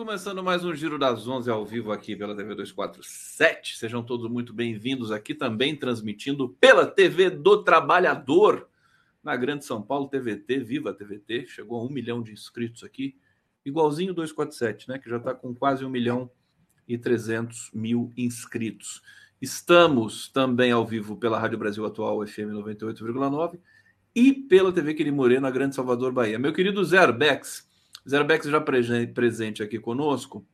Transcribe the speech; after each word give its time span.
Começando 0.00 0.42
mais 0.42 0.64
um 0.64 0.74
Giro 0.74 0.98
das 0.98 1.28
11 1.28 1.50
ao 1.50 1.62
vivo 1.62 1.92
aqui 1.92 2.16
pela 2.16 2.34
TV 2.34 2.54
247. 2.54 3.76
Sejam 3.76 4.02
todos 4.02 4.30
muito 4.30 4.50
bem-vindos 4.50 5.12
aqui 5.12 5.34
também, 5.34 5.76
transmitindo 5.76 6.48
pela 6.58 6.86
TV 6.86 7.28
do 7.28 7.62
Trabalhador, 7.62 8.66
na 9.22 9.36
Grande 9.36 9.66
São 9.66 9.82
Paulo, 9.82 10.08
TVT, 10.08 10.60
Viva 10.60 10.94
TVT. 10.94 11.46
Chegou 11.48 11.78
a 11.78 11.84
um 11.84 11.90
milhão 11.90 12.22
de 12.22 12.32
inscritos 12.32 12.82
aqui, 12.82 13.14
igualzinho 13.62 14.14
247, 14.14 14.88
né? 14.88 14.98
Que 14.98 15.10
já 15.10 15.18
está 15.18 15.34
com 15.34 15.54
quase 15.54 15.84
um 15.84 15.90
milhão 15.90 16.30
e 16.88 16.96
300 16.96 17.70
mil 17.74 18.10
inscritos. 18.16 19.02
Estamos 19.38 20.30
também 20.30 20.72
ao 20.72 20.86
vivo 20.86 21.14
pela 21.14 21.38
Rádio 21.38 21.58
Brasil 21.58 21.84
Atual, 21.84 22.26
FM 22.26 22.54
98,9 22.54 23.58
e 24.14 24.32
pela 24.32 24.72
TV 24.72 24.94
Quirimorê, 24.94 25.38
na 25.40 25.50
Grande 25.50 25.74
Salvador, 25.74 26.10
Bahia. 26.10 26.38
Meu 26.38 26.54
querido 26.54 26.82
Zé 26.86 26.96
Arbex, 26.96 27.68
Zerbex 28.08 28.46
já 28.46 28.60
presente 28.60 29.62
aqui 29.62 29.78
conosco. 29.78 30.44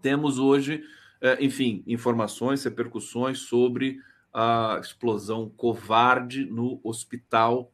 Temos 0.00 0.38
hoje, 0.38 0.82
é, 1.20 1.42
enfim, 1.44 1.82
informações, 1.86 2.64
repercussões 2.64 3.40
sobre 3.40 3.98
a 4.32 4.78
explosão 4.80 5.48
covarde 5.48 6.44
no 6.44 6.80
hospital 6.82 7.72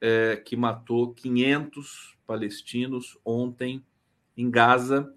é, 0.00 0.36
que 0.36 0.56
matou 0.56 1.12
500 1.14 2.16
palestinos 2.26 3.18
ontem 3.24 3.84
em 4.36 4.50
Gaza. 4.50 5.12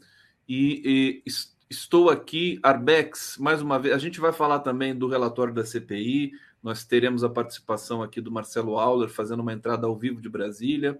E, 0.47 1.21
e, 1.25 1.31
estou 1.69 2.09
aqui, 2.09 2.59
Arbex, 2.63 3.37
mais 3.37 3.61
uma 3.61 3.77
vez. 3.77 3.93
A 3.93 3.99
gente 3.99 4.19
vai 4.19 4.31
falar 4.31 4.59
também 4.59 4.95
do 4.95 5.07
relatório 5.07 5.53
da 5.53 5.65
CPI. 5.65 6.31
Nós 6.63 6.83
teremos 6.83 7.23
a 7.23 7.29
participação 7.29 8.01
aqui 8.01 8.19
do 8.19 8.31
Marcelo 8.31 8.77
Auler 8.79 9.09
fazendo 9.09 9.41
uma 9.41 9.53
entrada 9.53 9.85
ao 9.85 9.95
vivo 9.95 10.21
de 10.21 10.29
Brasília 10.29 10.99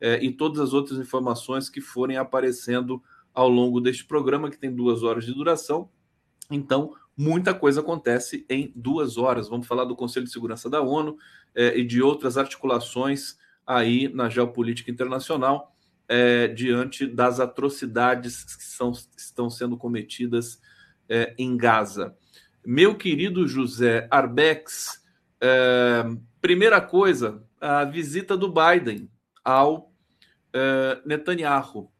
é, 0.00 0.22
e 0.22 0.32
todas 0.32 0.60
as 0.60 0.72
outras 0.72 0.98
informações 0.98 1.68
que 1.68 1.80
forem 1.80 2.16
aparecendo 2.16 3.02
ao 3.34 3.48
longo 3.48 3.80
deste 3.80 4.04
programa, 4.04 4.50
que 4.50 4.58
tem 4.58 4.74
duas 4.74 5.02
horas 5.02 5.24
de 5.24 5.34
duração. 5.34 5.88
Então, 6.50 6.94
muita 7.16 7.54
coisa 7.54 7.80
acontece 7.80 8.44
em 8.48 8.72
duas 8.74 9.16
horas. 9.16 9.48
Vamos 9.48 9.66
falar 9.66 9.84
do 9.84 9.96
Conselho 9.96 10.26
de 10.26 10.32
Segurança 10.32 10.68
da 10.68 10.80
ONU 10.80 11.16
é, 11.54 11.78
e 11.78 11.84
de 11.84 12.02
outras 12.02 12.38
articulações 12.38 13.36
aí 13.66 14.08
na 14.08 14.28
geopolítica 14.28 14.90
internacional 14.90 15.74
é, 16.08 16.48
diante 16.48 17.06
das 17.06 17.38
atrocidades 17.38 18.56
que 18.56 18.64
são, 18.64 18.92
estão 19.16 19.50
sendo 19.50 19.76
cometidas 19.76 20.58
é, 21.08 21.34
em 21.36 21.56
Gaza. 21.56 22.16
Meu 22.64 22.94
querido 22.94 23.46
José 23.46 24.08
Arbex, 24.10 25.04
é, 25.40 26.04
primeira 26.40 26.80
coisa, 26.80 27.42
a 27.60 27.84
visita 27.84 28.36
do 28.36 28.52
Biden 28.52 29.10
ao 29.44 29.87
uh, 30.54 31.06
Netanyahu. 31.06 31.90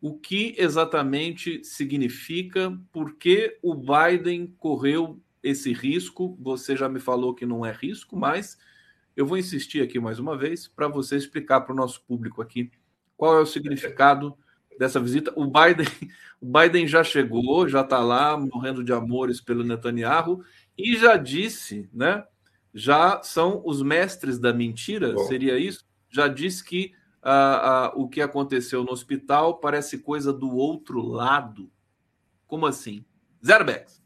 O 0.00 0.16
que 0.16 0.54
exatamente 0.56 1.64
significa? 1.64 2.78
Por 2.92 3.16
que 3.16 3.58
o 3.62 3.74
Biden 3.74 4.54
correu 4.58 5.20
esse 5.42 5.72
risco? 5.72 6.36
Você 6.40 6.76
já 6.76 6.88
me 6.88 7.00
falou 7.00 7.34
que 7.34 7.44
não 7.44 7.66
é 7.66 7.72
risco, 7.72 8.16
mas 8.16 8.56
eu 9.16 9.26
vou 9.26 9.36
insistir 9.36 9.82
aqui 9.82 9.98
mais 9.98 10.20
uma 10.20 10.36
vez 10.36 10.68
para 10.68 10.86
você 10.86 11.16
explicar 11.16 11.62
para 11.62 11.72
o 11.72 11.76
nosso 11.76 12.00
público 12.04 12.40
aqui 12.40 12.70
qual 13.16 13.36
é 13.36 13.40
o 13.40 13.46
significado 13.46 14.38
dessa 14.78 15.00
visita. 15.00 15.32
O 15.34 15.44
Biden, 15.44 15.86
o 16.40 16.46
Biden 16.46 16.86
já 16.86 17.02
chegou, 17.02 17.68
já 17.68 17.80
está 17.80 17.98
lá 17.98 18.38
morrendo 18.38 18.84
de 18.84 18.92
amores 18.92 19.40
pelo 19.40 19.64
Netanyahu 19.64 20.44
e 20.76 20.96
já 20.96 21.16
disse, 21.16 21.90
né? 21.92 22.24
Já 22.72 23.20
são 23.24 23.60
os 23.64 23.82
mestres 23.82 24.38
da 24.38 24.52
mentira, 24.52 25.14
Bom. 25.14 25.26
seria 25.26 25.58
isso? 25.58 25.84
Já 26.08 26.28
disse 26.28 26.64
que 26.64 26.92
ah, 27.30 27.88
ah, 27.88 27.92
o 27.94 28.08
que 28.08 28.22
aconteceu 28.22 28.82
no 28.82 28.90
hospital 28.90 29.58
parece 29.58 29.98
coisa 29.98 30.32
do 30.32 30.56
outro 30.56 31.02
lado. 31.02 31.70
Como 32.46 32.64
assim? 32.64 33.04
Zero 33.44 33.66
backs. 33.66 34.02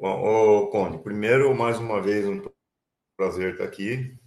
Bom, 0.00 0.20
ô, 0.20 0.66
Conde, 0.66 0.98
primeiro, 0.98 1.54
mais 1.54 1.78
uma 1.78 2.02
vez, 2.02 2.26
um 2.26 2.42
prazer 3.16 3.52
estar 3.52 3.64
aqui. 3.64 4.18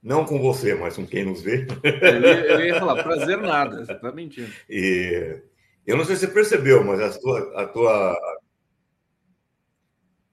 Não 0.00 0.24
com 0.24 0.40
você, 0.40 0.74
mas 0.76 0.94
com 0.94 1.04
quem 1.04 1.24
nos 1.24 1.42
vê. 1.42 1.66
Eu 1.82 2.20
ia, 2.20 2.46
eu 2.46 2.60
ia 2.66 2.78
falar, 2.78 3.02
prazer 3.02 3.38
nada, 3.38 3.84
você 3.84 3.92
está 3.92 4.12
mentindo. 4.12 4.52
E 4.70 5.42
eu 5.84 5.96
não 5.96 6.04
sei 6.04 6.14
se 6.14 6.26
você 6.26 6.32
percebeu, 6.32 6.84
mas 6.84 7.00
a 7.00 7.18
tua, 7.18 7.62
a 7.62 7.66
tua 7.66 8.31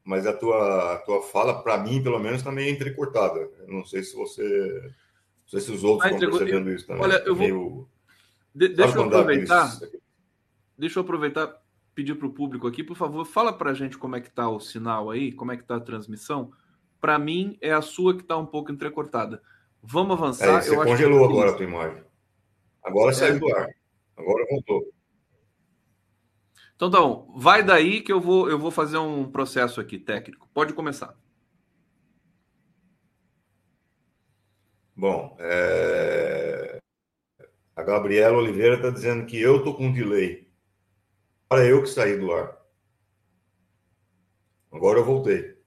mas 0.09 0.25
a 0.25 0.33
tua, 0.33 0.93
a 0.93 0.97
tua 0.97 1.21
fala, 1.21 1.61
para 1.61 1.77
mim, 1.77 2.01
pelo 2.01 2.17
menos, 2.17 2.39
está 2.39 2.51
meio 2.51 2.73
entrecortada. 2.73 3.47
Eu 3.59 3.67
não 3.67 3.85
sei 3.85 4.01
se 4.01 4.15
você. 4.15 4.41
Não 4.41 5.47
sei 5.47 5.59
se 5.59 5.71
os 5.71 5.83
outros 5.83 6.11
ah, 6.11 6.15
estão 6.15 6.31
percebendo 6.31 6.71
isso 6.71 6.87
também. 6.87 7.03
Olha, 7.03 7.21
eu 7.27 7.35
vou. 7.35 7.45
Meio... 7.45 7.87
De, 8.55 8.69
deixa 8.69 8.97
eu 8.97 9.03
aproveitar. 9.03 9.79
Deixa 10.75 10.97
eu 10.97 11.03
aproveitar 11.03 11.61
pedir 11.93 12.15
para 12.15 12.25
o 12.25 12.33
público 12.33 12.65
aqui, 12.65 12.83
por 12.83 12.97
favor, 12.97 13.23
fala 13.23 13.53
para 13.53 13.69
a 13.69 13.73
gente 13.75 13.99
como 13.99 14.15
é 14.15 14.21
que 14.21 14.29
está 14.29 14.49
o 14.49 14.59
sinal 14.59 15.11
aí, 15.11 15.31
como 15.31 15.51
é 15.51 15.55
que 15.55 15.61
está 15.61 15.75
a 15.75 15.79
transmissão. 15.79 16.51
Para 16.99 17.19
mim, 17.19 17.55
é 17.61 17.71
a 17.71 17.81
sua 17.81 18.15
que 18.15 18.21
está 18.23 18.35
um 18.35 18.47
pouco 18.47 18.71
entrecortada. 18.71 19.39
Vamos 19.83 20.17
avançar. 20.17 20.57
É, 20.57 20.61
você 20.61 20.75
eu 20.75 20.83
congelou 20.85 21.23
agora 21.23 21.51
a 21.51 21.53
tua 21.53 21.65
imagem. 21.65 22.01
Agora 22.83 23.11
é. 23.11 23.13
saiu 23.13 23.39
do 23.39 23.55
ar. 23.55 23.69
Agora 24.17 24.43
voltou. 24.49 24.91
Então, 26.79 26.88
então, 26.88 27.34
vai 27.35 27.62
daí 27.62 28.00
que 28.00 28.09
eu 28.09 28.22
vou, 28.22 28.50
eu 28.50 28.57
vou 28.57 28.72
fazer 28.72 28.97
um 28.97 29.29
processo 29.29 29.81
aqui 29.81 30.00
técnico. 30.00 30.47
Pode 30.53 30.72
começar. 30.72 31.13
Bom, 34.95 35.35
é... 35.41 36.79
a 37.75 37.84
Gabriela 37.84 38.38
Oliveira 38.38 38.75
está 38.75 38.89
dizendo 38.89 39.25
que 39.25 39.38
eu 39.38 39.62
tô 39.62 39.73
com 39.73 39.91
delay. 39.91 40.50
Para 41.50 41.66
eu 41.66 41.81
que 41.81 41.89
saí 41.89 42.18
do 42.18 42.31
ar. 42.31 42.57
Agora 44.72 45.00
eu 45.00 45.06
voltei. 45.06 45.57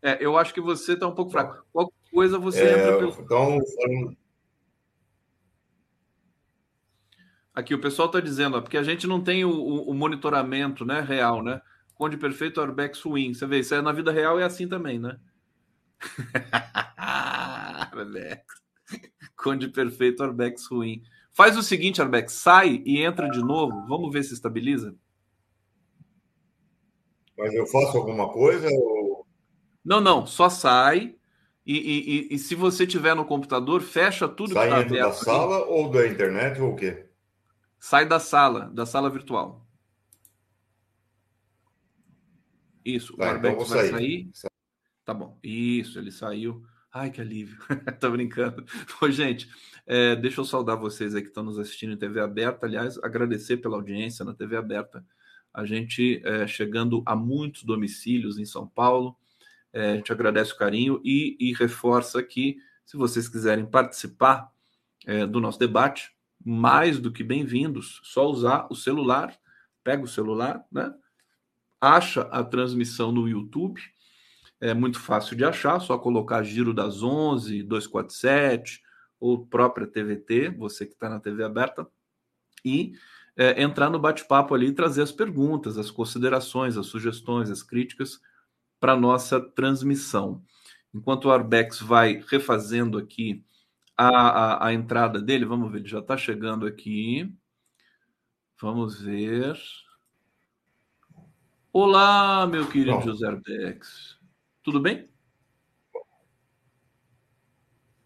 É, 0.00 0.24
eu 0.24 0.38
acho 0.38 0.54
que 0.54 0.62
você 0.62 0.94
está 0.94 1.06
um 1.06 1.14
pouco 1.14 1.30
fraco. 1.30 1.62
Qualquer 1.70 2.10
coisa 2.10 2.38
você 2.38 2.62
é, 2.62 2.72
entra 2.72 2.96
pelo... 2.96 3.10
Então, 3.10 3.60
falando 3.76 4.16
Aqui 7.58 7.74
o 7.74 7.80
pessoal 7.80 8.06
está 8.06 8.20
dizendo, 8.20 8.56
ó, 8.56 8.60
porque 8.60 8.78
a 8.78 8.84
gente 8.84 9.04
não 9.04 9.20
tem 9.20 9.44
o, 9.44 9.50
o, 9.50 9.92
monitoramento 9.92 10.84
né, 10.84 11.00
real, 11.00 11.42
né? 11.42 11.60
Conde 11.92 12.16
perfeito, 12.16 12.60
Arbex 12.60 13.02
win. 13.02 13.34
Você 13.34 13.44
vê, 13.48 13.58
isso 13.58 13.74
é, 13.74 13.82
na 13.82 13.90
vida 13.90 14.12
real 14.12 14.38
é 14.38 14.44
assim 14.44 14.68
também, 14.68 14.96
né? 14.96 15.18
Arbex. 16.96 18.44
Conde 19.36 19.66
perfeito, 19.70 20.22
Arbex 20.22 20.68
win. 20.70 21.02
Faz 21.32 21.56
o 21.56 21.62
seguinte, 21.64 22.00
Arbex, 22.00 22.34
sai 22.34 22.80
e 22.86 23.02
entra 23.02 23.28
de 23.28 23.40
novo. 23.40 23.84
Vamos 23.88 24.12
ver 24.12 24.22
se 24.22 24.34
estabiliza. 24.34 24.94
Mas 27.36 27.52
eu 27.54 27.66
faço 27.66 27.96
alguma 27.96 28.28
coisa? 28.28 28.68
Ou... 28.70 29.26
Não, 29.84 30.00
não, 30.00 30.24
só 30.24 30.48
sai. 30.48 31.16
E, 31.66 31.76
e, 31.76 32.28
e, 32.30 32.34
e 32.36 32.38
se 32.38 32.54
você 32.54 32.86
tiver 32.86 33.16
no 33.16 33.24
computador, 33.24 33.82
fecha 33.82 34.28
tudo 34.28 34.52
sai 34.52 34.68
que 34.68 34.74
está 34.74 34.86
aberto. 34.86 35.14
Sai 35.16 35.34
da 35.34 35.40
sala 35.40 35.64
ou 35.64 35.90
da 35.90 36.06
internet 36.06 36.60
ou 36.60 36.74
o 36.74 36.76
quê? 36.76 37.07
Sai 37.78 38.06
da 38.06 38.18
sala, 38.18 38.70
da 38.70 38.84
sala 38.84 39.08
virtual. 39.08 39.66
Isso, 42.84 43.16
tá, 43.16 43.24
o 43.24 43.28
Arbex 43.28 43.54
então 43.54 43.66
vai 43.66 43.88
sair. 43.90 44.30
sair. 44.32 44.52
Tá 45.04 45.14
bom. 45.14 45.38
Isso, 45.42 45.98
ele 45.98 46.10
saiu. 46.10 46.64
Ai, 46.92 47.10
que 47.10 47.20
alívio. 47.20 47.58
Tô 48.00 48.10
brincando. 48.10 48.64
Ô, 49.00 49.10
gente, 49.10 49.48
é, 49.86 50.16
deixa 50.16 50.40
eu 50.40 50.44
saudar 50.44 50.76
vocês 50.76 51.14
aí 51.14 51.22
que 51.22 51.28
estão 51.28 51.42
nos 51.42 51.58
assistindo 51.58 51.92
em 51.92 51.96
TV 51.96 52.20
aberta. 52.20 52.66
Aliás, 52.66 52.98
agradecer 52.98 53.58
pela 53.58 53.76
audiência 53.76 54.24
na 54.24 54.34
TV 54.34 54.56
aberta. 54.56 55.04
A 55.52 55.64
gente 55.64 56.20
é, 56.24 56.46
chegando 56.46 57.02
a 57.06 57.14
muitos 57.14 57.62
domicílios 57.62 58.38
em 58.38 58.44
São 58.44 58.66
Paulo. 58.66 59.16
É, 59.72 59.92
a 59.92 59.96
gente 59.96 60.12
agradece 60.12 60.52
o 60.52 60.56
carinho 60.56 61.00
e, 61.04 61.36
e 61.38 61.52
reforça 61.52 62.22
que, 62.22 62.56
se 62.84 62.96
vocês 62.96 63.28
quiserem 63.28 63.66
participar 63.66 64.50
é, 65.06 65.26
do 65.26 65.40
nosso 65.40 65.58
debate, 65.58 66.10
mais 66.48 66.98
do 66.98 67.12
que 67.12 67.22
bem-vindos. 67.22 68.00
Só 68.02 68.26
usar 68.26 68.66
o 68.70 68.74
celular, 68.74 69.38
pega 69.84 70.02
o 70.02 70.08
celular, 70.08 70.64
né? 70.72 70.94
Acha 71.78 72.22
a 72.22 72.42
transmissão 72.42 73.12
no 73.12 73.28
YouTube. 73.28 73.78
É 74.58 74.72
muito 74.72 74.98
fácil 74.98 75.36
de 75.36 75.44
achar, 75.44 75.78
só 75.78 75.98
colocar 75.98 76.42
Giro 76.42 76.72
das 76.72 77.02
11, 77.02 77.62
247 77.64 78.82
ou 79.20 79.44
própria 79.44 79.86
TVT, 79.86 80.48
você 80.48 80.86
que 80.86 80.94
está 80.94 81.10
na 81.10 81.20
TV 81.20 81.44
aberta, 81.44 81.86
e 82.64 82.94
é, 83.36 83.62
entrar 83.62 83.90
no 83.90 83.98
bate-papo 83.98 84.54
ali 84.54 84.68
e 84.68 84.72
trazer 84.72 85.02
as 85.02 85.12
perguntas, 85.12 85.76
as 85.76 85.90
considerações, 85.90 86.78
as 86.78 86.86
sugestões, 86.86 87.50
as 87.50 87.62
críticas 87.62 88.20
para 88.80 88.96
nossa 88.96 89.38
transmissão. 89.38 90.42
Enquanto 90.94 91.26
o 91.26 91.30
Arbex 91.30 91.78
vai 91.78 92.24
refazendo 92.30 92.96
aqui 92.96 93.44
a, 93.98 94.08
a, 94.08 94.66
a 94.68 94.72
entrada 94.72 95.20
dele. 95.20 95.44
Vamos 95.44 95.72
ver, 95.72 95.80
ele 95.80 95.88
já 95.88 95.98
está 95.98 96.16
chegando 96.16 96.64
aqui. 96.66 97.34
Vamos 98.60 99.02
ver. 99.02 99.58
Olá, 101.72 102.46
meu 102.46 102.68
querido 102.68 103.00
José 103.00 103.26
Arbex. 103.26 104.18
Tudo 104.62 104.80
bem? 104.80 105.10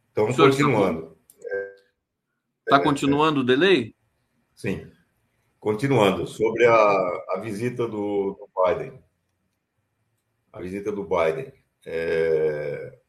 Estamos 0.08 0.36
continuando. 0.36 1.18
Está 2.60 2.82
continuando 2.82 3.40
o 3.40 3.44
delay? 3.44 3.94
Sim. 4.54 4.90
Continuando, 5.58 6.26
sobre 6.26 6.66
a, 6.66 6.74
a 7.30 7.40
visita 7.40 7.86
do, 7.86 8.34
do 8.34 8.48
Biden. 8.64 9.02
A 10.52 10.60
visita 10.60 10.90
do 10.90 11.04
Biden. 11.04 11.52
É... 11.86 13.01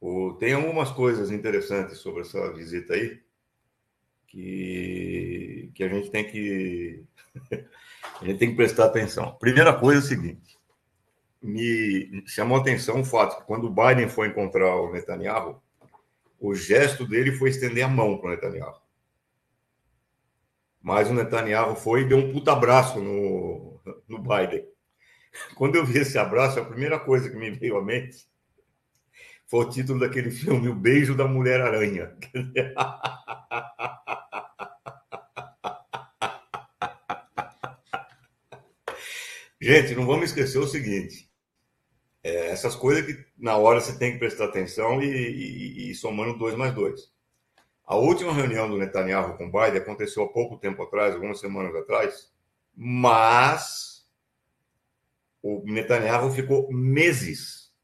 O, 0.00 0.32
tem 0.34 0.54
algumas 0.54 0.90
coisas 0.90 1.30
interessantes 1.30 1.98
sobre 1.98 2.22
essa 2.22 2.52
visita 2.54 2.94
aí 2.94 3.20
que, 4.26 5.70
que 5.74 5.84
a 5.84 5.88
gente 5.88 6.10
tem 6.10 6.24
que 6.24 7.04
a 8.20 8.24
gente 8.24 8.38
tem 8.38 8.50
que 8.50 8.56
prestar 8.56 8.86
atenção. 8.86 9.36
Primeira 9.38 9.74
coisa 9.78 10.00
é 10.00 10.04
o 10.04 10.08
seguinte: 10.08 10.58
me 11.42 12.22
chamou 12.26 12.56
a 12.56 12.60
atenção 12.60 13.00
o 13.00 13.04
fato 13.04 13.38
que 13.38 13.44
quando 13.44 13.66
o 13.66 13.70
Biden 13.70 14.08
foi 14.08 14.28
encontrar 14.28 14.74
o 14.76 14.90
Netanyahu, 14.90 15.60
o 16.38 16.54
gesto 16.54 17.06
dele 17.06 17.32
foi 17.32 17.50
estender 17.50 17.84
a 17.84 17.88
mão 17.88 18.16
para 18.16 18.28
o 18.28 18.30
Netanyahu. 18.30 18.80
Mas 20.80 21.10
o 21.10 21.14
Netanyahu 21.14 21.76
foi 21.76 22.02
e 22.02 22.08
deu 22.08 22.16
um 22.16 22.32
puta 22.32 22.52
abraço 22.52 23.00
no, 23.00 23.78
no 24.08 24.18
Biden. 24.18 24.66
Quando 25.56 25.76
eu 25.76 25.84
vi 25.84 25.98
esse 25.98 26.16
abraço, 26.16 26.58
a 26.58 26.64
primeira 26.64 26.98
coisa 26.98 27.28
que 27.28 27.36
me 27.36 27.50
veio 27.50 27.76
à 27.76 27.84
mente 27.84 28.29
foi 29.50 29.64
o 29.64 29.68
título 29.68 29.98
daquele 29.98 30.30
filme, 30.30 30.68
O 30.68 30.74
Beijo 30.74 31.16
da 31.16 31.26
Mulher-Aranha. 31.26 32.16
Gente, 39.60 39.96
não 39.96 40.06
vamos 40.06 40.26
esquecer 40.26 40.58
o 40.58 40.68
seguinte: 40.68 41.28
é, 42.22 42.50
essas 42.50 42.76
coisas 42.76 43.04
que 43.04 43.26
na 43.36 43.56
hora 43.56 43.80
você 43.80 43.98
tem 43.98 44.12
que 44.12 44.20
prestar 44.20 44.44
atenção 44.44 45.02
e, 45.02 45.06
e, 45.06 45.90
e, 45.90 45.94
somando 45.96 46.38
dois 46.38 46.54
mais 46.54 46.72
dois. 46.72 47.12
A 47.84 47.96
última 47.96 48.32
reunião 48.32 48.70
do 48.70 48.78
Netanyahu 48.78 49.36
com 49.36 49.48
o 49.48 49.52
Biden 49.52 49.80
aconteceu 49.82 50.22
há 50.22 50.32
pouco 50.32 50.58
tempo 50.58 50.80
atrás, 50.84 51.12
algumas 51.12 51.40
semanas 51.40 51.74
atrás, 51.74 52.32
mas 52.72 54.08
o 55.42 55.60
Netanyahu 55.64 56.30
ficou 56.30 56.72
meses, 56.72 57.74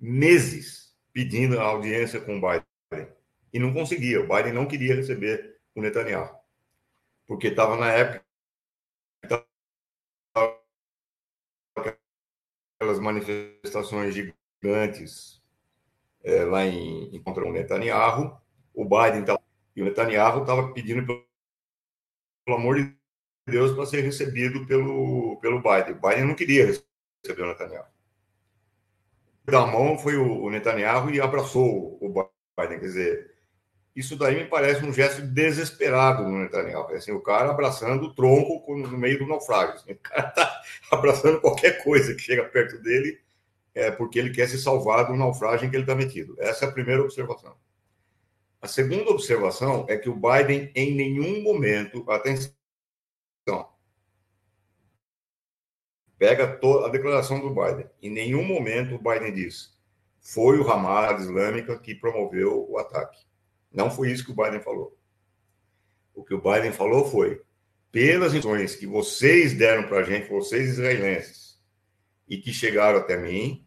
meses 0.00 0.77
pedindo 1.18 1.58
audiência 1.58 2.20
com 2.20 2.38
o 2.38 2.40
Biden. 2.40 3.12
E 3.52 3.58
não 3.58 3.74
conseguia. 3.74 4.20
O 4.20 4.28
Biden 4.28 4.52
não 4.52 4.68
queria 4.68 4.94
receber 4.94 5.58
o 5.74 5.82
Netanyahu. 5.82 6.32
Porque 7.26 7.48
estava 7.48 7.76
na 7.76 7.90
época. 7.90 8.24
Aquelas 12.76 13.00
manifestações 13.00 14.14
gigantes 14.14 15.42
é, 16.22 16.44
lá 16.44 16.64
em, 16.64 17.16
em 17.16 17.20
contra 17.20 17.44
o 17.44 17.52
Netanyahu. 17.52 18.40
O 18.72 18.84
Biden 18.84 19.24
tava, 19.24 19.42
e 19.74 19.82
o 19.82 19.86
Netanyahu 19.86 20.42
estava 20.42 20.72
pedindo, 20.72 21.04
pelo, 21.04 21.26
pelo 22.44 22.58
amor 22.58 22.76
de 22.76 22.96
Deus, 23.44 23.74
para 23.74 23.86
ser 23.86 24.02
recebido 24.02 24.64
pelo, 24.68 25.36
pelo 25.40 25.60
Biden. 25.60 25.94
O 25.94 26.00
Biden 26.00 26.26
não 26.26 26.36
queria 26.36 26.66
receber 26.66 27.42
o 27.42 27.46
Netanyahu 27.46 27.97
da 29.50 29.66
mão 29.66 29.98
foi 29.98 30.16
o 30.16 30.48
Netanyahu 30.50 31.10
e 31.10 31.20
abraçou 31.20 31.98
o 32.00 32.08
Biden. 32.08 32.78
Quer 32.78 32.86
dizer, 32.86 33.30
isso 33.94 34.16
daí 34.16 34.36
me 34.36 34.46
parece 34.46 34.84
um 34.84 34.92
gesto 34.92 35.22
desesperado 35.22 36.22
no 36.22 36.38
Netanyahu. 36.38 36.94
Assim, 36.94 37.12
o 37.12 37.20
cara 37.20 37.50
abraçando 37.50 38.04
o 38.04 38.14
tronco 38.14 38.76
no 38.76 38.96
meio 38.96 39.18
do 39.18 39.26
naufrágio. 39.26 39.74
Assim, 39.74 39.92
o 39.92 39.98
cara 39.98 40.28
está 40.28 40.62
abraçando 40.92 41.40
qualquer 41.40 41.82
coisa 41.82 42.14
que 42.14 42.20
chega 42.20 42.44
perto 42.44 42.78
dele 42.82 43.18
é, 43.74 43.92
porque 43.92 44.18
ele 44.18 44.30
quer 44.30 44.48
se 44.48 44.58
salvar 44.58 45.06
do 45.06 45.14
naufrágio 45.14 45.66
em 45.66 45.70
que 45.70 45.76
ele 45.76 45.84
está 45.84 45.94
metido. 45.94 46.34
Essa 46.38 46.64
é 46.64 46.68
a 46.68 46.72
primeira 46.72 47.00
observação. 47.00 47.54
A 48.60 48.66
segunda 48.66 49.08
observação 49.10 49.86
é 49.88 49.96
que 49.96 50.08
o 50.08 50.16
Biden, 50.16 50.72
em 50.74 50.94
nenhum 50.96 51.42
momento, 51.42 52.04
atenção, 52.10 52.52
Pega 56.18 56.58
a 56.84 56.88
declaração 56.88 57.40
do 57.40 57.50
Biden. 57.50 57.86
Em 58.02 58.10
nenhum 58.10 58.44
momento 58.44 58.96
o 58.96 58.98
Biden 58.98 59.32
diz 59.32 59.78
foi 60.20 60.58
o 60.58 60.70
Hamas 60.70 61.22
Islâmica 61.22 61.78
que 61.78 61.94
promoveu 61.94 62.68
o 62.68 62.76
ataque. 62.76 63.18
Não 63.72 63.90
foi 63.90 64.10
isso 64.12 64.24
que 64.26 64.32
o 64.32 64.34
Biden 64.34 64.60
falou. 64.60 64.94
O 66.14 66.22
que 66.22 66.34
o 66.34 66.40
Biden 66.40 66.70
falou 66.70 67.08
foi: 67.10 67.40
pelas 67.90 68.34
instruções 68.34 68.74
que 68.74 68.86
vocês 68.86 69.54
deram 69.54 69.88
para 69.88 70.00
a 70.00 70.02
gente, 70.02 70.28
vocês 70.28 70.68
israelenses, 70.68 71.58
e 72.28 72.36
que 72.36 72.52
chegaram 72.52 72.98
até 72.98 73.16
mim, 73.16 73.66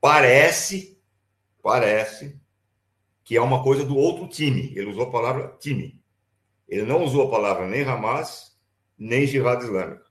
parece, 0.00 1.00
parece 1.62 2.36
que 3.22 3.36
é 3.36 3.40
uma 3.40 3.62
coisa 3.62 3.84
do 3.84 3.96
outro 3.96 4.26
time. 4.26 4.72
Ele 4.74 4.90
usou 4.90 5.04
a 5.04 5.10
palavra 5.12 5.56
time. 5.60 6.02
Ele 6.66 6.82
não 6.82 7.04
usou 7.04 7.28
a 7.28 7.30
palavra 7.30 7.68
nem 7.68 7.84
Hamas, 7.84 8.58
nem 8.98 9.26
Jihad 9.28 9.62
Islâmica. 9.62 10.07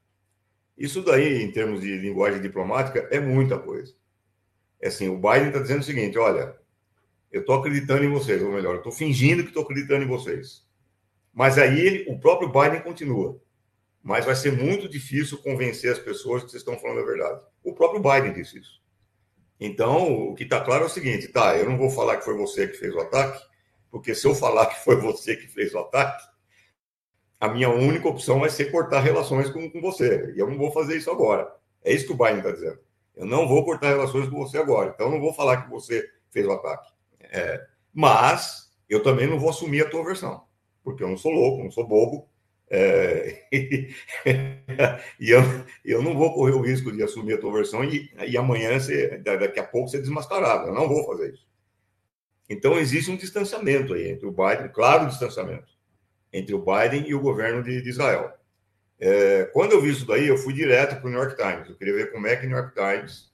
Isso 0.78 1.02
daí, 1.02 1.42
em 1.42 1.52
termos 1.52 1.82
de 1.82 1.98
linguagem 1.98 2.42
diplomática, 2.42 3.08
é 3.12 3.20
muita 3.20 3.58
coisa. 3.58 3.96
É 4.80 4.90
assim, 4.90 5.10
o 5.10 5.18
Biden 5.18 5.48
está 5.48 5.60
dizendo 5.60 5.82
o 5.82 5.84
seguinte: 5.84 6.18
olha, 6.18 6.56
eu 7.32 7.42
estou 7.42 7.56
acreditando 7.56 8.04
em 8.04 8.12
vocês, 8.12 8.42
ou 8.42 8.52
melhor, 8.52 8.78
estou 8.78 8.92
fingindo 8.92 9.42
que 9.42 9.50
estou 9.50 9.64
acreditando 9.64 10.04
em 10.04 10.08
vocês. 10.08 10.66
Mas 11.34 11.58
aí 11.58 11.80
ele, 11.80 12.06
o 12.12 12.20
próprio 12.20 12.50
Biden 12.50 12.82
continua. 12.82 13.40
Mas 14.04 14.26
vai 14.26 14.36
ser 14.36 14.52
muito 14.52 14.88
difícil 14.88 15.38
convencer 15.40 15.92
as 15.92 16.00
pessoas 16.00 16.44
que 16.44 16.52
vocês 16.52 16.62
estão 16.62 16.78
falando 16.80 17.02
a 17.02 17.06
verdade. 17.06 17.42
O 17.64 17.74
próprio 17.74 18.02
Biden 18.02 18.34
disse 18.34 18.60
isso. 18.60 18.82
Então, 19.60 20.30
o 20.30 20.36
que 20.36 20.44
está 20.44 20.62
claro 20.62 20.84
é 20.84 20.88
o 20.88 20.90
seguinte: 20.90 21.28
tá, 21.28 21.58
eu 21.58 21.68
não 21.68 21.78
vou 21.78 21.90
falar 21.90 22.18
que 22.18 22.26
foi 22.26 22.38
você 22.38 22.68
que 22.68 22.78
fez 22.78 22.94
o 22.94 23.00
ataque, 23.00 23.44
porque 23.90 24.14
se 24.14 24.28
eu 24.28 24.36
falar 24.36 24.68
que 24.68 24.84
foi 24.84 24.96
você 24.96 25.36
que 25.36 25.48
fez 25.48 25.74
o 25.74 25.80
ataque, 25.80 26.24
a 27.40 27.48
minha 27.48 27.70
única 27.70 28.08
opção 28.08 28.40
vai 28.40 28.50
ser 28.50 28.72
cortar 28.72 29.00
relações 29.02 29.50
com, 29.50 29.70
com 29.70 29.80
você. 29.80 30.34
E 30.36 30.40
eu 30.40 30.50
não 30.50 30.58
vou 30.58 30.72
fazer 30.72 30.98
isso 30.98 31.12
agora. 31.12 31.52
É 31.84 31.94
isso 31.94 32.08
que 32.08 32.14
o 32.14 32.18
Biden 32.18 32.40
está 32.40 32.52
dizendo. 32.52 32.80
Eu 33.16 33.26
não 33.26 33.48
vou 33.48 33.64
cortar 33.64 33.90
relações 33.90 34.28
com 34.28 34.38
você 34.38 34.58
agora. 34.58 34.92
Então, 34.94 35.08
eu 35.08 35.12
não 35.14 35.20
vou 35.20 35.34
falar 35.34 35.64
que 35.64 35.70
você 35.70 36.08
fez 36.32 36.46
o 36.46 36.52
ataque. 36.52 36.92
É, 37.22 37.66
mas 37.94 38.72
eu 38.90 39.04
também 39.04 39.28
não 39.28 39.40
vou 39.40 39.50
assumir 39.50 39.82
a 39.82 39.90
tua 39.90 40.04
versão, 40.04 40.44
porque 40.84 41.04
eu 41.04 41.10
não 41.10 41.18
sou 41.18 41.32
louco, 41.32 41.64
não 41.64 41.72
sou 41.72 41.88
bobo. 41.88 42.28
É, 42.70 43.44
e, 45.20 45.30
eu, 45.30 45.42
eu 45.86 46.02
não 46.02 46.16
vou 46.18 46.34
correr 46.34 46.52
o 46.52 46.62
risco 46.62 46.92
de 46.92 47.02
assumir 47.02 47.34
a 47.34 47.40
tua 47.40 47.54
versão 47.54 47.84
e, 47.84 48.12
e 48.28 48.38
amanhã, 48.38 48.80
você, 48.80 49.18
daqui 49.20 49.60
a 49.60 49.64
pouco, 49.64 49.90
ser 49.90 50.02
desmascarado. 50.02 50.68
Eu 50.68 50.74
não 50.74 50.88
vou 50.88 51.06
fazer 51.06 51.34
isso. 51.34 51.48
Então, 52.50 52.78
existe 52.78 53.12
um 53.12 53.18
distanciamento 53.18 53.94
aí 53.94 54.10
entre 54.10 54.26
o 54.26 54.32
Biden, 54.32 54.70
claro, 54.70 55.08
distanciamento 55.08 55.77
entre 56.32 56.54
o 56.54 56.64
Biden 56.64 57.08
e 57.08 57.16
o 57.16 57.22
governo 57.22 57.64
de, 57.64 57.82
de 57.82 57.90
Israel. 57.90 58.34
É, 59.00 59.46
quando 59.54 59.74
eu 59.74 59.82
vi 59.82 59.92
isso 59.92 60.06
daí, 60.06 60.28
eu 60.28 60.38
fui 60.38 60.54
direto 60.54 61.00
para 61.00 61.08
o 61.08 61.10
New 61.10 61.20
York 61.20 61.36
Times. 61.36 61.70
Eu 61.70 61.76
queria 61.76 61.94
ver 61.94 62.12
como 62.12 62.28
é 62.28 62.36
que 62.36 62.46
o 62.46 62.50
New 62.50 62.58
York 62.58 62.74
Times, 62.74 63.32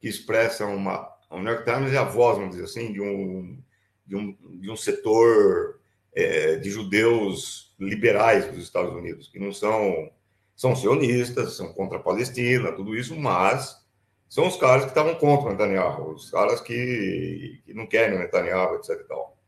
que 0.00 0.08
expressa 0.08 0.66
uma. 0.66 1.08
O 1.30 1.38
New 1.38 1.52
York 1.52 1.64
Times 1.64 1.92
é 1.92 1.98
a 1.98 2.04
voz, 2.04 2.38
vamos 2.38 2.52
dizer 2.52 2.64
assim, 2.64 2.92
de 2.92 3.00
um, 3.00 3.62
de 4.04 4.16
um, 4.16 4.36
de 4.60 4.70
um 4.70 4.76
setor 4.76 5.80
é, 6.12 6.56
de 6.56 6.70
judeus 6.70 7.74
liberais 7.78 8.46
dos 8.46 8.64
Estados 8.64 8.92
Unidos, 8.92 9.28
que 9.28 9.38
não 9.38 9.52
são. 9.52 10.10
São 10.56 10.76
sionistas, 10.76 11.56
são 11.56 11.72
contra 11.72 11.96
a 11.96 12.02
Palestina, 12.02 12.70
tudo 12.72 12.94
isso, 12.94 13.16
mas 13.18 13.80
são 14.28 14.46
os 14.46 14.56
caras 14.56 14.84
que 14.84 14.90
estavam 14.90 15.14
contra 15.14 15.46
o 15.46 15.52
Netanyahu, 15.52 16.12
os 16.12 16.30
caras 16.30 16.60
que, 16.60 17.62
que 17.64 17.72
não 17.72 17.86
querem 17.86 18.16
o 18.16 18.20
Netanyahu, 18.20 18.76
etc. 18.76 18.90
E 18.90 19.04
tal. 19.04 19.39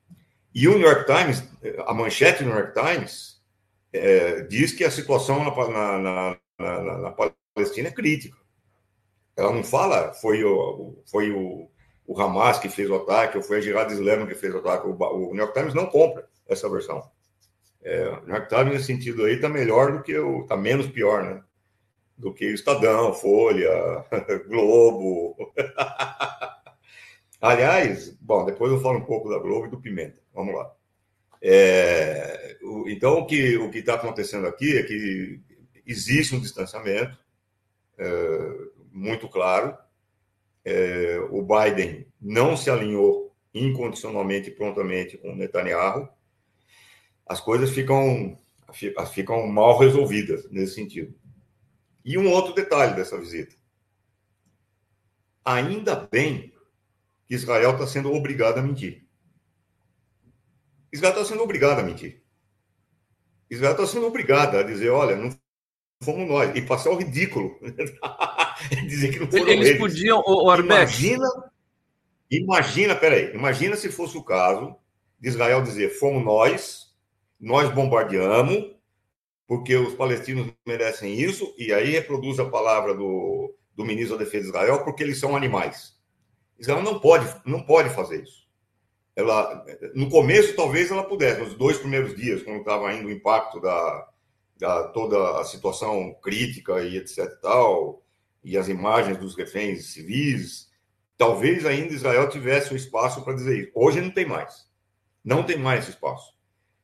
E 0.54 0.68
o 0.68 0.76
New 0.76 0.86
York 0.86 1.06
Times, 1.06 1.42
a 1.86 1.94
manchete 1.94 2.42
do 2.42 2.50
New 2.50 2.58
York 2.58 2.74
Times, 2.74 3.40
é, 3.92 4.42
diz 4.42 4.72
que 4.72 4.84
a 4.84 4.90
situação 4.90 5.44
na, 5.44 5.98
na, 5.98 6.38
na, 6.58 6.98
na, 6.98 7.16
Palestina 7.54 7.88
é 7.88 7.92
crítica. 7.92 8.36
Ela 9.36 9.52
não 9.52 9.64
fala 9.64 10.12
foi 10.14 10.44
o, 10.44 11.02
foi 11.10 11.30
o, 11.30 11.70
o 12.06 12.20
Hamas 12.20 12.58
que 12.58 12.68
fez 12.68 12.88
o 12.88 12.96
ataque, 12.96 13.36
ou 13.36 13.42
foi 13.42 13.58
a 13.58 13.60
Jihad 13.60 13.90
Islâmica 13.90 14.34
que 14.34 14.40
fez 14.40 14.54
o 14.54 14.58
ataque. 14.58 14.86
O, 14.86 14.92
o, 14.92 15.30
New 15.32 15.42
York 15.42 15.54
Times 15.54 15.74
não 15.74 15.86
compra 15.86 16.28
essa 16.48 16.68
versão. 16.68 17.02
É, 17.82 18.08
o 18.08 18.26
New 18.26 18.34
York 18.34 18.48
Times, 18.48 18.72
nesse 18.74 18.86
sentido 18.86 19.24
aí, 19.24 19.34
está 19.34 19.48
melhor 19.48 19.92
do 19.92 20.02
que 20.02 20.16
o. 20.18 20.42
está 20.42 20.56
menos 20.56 20.86
pior, 20.86 21.24
né? 21.24 21.42
Do 22.16 22.32
que 22.32 22.46
o 22.46 22.54
Estadão, 22.54 23.12
Folha, 23.14 24.04
Globo. 24.48 25.36
Aliás, 27.42 28.16
bom, 28.20 28.44
depois 28.44 28.70
eu 28.70 28.80
falo 28.80 29.00
um 29.00 29.04
pouco 29.04 29.28
da 29.28 29.36
Globo 29.36 29.66
e 29.66 29.70
do 29.70 29.80
Pimenta. 29.80 30.16
Vamos 30.32 30.54
lá. 30.54 30.72
É, 31.42 32.56
o, 32.62 32.88
então, 32.88 33.18
o 33.18 33.26
que 33.26 33.56
o 33.56 33.68
está 33.68 33.94
acontecendo 33.94 34.46
aqui 34.46 34.78
é 34.78 34.84
que 34.84 35.40
existe 35.84 36.36
um 36.36 36.40
distanciamento 36.40 37.18
é, 37.98 38.08
muito 38.92 39.28
claro. 39.28 39.76
É, 40.64 41.18
o 41.32 41.42
Biden 41.42 42.06
não 42.20 42.56
se 42.56 42.70
alinhou 42.70 43.34
incondicionalmente 43.52 44.50
e 44.50 44.54
prontamente 44.54 45.18
com 45.18 45.34
Netanyahu. 45.34 46.08
As 47.26 47.40
coisas 47.40 47.70
ficam, 47.70 48.38
ficam 49.12 49.48
mal 49.48 49.76
resolvidas 49.78 50.48
nesse 50.48 50.76
sentido. 50.76 51.12
E 52.04 52.16
um 52.16 52.30
outro 52.30 52.54
detalhe 52.54 52.94
dessa 52.94 53.18
visita. 53.18 53.56
Ainda 55.44 55.96
bem 55.96 56.51
que 57.32 57.36
Israel 57.36 57.70
está 57.70 57.86
sendo 57.86 58.12
obrigado 58.12 58.58
a 58.58 58.62
mentir. 58.62 59.06
Israel 60.92 61.14
está 61.14 61.24
sendo 61.24 61.42
obrigado 61.42 61.78
a 61.78 61.82
mentir. 61.82 62.22
Israel 63.48 63.72
está 63.72 63.86
sendo 63.86 64.06
obrigado 64.06 64.58
a 64.58 64.62
dizer, 64.62 64.90
olha, 64.90 65.16
não 65.16 65.34
fomos 66.02 66.28
nós. 66.28 66.54
E 66.54 66.60
passar 66.60 66.90
o 66.90 66.96
ridículo. 66.96 67.58
dizer 68.86 69.12
que 69.12 69.18
não 69.18 69.30
foram 69.30 69.48
eles. 69.48 69.66
Eles 69.66 69.78
podiam, 69.78 70.22
o, 70.26 70.46
o 70.46 70.54
Imagina, 70.56 71.26
imagina, 72.30 72.94
peraí, 72.94 73.34
imagina 73.34 73.76
se 73.76 73.90
fosse 73.90 74.18
o 74.18 74.22
caso 74.22 74.76
de 75.18 75.30
Israel 75.30 75.62
dizer, 75.62 75.88
fomos 75.88 76.22
nós, 76.22 76.94
nós 77.40 77.72
bombardeamos, 77.72 78.76
porque 79.48 79.74
os 79.74 79.94
palestinos 79.94 80.52
merecem 80.66 81.18
isso, 81.18 81.54
e 81.56 81.72
aí 81.72 81.92
reproduz 81.92 82.38
a 82.38 82.44
palavra 82.44 82.92
do, 82.92 83.54
do 83.74 83.86
ministro 83.86 84.18
da 84.18 84.24
Defesa 84.24 84.42
de 84.42 84.48
Israel, 84.50 84.84
porque 84.84 85.02
eles 85.02 85.18
são 85.18 85.34
animais. 85.34 86.01
Israel 86.62 86.82
não 86.82 87.00
pode, 87.00 87.26
não 87.44 87.60
pode 87.60 87.90
fazer 87.90 88.22
isso. 88.22 88.46
Ela, 89.14 89.64
no 89.94 90.08
começo, 90.08 90.56
talvez 90.56 90.90
ela 90.90 91.04
pudesse, 91.04 91.40
nos 91.40 91.54
dois 91.54 91.76
primeiros 91.76 92.16
dias, 92.16 92.42
quando 92.42 92.60
estava 92.60 92.92
indo 92.94 93.08
o 93.08 93.10
impacto 93.10 93.60
da, 93.60 94.08
da 94.58 94.84
toda 94.88 95.40
a 95.40 95.44
situação 95.44 96.14
crítica 96.22 96.80
e 96.80 96.96
etc 96.96 97.28
tal, 97.42 98.02
e 98.42 98.56
as 98.56 98.68
imagens 98.68 99.18
dos 99.18 99.36
reféns 99.36 99.92
civis, 99.92 100.70
talvez 101.18 101.66
ainda 101.66 101.92
Israel 101.92 102.28
tivesse 102.28 102.72
o 102.72 102.76
espaço 102.76 103.22
para 103.22 103.34
dizer 103.34 103.58
isso. 103.58 103.72
Hoje 103.74 104.00
não 104.00 104.10
tem 104.10 104.24
mais. 104.24 104.66
Não 105.22 105.42
tem 105.42 105.58
mais 105.58 105.88
espaço. 105.88 106.34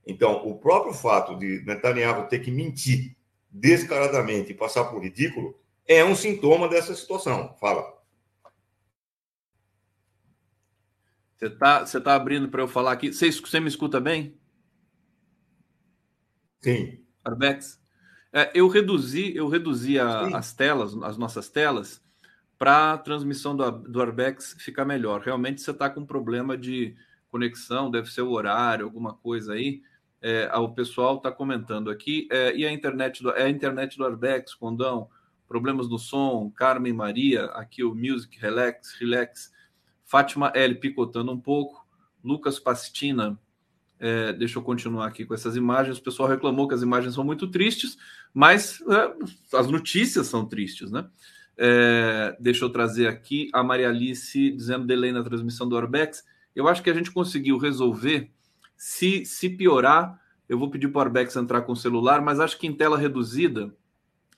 Então, 0.07 0.47
o 0.47 0.59
próprio 0.59 0.93
fato 0.93 1.37
de 1.37 1.63
Netanyahu 1.65 2.29
ter 2.29 2.41
que 2.41 2.51
mentir 2.51 3.17
descaradamente 3.51 4.53
e 4.53 4.55
passar 4.55 4.85
por 4.85 5.03
ridículo 5.03 5.59
é 5.87 6.05
um 6.05 6.15
sintoma 6.15 6.69
dessa 6.69 6.95
situação. 6.95 7.57
Fala. 7.61 7.98
Você 11.39 11.47
está 11.47 11.87
você 11.87 12.01
tá 12.01 12.15
abrindo 12.17 12.49
para 12.49 12.63
eu 12.63 12.69
falar 12.69 12.93
aqui. 12.93 13.13
Você, 13.13 13.31
você 13.31 13.61
me 13.61 13.69
escuta 13.69 14.01
bem? 14.01 14.37
Sim. 16.61 16.99
Arbex? 17.25 17.81
É, 18.33 18.51
eu 18.55 18.67
reduzi, 18.67 19.35
eu 19.37 19.49
reduzi 19.49 20.01
a, 20.01 20.37
as 20.37 20.53
telas, 20.53 20.95
as 21.03 21.17
nossas 21.17 21.49
telas, 21.49 22.03
para 22.59 22.93
a 22.93 22.99
transmissão 22.99 23.57
do, 23.57 23.71
do 23.71 24.03
Arbex 24.03 24.57
ficar 24.59 24.85
melhor. 24.85 25.21
Realmente 25.21 25.61
você 25.61 25.71
está 25.71 25.89
com 25.89 26.01
um 26.01 26.07
problema 26.07 26.59
de 26.59 26.97
conexão, 27.29 27.89
deve 27.89 28.11
ser 28.11 28.23
o 28.23 28.33
horário, 28.33 28.85
alguma 28.85 29.15
coisa 29.15 29.53
aí. 29.53 29.81
É, 30.21 30.51
o 30.57 30.71
pessoal 30.71 31.19
está 31.19 31.31
comentando 31.31 31.89
aqui. 31.89 32.27
É, 32.33 32.55
e 32.57 32.67
a 32.67 32.73
internet 32.73 33.23
do, 33.23 33.31
é 33.31 33.45
a 33.45 33.49
internet 33.49 33.97
do 33.97 34.05
Arbex, 34.05 34.55
Condão, 34.55 35.09
problemas 35.47 35.89
no 35.89 36.01
som, 36.01 36.51
Carmen 36.51 36.93
Maria, 36.93 37.45
aqui 37.47 37.85
o 37.85 37.95
Music 37.95 38.37
Relax, 38.41 38.95
Relax, 38.99 39.53
Fátima 40.09 40.51
L 40.55 40.75
picotando 40.77 41.31
um 41.31 41.39
pouco, 41.39 41.87
Lucas 42.25 42.59
Pastina, 42.59 43.39
é, 44.01 44.33
deixa 44.33 44.59
eu 44.59 44.63
continuar 44.63 45.07
aqui 45.07 45.27
com 45.27 45.35
essas 45.35 45.55
imagens. 45.55 45.99
O 45.99 46.03
pessoal 46.03 46.29
reclamou 46.29 46.67
que 46.67 46.75
as 46.75 46.81
imagens 46.81 47.15
são 47.15 47.23
muito 47.23 47.47
tristes, 47.47 47.99
mas 48.33 48.81
é, 48.89 49.57
as 49.57 49.69
notícias 49.69 50.27
são 50.27 50.47
tristes, 50.47 50.91
né? 50.91 51.07
É, 51.59 52.35
deixa 52.41 52.65
eu 52.65 52.71
trazer 52.71 53.07
aqui 53.07 53.51
a 53.53 53.63
Maria 53.63 53.91
Alice 53.91 54.51
dizendo 54.53 54.87
delay 54.87 55.13
na 55.13 55.23
transmissão 55.23 55.69
do 55.69 55.77
Orbex. 55.77 56.25
Eu 56.57 56.69
acho 56.69 56.83
que 56.83 56.89
a 56.89 56.95
gente 56.95 57.11
conseguiu 57.11 57.59
resolver 57.59 58.31
se, 58.79 59.27
se 59.27 59.51
piorar, 59.51 60.19
eu 60.49 60.59
vou 60.59 60.71
pedir 60.71 60.89
para 60.89 61.01
o 61.01 61.03
Arbex 61.03 61.37
entrar 61.37 61.61
com 61.63 61.73
o 61.73 61.77
celular, 61.77 62.23
mas 62.23 62.41
acho 62.41 62.57
que 62.59 62.67
em 62.67 62.73
tela 62.73 62.97
reduzida 62.97 63.75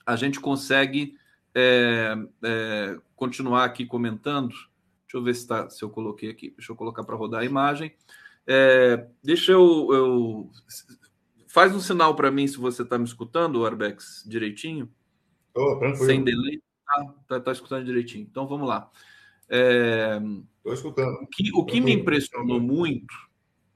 a 0.05 0.17
gente 0.17 0.37
consegue 0.37 1.15
é, 1.55 2.17
é, 2.43 2.97
continuar 3.15 3.63
aqui 3.63 3.85
comentando. 3.85 4.53
Deixa 5.11 5.17
eu 5.17 5.23
ver 5.23 5.35
se, 5.35 5.45
tá, 5.45 5.69
se 5.69 5.83
eu 5.83 5.89
coloquei 5.89 6.29
aqui. 6.29 6.51
Deixa 6.51 6.71
eu 6.71 6.75
colocar 6.75 7.03
para 7.03 7.17
rodar 7.17 7.41
a 7.41 7.45
imagem. 7.45 7.93
É, 8.47 9.07
deixa 9.21 9.51
eu, 9.51 9.89
eu, 9.91 10.49
Faz 11.47 11.75
um 11.75 11.81
sinal 11.81 12.15
para 12.15 12.31
mim 12.31 12.47
se 12.47 12.57
você 12.57 12.81
está 12.81 12.97
me 12.97 13.03
escutando, 13.03 13.65
Arbex, 13.65 14.23
direitinho. 14.25 14.89
Oh, 15.53 15.95
Sem 15.95 16.23
delay. 16.23 16.61
Ah, 16.87 17.13
tá, 17.27 17.39
tá 17.41 17.51
escutando 17.51 17.83
direitinho. 17.83 18.25
Então 18.29 18.47
vamos 18.47 18.69
lá. 18.69 18.89
Estou 19.49 20.73
escutando. 20.73 21.13
O 21.23 21.27
que, 21.27 21.51
o 21.53 21.65
que 21.65 21.81
me 21.81 21.91
impressionou 21.91 22.61
muito 22.61 23.13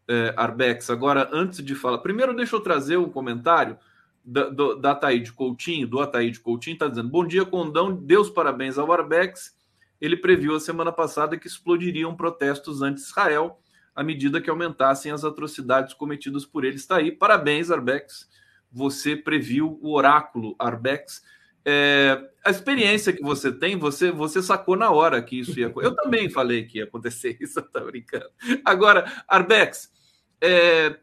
é, 0.07 0.33
Arbex, 0.37 0.89
agora, 0.89 1.29
antes 1.33 1.61
de 1.61 1.75
falar. 1.75 1.97
Primeiro, 1.97 2.33
deixa 2.33 2.55
eu 2.55 2.61
trazer 2.61 2.95
um 2.95 3.09
comentário 3.09 3.77
da, 4.23 4.47
do, 4.47 4.75
da 4.75 4.91
Ataíde 4.91 5.33
Coutinho, 5.33 5.85
do 5.85 5.99
Ataíde 5.99 6.39
Coutinho, 6.39 6.75
está 6.75 6.87
dizendo: 6.87 7.09
Bom 7.09 7.27
dia, 7.27 7.43
Condão, 7.43 7.93
Deus 7.93 8.29
parabéns 8.29 8.77
ao 8.77 8.89
Arbex. 8.89 9.54
Ele 9.99 10.17
previu 10.17 10.55
a 10.55 10.59
semana 10.59 10.91
passada 10.91 11.37
que 11.37 11.47
explodiriam 11.47 12.15
protestos 12.15 12.81
anti-Israel 12.81 13.59
à 13.95 14.03
medida 14.03 14.41
que 14.41 14.49
aumentassem 14.49 15.11
as 15.11 15.23
atrocidades 15.23 15.93
cometidas 15.93 16.45
por 16.45 16.65
ele. 16.65 16.75
Está 16.75 16.97
aí. 16.97 17.11
Parabéns, 17.11 17.71
Arbex. 17.71 18.29
Você 18.71 19.15
previu 19.15 19.79
o 19.81 19.93
oráculo, 19.93 20.55
Arbex. 20.59 21.23
É, 21.63 22.29
a 22.43 22.51
experiência 22.51 23.13
que 23.13 23.23
você 23.23 23.51
tem, 23.51 23.77
você 23.77 24.11
você 24.11 24.43
sacou 24.43 24.75
na 24.75 24.91
hora 24.91 25.21
que 25.23 25.39
isso 25.39 25.59
ia 25.59 25.73
Eu 25.77 25.95
também 25.95 26.29
falei 26.29 26.65
que 26.65 26.77
ia 26.77 26.83
acontecer 26.83 27.37
isso, 27.41 27.59
tá 27.61 27.79
brincando. 27.79 28.29
Agora, 28.63 29.23
Arbex, 29.27 29.91
é, 30.41 30.99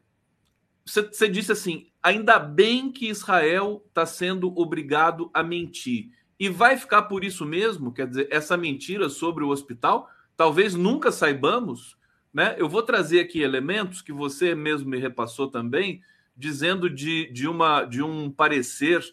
você, 0.85 1.03
você 1.03 1.29
disse 1.29 1.51
assim: 1.51 1.91
ainda 2.03 2.39
bem 2.39 2.93
que 2.93 3.09
Israel 3.09 3.83
está 3.89 4.05
sendo 4.05 4.53
obrigado 4.57 5.31
a 5.33 5.43
mentir. 5.43 6.11
E 6.43 6.49
vai 6.49 6.77
ficar 6.77 7.03
por 7.03 7.23
isso 7.23 7.47
mesmo? 7.47 7.93
Quer 7.93 8.09
dizer, 8.09 8.27
essa 8.29 8.57
mentira 8.57 9.09
sobre 9.09 9.45
o 9.45 9.51
hospital, 9.51 10.11
talvez 10.37 10.75
nunca 10.75 11.13
saibamos. 11.13 11.97
Né? 12.35 12.57
Eu 12.59 12.69
vou 12.69 12.83
trazer 12.83 13.21
aqui 13.21 13.41
elementos 13.41 14.03
que 14.03 14.13
você 14.13 14.53
mesmo 14.53 14.91
me 14.91 14.99
repassou 14.99 15.47
também, 15.47 16.03
dizendo 16.37 16.91
de, 16.91 17.33
de, 17.33 17.47
uma, 17.47 17.85
de 17.85 18.03
um 18.03 18.29
parecer 18.29 19.05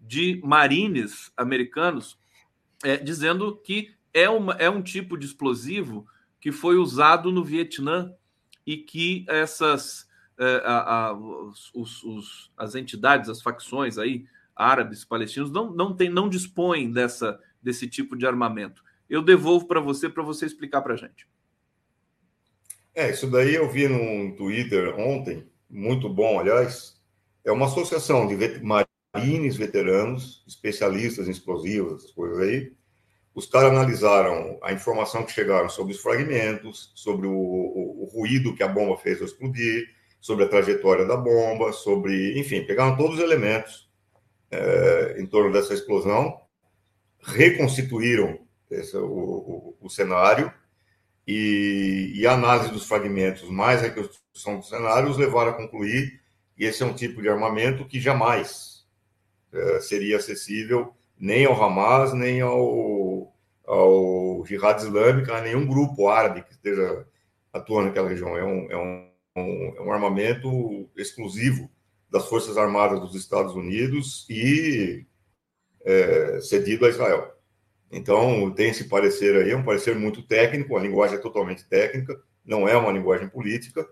de 0.00 0.40
marines 0.42 1.30
americanos, 1.36 2.18
é, 2.82 2.96
dizendo 2.96 3.54
que 3.58 3.94
é, 4.14 4.30
uma, 4.30 4.54
é 4.54 4.70
um 4.70 4.80
tipo 4.80 5.18
de 5.18 5.26
explosivo 5.26 6.06
que 6.40 6.50
foi 6.50 6.76
usado 6.76 7.30
no 7.30 7.44
Vietnã 7.44 8.14
e 8.66 8.78
que 8.78 9.26
essas 9.28 10.08
é, 10.38 10.62
a, 10.64 11.08
a, 11.08 11.12
os, 11.12 12.02
os, 12.02 12.50
as 12.56 12.74
entidades, 12.74 13.28
as 13.28 13.42
facções 13.42 13.98
aí 13.98 14.24
árabes, 14.58 15.04
palestinos 15.04 15.50
não 15.50 15.72
não 15.72 15.94
tem, 15.94 16.10
não 16.10 16.28
dispõem 16.28 16.92
dessa 16.92 17.40
desse 17.62 17.88
tipo 17.88 18.16
de 18.16 18.26
armamento. 18.26 18.82
Eu 19.08 19.22
devolvo 19.22 19.66
para 19.66 19.80
você 19.80 20.08
para 20.08 20.22
você 20.22 20.44
explicar 20.44 20.82
para 20.82 20.94
a 20.94 20.96
gente. 20.96 21.26
É, 22.94 23.10
isso 23.10 23.30
daí 23.30 23.54
eu 23.54 23.70
vi 23.70 23.86
no 23.86 24.34
Twitter 24.36 24.98
ontem, 24.98 25.46
muito 25.70 26.08
bom, 26.08 26.40
aliás. 26.40 26.98
É 27.44 27.52
uma 27.52 27.66
associação 27.66 28.26
de 28.26 28.36
marines 29.14 29.56
veteranos, 29.56 30.44
especialistas 30.46 31.28
em 31.28 31.30
explosivos, 31.30 32.02
essas 32.02 32.10
coisas 32.10 32.38
aí, 32.40 32.72
os 33.34 33.46
caras 33.46 33.70
analisaram 33.70 34.58
a 34.62 34.72
informação 34.72 35.24
que 35.24 35.30
chegaram 35.30 35.68
sobre 35.68 35.94
os 35.94 36.00
fragmentos, 36.00 36.90
sobre 36.94 37.26
o, 37.28 37.32
o, 37.32 38.02
o 38.02 38.04
ruído 38.06 38.54
que 38.54 38.64
a 38.64 38.68
bomba 38.68 38.96
fez 38.96 39.20
ao 39.20 39.26
explodir, 39.26 39.88
sobre 40.20 40.44
a 40.44 40.48
trajetória 40.48 41.06
da 41.06 41.16
bomba, 41.16 41.72
sobre, 41.72 42.38
enfim, 42.38 42.64
pegaram 42.64 42.96
todos 42.96 43.18
os 43.18 43.22
elementos 43.22 43.87
é, 44.50 45.16
em 45.18 45.26
torno 45.26 45.52
dessa 45.52 45.74
explosão, 45.74 46.40
reconstituíram 47.20 48.38
esse, 48.70 48.96
o, 48.96 49.04
o, 49.06 49.76
o, 49.80 49.90
cenário 49.90 50.52
e, 51.26 52.12
e, 52.14 52.26
a 52.26 52.32
análise 52.32 52.70
dos 52.70 52.86
fragmentos, 52.86 53.48
mais 53.48 53.80
a 53.80 53.88
reconstrução 53.88 54.58
do 54.58 54.64
cenário, 54.64 55.10
os 55.10 55.18
levaram 55.18 55.50
a 55.50 55.54
concluir 55.54 56.20
que 56.56 56.64
esse 56.64 56.82
é 56.82 56.86
um 56.86 56.94
tipo 56.94 57.20
de 57.20 57.28
armamento 57.28 57.86
que 57.86 58.00
jamais 58.00 58.86
é, 59.52 59.80
seria 59.80 60.16
acessível 60.16 60.94
nem 61.18 61.44
ao 61.44 61.60
Hamas, 61.60 62.12
nem 62.14 62.40
ao, 62.40 63.34
ao 63.66 64.44
Jihad 64.46 64.80
Islâmico, 64.80 65.32
a 65.32 65.40
nenhum 65.40 65.66
grupo 65.66 66.08
árabe 66.08 66.42
que 66.42 66.52
esteja 66.52 67.06
atuando 67.52 67.88
naquela 67.88 68.08
região. 68.08 68.36
É 68.36 68.44
um, 68.44 68.70
é 68.70 68.76
um, 68.76 69.74
é 69.76 69.82
um 69.82 69.92
armamento 69.92 70.88
exclusivo 70.96 71.68
das 72.10 72.26
Forças 72.26 72.56
Armadas 72.56 73.00
dos 73.00 73.14
Estados 73.14 73.54
Unidos 73.54 74.26
e 74.28 75.06
é, 75.84 76.40
cedido 76.40 76.86
a 76.86 76.88
Israel. 76.88 77.34
Então, 77.90 78.50
tem 78.50 78.70
esse 78.70 78.84
parecer 78.84 79.34
aí, 79.36 79.50
é 79.50 79.56
um 79.56 79.64
parecer 79.64 79.94
muito 79.94 80.22
técnico, 80.22 80.76
a 80.76 80.80
linguagem 80.80 81.16
é 81.16 81.20
totalmente 81.20 81.66
técnica, 81.66 82.20
não 82.44 82.68
é 82.68 82.76
uma 82.76 82.92
linguagem 82.92 83.28
política, 83.28 83.88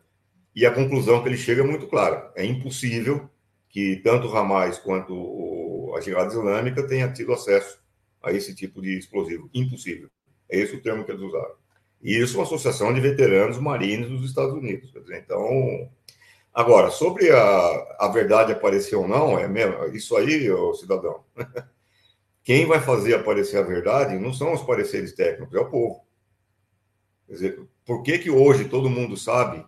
e 0.54 0.64
a 0.64 0.72
conclusão 0.72 1.22
que 1.22 1.28
ele 1.28 1.36
chega 1.36 1.62
é 1.62 1.66
muito 1.66 1.86
clara: 1.86 2.32
é 2.34 2.44
impossível 2.44 3.28
que 3.68 3.96
tanto 3.96 4.34
Hamas 4.34 4.78
quanto 4.78 5.94
a 5.96 6.00
Jihad 6.00 6.28
Islâmica 6.28 6.86
tenha 6.86 7.12
tido 7.12 7.32
acesso 7.32 7.78
a 8.22 8.32
esse 8.32 8.54
tipo 8.54 8.80
de 8.80 8.98
explosivo. 8.98 9.50
Impossível. 9.52 10.08
É 10.50 10.58
esse 10.58 10.74
o 10.74 10.82
termo 10.82 11.04
que 11.04 11.10
eles 11.10 11.22
usaram. 11.22 11.54
E 12.02 12.16
isso 12.16 12.38
uma 12.38 12.44
associação 12.44 12.92
de 12.92 13.00
veteranos 13.00 13.58
marines 13.58 14.08
dos 14.08 14.24
Estados 14.24 14.54
Unidos. 14.54 14.92
Dizer, 14.92 15.18
então, 15.18 15.90
agora, 16.56 16.90
sobre 16.90 17.30
a, 17.30 17.96
a 17.98 18.08
verdade 18.08 18.50
aparecer 18.50 18.96
ou 18.96 19.06
não, 19.06 19.38
é 19.38 19.46
mesmo, 19.46 19.84
isso 19.94 20.16
aí, 20.16 20.50
ô, 20.50 20.72
cidadão. 20.72 21.22
Quem 22.42 22.64
vai 22.64 22.80
fazer 22.80 23.14
aparecer 23.14 23.58
a 23.58 23.62
verdade 23.62 24.18
não 24.18 24.32
são 24.32 24.54
os 24.54 24.62
pareceres 24.62 25.12
técnicos, 25.12 25.54
é 25.54 25.60
o 25.60 25.68
povo. 25.68 26.06
Quer 27.26 27.32
dizer, 27.32 27.68
por 27.84 28.02
que, 28.02 28.18
que 28.18 28.30
hoje 28.30 28.68
todo 28.68 28.88
mundo 28.88 29.16
sabe 29.16 29.66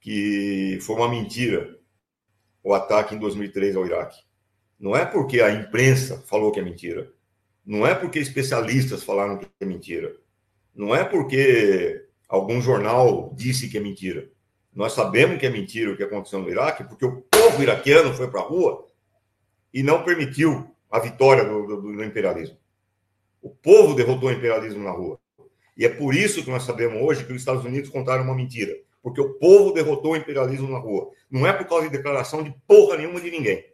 que 0.00 0.78
foi 0.80 0.96
uma 0.96 1.08
mentira 1.08 1.78
o 2.62 2.72
ataque 2.72 3.14
em 3.14 3.18
2003 3.18 3.76
ao 3.76 3.84
Iraque? 3.84 4.16
Não 4.78 4.96
é 4.96 5.04
porque 5.04 5.42
a 5.42 5.50
imprensa 5.50 6.22
falou 6.26 6.50
que 6.50 6.60
é 6.60 6.62
mentira. 6.62 7.12
Não 7.66 7.86
é 7.86 7.94
porque 7.94 8.18
especialistas 8.18 9.02
falaram 9.02 9.38
que 9.38 9.46
é 9.60 9.66
mentira. 9.66 10.14
Não 10.74 10.94
é 10.94 11.04
porque 11.04 12.06
algum 12.28 12.62
jornal 12.62 13.32
disse 13.34 13.68
que 13.68 13.76
é 13.76 13.80
mentira. 13.80 14.30
Nós 14.74 14.92
sabemos 14.92 15.38
que 15.38 15.46
é 15.46 15.50
mentira 15.50 15.92
o 15.92 15.96
que 15.96 16.02
aconteceu 16.02 16.40
no 16.40 16.50
Iraque, 16.50 16.84
porque 16.84 17.04
o 17.04 17.22
povo 17.22 17.62
iraquiano 17.62 18.12
foi 18.12 18.28
para 18.28 18.40
a 18.40 18.44
rua 18.44 18.86
e 19.72 19.82
não 19.82 20.02
permitiu 20.02 20.68
a 20.90 20.98
vitória 20.98 21.44
do, 21.44 21.66
do, 21.66 21.82
do 21.82 22.04
imperialismo. 22.04 22.56
O 23.40 23.50
povo 23.50 23.94
derrotou 23.94 24.28
o 24.28 24.32
imperialismo 24.32 24.82
na 24.82 24.90
rua. 24.90 25.18
E 25.76 25.84
é 25.84 25.88
por 25.88 26.14
isso 26.14 26.42
que 26.42 26.50
nós 26.50 26.62
sabemos 26.62 27.00
hoje 27.02 27.24
que 27.24 27.32
os 27.32 27.40
Estados 27.40 27.64
Unidos 27.64 27.90
contaram 27.90 28.24
uma 28.24 28.34
mentira. 28.34 28.74
Porque 29.02 29.20
o 29.20 29.34
povo 29.34 29.72
derrotou 29.72 30.12
o 30.12 30.16
imperialismo 30.16 30.68
na 30.70 30.78
rua. 30.78 31.10
Não 31.30 31.46
é 31.46 31.52
por 31.52 31.66
causa 31.66 31.88
de 31.88 31.96
declaração 31.96 32.42
de 32.42 32.54
porra 32.66 32.96
nenhuma 32.96 33.20
de 33.20 33.30
ninguém. 33.30 33.64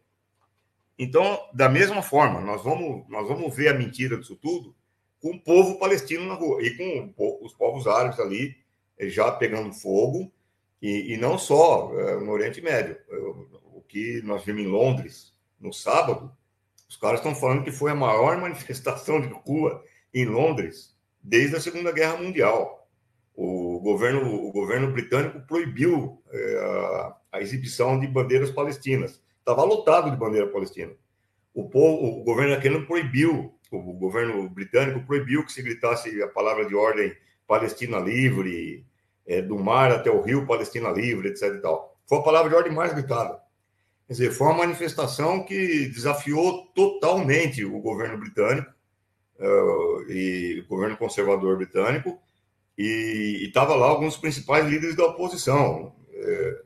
Então, 0.99 1.38
da 1.54 1.69
mesma 1.69 2.02
forma, 2.02 2.40
nós 2.40 2.62
vamos, 2.62 3.09
nós 3.09 3.26
vamos 3.28 3.54
ver 3.54 3.69
a 3.69 3.75
mentira 3.75 4.19
disso 4.19 4.37
tudo 4.37 4.75
com 5.21 5.30
o 5.30 5.40
povo 5.40 5.78
palestino 5.78 6.26
na 6.26 6.35
rua 6.35 6.62
e 6.62 6.75
com 7.14 7.38
os 7.42 7.54
povos 7.54 7.87
árabes 7.87 8.19
ali 8.19 8.57
eh, 8.99 9.09
já 9.09 9.30
pegando 9.30 9.73
fogo, 9.73 10.33
e, 10.80 11.14
e 11.14 11.16
não 11.16 11.38
só 11.38 11.92
é, 11.99 12.16
no 12.20 12.30
Oriente 12.30 12.60
Médio. 12.60 12.96
O 13.75 13.82
que 13.82 14.22
nós 14.22 14.44
vimos 14.44 14.62
em 14.62 14.68
Londres 14.68 15.34
no 15.60 15.72
sábado, 15.72 16.32
os 16.88 16.96
caras 16.96 17.20
estão 17.20 17.34
falando 17.34 17.64
que 17.64 17.70
foi 17.70 17.90
a 17.90 17.94
maior 17.94 18.38
manifestação 18.40 19.20
de 19.20 19.28
rua 19.28 19.84
em 20.12 20.25
Londres 20.25 20.96
desde 21.22 21.56
a 21.56 21.60
Segunda 21.60 21.92
Guerra 21.92 22.16
Mundial. 22.16 22.88
O 23.34 23.80
governo, 23.80 24.46
o 24.46 24.52
governo 24.52 24.92
britânico 24.92 25.40
proibiu 25.46 26.22
é, 26.30 26.58
a, 26.58 27.16
a, 27.32 27.40
exibição 27.40 27.99
de 27.99 28.06
bandeiras 28.06 28.50
palestinas. 28.50 29.22
Estava 29.38 29.64
lotado 29.64 30.10
de 30.10 30.16
bandeira 30.16 30.49
palestina. 30.49 30.92
O, 31.54 31.68
povo, 31.68 32.20
o 32.20 32.25
governo 32.25 32.54
americano 32.54 32.87
proibiu, 32.87 33.54
o 33.70 33.92
governo 33.94 34.49
britânico 34.49 35.06
proibiu 35.06 35.44
que 35.44 35.52
se 35.52 35.62
gritasse 35.62 36.22
a 36.22 36.28
palavra 36.28 36.66
de 36.66 36.75
ordem 36.75 37.16
Palestina 37.46 37.99
livre, 37.99 38.86
é, 39.26 39.41
do 39.41 39.59
mar 39.59 39.93
até 39.93 40.11
o 40.11 40.21
rio, 40.21 40.47
Palestina 40.47 40.91
livre, 40.91 41.28
etc. 41.28 41.54
E 41.54 41.59
tal. 41.59 41.97
Foi 42.06 42.19
a 42.19 42.23
palavra 42.23 42.49
de 42.49 42.56
ordem 42.56 42.73
mais 42.73 42.93
gritada. 42.93 43.41
Quer 44.06 44.15
dizer, 44.15 44.33
foi 44.33 44.49
uma 44.49 44.59
manifestação 44.59 45.45
que 45.45 45.87
desafiou 45.87 46.67
totalmente 46.75 47.65
o 47.65 47.80
governo 47.80 48.19
britânico 48.19 48.69
uh, 49.39 50.11
e 50.11 50.61
o 50.61 50.69
governo 50.69 50.97
conservador 50.97 51.56
britânico, 51.56 52.21
e 52.76 53.45
estava 53.47 53.75
lá 53.75 53.87
alguns 53.87 54.17
principais 54.17 54.67
líderes 54.67 54.97
da 54.97 55.04
oposição, 55.04 55.95
é, 56.13 56.63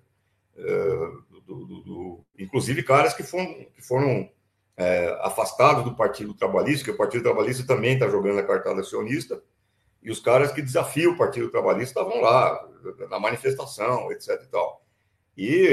é, 0.56 1.10
do, 1.44 1.66
do, 1.66 1.80
do, 1.82 2.24
inclusive 2.38 2.82
caras 2.82 3.12
que 3.12 3.22
foram, 3.22 3.46
que 3.74 3.82
foram 3.82 4.30
é, 4.76 5.18
afastados 5.22 5.84
do 5.84 5.94
Partido 5.94 6.32
Trabalhista, 6.32 6.84
que 6.84 6.90
o 6.90 6.96
Partido 6.96 7.24
Trabalhista 7.24 7.66
também 7.66 7.94
está 7.94 8.08
jogando 8.08 8.38
a 8.38 8.42
cartada 8.46 8.82
sionista, 8.82 9.42
e 10.04 10.10
os 10.10 10.20
caras 10.20 10.52
que 10.52 10.60
desafiam 10.60 11.12
o 11.12 11.18
Partido 11.18 11.50
Trabalhista 11.50 11.98
estavam 11.98 12.20
lá, 12.20 12.68
na 13.08 13.18
manifestação, 13.18 14.12
etc. 14.12 14.42
E 14.42 14.46
tal. 14.48 14.84
E 15.36 15.68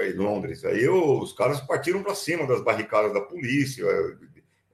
em 0.00 0.12
Londres, 0.14 0.64
aí 0.64 0.86
os 0.88 1.32
caras 1.32 1.60
partiram 1.60 2.02
para 2.02 2.16
cima 2.16 2.46
das 2.46 2.60
barricadas 2.60 3.14
da 3.14 3.20
polícia, 3.20 3.86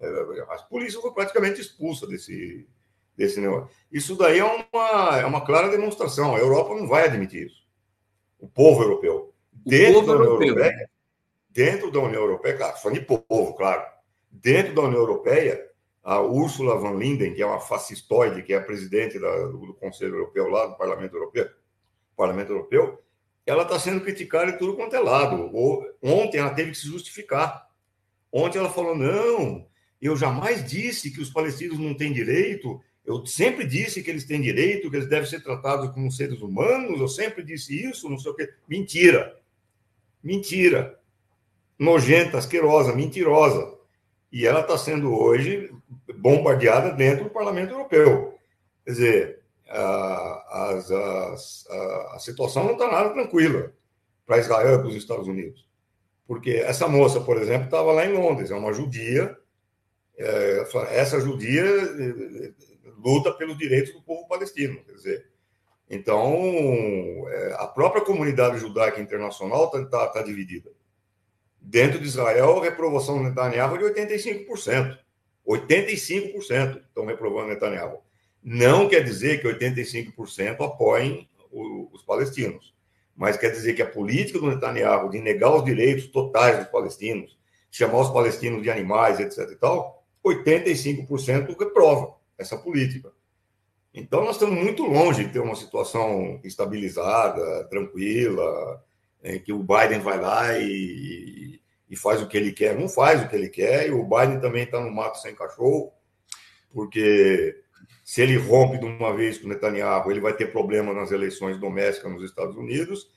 é, 0.00 0.40
a 0.48 0.62
polícia 0.62 1.00
foi 1.00 1.12
praticamente 1.12 1.60
expulsa 1.60 2.06
desse, 2.06 2.66
desse 3.16 3.40
negócio. 3.40 3.68
Isso 3.92 4.16
daí 4.16 4.38
é 4.38 4.44
uma, 4.44 5.18
é 5.18 5.26
uma 5.26 5.44
clara 5.44 5.68
demonstração. 5.68 6.34
A 6.34 6.38
Europa 6.38 6.74
não 6.74 6.88
vai 6.88 7.04
admitir 7.04 7.46
isso. 7.46 7.66
O 8.38 8.48
povo 8.48 8.82
europeu. 8.82 9.34
O 9.64 9.68
dentro 9.68 9.94
povo 10.00 10.06
da 10.06 10.12
União 10.12 10.26
europeu. 10.26 10.48
Europeia, 10.48 10.90
dentro 11.50 11.90
da 11.90 11.98
União 12.00 12.22
Europeia, 12.22 12.56
claro, 12.56 12.78
só 12.78 12.90
de 12.90 13.00
povo, 13.00 13.54
claro. 13.54 13.84
Dentro 14.30 14.74
da 14.74 14.82
União 14.82 15.00
Europeia, 15.00 15.67
a 16.08 16.22
Ursula 16.22 16.74
von 16.78 16.96
Linden, 16.96 17.34
que 17.34 17.42
é 17.42 17.46
uma 17.46 17.60
fascistoide, 17.60 18.42
que 18.42 18.54
é 18.54 18.56
a 18.56 18.62
presidente 18.62 19.18
da, 19.18 19.46
do 19.48 19.74
Conselho 19.74 20.14
Europeu 20.14 20.48
lá, 20.48 20.64
do 20.64 20.74
Parlamento 20.74 21.14
Europeu, 21.14 21.50
Parlamento 22.16 22.50
Europeu, 22.50 23.04
ela 23.44 23.64
está 23.64 23.78
sendo 23.78 24.00
criticada 24.00 24.52
de 24.52 24.58
tudo 24.58 24.74
quanto 24.74 24.96
é 24.96 25.00
lado. 25.00 25.50
Ontem 26.02 26.38
ela 26.38 26.54
teve 26.54 26.70
que 26.70 26.78
se 26.78 26.86
justificar. 26.86 27.68
Ontem 28.32 28.58
ela 28.58 28.70
falou: 28.70 28.96
não, 28.96 29.66
eu 30.00 30.16
jamais 30.16 30.66
disse 30.66 31.10
que 31.10 31.20
os 31.20 31.28
palestinos 31.28 31.78
não 31.78 31.92
têm 31.92 32.10
direito. 32.10 32.80
Eu 33.04 33.26
sempre 33.26 33.66
disse 33.66 34.02
que 34.02 34.08
eles 34.08 34.24
têm 34.24 34.40
direito, 34.40 34.90
que 34.90 34.96
eles 34.96 35.10
devem 35.10 35.28
ser 35.28 35.42
tratados 35.42 35.90
como 35.90 36.10
seres 36.10 36.40
humanos. 36.40 36.98
Eu 36.98 37.08
sempre 37.08 37.44
disse 37.44 37.86
isso, 37.86 38.08
não 38.08 38.18
sei 38.18 38.30
o 38.30 38.34
quê. 38.34 38.48
Mentira. 38.66 39.38
Mentira. 40.24 40.98
Nojenta, 41.78 42.38
asquerosa, 42.38 42.94
mentirosa. 42.94 43.77
E 44.30 44.46
ela 44.46 44.60
está 44.60 44.76
sendo 44.76 45.14
hoje 45.14 45.72
bombardeada 46.16 46.92
dentro 46.92 47.24
do 47.24 47.30
Parlamento 47.30 47.72
Europeu. 47.72 48.38
Quer 48.84 48.90
dizer, 48.90 49.40
a, 49.68 49.80
a, 49.80 51.34
a, 52.14 52.18
situação 52.18 52.64
não 52.64 52.72
está 52.72 52.90
nada 52.90 53.10
tranquila 53.10 53.72
para 54.26 54.38
Israel 54.38 54.74
e 54.74 54.78
para 54.78 54.88
os 54.88 54.94
Estados 54.94 55.26
Unidos. 55.26 55.66
Porque 56.26 56.50
essa 56.50 56.86
moça, 56.86 57.20
por 57.20 57.38
exemplo, 57.38 57.64
estava 57.64 57.92
lá 57.92 58.04
em 58.04 58.12
Londres, 58.12 58.50
é 58.50 58.54
uma 58.54 58.72
judia 58.72 59.36
é, 60.18 60.66
essa 60.90 61.20
judia 61.20 61.62
é, 61.62 62.52
luta 62.98 63.32
pelos 63.32 63.56
direitos 63.56 63.92
do 63.92 64.02
povo 64.02 64.26
palestino. 64.26 64.82
Quer 64.84 64.92
dizer, 64.92 65.26
então, 65.88 66.34
é, 67.28 67.54
a 67.58 67.66
própria 67.66 68.04
comunidade 68.04 68.58
judaica 68.58 69.00
internacional 69.00 69.66
está 69.66 69.84
tá, 69.86 70.06
tá 70.08 70.22
dividida. 70.22 70.70
Dentro 71.70 71.98
de 71.98 72.06
Israel, 72.06 72.58
a 72.58 72.64
reprovação 72.64 73.18
do 73.18 73.24
Netanyahu 73.24 73.76
é 73.76 73.92
de 73.92 74.02
85%. 74.02 74.96
85% 75.46 76.80
estão 76.80 77.04
reprovando 77.04 77.48
Netanyahu. 77.48 77.98
Não 78.42 78.88
quer 78.88 79.04
dizer 79.04 79.38
que 79.38 79.46
85% 79.46 80.64
apoiem 80.64 81.28
os 81.52 82.02
palestinos, 82.04 82.74
mas 83.14 83.36
quer 83.36 83.50
dizer 83.50 83.74
que 83.74 83.82
a 83.82 83.86
política 83.86 84.38
do 84.38 84.48
Netanyahu 84.48 85.10
de 85.10 85.20
negar 85.20 85.54
os 85.54 85.62
direitos 85.62 86.06
totais 86.06 86.58
dos 86.58 86.68
palestinos, 86.68 87.38
chamar 87.70 88.00
os 88.00 88.10
palestinos 88.10 88.62
de 88.62 88.70
animais, 88.70 89.20
etc. 89.20 89.50
e 89.52 89.56
tal, 89.56 90.02
85% 90.24 91.54
reprova 91.58 92.14
essa 92.38 92.56
política. 92.56 93.12
Então, 93.92 94.24
nós 94.24 94.36
estamos 94.36 94.58
muito 94.58 94.86
longe 94.86 95.22
de 95.22 95.32
ter 95.34 95.40
uma 95.40 95.54
situação 95.54 96.40
estabilizada, 96.42 97.64
tranquila, 97.64 98.82
em 99.22 99.38
que 99.38 99.52
o 99.52 99.58
Biden 99.58 100.00
vai 100.00 100.18
lá 100.18 100.58
e, 100.58 101.57
e 101.90 101.96
faz 101.96 102.22
o 102.22 102.28
que 102.28 102.36
ele 102.36 102.52
quer. 102.52 102.78
Não 102.78 102.88
faz 102.88 103.22
o 103.22 103.28
que 103.28 103.36
ele 103.36 103.48
quer, 103.48 103.88
e 103.88 103.90
o 103.90 104.04
Biden 104.04 104.40
também 104.40 104.64
está 104.64 104.80
no 104.80 104.90
mato 104.90 105.18
sem 105.18 105.34
cachorro, 105.34 105.92
porque 106.72 107.56
se 108.04 108.22
ele 108.22 108.36
rompe 108.36 108.78
de 108.78 108.84
uma 108.84 109.14
vez 109.14 109.38
com 109.38 109.46
o 109.46 109.48
Netanyahu, 109.48 110.10
ele 110.10 110.20
vai 110.20 110.32
ter 110.32 110.52
problema 110.52 110.92
nas 110.92 111.10
eleições 111.10 111.58
domésticas 111.58 112.10
nos 112.12 112.22
Estados 112.24 112.56
Unidos, 112.56 113.08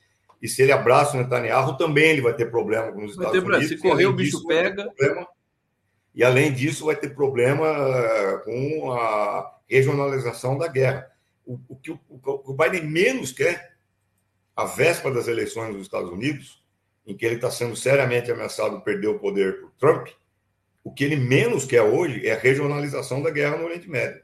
e 0.42 0.48
se 0.48 0.62
ele 0.62 0.72
abraça 0.72 1.16
o 1.16 1.22
Netanyahu, 1.22 1.78
também 1.78 2.12
ele 2.12 2.22
vai 2.22 2.34
ter 2.34 2.50
problema 2.50 2.92
com 2.92 3.06
os 3.06 3.12
Estados 3.12 3.44
Unidos. 3.44 3.68
Se 3.68 3.78
correr, 3.78 4.08
o 4.08 4.14
bicho 4.14 4.46
pega. 4.48 4.86
Problema 4.86 5.28
e, 6.14 6.24
além 6.24 6.54
disso, 6.54 6.86
vai 6.86 6.96
ter 6.96 7.16
problema 7.16 7.68
eh, 7.68 8.38
com 8.44 8.92
a 8.92 9.60
regionalização 9.68 10.58
da 10.58 10.68
guerra. 10.68 11.10
O, 11.46 11.60
o 11.70 11.76
que 11.78 11.92
o, 11.92 12.00
o 12.10 12.54
Biden 12.54 12.88
menos 12.88 13.32
quer, 13.32 13.78
a 14.56 14.66
véspera 14.66 15.16
das 15.16 15.28
eleições 15.28 15.74
dos 15.74 15.84
Estados 15.84 16.12
Unidos, 16.12 16.61
em 17.06 17.16
que 17.16 17.26
ele 17.26 17.36
está 17.36 17.50
sendo 17.50 17.76
seriamente 17.76 18.32
ameaçado 18.32 18.78
de 18.78 18.84
perder 18.84 19.08
o 19.08 19.20
poder 19.20 19.60
por 19.62 19.72
Trump, 19.72 20.08
o 20.84 20.92
que 20.92 21.04
ele 21.04 21.16
menos 21.16 21.66
quer 21.66 21.82
hoje 21.82 22.26
é 22.28 22.34
a 22.34 22.40
regionalização 22.40 23.22
da 23.22 23.30
guerra 23.30 23.58
no 23.58 23.66
Oriente 23.66 23.90
Médio. 23.90 24.22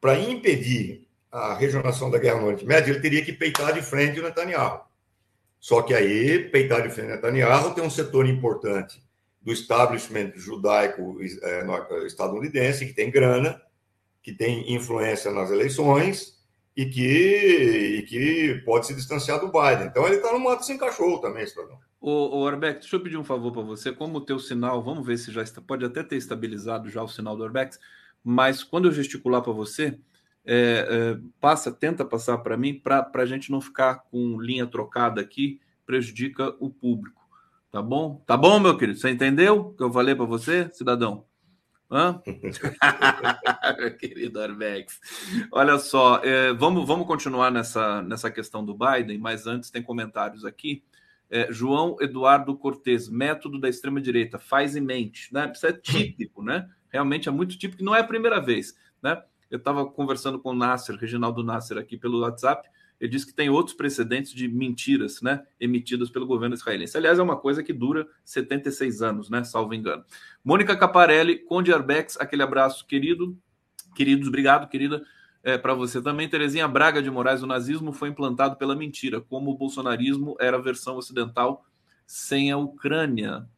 Para 0.00 0.18
impedir 0.18 1.08
a 1.30 1.54
regionalização 1.54 2.10
da 2.10 2.18
guerra 2.18 2.40
no 2.40 2.46
Oriente 2.46 2.66
Médio, 2.66 2.92
ele 2.92 3.00
teria 3.00 3.24
que 3.24 3.32
peitar 3.32 3.72
de 3.72 3.82
frente 3.82 4.18
o 4.18 4.22
Netanyahu. 4.22 4.82
Só 5.60 5.82
que 5.82 5.94
aí, 5.94 6.48
peitar 6.48 6.82
de 6.82 6.90
frente 6.90 7.08
o 7.08 7.14
Netanyahu 7.14 7.74
tem 7.74 7.84
um 7.84 7.90
setor 7.90 8.26
importante 8.26 9.02
do 9.40 9.52
establishment 9.52 10.32
judaico 10.36 11.18
é, 11.22 12.06
estadunidense, 12.06 12.86
que 12.86 12.92
tem 12.92 13.10
grana, 13.10 13.60
que 14.22 14.32
tem 14.32 14.74
influência 14.74 15.30
nas 15.30 15.50
eleições 15.50 16.39
e 16.80 16.86
que, 16.86 17.98
e 17.98 18.02
que 18.04 18.62
pode 18.64 18.86
se 18.86 18.94
distanciar 18.94 19.38
do 19.38 19.52
Biden. 19.52 19.88
Então 19.88 20.06
ele 20.06 20.16
está 20.16 20.32
no 20.32 20.40
mato 20.40 20.64
sem 20.64 20.78
cachorro 20.78 21.18
também, 21.18 21.44
Estadão. 21.44 21.78
Ô, 22.00 22.38
ô 22.38 22.48
Arbex, 22.48 22.80
deixa 22.80 22.96
eu 22.96 23.00
pedir 23.00 23.18
um 23.18 23.24
favor 23.24 23.52
para 23.52 23.60
você. 23.60 23.92
Como 23.92 24.16
o 24.16 24.20
teu 24.22 24.38
sinal, 24.38 24.82
vamos 24.82 25.06
ver 25.06 25.18
se 25.18 25.30
já 25.30 25.42
está, 25.42 25.60
pode 25.60 25.84
até 25.84 26.02
ter 26.02 26.16
estabilizado 26.16 26.88
já 26.88 27.02
o 27.02 27.08
sinal 27.08 27.36
do 27.36 27.44
Arbex, 27.44 27.78
mas 28.24 28.64
quando 28.64 28.88
eu 28.88 28.92
gesticular 28.92 29.42
para 29.42 29.52
você, 29.52 29.98
é, 30.42 30.86
é, 30.88 31.20
passa, 31.38 31.70
tenta 31.70 32.02
passar 32.02 32.38
para 32.38 32.56
mim, 32.56 32.72
para 32.72 33.10
a 33.12 33.26
gente 33.26 33.50
não 33.50 33.60
ficar 33.60 33.96
com 34.10 34.40
linha 34.40 34.66
trocada 34.66 35.20
aqui, 35.20 35.60
prejudica 35.84 36.56
o 36.58 36.70
público. 36.70 37.20
Tá 37.70 37.82
bom? 37.82 38.22
Tá 38.26 38.38
bom, 38.38 38.58
meu 38.58 38.78
querido? 38.78 38.98
Você 38.98 39.10
entendeu 39.10 39.60
o 39.60 39.74
que 39.74 39.82
eu 39.82 39.92
falei 39.92 40.14
para 40.14 40.24
você, 40.24 40.70
cidadão? 40.72 41.26
Hã? 41.90 42.22
Querido 43.98 44.40
Arbex. 44.40 45.00
Olha 45.50 45.78
só, 45.78 46.20
é, 46.22 46.52
vamos, 46.52 46.86
vamos 46.86 47.06
continuar 47.06 47.50
nessa, 47.50 48.00
nessa 48.02 48.30
questão 48.30 48.64
do 48.64 48.76
Biden, 48.76 49.18
mas 49.18 49.46
antes 49.46 49.70
tem 49.70 49.82
comentários 49.82 50.44
aqui. 50.44 50.84
É, 51.28 51.52
João 51.52 51.96
Eduardo 52.00 52.56
Cortes, 52.56 53.08
método 53.08 53.60
da 53.60 53.68
extrema-direita, 53.68 54.38
faz 54.38 54.76
em 54.76 54.80
mente. 54.80 55.32
Né? 55.34 55.50
Isso 55.52 55.66
é 55.66 55.72
típico, 55.72 56.42
né? 56.42 56.68
Realmente 56.88 57.28
é 57.28 57.32
muito 57.32 57.58
típico, 57.58 57.82
não 57.82 57.94
é 57.94 58.00
a 58.00 58.06
primeira 58.06 58.40
vez. 58.40 58.76
Né? 59.02 59.20
Eu 59.50 59.58
estava 59.58 59.84
conversando 59.84 60.38
com 60.38 60.50
o 60.50 60.54
Nasser, 60.54 60.96
Reginaldo 60.96 61.42
Nasser, 61.42 61.76
aqui 61.76 61.96
pelo 61.96 62.20
WhatsApp. 62.20 62.68
Ele 63.00 63.10
disse 63.10 63.26
que 63.26 63.32
tem 63.32 63.48
outros 63.48 63.74
precedentes 63.74 64.32
de 64.34 64.46
mentiras 64.46 65.22
né, 65.22 65.42
emitidas 65.58 66.10
pelo 66.10 66.26
governo 66.26 66.54
israelense. 66.54 66.96
Aliás, 66.96 67.18
é 67.18 67.22
uma 67.22 67.36
coisa 67.36 67.62
que 67.62 67.72
dura 67.72 68.06
76 68.24 69.00
anos, 69.00 69.30
né, 69.30 69.42
salvo 69.42 69.72
engano. 69.72 70.04
Mônica 70.44 70.76
Caparelli, 70.76 71.38
Conde 71.38 71.72
Arbex, 71.72 72.18
aquele 72.20 72.42
abraço 72.42 72.86
querido. 72.86 73.36
Queridos, 73.94 74.28
obrigado, 74.28 74.68
querida. 74.68 75.02
É, 75.42 75.56
para 75.56 75.72
você 75.72 76.02
também, 76.02 76.28
Terezinha 76.28 76.68
Braga 76.68 77.02
de 77.02 77.10
Moraes, 77.10 77.42
o 77.42 77.46
nazismo 77.46 77.92
foi 77.92 78.10
implantado 78.10 78.56
pela 78.56 78.76
mentira, 78.76 79.22
como 79.22 79.50
o 79.50 79.56
bolsonarismo 79.56 80.36
era 80.38 80.58
a 80.58 80.60
versão 80.60 80.96
ocidental 80.96 81.64
sem 82.06 82.50
a 82.50 82.58
Ucrânia. 82.58 83.48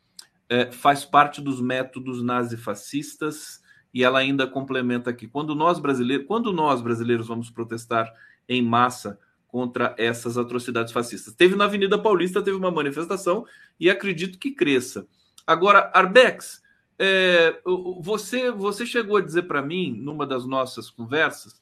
É, 0.48 0.70
faz 0.70 1.04
parte 1.04 1.40
dos 1.40 1.60
métodos 1.60 2.22
nazifascistas 2.22 3.60
e 3.92 4.04
ela 4.04 4.20
ainda 4.20 4.46
complementa 4.46 5.10
aqui: 5.10 5.26
quando 5.26 5.54
nós 5.54 5.80
brasileiros, 5.80 6.26
quando 6.26 6.52
nós 6.52 6.80
brasileiros 6.80 7.26
vamos 7.26 7.50
protestar 7.50 8.12
em 8.48 8.62
massa 8.62 9.18
contra 9.52 9.94
essas 9.98 10.38
atrocidades 10.38 10.94
fascistas. 10.94 11.34
Teve 11.34 11.54
na 11.54 11.66
Avenida 11.66 11.98
Paulista, 11.98 12.42
teve 12.42 12.56
uma 12.56 12.70
manifestação 12.70 13.44
e 13.78 13.90
acredito 13.90 14.38
que 14.38 14.50
cresça. 14.50 15.06
Agora, 15.46 15.90
Arbex, 15.94 16.62
é, 16.98 17.60
você, 18.00 18.50
você 18.50 18.86
chegou 18.86 19.18
a 19.18 19.20
dizer 19.20 19.42
para 19.42 19.60
mim, 19.60 19.92
numa 19.92 20.26
das 20.26 20.46
nossas 20.46 20.88
conversas, 20.88 21.60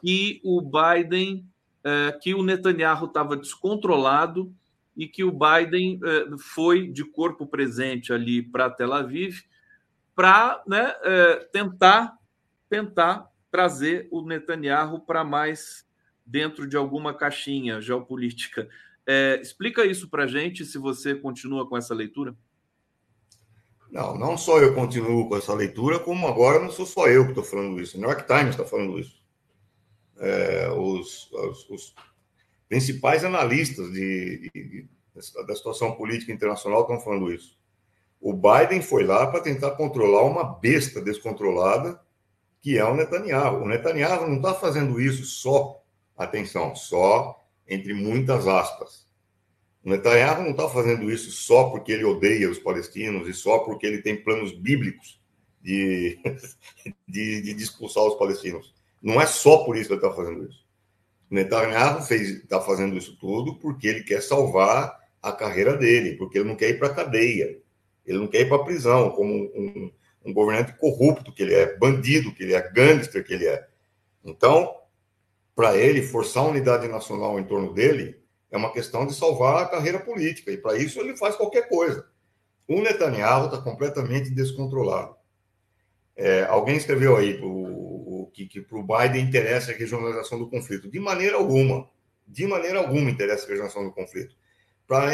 que 0.00 0.40
o 0.42 0.62
Biden, 0.62 1.46
é, 1.84 2.18
que 2.22 2.34
o 2.34 2.42
Netanyahu 2.42 3.04
estava 3.04 3.36
descontrolado 3.36 4.50
e 4.96 5.06
que 5.06 5.22
o 5.22 5.30
Biden 5.30 6.00
é, 6.02 6.26
foi 6.38 6.88
de 6.88 7.04
corpo 7.04 7.46
presente 7.46 8.14
ali 8.14 8.42
para 8.42 8.70
Tel 8.70 8.94
Aviv 8.94 9.42
para 10.14 10.62
né, 10.66 10.94
é, 11.02 11.36
tentar, 11.52 12.16
tentar 12.68 13.28
trazer 13.50 14.08
o 14.10 14.22
Netanyahu 14.22 15.00
para 15.00 15.22
mais 15.22 15.86
dentro 16.30 16.66
de 16.66 16.76
alguma 16.76 17.12
caixinha 17.12 17.80
geopolítica. 17.80 18.68
É, 19.04 19.40
explica 19.42 19.84
isso 19.84 20.08
para 20.08 20.28
gente, 20.28 20.64
se 20.64 20.78
você 20.78 21.14
continua 21.14 21.68
com 21.68 21.76
essa 21.76 21.92
leitura. 21.92 22.36
Não, 23.90 24.16
não 24.16 24.38
só 24.38 24.60
eu 24.60 24.72
continuo 24.72 25.28
com 25.28 25.36
essa 25.36 25.52
leitura, 25.52 25.98
como 25.98 26.28
agora 26.28 26.60
não 26.60 26.70
sou 26.70 26.86
só 26.86 27.08
eu 27.08 27.24
que 27.24 27.30
estou 27.30 27.42
falando 27.42 27.80
isso. 27.80 27.96
O 27.96 28.00
New 28.00 28.08
York 28.08 28.24
Times 28.26 28.50
está 28.50 28.64
falando 28.64 29.00
isso. 29.00 29.20
É, 30.18 30.70
os, 30.70 31.30
os, 31.32 31.70
os, 31.70 31.94
principais 32.68 33.24
analistas 33.24 33.90
de, 33.90 34.48
de, 34.54 34.68
de, 34.68 34.88
da 35.44 35.56
situação 35.56 35.96
política 35.96 36.30
internacional 36.30 36.82
estão 36.82 37.00
falando 37.00 37.32
isso. 37.32 37.58
O 38.20 38.32
Biden 38.32 38.80
foi 38.80 39.02
lá 39.02 39.26
para 39.26 39.40
tentar 39.40 39.72
controlar 39.72 40.22
uma 40.22 40.44
besta 40.44 41.00
descontrolada 41.00 42.00
que 42.60 42.78
é 42.78 42.84
o 42.84 42.94
Netanyahu. 42.94 43.62
O 43.62 43.66
Netanyahu 43.66 44.28
não 44.28 44.36
está 44.36 44.54
fazendo 44.54 45.00
isso 45.00 45.24
só 45.24 45.79
Atenção, 46.20 46.76
só 46.76 47.42
entre 47.66 47.94
muitas 47.94 48.46
aspas. 48.46 49.08
O 49.82 49.88
Netanyahu 49.88 50.42
não 50.42 50.50
está 50.50 50.68
fazendo 50.68 51.10
isso 51.10 51.30
só 51.30 51.70
porque 51.70 51.92
ele 51.92 52.04
odeia 52.04 52.50
os 52.50 52.58
palestinos 52.58 53.26
e 53.26 53.32
só 53.32 53.60
porque 53.60 53.86
ele 53.86 54.02
tem 54.02 54.22
planos 54.22 54.52
bíblicos 54.52 55.18
de, 55.62 56.18
de, 57.08 57.54
de 57.54 57.62
expulsar 57.62 58.04
os 58.04 58.16
palestinos. 58.16 58.74
Não 59.00 59.18
é 59.18 59.24
só 59.24 59.64
por 59.64 59.78
isso 59.78 59.88
que 59.88 59.94
ele 59.94 60.04
está 60.04 60.14
fazendo 60.14 60.44
isso. 60.44 60.62
O 61.30 61.34
Netanyahu 61.34 62.00
está 62.00 62.60
fazendo 62.60 62.98
isso 62.98 63.16
tudo 63.18 63.58
porque 63.58 63.88
ele 63.88 64.02
quer 64.02 64.20
salvar 64.20 65.00
a 65.22 65.32
carreira 65.32 65.74
dele, 65.74 66.16
porque 66.16 66.36
ele 66.36 66.48
não 66.48 66.56
quer 66.56 66.68
ir 66.68 66.78
para 66.78 66.88
a 66.88 66.94
cadeia, 66.94 67.58
ele 68.04 68.18
não 68.18 68.26
quer 68.26 68.42
ir 68.42 68.48
para 68.48 68.58
a 68.58 68.64
prisão, 68.64 69.08
como 69.10 69.32
um, 69.32 69.50
um, 69.54 69.92
um 70.26 70.34
governante 70.34 70.74
corrupto 70.74 71.32
que 71.32 71.42
ele 71.42 71.54
é, 71.54 71.78
bandido 71.78 72.34
que 72.34 72.42
ele 72.42 72.52
é, 72.52 72.70
gangster 72.72 73.24
que 73.24 73.32
ele 73.32 73.46
é. 73.46 73.66
Então, 74.22 74.79
para 75.60 75.76
ele, 75.76 76.00
forçar 76.00 76.42
a 76.42 76.48
unidade 76.48 76.88
nacional 76.88 77.38
em 77.38 77.44
torno 77.44 77.74
dele 77.74 78.18
é 78.50 78.56
uma 78.56 78.72
questão 78.72 79.06
de 79.06 79.14
salvar 79.14 79.62
a 79.62 79.68
carreira 79.68 80.00
política, 80.00 80.50
e 80.50 80.56
para 80.56 80.78
isso 80.78 80.98
ele 80.98 81.14
faz 81.18 81.36
qualquer 81.36 81.68
coisa. 81.68 82.08
O 82.66 82.80
Netanyahu 82.80 83.44
está 83.44 83.58
completamente 83.58 84.30
descontrolado. 84.30 85.14
É, 86.16 86.44
alguém 86.44 86.78
escreveu 86.78 87.14
aí 87.14 87.38
o, 87.42 88.30
que, 88.32 88.46
que 88.46 88.62
para 88.62 88.78
o 88.78 88.82
Biden 88.82 89.22
interessa 89.22 89.70
a 89.70 89.74
regionalização 89.74 90.38
do 90.38 90.48
conflito. 90.48 90.90
De 90.90 90.98
maneira 90.98 91.36
alguma. 91.36 91.86
De 92.26 92.46
maneira 92.46 92.78
alguma 92.78 93.10
interessa 93.10 93.44
a 93.44 93.48
regionalização 93.48 93.84
do 93.84 93.92
conflito. 93.92 94.34
Pra, 94.86 95.10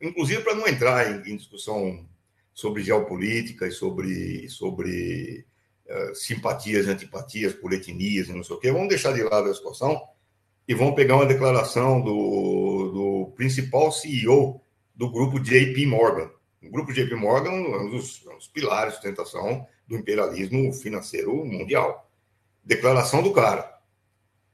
inclusive 0.00 0.44
para 0.44 0.54
não 0.54 0.68
entrar 0.68 1.10
em, 1.10 1.32
em, 1.32 1.36
discussão 1.36 2.08
sobre 2.54 2.84
geopolítica 2.84 3.66
e 3.66 3.72
sobre, 3.72 4.48
sobre 4.48 5.44
simpatias 6.14 6.86
e 6.86 6.90
antipatias 6.90 7.52
por 7.54 7.72
etnias 7.72 8.28
e 8.28 8.32
não 8.32 8.42
sei 8.42 8.56
o 8.56 8.58
quê, 8.60 8.70
vamos 8.70 8.88
deixar 8.88 9.12
de 9.12 9.22
lado 9.22 9.50
a 9.50 9.54
situação 9.54 10.00
e 10.66 10.74
vamos 10.74 10.94
pegar 10.94 11.16
uma 11.16 11.26
declaração 11.26 12.00
do, 12.00 12.90
do 12.92 13.32
principal 13.34 13.90
CEO 13.90 14.60
do 14.94 15.10
grupo 15.10 15.40
JP 15.40 15.84
Morgan. 15.86 16.30
O 16.62 16.70
grupo 16.70 16.92
JP 16.92 17.14
Morgan 17.14 17.50
é 17.50 17.78
um 17.78 17.90
dos, 17.90 18.24
um 18.26 18.36
dos 18.36 18.46
pilares 18.46 18.92
de 18.92 18.96
sustentação 18.96 19.66
do 19.88 19.96
imperialismo 19.96 20.72
financeiro 20.72 21.44
mundial. 21.44 22.08
Declaração 22.64 23.22
do 23.22 23.32
cara. 23.32 23.80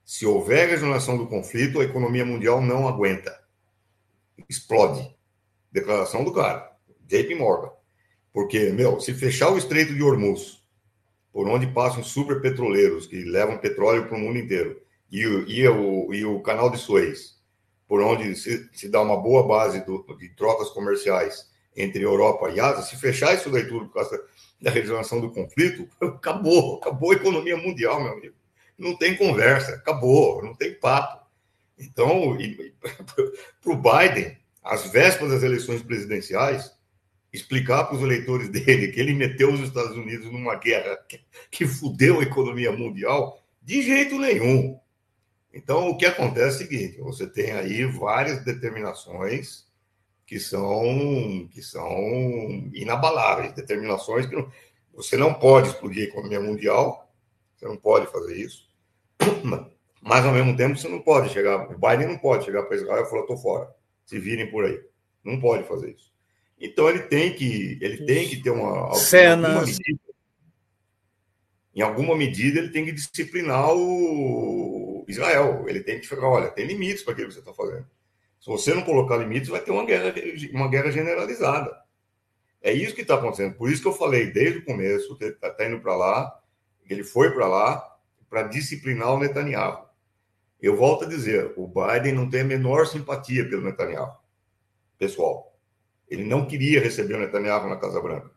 Se 0.04 0.24
houver 0.24 0.68
regionalização 0.68 1.18
do 1.18 1.26
conflito, 1.26 1.80
a 1.80 1.84
economia 1.84 2.24
mundial 2.24 2.62
não 2.62 2.86
aguenta. 2.86 3.38
Explode. 4.48 5.14
Declaração 5.70 6.24
do 6.24 6.32
cara. 6.32 6.72
JP 7.06 7.34
Morgan. 7.34 7.72
Porque, 8.32 8.70
meu, 8.70 9.00
se 9.00 9.12
fechar 9.12 9.50
o 9.50 9.58
Estreito 9.58 9.94
de 9.94 10.02
Hormuz 10.02 10.64
por 11.36 11.46
onde 11.50 11.66
passam 11.66 12.02
superpetroleiros 12.02 13.06
que 13.06 13.22
levam 13.22 13.58
petróleo 13.58 14.06
para 14.06 14.16
o 14.16 14.18
mundo 14.18 14.38
inteiro, 14.38 14.80
e, 15.12 15.20
e, 15.20 15.68
o, 15.68 16.14
e 16.14 16.24
o 16.24 16.40
canal 16.40 16.70
de 16.70 16.78
Suez, 16.78 17.36
por 17.86 18.00
onde 18.00 18.34
se, 18.34 18.66
se 18.72 18.88
dá 18.88 19.02
uma 19.02 19.18
boa 19.18 19.46
base 19.46 19.84
do, 19.84 20.02
de 20.18 20.30
trocas 20.30 20.70
comerciais 20.70 21.52
entre 21.76 22.02
Europa 22.02 22.48
e 22.48 22.58
Ásia, 22.58 22.82
se 22.84 22.96
fechar 22.96 23.34
isso 23.34 23.50
daí 23.50 23.68
tudo 23.68 23.84
por 23.84 23.92
causa 23.92 24.18
da 24.62 24.70
resolução 24.70 25.20
do 25.20 25.30
conflito, 25.30 25.86
acabou, 26.00 26.78
acabou 26.78 27.10
a 27.12 27.16
economia 27.16 27.58
mundial, 27.58 28.02
meu 28.02 28.14
amigo. 28.14 28.34
Não 28.78 28.96
tem 28.96 29.14
conversa, 29.14 29.74
acabou, 29.74 30.42
não 30.42 30.54
tem 30.54 30.72
papo. 30.72 31.22
Então, 31.78 32.34
para 33.62 33.72
o 33.72 33.76
Biden, 33.76 34.38
às 34.64 34.90
vésperas 34.90 35.32
das 35.32 35.42
eleições 35.42 35.82
presidenciais, 35.82 36.74
explicar 37.36 37.84
para 37.84 37.96
os 37.96 38.02
eleitores 38.02 38.48
dele 38.48 38.88
que 38.88 38.98
ele 38.98 39.14
meteu 39.14 39.52
os 39.52 39.60
Estados 39.60 39.96
Unidos 39.96 40.30
numa 40.30 40.56
guerra 40.56 40.98
que, 41.50 41.66
fudeu 41.66 42.20
a 42.20 42.22
economia 42.22 42.72
mundial, 42.72 43.40
de 43.62 43.82
jeito 43.82 44.18
nenhum. 44.18 44.78
Então, 45.52 45.88
o 45.88 45.96
que 45.96 46.06
acontece 46.06 46.62
é 46.62 46.66
o 46.66 46.68
seguinte: 46.68 47.00
você 47.00 47.26
tem 47.26 47.52
aí 47.52 47.84
várias 47.84 48.44
determinações 48.44 49.66
que 50.26 50.40
são, 50.40 51.48
que 51.52 51.62
são 51.62 51.88
inabaláveis 52.74 53.52
determinações 53.52 54.26
que 54.26 54.34
não, 54.34 54.50
você 54.92 55.16
não 55.16 55.32
pode 55.32 55.68
explodir 55.68 56.06
a 56.06 56.08
economia 56.08 56.40
mundial, 56.40 57.12
você 57.54 57.66
não 57.66 57.76
pode 57.76 58.06
fazer 58.10 58.36
isso, 58.36 58.68
mas 60.02 60.24
ao 60.24 60.32
mesmo 60.32 60.56
tempo 60.56 60.76
você 60.76 60.88
não 60.88 61.00
pode 61.00 61.32
chegar, 61.32 61.70
o 61.70 61.78
Biden 61.78 62.08
não 62.08 62.18
pode 62.18 62.44
chegar 62.44 62.64
para 62.64 62.76
Israel 62.76 63.04
e 63.04 63.08
falar: 63.08 63.22
estou 63.22 63.36
fora, 63.36 63.74
se 64.04 64.18
virem 64.18 64.50
por 64.50 64.64
aí. 64.64 64.80
Não 65.22 65.40
pode 65.40 65.64
fazer 65.64 65.90
isso. 65.90 66.15
Então 66.58 66.88
ele 66.88 67.00
tem 67.00 67.34
que, 67.34 67.78
ele 67.80 68.04
tem 68.04 68.28
que 68.28 68.42
ter 68.42 68.50
uma 68.50 68.94
cenas. 68.94 69.66
Medida, 69.66 70.00
em 71.74 71.82
alguma 71.82 72.16
medida 72.16 72.58
ele 72.58 72.70
tem 72.70 72.84
que 72.84 72.92
disciplinar 72.92 73.70
o 73.74 75.04
Israel. 75.06 75.64
Ele 75.68 75.80
tem 75.80 76.00
que 76.00 76.08
falar, 76.08 76.28
olha, 76.28 76.50
tem 76.50 76.66
limites 76.66 77.02
para 77.02 77.12
aquilo 77.12 77.28
que 77.28 77.34
você 77.34 77.40
está 77.40 77.52
fazendo. 77.52 77.86
Se 78.40 78.46
você 78.46 78.72
não 78.72 78.82
colocar 78.82 79.16
limites, 79.16 79.48
vai 79.48 79.60
ter 79.60 79.70
uma 79.72 79.84
guerra, 79.84 80.14
uma 80.52 80.68
guerra 80.68 80.90
generalizada. 80.90 81.76
É 82.62 82.72
isso 82.72 82.94
que 82.94 83.02
está 83.02 83.16
acontecendo. 83.16 83.54
Por 83.54 83.70
isso 83.70 83.82
que 83.82 83.88
eu 83.88 83.92
falei 83.92 84.30
desde 84.30 84.60
o 84.60 84.64
começo, 84.64 85.16
que 85.18 85.24
ele 85.24 85.32
está 85.32 85.50
tá 85.50 85.66
indo 85.66 85.80
para 85.80 85.94
lá, 85.94 86.40
que 86.86 86.94
ele 86.94 87.04
foi 87.04 87.32
para 87.32 87.46
lá 87.46 87.96
para 88.30 88.44
disciplinar 88.44 89.12
o 89.12 89.18
Netanyahu. 89.18 89.86
Eu 90.60 90.76
volto 90.76 91.04
a 91.04 91.08
dizer, 91.08 91.52
o 91.56 91.68
Biden 91.68 92.14
não 92.14 92.28
tem 92.28 92.40
a 92.40 92.44
menor 92.44 92.86
simpatia 92.86 93.48
pelo 93.48 93.62
Netanyahu, 93.62 94.16
pessoal. 94.98 95.55
Ele 96.08 96.24
não 96.24 96.46
queria 96.46 96.80
receber 96.80 97.14
o 97.14 97.20
Netanyahu 97.20 97.68
na 97.68 97.76
Casa 97.76 98.00
Branca. 98.00 98.30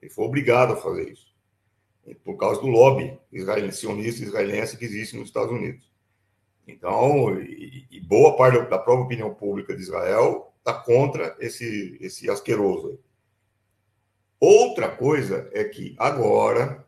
Ele 0.00 0.10
foi 0.10 0.24
obrigado 0.24 0.72
a 0.72 0.76
fazer 0.76 1.10
isso. 1.10 1.34
Por 2.22 2.36
causa 2.36 2.60
do 2.60 2.66
lobby 2.66 3.18
israelense, 3.32 3.78
sionista 3.78 4.22
israelense 4.22 4.76
que 4.76 4.84
existe 4.84 5.16
nos 5.16 5.28
Estados 5.28 5.50
Unidos. 5.50 5.90
Então, 6.66 7.38
e, 7.40 8.00
boa 8.06 8.36
parte 8.36 8.58
da 8.68 8.78
própria 8.78 9.04
opinião 9.04 9.34
pública 9.34 9.74
de 9.74 9.82
Israel 9.82 10.52
está 10.58 10.74
contra 10.74 11.36
esse, 11.38 11.96
esse 12.00 12.28
asqueroso. 12.28 12.98
Outra 14.40 14.90
coisa 14.90 15.48
é 15.52 15.64
que 15.64 15.94
agora, 15.98 16.86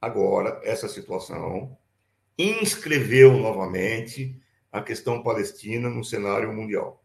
agora, 0.00 0.60
essa 0.62 0.88
situação 0.88 1.76
inscreveu 2.38 3.36
novamente 3.36 4.40
a 4.70 4.80
questão 4.80 5.22
palestina 5.22 5.90
no 5.90 6.04
cenário 6.04 6.52
mundial. 6.52 7.01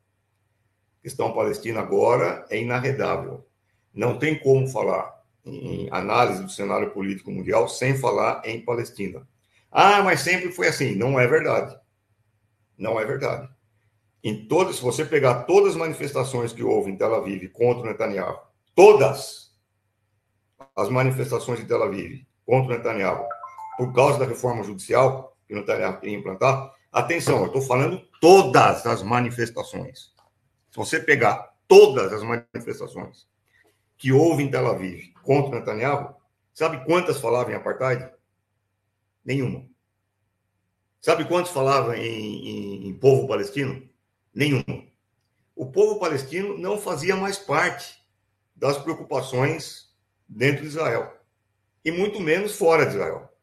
Questão 1.07 1.31
palestina 1.31 1.79
agora 1.79 2.45
é 2.49 2.59
inarredável. 2.59 3.47
Não 3.93 4.19
tem 4.19 4.37
como 4.37 4.67
falar 4.67 5.23
em 5.45 5.87
análise 5.89 6.43
do 6.43 6.51
cenário 6.51 6.91
político 6.91 7.31
mundial 7.31 7.69
sem 7.69 7.97
falar 7.97 8.41
em 8.43 8.59
Palestina. 8.59 9.25
Ah, 9.71 10.03
mas 10.03 10.19
sempre 10.19 10.51
foi 10.51 10.67
assim. 10.67 10.95
Não 10.95 11.17
é 11.17 11.25
verdade. 11.25 11.79
Não 12.77 12.99
é 12.99 13.05
verdade. 13.05 13.47
Em 14.21 14.49
todas, 14.49 14.75
se 14.75 14.81
você 14.81 15.05
pegar 15.05 15.43
todas 15.43 15.69
as 15.69 15.77
manifestações 15.77 16.51
que 16.51 16.61
houve 16.61 16.91
em 16.91 16.97
Tel 16.97 17.15
Aviv 17.15 17.47
contra 17.53 17.83
o 17.83 17.85
Netanyahu, 17.85 18.39
todas 18.75 19.55
as 20.75 20.89
manifestações 20.89 21.59
de 21.59 21.65
Tel 21.65 21.83
Aviv 21.83 22.27
contra 22.45 22.73
o 22.73 22.77
Netanyahu, 22.77 23.23
por 23.77 23.93
causa 23.93 24.19
da 24.19 24.25
reforma 24.25 24.61
judicial 24.61 25.37
que 25.47 25.53
o 25.53 25.57
Netanyahu 25.57 26.01
queria 26.01 26.17
implantar, 26.17 26.69
atenção, 26.91 27.39
eu 27.39 27.45
estou 27.45 27.61
falando 27.61 28.01
todas 28.19 28.85
as 28.85 29.01
manifestações. 29.01 30.16
Você 30.77 30.99
pegar 30.99 31.57
todas 31.67 32.13
as 32.13 32.21
manifestações 32.21 33.27
que 33.97 34.11
houve 34.11 34.43
em 34.43 34.51
Tel 34.51 34.67
Aviv 34.67 35.11
contra 35.23 35.57
Netanyahu, 35.57 36.15
sabe 36.53 36.85
quantas 36.85 37.19
falavam 37.19 37.51
em 37.51 37.55
apartheid? 37.55 38.07
Nenhuma. 39.25 39.67
Sabe 41.01 41.25
quantos 41.25 41.51
falavam 41.51 41.95
em, 41.95 42.05
em, 42.05 42.89
em 42.89 42.93
povo 42.93 43.27
palestino? 43.27 43.89
Nenhuma. 44.31 44.85
O 45.55 45.65
povo 45.65 45.99
palestino 45.99 46.55
não 46.59 46.77
fazia 46.79 47.15
mais 47.15 47.39
parte 47.39 47.99
das 48.55 48.77
preocupações 48.77 49.91
dentro 50.29 50.61
de 50.61 50.67
Israel, 50.67 51.11
e 51.83 51.89
muito 51.89 52.19
menos 52.19 52.55
fora 52.55 52.85
de 52.85 52.91
Israel. 52.91 53.35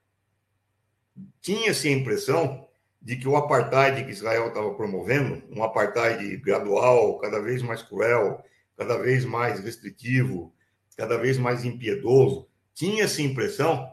Tinha-se 1.40 1.88
a 1.88 1.92
impressão 1.92 2.63
de 3.04 3.16
que 3.16 3.28
o 3.28 3.36
apartheid 3.36 4.02
que 4.02 4.10
Israel 4.10 4.48
estava 4.48 4.74
promovendo, 4.74 5.42
um 5.54 5.62
apartheid 5.62 6.38
gradual, 6.38 7.18
cada 7.18 7.38
vez 7.38 7.62
mais 7.62 7.82
cruel, 7.82 8.42
cada 8.78 8.96
vez 8.96 9.26
mais 9.26 9.60
restritivo, 9.60 10.54
cada 10.96 11.18
vez 11.18 11.36
mais 11.36 11.66
impiedoso, 11.66 12.48
tinha-se 12.72 13.22
impressão 13.22 13.92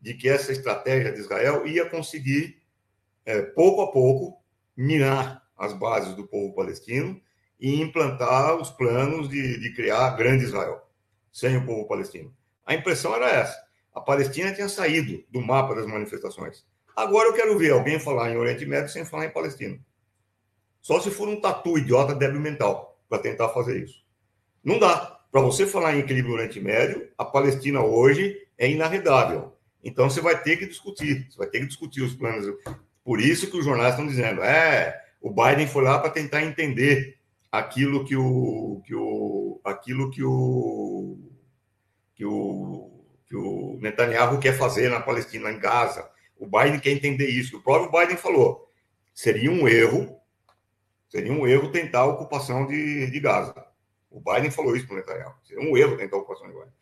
de 0.00 0.14
que 0.14 0.28
essa 0.28 0.50
estratégia 0.50 1.12
de 1.12 1.20
Israel 1.20 1.64
ia 1.64 1.88
conseguir, 1.88 2.60
é, 3.24 3.40
pouco 3.40 3.82
a 3.82 3.92
pouco, 3.92 4.42
minar 4.76 5.46
as 5.56 5.72
bases 5.72 6.16
do 6.16 6.26
povo 6.26 6.52
palestino 6.52 7.20
e 7.60 7.80
implantar 7.80 8.56
os 8.56 8.70
planos 8.70 9.28
de, 9.28 9.60
de 9.60 9.72
criar 9.74 10.16
grande 10.16 10.44
Israel, 10.44 10.82
sem 11.30 11.56
o 11.56 11.64
povo 11.64 11.86
palestino. 11.86 12.34
A 12.66 12.74
impressão 12.74 13.14
era 13.14 13.30
essa. 13.30 13.56
A 13.94 14.00
Palestina 14.00 14.52
tinha 14.52 14.68
saído 14.68 15.22
do 15.30 15.40
mapa 15.40 15.74
das 15.74 15.86
manifestações. 15.86 16.64
Agora 16.96 17.28
eu 17.28 17.34
quero 17.34 17.58
ver 17.58 17.72
alguém 17.72 17.98
falar 17.98 18.30
em 18.30 18.36
Oriente 18.36 18.66
Médio 18.66 18.90
sem 18.90 19.04
falar 19.04 19.26
em 19.26 19.30
Palestina. 19.30 19.78
Só 20.80 21.00
se 21.00 21.10
for 21.10 21.28
um 21.28 21.40
tatu 21.40 21.78
idiota 21.78 22.14
débil 22.14 22.40
mental 22.40 22.98
para 23.08 23.18
tentar 23.18 23.48
fazer 23.50 23.82
isso. 23.82 24.02
Não 24.62 24.78
dá. 24.78 25.18
Para 25.30 25.40
você 25.40 25.66
falar 25.66 25.94
em 25.94 26.00
equilíbrio 26.00 26.34
Oriente 26.34 26.60
Médio, 26.60 27.08
a 27.16 27.24
Palestina 27.24 27.82
hoje 27.82 28.36
é 28.58 28.68
inarredável. 28.68 29.56
Então 29.82 30.10
você 30.10 30.20
vai 30.20 30.40
ter 30.42 30.56
que 30.56 30.66
discutir, 30.66 31.28
você 31.30 31.38
vai 31.38 31.46
ter 31.46 31.60
que 31.60 31.66
discutir 31.66 32.02
os 32.02 32.14
planos. 32.14 32.46
Por 33.04 33.20
isso 33.20 33.50
que 33.50 33.56
os 33.56 33.64
jornais 33.64 33.90
estão 33.90 34.06
dizendo, 34.06 34.42
é, 34.42 35.00
o 35.20 35.30
Biden 35.30 35.66
foi 35.66 35.84
lá 35.84 35.98
para 35.98 36.10
tentar 36.10 36.42
entender 36.42 37.18
aquilo 37.50 38.04
que 38.04 38.16
o, 38.16 38.82
que 38.84 38.94
o, 38.94 39.60
aquilo 39.64 40.10
que 40.10 40.22
o, 40.22 41.18
que 42.14 42.24
o, 42.24 42.90
que 43.26 43.36
o 43.36 43.78
Netanyahu 43.80 44.38
quer 44.38 44.56
fazer 44.56 44.90
na 44.90 45.00
Palestina, 45.00 45.50
em 45.50 45.58
Gaza. 45.58 46.08
O 46.40 46.46
Biden 46.46 46.80
quer 46.80 46.92
entender 46.92 47.28
isso. 47.28 47.58
O 47.58 47.62
próprio 47.62 47.92
Biden 47.92 48.16
falou, 48.16 48.66
seria 49.12 49.52
um 49.52 49.68
erro, 49.68 50.16
seria 51.06 51.30
um 51.30 51.46
erro 51.46 51.70
tentar 51.70 52.00
a 52.00 52.06
ocupação 52.06 52.66
de, 52.66 53.10
de 53.10 53.20
Gaza. 53.20 53.54
O 54.10 54.20
Biden 54.20 54.50
falou 54.50 54.74
isso 54.74 54.86
para 54.86 54.94
o 54.94 54.96
Netanyahu. 54.96 55.34
Seria 55.44 55.62
um 55.62 55.76
erro 55.76 55.98
tentar 55.98 56.16
a 56.16 56.20
ocupação 56.20 56.48
de 56.48 56.54
Gaza. 56.54 56.72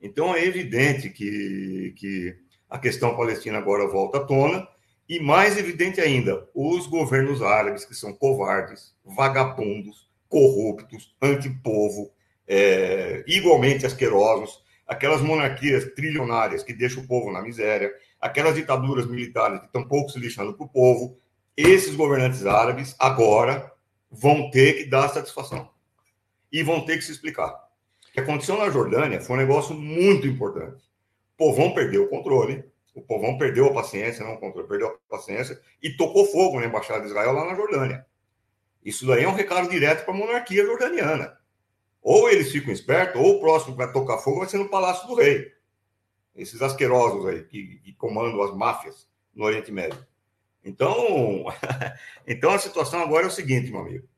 Então 0.00 0.32
é 0.32 0.44
evidente 0.46 1.10
que, 1.10 1.92
que 1.96 2.36
a 2.68 2.78
questão 2.78 3.16
palestina 3.16 3.58
agora 3.58 3.88
volta 3.88 4.18
à 4.18 4.24
tona, 4.24 4.66
e 5.08 5.18
mais 5.18 5.58
evidente 5.58 6.00
ainda, 6.00 6.48
os 6.54 6.86
governos 6.86 7.42
árabes, 7.42 7.84
que 7.84 7.96
são 7.96 8.12
covardes, 8.12 8.94
vagabundos, 9.04 10.08
corruptos, 10.28 11.16
antipovo, 11.20 12.12
é, 12.46 13.24
igualmente 13.26 13.84
asquerosos, 13.84 14.62
aquelas 14.86 15.20
monarquias 15.20 15.84
trilionárias 15.96 16.62
que 16.62 16.72
deixam 16.72 17.02
o 17.02 17.08
povo 17.08 17.32
na 17.32 17.42
miséria, 17.42 17.92
aquelas 18.20 18.54
ditaduras 18.54 19.06
militares 19.06 19.60
que 19.60 19.66
estão 19.66 19.86
pouco 19.86 20.10
se 20.10 20.18
lixando 20.18 20.54
para 20.54 20.66
o 20.66 20.68
povo, 20.68 21.18
esses 21.56 21.94
governantes 21.94 22.44
árabes 22.46 22.94
agora 22.98 23.72
vão 24.10 24.50
ter 24.50 24.74
que 24.74 24.84
dar 24.84 25.08
satisfação 25.08 25.70
e 26.52 26.62
vão 26.62 26.84
ter 26.84 26.96
que 26.96 27.04
se 27.04 27.12
explicar. 27.12 27.50
O 28.08 28.12
que 28.12 28.20
aconteceu 28.20 28.58
na 28.58 28.70
Jordânia 28.70 29.20
foi 29.20 29.36
um 29.36 29.40
negócio 29.40 29.74
muito 29.74 30.26
importante. 30.26 30.82
O 31.34 31.36
povão 31.36 31.72
perdeu 31.72 32.04
o 32.04 32.08
controle, 32.08 32.64
o 32.94 33.00
povão 33.00 33.38
perdeu 33.38 33.66
a 33.66 33.72
paciência, 33.72 34.24
não 34.24 34.34
o 34.34 34.38
controle, 34.38 34.68
perdeu 34.68 34.88
a 34.88 35.16
paciência 35.16 35.60
e 35.82 35.90
tocou 35.96 36.26
fogo 36.26 36.58
na 36.58 36.66
embaixada 36.66 37.00
de 37.00 37.06
Israel 37.06 37.32
lá 37.32 37.44
na 37.44 37.54
Jordânia. 37.54 38.04
Isso 38.84 39.06
daí 39.06 39.24
é 39.24 39.28
um 39.28 39.34
recado 39.34 39.68
direto 39.68 40.04
para 40.04 40.12
a 40.12 40.16
monarquia 40.16 40.64
jordaniana. 40.64 41.38
Ou 42.02 42.28
eles 42.30 42.50
ficam 42.50 42.72
espertos, 42.72 43.20
ou 43.20 43.36
o 43.36 43.40
próximo 43.40 43.72
que 43.72 43.78
vai 43.78 43.92
tocar 43.92 44.18
fogo 44.18 44.38
vai 44.38 44.48
ser 44.48 44.58
no 44.58 44.68
Palácio 44.68 45.06
do 45.06 45.14
Rei. 45.14 45.52
Esses 46.40 46.62
asquerosos 46.62 47.26
aí 47.26 47.42
que, 47.44 47.78
que 47.80 47.92
comandam 47.92 48.42
as 48.42 48.56
máfias 48.56 49.06
no 49.34 49.44
Oriente 49.44 49.70
Médio. 49.70 50.06
Então, 50.64 51.44
então 52.26 52.50
a 52.50 52.58
situação 52.58 53.00
agora 53.00 53.24
é 53.24 53.28
o 53.28 53.32
seguinte, 53.32 53.70
meu 53.70 53.80
amigo. 53.80 54.08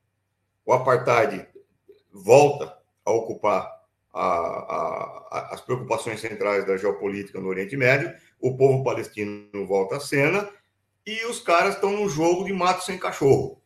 O 0.65 0.73
apartheid 0.73 1.47
volta 2.13 2.79
a 3.05 3.11
ocupar 3.11 3.69
a, 4.13 4.27
a, 4.27 5.29
a, 5.31 5.55
as 5.55 5.61
preocupações 5.61 6.21
centrais 6.21 6.67
da 6.67 6.77
geopolítica 6.77 7.41
no 7.41 7.49
Oriente 7.49 7.77
Médio, 7.77 8.15
o 8.41 8.57
povo 8.57 8.85
palestino 8.85 9.67
volta 9.67 9.97
à 9.97 10.01
cena 10.01 10.49
e 11.05 11.25
os 11.27 11.41
caras 11.41 11.75
estão 11.75 11.93
no 11.93 12.09
jogo 12.09 12.45
de 12.45 12.53
mato 12.53 12.85
sem 12.85 12.99
cachorro. 12.99 13.61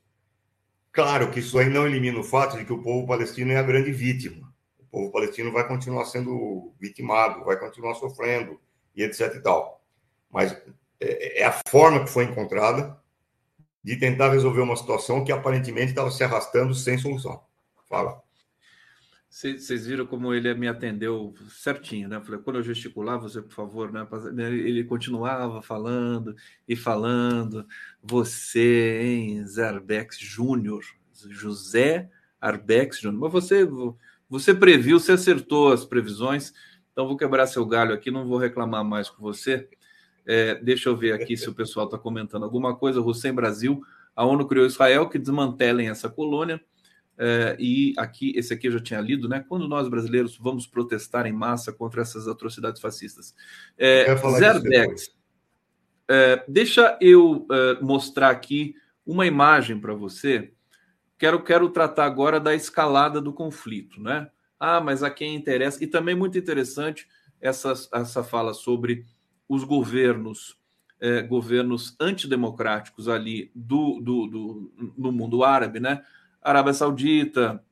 Claro 0.93 1.31
que 1.31 1.41
isso 1.41 1.59
aí 1.59 1.69
não 1.69 1.87
elimina 1.87 2.19
o 2.19 2.25
fato 2.25 2.57
de 2.57 2.65
que 2.65 2.73
o 2.73 2.83
povo 2.83 3.07
palestino 3.07 3.53
é 3.53 3.57
a 3.57 3.63
grande 3.63 3.93
vítima. 3.93 4.46
O 4.97 4.99
povo 4.99 5.13
palestino 5.13 5.53
vai 5.53 5.69
continuar 5.69 6.07
sendo 6.07 6.73
vitimado, 6.81 7.45
vai 7.45 7.61
continuar 7.61 7.93
sofrendo 7.97 8.59
e 8.95 9.03
etc 9.03 9.35
e 9.37 9.41
tal. 9.43 9.85
Mas 10.33 10.53
é, 10.99 11.43
é 11.43 11.45
a 11.45 11.53
forma 11.69 12.03
que 12.03 12.11
foi 12.11 12.25
encontrada 12.25 12.99
de 13.85 13.95
tentar 13.97 14.33
resolver 14.33 14.63
uma 14.63 14.75
situação 14.75 15.23
que 15.23 15.31
aparentemente 15.31 15.91
estava 15.91 16.11
se 16.11 16.25
arrastando 16.25 16.75
sem 16.75 16.97
solução. 16.97 17.45
Fala. 17.87 18.23
Vocês 19.29 19.87
viram 19.87 20.07
como 20.07 20.33
ele 20.33 20.55
me 20.55 20.67
atendeu 20.67 21.35
certinho, 21.51 22.09
né? 22.09 22.19
falei, 22.25 22.41
quando 22.41 22.57
eu 22.57 22.63
gesticular, 22.63 23.21
você, 23.21 23.43
por 23.43 23.53
favor, 23.53 23.93
né? 23.93 24.09
Ele 24.51 24.83
continuava 24.83 25.61
falando 25.61 26.35
e 26.67 26.75
falando. 26.75 27.67
Você, 28.03 29.03
hein, 29.03 29.47
Zé 29.47 29.69
Arbex 29.69 30.19
Júnior, 30.19 30.83
José 31.29 32.09
Arbex 32.41 33.01
Júnior. 33.01 33.21
Mas 33.21 33.33
você, 33.33 33.69
você 34.29 34.55
previu, 34.55 34.99
você 34.99 35.13
acertou 35.13 35.73
as 35.73 35.85
previsões. 35.85 36.53
Então, 36.93 37.07
vou 37.07 37.17
quebrar 37.17 37.47
seu 37.47 37.65
galho 37.67 37.95
aqui, 37.95 38.11
não 38.11 38.27
vou 38.27 38.39
reclamar 38.39 38.85
mais 38.85 39.09
com 39.09 39.23
você. 39.23 39.69
É, 40.27 40.57
deixa 40.57 40.89
eu 40.89 40.97
ver 40.97 41.13
aqui 41.13 41.37
se 41.37 41.49
o 41.49 41.55
pessoal 41.55 41.87
está 41.87 41.97
comentando 41.97 42.43
alguma 42.43 42.75
coisa. 42.77 43.01
Hussein 43.01 43.33
Brasil, 43.33 43.81
a 44.15 44.25
ONU 44.25 44.47
criou 44.49 44.67
Israel 44.67 45.09
que 45.09 45.19
desmantelem 45.19 45.89
essa 45.89 46.09
colônia. 46.09 46.61
É, 47.19 47.57
e 47.59 47.95
aqui, 47.97 48.33
esse 48.37 48.53
aqui 48.53 48.67
eu 48.67 48.73
já 48.73 48.81
tinha 48.81 49.01
lido, 49.01 49.29
né? 49.29 49.45
Quando 49.49 49.69
nós 49.69 49.89
brasileiros 49.89 50.37
vamos 50.37 50.67
protestar 50.67 51.27
em 51.27 51.33
massa 51.33 51.73
contra 51.73 52.03
essas 52.03 52.29
atrocidades 52.29 52.81
fascistas. 52.81 53.35
É, 53.79 54.15
Zerbex, 54.39 55.11
é, 56.09 56.45
deixa 56.47 56.99
eu 57.01 57.47
é, 57.51 57.81
mostrar 57.81 58.31
aqui 58.31 58.75
uma 59.05 59.27
imagem 59.27 59.81
para 59.81 59.95
você. 59.95 60.53
Quero, 61.19 61.43
quero 61.43 61.69
tratar 61.71 62.05
agora 62.05 62.39
da 62.39 62.55
escalada 62.55 63.21
do 63.21 63.33
conflito, 63.33 64.01
né? 64.01 64.31
Ah, 64.59 64.81
mas 64.81 65.03
a 65.03 65.11
quem 65.11 65.35
interessa. 65.35 65.83
E 65.83 65.87
também 65.87 66.15
muito 66.15 66.37
interessante 66.37 67.07
essa, 67.41 67.73
essa 67.93 68.23
fala 68.23 68.53
sobre 68.53 69.05
os 69.49 69.65
governos, 69.65 70.59
é, 71.01 71.23
governos 71.23 71.97
antidemocráticos 72.01 73.09
ali 73.09 73.51
do, 73.55 74.01
do, 74.01 74.27
do, 74.27 74.93
no 74.97 75.13
mundo 75.13 75.45
árabe, 75.45 75.81
né? 75.81 76.05
Arábia 76.43 76.75
Saudita, 76.75 77.63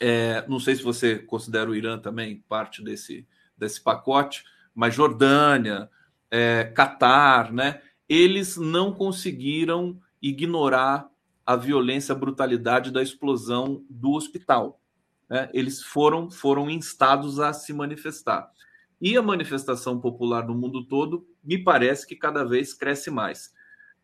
é, 0.00 0.44
não 0.48 0.60
sei 0.60 0.76
se 0.76 0.82
você 0.82 1.18
considera 1.18 1.70
o 1.70 1.74
Irã 1.74 1.98
também 1.98 2.42
parte 2.48 2.82
desse, 2.82 3.26
desse 3.56 3.80
pacote, 3.80 4.44
mas 4.74 4.94
Jordânia, 4.94 5.90
é, 6.30 6.64
Catar, 6.64 7.52
né? 7.52 7.80
Eles 8.08 8.56
não 8.56 8.92
conseguiram 8.92 10.00
ignorar 10.22 11.10
a 11.48 11.56
violência, 11.56 12.12
a 12.12 12.18
brutalidade 12.18 12.90
da 12.90 13.02
explosão 13.02 13.82
do 13.88 14.10
hospital. 14.12 14.82
né, 15.30 15.48
eles 15.54 15.82
foram, 15.82 16.30
foram 16.30 16.68
instados 16.68 17.40
a 17.40 17.54
se 17.54 17.72
manifestar. 17.72 18.52
E 19.00 19.16
a 19.16 19.22
manifestação 19.22 19.98
popular 19.98 20.46
no 20.46 20.54
mundo 20.54 20.84
todo 20.84 21.26
me 21.42 21.56
parece 21.56 22.06
que 22.06 22.14
cada 22.14 22.44
vez 22.44 22.74
cresce 22.74 23.10
mais. 23.10 23.50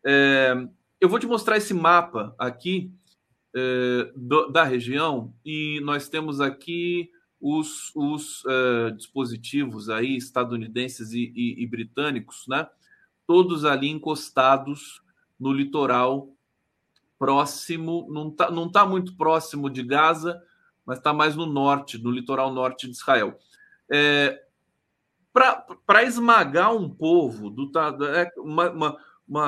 É, 0.03 0.55
eu 0.99 1.07
vou 1.07 1.19
te 1.19 1.27
mostrar 1.27 1.57
esse 1.57 1.71
mapa 1.71 2.33
aqui 2.39 2.91
é, 3.55 4.11
do, 4.15 4.47
da 4.47 4.63
região 4.63 5.31
e 5.45 5.79
nós 5.81 6.09
temos 6.09 6.41
aqui 6.41 7.11
os, 7.39 7.91
os 7.95 8.43
é, 8.47 8.89
dispositivos 8.89 9.87
aí 9.87 10.17
estadunidenses 10.17 11.11
e, 11.11 11.31
e, 11.35 11.61
e, 11.61 11.67
britânicos, 11.67 12.45
né? 12.47 12.67
Todos 13.27 13.65
ali 13.65 13.87
encostados 13.87 14.99
no 15.39 15.53
litoral 15.53 16.34
próximo, 17.25 18.07
não 18.07 18.27
está 18.29 18.51
não 18.51 18.71
tá 18.71 18.85
muito 18.85 19.17
próximo 19.17 19.67
de 19.67 19.81
Gaza, 19.81 20.39
mas 20.85 20.99
está 20.99 21.11
mais 21.11 21.35
no 21.35 21.47
norte, 21.47 21.97
no 21.97 22.11
litoral 22.11 22.53
norte 22.53 22.85
de 22.85 22.93
Israel. 22.93 23.35
É, 23.91 24.43
Para 25.33 26.03
esmagar 26.03 26.75
um 26.75 26.87
povo, 26.87 27.49
do, 27.49 27.71
é 28.05 28.31
uma, 28.37 28.69
uma, 28.69 28.97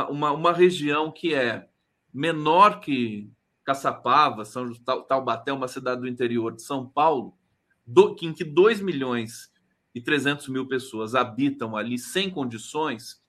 uma, 0.09 0.31
uma, 0.31 0.53
região 0.53 1.11
que 1.11 1.35
é 1.35 1.69
menor 2.11 2.79
que 2.79 3.29
Caçapava, 3.63 4.43
São 4.43 4.73
Taubaté, 5.07 5.53
uma 5.53 5.67
cidade 5.67 6.01
do 6.01 6.07
interior 6.07 6.55
de 6.55 6.63
São 6.63 6.87
Paulo, 6.87 7.37
do, 7.85 8.15
em 8.23 8.33
que 8.33 8.43
2 8.43 8.81
milhões 8.81 9.51
e 9.93 10.01
300 10.01 10.47
mil 10.47 10.67
pessoas 10.67 11.13
habitam 11.13 11.77
ali 11.77 11.99
sem 11.99 12.31
condições, 12.31 13.21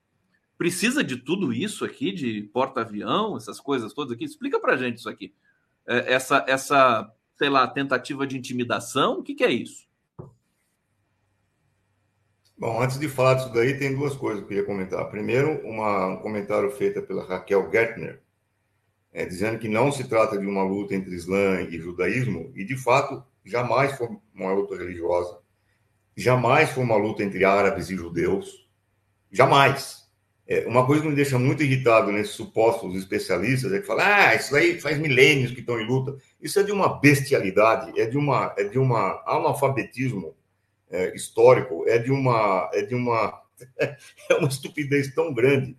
precisa 0.59 1.05
de 1.05 1.16
tudo 1.16 1.53
isso 1.53 1.85
aqui, 1.85 2.12
de 2.12 2.42
porta-avião, 2.53 3.37
essas 3.37 3.61
coisas 3.61 3.94
todas 3.94 4.12
aqui? 4.12 4.25
Explica 4.25 4.59
para 4.59 4.77
gente 4.77 4.99
isso 4.99 5.09
aqui. 5.09 5.33
É, 5.87 6.12
essa, 6.12 6.44
essa, 6.49 7.11
sei 7.38 7.49
lá, 7.49 7.66
tentativa 7.68 8.27
de 8.27 8.37
intimidação, 8.37 9.21
o 9.21 9.23
que, 9.23 9.37
que 9.37 9.44
é 9.44 9.53
isso? 9.53 9.87
Bom, 12.59 12.83
antes 12.83 12.99
de 12.99 13.09
falar 13.09 13.35
disso 13.35 13.53
daí, 13.53 13.79
tem 13.79 13.94
duas 13.94 14.16
coisas 14.16 14.40
que 14.40 14.44
eu 14.47 14.49
queria 14.49 14.64
comentar. 14.64 15.09
Primeiro, 15.09 15.64
uma, 15.64 16.07
um 16.09 16.16
comentário 16.16 16.68
feito 16.73 17.01
pela 17.03 17.25
Raquel 17.25 17.71
Gertner, 17.71 18.21
é, 19.12 19.25
dizendo 19.25 19.61
que 19.61 19.68
não 19.68 19.92
se 19.92 20.09
trata 20.09 20.37
de 20.37 20.44
uma 20.44 20.64
luta 20.64 20.92
entre 20.92 21.14
Islã 21.14 21.62
e 21.62 21.79
judaísmo, 21.79 22.53
e 22.57 22.64
de 22.64 22.77
fato, 22.77 23.25
jamais 23.44 23.97
foi 23.97 24.09
uma 24.35 24.53
luta 24.53 24.77
religiosa, 24.77 25.38
jamais 26.16 26.71
foi 26.71 26.83
uma 26.83 26.97
luta 26.97 27.23
entre 27.23 27.44
árabes 27.44 27.90
e 27.90 27.97
judeus, 27.97 28.68
jamais. 29.31 29.98
É, 30.51 30.67
uma 30.67 30.87
coisa 30.87 31.03
que 31.03 31.09
me 31.09 31.15
deixa 31.15 31.39
muito 31.39 31.63
irritado 31.63 32.11
nesses 32.11 32.33
supostos 32.33 32.97
especialistas 32.97 33.71
é 33.71 33.81
que 33.81 33.87
falam, 33.87 34.07
ah, 34.07 34.35
isso 34.35 34.57
aí 34.57 34.81
faz 34.81 34.97
milênios 34.97 35.53
que 35.53 35.61
estão 35.61 35.79
em 35.79 35.87
luta. 35.87 36.17
Isso 36.41 36.59
é 36.59 36.63
de 36.63 36.73
uma 36.73 36.99
bestialidade, 36.99 38.01
é 38.01 38.07
de 38.07 38.17
uma, 38.17 38.55
é 38.57 38.65
de 38.65 38.79
uma 38.79 39.23
analfabetismo 39.27 40.35
é, 40.91 41.15
histórico, 41.15 41.85
é 41.87 41.99
de 41.99 42.11
uma, 42.11 42.71
é 42.73 42.81
de 42.81 42.95
uma, 42.95 43.43
é 43.79 44.35
uma 44.35 44.49
estupidez 44.49 45.15
tão 45.15 45.35
grande 45.35 45.77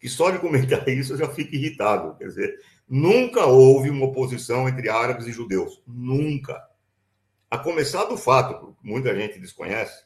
que 0.00 0.08
só 0.08 0.30
de 0.30 0.38
comentar 0.38 0.88
isso 0.88 1.12
eu 1.12 1.18
já 1.18 1.28
fico 1.28 1.54
irritado. 1.54 2.16
Quer 2.16 2.28
dizer, 2.28 2.60
nunca 2.88 3.44
houve 3.44 3.90
uma 3.90 4.06
oposição 4.06 4.66
entre 4.66 4.88
árabes 4.88 5.26
e 5.26 5.32
judeus, 5.32 5.82
nunca. 5.86 6.58
A 7.50 7.58
começar 7.58 8.04
do 8.04 8.16
fato, 8.16 8.74
muita 8.82 9.14
gente 9.14 9.38
desconhece, 9.38 10.05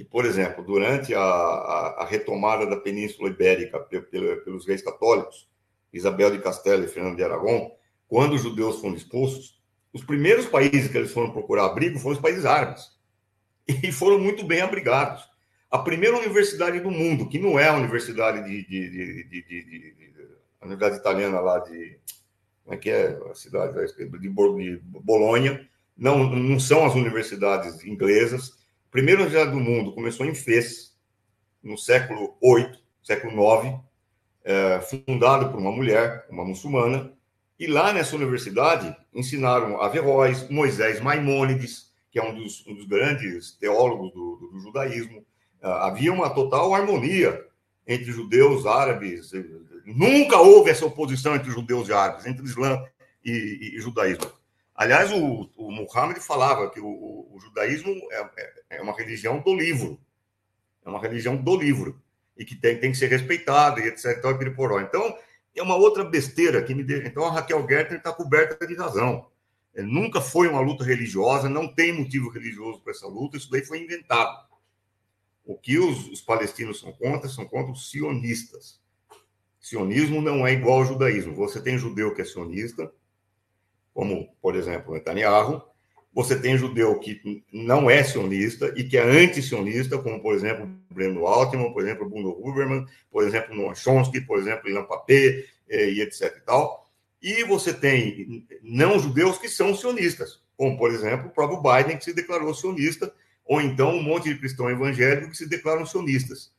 que, 0.00 0.04
por 0.04 0.24
exemplo, 0.24 0.64
durante 0.64 1.14
a, 1.14 1.20
a, 1.20 2.02
a 2.02 2.06
retomada 2.06 2.64
da 2.64 2.76
Península 2.76 3.28
Ibérica 3.28 3.78
pelos 3.78 4.66
reis 4.66 4.80
católicos, 4.80 5.46
Isabel 5.92 6.30
de 6.30 6.38
Castela 6.38 6.82
e 6.82 6.88
Fernando 6.88 7.16
de 7.16 7.22
Aragão, 7.22 7.70
quando 8.08 8.32
os 8.32 8.42
judeus 8.42 8.80
foram 8.80 8.94
expulsos, 8.94 9.60
os 9.92 10.02
primeiros 10.02 10.46
países 10.46 10.90
que 10.90 10.96
eles 10.96 11.12
foram 11.12 11.30
procurar 11.30 11.66
abrigo 11.66 11.98
foram 11.98 12.16
os 12.16 12.22
países 12.22 12.46
árabes. 12.46 12.98
E 13.68 13.92
foram 13.92 14.18
muito 14.18 14.42
bem 14.44 14.62
abrigados. 14.62 15.22
A 15.70 15.78
primeira 15.78 16.16
universidade 16.16 16.80
do 16.80 16.90
mundo, 16.90 17.28
que 17.28 17.38
não 17.38 17.58
é 17.58 17.68
a 17.68 17.76
universidade 17.76 18.42
de, 18.48 18.66
de, 18.66 18.90
de, 19.28 19.42
de 19.42 19.94
a 20.62 20.66
universidade 20.66 20.96
italiana 20.96 21.40
lá 21.40 21.58
de 21.58 21.98
como 22.64 22.74
é 22.74 22.78
que 22.78 22.88
é 22.88 23.18
a 23.30 23.34
cidade 23.34 23.74
de 24.18 24.28
Bolonha, 24.82 25.68
não, 25.96 26.24
não 26.24 26.58
são 26.58 26.86
as 26.86 26.94
universidades 26.94 27.84
inglesas, 27.84 28.59
o 28.90 28.98
primeiro 29.00 29.20
universidade 29.20 29.56
do 29.56 29.60
mundo 29.62 29.92
começou 29.92 30.26
em 30.26 30.34
Fez, 30.34 30.96
no 31.62 31.78
século 31.78 32.36
VIII, 32.42 32.72
século 33.00 33.32
IX, 33.32 33.78
é, 34.42 34.80
fundado 34.80 35.48
por 35.48 35.60
uma 35.60 35.70
mulher, 35.70 36.26
uma 36.28 36.44
muçulmana, 36.44 37.12
e 37.56 37.68
lá 37.68 37.92
nessa 37.92 38.16
universidade 38.16 38.96
ensinaram 39.14 39.80
Averroes, 39.80 40.48
Moisés 40.50 41.00
Maimônides, 41.00 41.92
que 42.10 42.18
é 42.18 42.24
um 42.24 42.34
dos, 42.34 42.66
um 42.66 42.74
dos 42.74 42.84
grandes 42.84 43.52
teólogos 43.52 44.12
do, 44.12 44.34
do, 44.34 44.48
do 44.48 44.58
judaísmo. 44.58 45.24
É, 45.62 45.68
havia 45.68 46.12
uma 46.12 46.28
total 46.28 46.74
harmonia 46.74 47.46
entre 47.86 48.10
judeus, 48.10 48.66
árabes. 48.66 49.30
Nunca 49.86 50.36
houve 50.38 50.68
essa 50.68 50.84
oposição 50.84 51.36
entre 51.36 51.48
judeus 51.52 51.88
e 51.88 51.92
árabes, 51.92 52.26
entre 52.26 52.44
Islã 52.44 52.84
e, 53.24 53.30
e, 53.30 53.78
e 53.78 53.80
judaísmo. 53.80 54.32
Aliás, 54.80 55.12
o, 55.12 55.50
o 55.58 55.70
Muhammad 55.70 56.16
falava 56.20 56.70
que 56.70 56.80
o, 56.80 56.86
o 56.86 57.38
judaísmo 57.38 57.90
é, 58.10 58.30
é, 58.38 58.52
é, 58.78 58.80
uma 58.80 58.96
religião 58.96 59.38
do 59.38 59.54
livro. 59.54 60.00
É 60.82 60.88
uma 60.88 60.98
religião 60.98 61.36
do 61.36 61.54
livro. 61.54 62.00
E 62.34 62.46
que 62.46 62.56
tem, 62.56 62.80
tem 62.80 62.90
que 62.90 62.96
ser 62.96 63.08
respeitada, 63.08 63.78
e 63.78 63.88
etc. 63.88 64.06
Então, 64.82 65.18
é 65.54 65.62
uma 65.62 65.76
outra 65.76 66.02
besteira 66.02 66.62
que 66.62 66.74
me 66.74 66.82
deixa. 66.82 67.06
Então, 67.06 67.26
a 67.26 67.30
Raquel 67.30 67.60
Gertner 67.68 67.98
está 67.98 68.10
coberta 68.10 68.66
de 68.66 68.74
razão. 68.74 69.26
É, 69.74 69.82
nunca 69.82 70.18
foi 70.18 70.48
uma 70.48 70.62
luta 70.62 70.82
religiosa, 70.82 71.46
não 71.46 71.68
tem 71.68 71.92
motivo 71.92 72.30
religioso 72.30 72.80
para 72.80 72.94
essa 72.94 73.06
luta, 73.06 73.36
isso 73.36 73.50
daí 73.50 73.62
foi 73.62 73.84
inventado. 73.84 74.48
O 75.44 75.58
que 75.58 75.78
os, 75.78 76.08
os 76.08 76.22
palestinos 76.22 76.80
são 76.80 76.90
contra 76.90 77.28
são 77.28 77.44
contra 77.44 77.70
os 77.70 77.90
sionistas. 77.90 78.80
Sionismo 79.60 80.22
não 80.22 80.46
é 80.46 80.54
igual 80.54 80.78
ao 80.78 80.86
judaísmo. 80.86 81.34
Você 81.34 81.60
tem 81.60 81.76
judeu 81.76 82.14
que 82.14 82.22
é 82.22 82.24
sionista, 82.24 82.90
como, 84.00 84.34
por 84.40 84.56
exemplo, 84.56 84.94
Netanyahu. 84.94 85.62
Você 86.14 86.34
tem 86.34 86.56
judeu 86.56 86.98
que 86.98 87.44
não 87.52 87.90
é 87.90 88.02
sionista 88.02 88.72
e 88.74 88.82
que 88.82 88.96
é 88.96 89.02
anti-sionista, 89.02 89.98
como, 89.98 90.22
por 90.22 90.34
exemplo, 90.34 90.66
Breno 90.90 91.26
Altman, 91.26 91.70
por 91.70 91.82
exemplo, 91.82 92.08
Bruno 92.08 92.30
Huberman, 92.30 92.86
por 93.12 93.24
exemplo, 93.24 93.54
Noam 93.54 93.74
Chomsky, 93.74 94.22
por 94.22 94.38
exemplo, 94.38 94.70
Ilan 94.70 94.84
Papé, 94.84 95.44
eh, 95.68 95.90
e 95.90 96.00
etc 96.00 96.34
e 96.34 96.40
tal. 96.40 96.90
E 97.20 97.44
você 97.44 97.74
tem 97.74 98.46
não-judeus 98.62 99.36
que 99.36 99.50
são 99.50 99.76
sionistas, 99.76 100.40
como, 100.56 100.78
por 100.78 100.90
exemplo, 100.90 101.26
o 101.26 101.30
próprio 101.30 101.60
Biden, 101.60 101.98
que 101.98 102.04
se 102.06 102.14
declarou 102.14 102.54
sionista, 102.54 103.12
ou 103.44 103.60
então 103.60 103.94
um 103.94 104.02
monte 104.02 104.30
de 104.30 104.38
cristãos 104.38 104.72
evangélicos 104.72 105.32
que 105.32 105.36
se 105.36 105.46
declaram 105.46 105.84
sionistas. 105.84 106.50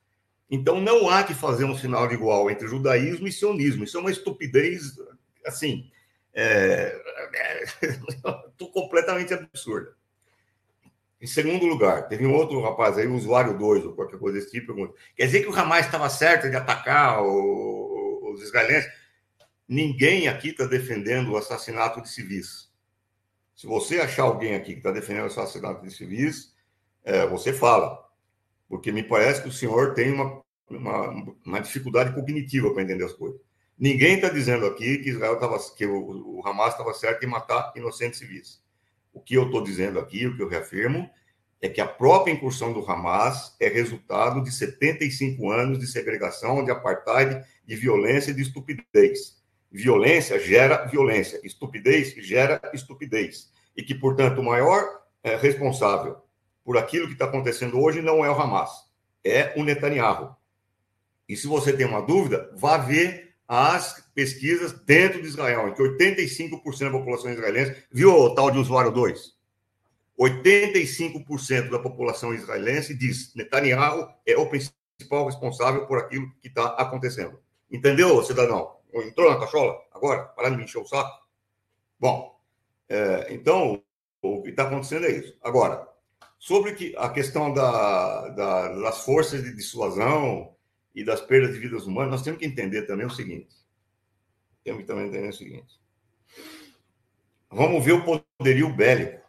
Então, 0.47 0.79
não 0.79 1.09
há 1.09 1.23
que 1.23 1.33
fazer 1.33 1.65
um 1.65 1.75
sinal 1.75 2.07
de 2.07 2.13
igual 2.13 2.51
entre 2.51 2.67
judaísmo 2.67 3.27
e 3.27 3.31
sionismo. 3.31 3.83
Isso 3.83 3.97
é 3.97 3.99
uma 3.99 4.11
estupidez, 4.11 4.93
assim, 5.43 5.89
é, 6.33 7.01
é, 7.33 7.63
completamente 8.73 9.33
absurda. 9.33 9.95
Em 11.21 11.27
segundo 11.27 11.65
lugar, 11.65 12.07
teve 12.07 12.25
um 12.25 12.33
outro 12.33 12.59
rapaz 12.61 12.97
aí, 12.97 13.05
usuário 13.05 13.57
2 13.57 13.85
ou 13.85 13.93
qualquer 13.93 14.17
coisa 14.17 14.39
desse 14.39 14.51
tipo, 14.51 14.73
pergunta: 14.73 14.97
quer 15.15 15.25
dizer 15.25 15.41
que 15.41 15.49
o 15.49 15.55
Hamas 15.55 15.85
estava 15.85 16.09
certo 16.09 16.49
de 16.49 16.55
atacar 16.55 17.21
o, 17.23 18.31
os 18.33 18.41
israelenses? 18.41 18.91
Ninguém 19.67 20.27
aqui 20.27 20.49
está 20.49 20.65
defendendo 20.65 21.31
o 21.31 21.37
assassinato 21.37 22.01
de 22.01 22.09
civis. 22.09 22.71
Se 23.55 23.67
você 23.67 23.99
achar 23.99 24.23
alguém 24.23 24.55
aqui 24.55 24.73
que 24.73 24.79
está 24.79 24.91
defendendo 24.91 25.23
o 25.23 25.27
assassinato 25.27 25.85
de 25.85 25.91
civis, 25.91 26.53
é, 27.03 27.27
você 27.27 27.53
fala. 27.53 28.09
Porque 28.67 28.91
me 28.91 29.03
parece 29.03 29.43
que 29.43 29.49
o 29.49 29.51
senhor 29.51 29.93
tem 29.93 30.11
uma, 30.11 30.41
uma, 30.69 31.35
uma 31.45 31.59
dificuldade 31.59 32.13
cognitiva 32.13 32.73
para 32.73 32.81
entender 32.81 33.03
as 33.03 33.13
coisas. 33.13 33.39
Ninguém 33.81 34.13
está 34.13 34.29
dizendo 34.29 34.67
aqui 34.67 34.99
que 34.99 35.09
Israel 35.09 35.39
tava, 35.39 35.57
que 35.75 35.87
o, 35.87 36.37
o 36.37 36.47
Hamas 36.47 36.73
estava 36.73 36.93
certo 36.93 37.25
em 37.25 37.27
matar 37.27 37.73
inocentes 37.75 38.19
civis. 38.19 38.61
O 39.11 39.19
que 39.19 39.33
eu 39.33 39.47
estou 39.47 39.63
dizendo 39.63 39.97
aqui, 39.97 40.27
o 40.27 40.37
que 40.37 40.43
eu 40.43 40.47
reafirmo, 40.47 41.09
é 41.59 41.67
que 41.67 41.81
a 41.81 41.87
própria 41.87 42.31
incursão 42.31 42.71
do 42.71 42.87
Hamas 42.87 43.55
é 43.59 43.67
resultado 43.67 44.43
de 44.43 44.51
75 44.51 45.49
anos 45.49 45.79
de 45.79 45.87
segregação, 45.87 46.63
de 46.63 46.69
apartheid, 46.69 47.43
de 47.65 47.75
violência 47.75 48.29
e 48.29 48.35
de 48.35 48.43
estupidez. 48.43 49.41
Violência 49.71 50.39
gera 50.39 50.85
violência, 50.85 51.41
estupidez 51.43 52.13
gera 52.23 52.61
estupidez. 52.75 53.51
E 53.75 53.81
que, 53.81 53.95
portanto, 53.95 54.41
o 54.41 54.45
maior 54.45 54.83
é, 55.23 55.35
responsável 55.35 56.17
por 56.63 56.77
aquilo 56.77 57.07
que 57.07 57.13
está 57.13 57.25
acontecendo 57.25 57.81
hoje 57.81 57.99
não 57.99 58.23
é 58.23 58.29
o 58.29 58.39
Hamas, 58.39 58.69
é 59.25 59.55
o 59.57 59.63
Netanyahu. 59.63 60.35
E 61.27 61.35
se 61.35 61.47
você 61.47 61.73
tem 61.73 61.87
uma 61.87 62.03
dúvida, 62.03 62.51
vá 62.53 62.77
ver 62.77 63.30
as 63.53 64.01
pesquisas 64.15 64.71
dentro 64.85 65.21
de 65.21 65.27
Israel, 65.27 65.67
em 65.67 65.73
que 65.73 65.83
85% 65.83 66.85
da 66.85 66.91
população 66.91 67.29
israelense 67.29 67.83
viu 67.91 68.15
o 68.15 68.33
tal 68.33 68.49
de 68.49 68.57
usuário 68.57 68.93
2. 68.93 69.35
85% 70.17 71.69
da 71.69 71.77
população 71.77 72.33
israelense 72.33 72.97
diz 72.97 73.35
Netanyahu 73.35 74.07
é 74.25 74.37
o 74.37 74.47
principal 74.47 75.25
responsável 75.25 75.85
por 75.85 75.97
aquilo 75.97 76.31
que 76.41 76.47
está 76.47 76.67
acontecendo. 76.67 77.41
Entendeu, 77.69 78.23
cidadão? 78.23 78.77
Entrou 78.93 79.29
na 79.29 79.37
cachola? 79.37 79.77
Agora? 79.91 80.23
Parar 80.27 80.51
de 80.51 80.55
me 80.55 80.63
encher 80.63 80.79
o 80.79 80.87
saco? 80.87 81.11
Bom, 81.99 82.39
é, 82.87 83.33
então, 83.33 83.83
o 84.21 84.41
que 84.41 84.51
está 84.51 84.63
acontecendo 84.63 85.07
é 85.07 85.11
isso. 85.11 85.37
Agora, 85.43 85.85
sobre 86.39 86.95
a 86.97 87.09
questão 87.09 87.53
da, 87.53 88.29
da, 88.29 88.79
das 88.79 89.03
forças 89.03 89.43
de 89.43 89.53
dissuasão 89.53 90.55
e 90.93 91.03
das 91.03 91.21
perdas 91.21 91.53
de 91.53 91.59
vidas 91.59 91.85
humanas, 91.85 92.11
nós 92.11 92.21
temos 92.21 92.39
que 92.39 92.45
entender 92.45 92.83
também 92.83 93.05
o 93.05 93.09
seguinte. 93.09 93.55
Temos 94.63 94.81
que 94.81 94.87
também 94.87 95.07
entender 95.07 95.29
o 95.29 95.33
seguinte. 95.33 95.79
Vamos 97.49 97.83
ver 97.83 97.93
o 97.93 98.23
poderio 98.37 98.73
bélico 98.73 99.21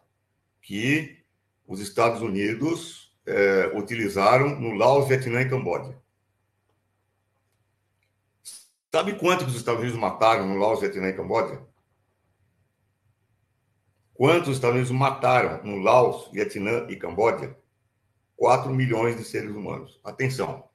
que 0.60 1.24
os 1.66 1.80
Estados 1.80 2.20
Unidos 2.20 3.16
é, 3.26 3.72
utilizaram 3.74 4.60
no 4.60 4.74
Laos, 4.74 5.08
Vietnã 5.08 5.40
e 5.40 5.48
Camboja. 5.48 5.96
Sabe 8.94 9.14
quanto 9.14 9.46
os 9.46 9.56
Estados 9.56 9.80
Unidos 9.80 9.98
mataram 9.98 10.46
no 10.46 10.56
Laos, 10.56 10.80
Vietnã 10.80 11.08
e 11.08 11.14
Camboja? 11.14 11.66
Quantos 14.12 14.50
os 14.50 14.56
Estados 14.56 14.76
Unidos 14.76 14.92
mataram 14.92 15.64
no 15.64 15.78
Laos, 15.78 16.30
Vietnã 16.30 16.86
e 16.88 16.96
Camboja? 16.96 17.56
4 18.36 18.72
milhões 18.72 19.16
de 19.16 19.24
seres 19.24 19.50
humanos. 19.50 19.98
Atenção, 20.04 20.68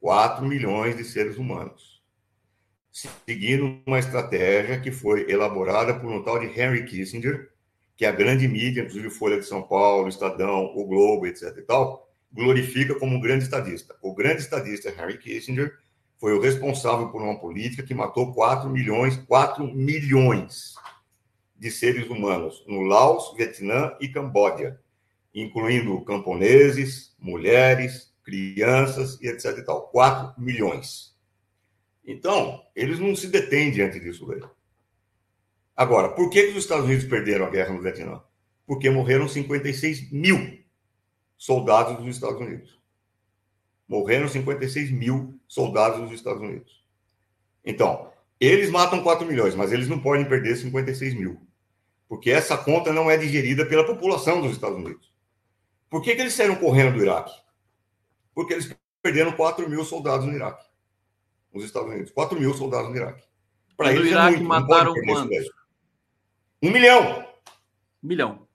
4 0.00 0.44
milhões 0.44 0.96
de 0.96 1.04
seres 1.04 1.36
humanos. 1.36 2.02
Seguindo 2.90 3.80
uma 3.86 3.98
estratégia 3.98 4.80
que 4.80 4.90
foi 4.90 5.30
elaborada 5.30 5.94
por 5.98 6.10
um 6.10 6.22
tal 6.22 6.40
de 6.40 6.46
Henry 6.46 6.84
Kissinger, 6.84 7.50
que 7.96 8.06
a 8.06 8.10
grande 8.10 8.48
mídia, 8.48 8.80
inclusive 8.80 9.10
Folha 9.10 9.38
de 9.38 9.46
São 9.46 9.62
Paulo, 9.62 10.08
Estadão, 10.08 10.72
o 10.74 10.86
Globo, 10.86 11.26
etc. 11.26 11.54
e 11.58 11.62
tal, 11.62 12.10
glorifica 12.32 12.94
como 12.94 13.16
um 13.16 13.20
grande 13.20 13.44
estadista. 13.44 13.94
O 14.02 14.14
grande 14.14 14.40
estadista 14.40 14.88
Henry 14.88 15.18
Kissinger 15.18 15.78
foi 16.18 16.32
o 16.32 16.40
responsável 16.40 17.08
por 17.08 17.22
uma 17.22 17.38
política 17.38 17.82
que 17.82 17.94
matou 17.94 18.32
4 18.32 18.68
milhões, 18.68 19.16
4 19.16 19.64
milhões 19.66 20.74
de 21.58 21.70
seres 21.70 22.08
humanos 22.08 22.64
no 22.66 22.80
Laos, 22.80 23.36
Vietnã 23.36 23.94
e 24.00 24.08
Camboja, 24.08 24.80
incluindo 25.34 26.00
camponeses, 26.04 27.14
mulheres, 27.18 28.09
crianças 28.24 29.20
e 29.20 29.28
etc 29.28 29.58
e 29.58 29.62
tal. 29.62 29.88
4 29.88 30.40
milhões. 30.40 31.16
Então, 32.04 32.64
eles 32.74 32.98
não 32.98 33.14
se 33.14 33.28
detêm 33.28 33.70
diante 33.70 34.00
disso 34.00 34.26
daí. 34.26 34.42
Agora, 35.76 36.10
por 36.10 36.28
que, 36.28 36.42
que 36.44 36.50
os 36.50 36.64
Estados 36.64 36.84
Unidos 36.84 37.04
perderam 37.04 37.46
a 37.46 37.50
guerra 37.50 37.72
no 37.72 37.80
Vietnã? 37.80 38.22
Porque 38.66 38.90
morreram 38.90 39.28
56 39.28 40.10
mil 40.10 40.58
soldados 41.36 41.96
dos 41.96 42.14
Estados 42.14 42.40
Unidos. 42.40 42.78
Morreram 43.88 44.28
56 44.28 44.90
mil 44.90 45.40
soldados 45.48 46.00
dos 46.00 46.12
Estados 46.12 46.42
Unidos. 46.42 46.84
Então, 47.64 48.12
eles 48.38 48.70
matam 48.70 49.02
4 49.02 49.26
milhões, 49.26 49.54
mas 49.54 49.72
eles 49.72 49.88
não 49.88 50.00
podem 50.00 50.28
perder 50.28 50.56
56 50.56 51.14
mil. 51.14 51.40
Porque 52.08 52.30
essa 52.30 52.58
conta 52.58 52.92
não 52.92 53.10
é 53.10 53.16
digerida 53.16 53.64
pela 53.66 53.86
população 53.86 54.40
dos 54.40 54.52
Estados 54.52 54.78
Unidos. 54.78 55.12
Por 55.88 56.02
que, 56.02 56.14
que 56.14 56.20
eles 56.20 56.34
saíram 56.34 56.56
correndo 56.56 56.94
do 56.94 57.02
Iraque? 57.02 57.32
Porque 58.40 58.54
eles 58.54 58.74
perderam 59.02 59.32
4 59.32 59.68
mil 59.68 59.84
soldados 59.84 60.24
no 60.24 60.32
Iraque. 60.32 60.64
Nos 61.52 61.62
Estados 61.62 61.90
Unidos. 61.90 62.10
4 62.10 62.40
mil 62.40 62.54
soldados 62.54 62.88
no 62.88 62.96
Iraque. 62.96 63.22
Para 63.76 63.92
eles 63.92 64.06
é 64.06 64.10
Iraque 64.12 64.34
é 64.34 64.38
muito, 64.38 64.48
mataram 64.48 64.94
quantos? 64.94 65.50
Um 66.62 66.70
milhão. 66.70 67.28
Um 68.02 68.08
milhão. 68.08 68.48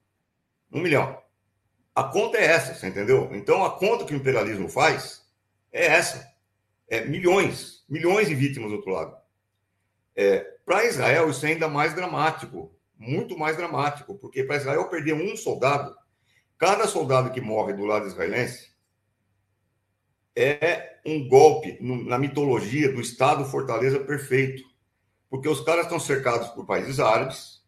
Um 0.71 0.81
milhão. 0.81 1.21
A 1.93 2.03
conta 2.03 2.39
é 2.39 2.45
essa, 2.45 2.73
você 2.73 2.88
entendeu? 2.88 3.29
Então 3.36 3.63
a 3.63 3.77
conta 3.77 4.05
que 4.05 4.13
o 4.15 4.17
imperialismo 4.17 4.67
faz 4.67 5.23
é 5.71 5.86
essa. 5.86 6.27
É 6.89 7.05
milhões, 7.05 7.86
milhões 7.88 8.27
de 8.27 8.33
vítimas 8.33 8.71
do 8.71 8.77
outro 8.77 8.91
lado. 8.91 9.15
É, 10.15 10.39
para 10.65 10.86
Israel, 10.86 11.29
isso 11.29 11.45
é 11.45 11.49
ainda 11.49 11.67
mais 11.67 11.93
dramático, 11.93 12.75
muito 12.97 13.38
mais 13.38 13.55
dramático, 13.55 14.15
porque 14.15 14.43
para 14.43 14.57
Israel 14.57 14.89
perder 14.89 15.13
um 15.13 15.38
soldado, 15.38 15.95
cada 16.57 16.88
soldado 16.88 17.29
que 17.29 17.39
morre 17.39 17.73
do 17.73 17.86
lado 17.86 18.07
israelense 18.07 18.73
é 20.36 20.99
um 21.05 21.27
golpe 21.27 21.77
na 21.81 22.17
mitologia 22.17 22.91
do 22.91 22.99
Estado 22.99 23.45
Fortaleza 23.45 23.99
perfeito. 23.99 24.63
Porque 25.29 25.47
os 25.47 25.61
caras 25.61 25.86
estão 25.86 25.99
cercados 25.99 26.49
por 26.49 26.65
países 26.65 26.99
árabes, 26.99 27.61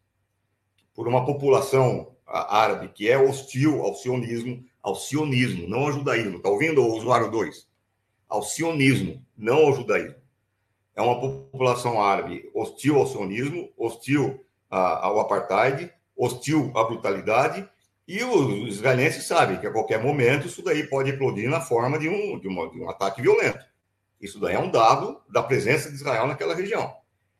por 0.94 1.08
uma 1.08 1.24
população 1.24 2.14
árabe 2.26 2.88
que 2.88 3.08
é 3.08 3.18
hostil 3.18 3.82
ao 3.82 3.94
sionismo, 3.94 4.64
ao 4.82 4.94
sionismo, 4.94 5.68
não 5.68 5.86
ao 5.86 5.92
judaísmo. 5.92 6.36
Está 6.36 6.50
ouvindo, 6.50 6.86
usuário 6.86 7.30
2? 7.30 7.66
Ao 8.28 8.42
sionismo, 8.42 9.24
não 9.36 9.66
ao 9.66 9.74
judaísmo. 9.74 10.16
É 10.94 11.00
uma 11.00 11.20
população 11.20 12.02
árabe 12.02 12.50
hostil 12.52 12.96
ao 12.96 13.06
sionismo, 13.06 13.70
hostil 13.76 14.44
ao 14.68 15.20
apartheid, 15.20 15.92
hostil 16.16 16.72
à 16.74 16.84
brutalidade, 16.84 17.68
e 18.08 18.24
os 18.24 18.76
israelenses 18.76 19.24
sabem 19.24 19.58
que 19.60 19.66
a 19.66 19.70
qualquer 19.70 20.02
momento 20.02 20.46
isso 20.46 20.62
daí 20.62 20.86
pode 20.86 21.10
explodir 21.10 21.48
na 21.48 21.60
forma 21.60 21.98
de 21.98 22.08
um, 22.08 22.40
de, 22.40 22.48
uma, 22.48 22.70
de 22.70 22.80
um 22.80 22.88
ataque 22.88 23.20
violento. 23.20 23.62
Isso 24.18 24.40
daí 24.40 24.54
é 24.54 24.58
um 24.58 24.70
dado 24.70 25.20
da 25.28 25.42
presença 25.42 25.90
de 25.90 25.96
Israel 25.96 26.26
naquela 26.26 26.54
região, 26.54 26.92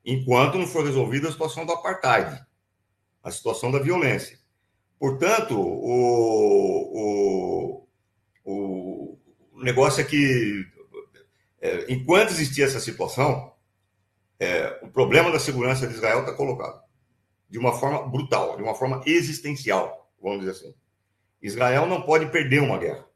enquanto 0.04 0.58
não 0.58 0.66
for 0.66 0.84
resolvida 0.84 1.28
a 1.28 1.32
situação 1.32 1.64
do 1.64 1.72
apartheid 1.72 2.46
a 3.22 3.30
situação 3.30 3.70
da 3.70 3.78
violência. 3.78 4.38
Portanto, 4.98 5.58
o, 5.58 7.04
o, 8.44 9.18
o 9.52 9.62
negócio 9.62 10.00
é 10.00 10.04
que, 10.04 10.66
é, 11.60 11.92
enquanto 11.92 12.30
existia 12.30 12.64
essa 12.64 12.80
situação, 12.80 13.52
é, 14.40 14.78
o 14.82 14.88
problema 14.88 15.30
da 15.30 15.38
segurança 15.38 15.86
de 15.86 15.94
Israel 15.94 16.20
está 16.20 16.32
colocado 16.32 16.82
de 17.48 17.58
uma 17.58 17.72
forma 17.72 18.06
brutal, 18.06 18.56
de 18.56 18.62
uma 18.62 18.74
forma 18.74 19.02
existencial, 19.06 19.97
vamos 20.20 20.40
dizer 20.40 20.52
assim. 20.52 20.74
Israel 21.40 21.86
não 21.86 22.02
pode 22.02 22.26
perder 22.26 22.60
uma 22.60 22.78
guerra 22.78 23.06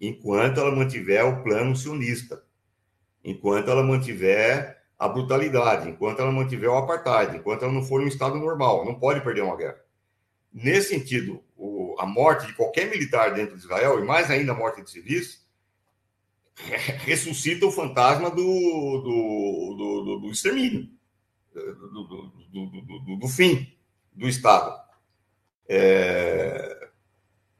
enquanto 0.00 0.60
ela 0.60 0.74
mantiver 0.74 1.24
o 1.24 1.42
plano 1.42 1.76
sionista, 1.76 2.42
enquanto 3.22 3.70
ela 3.70 3.82
mantiver 3.82 4.82
a 4.98 5.08
brutalidade, 5.08 5.88
enquanto 5.88 6.20
ela 6.20 6.32
mantiver 6.32 6.70
o 6.70 6.76
apartheid, 6.76 7.36
enquanto 7.36 7.62
ela 7.62 7.72
não 7.72 7.82
for 7.82 8.00
um 8.00 8.06
Estado 8.06 8.36
normal, 8.36 8.84
não 8.84 8.98
pode 8.98 9.20
perder 9.22 9.42
uma 9.42 9.56
guerra. 9.56 9.78
Nesse 10.52 10.90
sentido, 10.90 11.42
o, 11.56 11.96
a 11.98 12.06
morte 12.06 12.46
de 12.46 12.54
qualquer 12.54 12.88
militar 12.88 13.34
dentro 13.34 13.56
de 13.56 13.62
Israel, 13.62 13.98
e 13.98 14.04
mais 14.04 14.30
ainda 14.30 14.52
a 14.52 14.54
morte 14.54 14.82
de 14.82 14.90
civis, 14.90 15.44
ressuscita 17.04 17.66
o 17.66 17.72
fantasma 17.72 18.30
do, 18.30 18.36
do, 18.36 19.74
do, 19.76 20.18
do 20.20 20.30
extermínio, 20.30 20.88
do, 21.52 23.16
do, 23.18 23.28
fim 23.28 23.76
do 24.12 24.28
Estado. 24.28 24.83
É, 25.68 26.88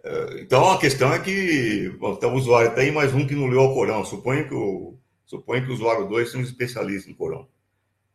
é, 0.03 0.41
então 0.41 0.71
a 0.71 0.79
questão 0.79 1.13
é 1.13 1.19
que 1.19 1.89
bom, 1.99 2.13
então, 2.13 2.33
o 2.33 2.37
usuário 2.37 2.75
tem 2.75 2.93
mais 2.93 3.15
um 3.15 3.27
que 3.27 3.35
não 3.35 3.49
leu 3.49 3.63
o 3.63 3.75
Corão. 3.75 4.05
Suponho 4.05 4.49
que 4.49 4.55
o 4.55 4.99
Suponho 5.27 5.65
que 5.65 5.71
o 5.71 5.75
usuário 5.75 6.07
2 6.07 6.29
seja 6.29 6.39
um 6.39 6.47
especialista 6.47 7.11
em 7.11 7.15
corão. 7.15 7.49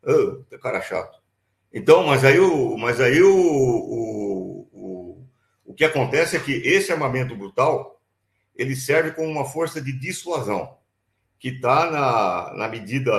Oh, 0.02 0.58
cara 0.58 0.80
chato. 0.80 1.20
Então, 1.72 2.04
mas 2.04 2.24
aí, 2.24 2.38
o, 2.38 2.76
mas 2.78 3.00
aí 3.00 3.22
o, 3.22 3.36
o, 3.36 4.68
o, 4.72 5.26
o 5.66 5.74
que 5.74 5.84
acontece 5.84 6.36
é 6.36 6.40
que 6.40 6.52
esse 6.52 6.92
armamento 6.92 7.36
brutal 7.36 8.00
ele 8.56 8.74
serve 8.74 9.12
como 9.12 9.28
uma 9.28 9.44
força 9.44 9.80
de 9.80 9.92
dissuasão 9.92 10.76
que 11.38 11.48
está 11.48 11.90
na, 11.90 12.54
na, 12.54 12.68
medida, 12.68 13.12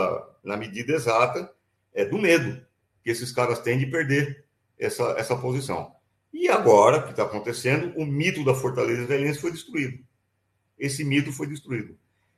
na 0.44 0.58
medida 0.58 0.94
exata 0.94 1.52
é, 1.94 2.06
do 2.06 2.18
medo 2.18 2.66
que 3.04 3.10
esses 3.10 3.32
caras 3.32 3.60
têm 3.60 3.78
de 3.78 3.86
perder 3.86 4.46
essa, 4.78 5.16
essa 5.18 5.36
posição. 5.36 5.96
E 6.34 6.48
agora, 6.48 6.98
o 6.98 7.04
que 7.04 7.12
está 7.12 7.24
acontecendo, 7.24 7.94
o 7.98 8.06
mito 8.06 8.44
da 8.44 8.54
fortaleza 8.54 9.04
israelense 9.04 9.40
foi 9.40 9.52
destruído. 9.52 10.00
Esse 10.78 11.04
mito 11.04 11.32
foi 11.32 11.48
destruído. 11.48 11.98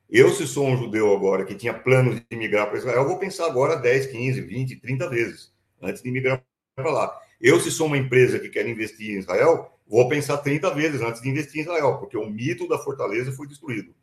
Eu, 0.10 0.30
se 0.32 0.46
sou 0.46 0.68
um 0.68 0.78
judeu 0.78 1.16
agora 1.16 1.46
que 1.46 1.56
tinha 1.56 1.74
planos 1.74 2.22
de 2.30 2.38
migrar 2.38 2.68
para 2.68 2.78
Israel, 2.78 3.08
vou 3.08 3.18
pensar 3.18 3.46
agora 3.46 3.76
10, 3.76 4.08
15, 4.08 4.41
20, 4.41 4.76
30 4.78 5.10
vezes 5.10 5.54
antes 5.82 6.02
de 6.02 6.12
migrar 6.12 6.44
para 6.76 6.91
lá. 6.91 7.20
Eu, 7.39 7.60
se 7.60 7.72
sou 7.72 7.88
uma 7.88 7.98
empresa 7.98 8.39
que 8.39 8.50
quer 8.50 8.68
investir 8.68 9.16
em 9.16 9.20
Israel, 9.20 9.78
vou 9.88 10.08
pensar 10.08 10.38
30 10.38 10.74
vezes 10.74 11.02
antes 11.02 11.22
de 11.22 11.30
investir 11.30 11.62
em 11.62 11.64
Israel, 11.64 11.98
porque 11.98 12.18
o 12.18 12.30
mito 12.30 12.68
da 12.68 12.78
fortaleza 12.78 13.32
foi 13.32 13.48
destruído. 13.48 13.94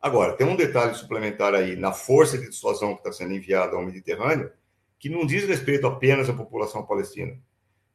Agora, 0.00 0.34
tem 0.34 0.46
um 0.46 0.56
detalhe 0.56 0.94
suplementar 0.94 1.54
aí 1.54 1.76
na 1.76 1.92
força 1.92 2.36
de 2.36 2.48
dissuasão 2.48 2.92
que 2.94 3.00
está 3.00 3.12
sendo 3.12 3.32
enviada 3.32 3.74
ao 3.74 3.84
Mediterrâneo, 3.84 4.50
que 4.98 5.08
não 5.08 5.24
diz 5.24 5.44
respeito 5.44 5.86
apenas 5.86 6.28
à 6.28 6.34
população 6.34 6.84
palestina. 6.84 7.38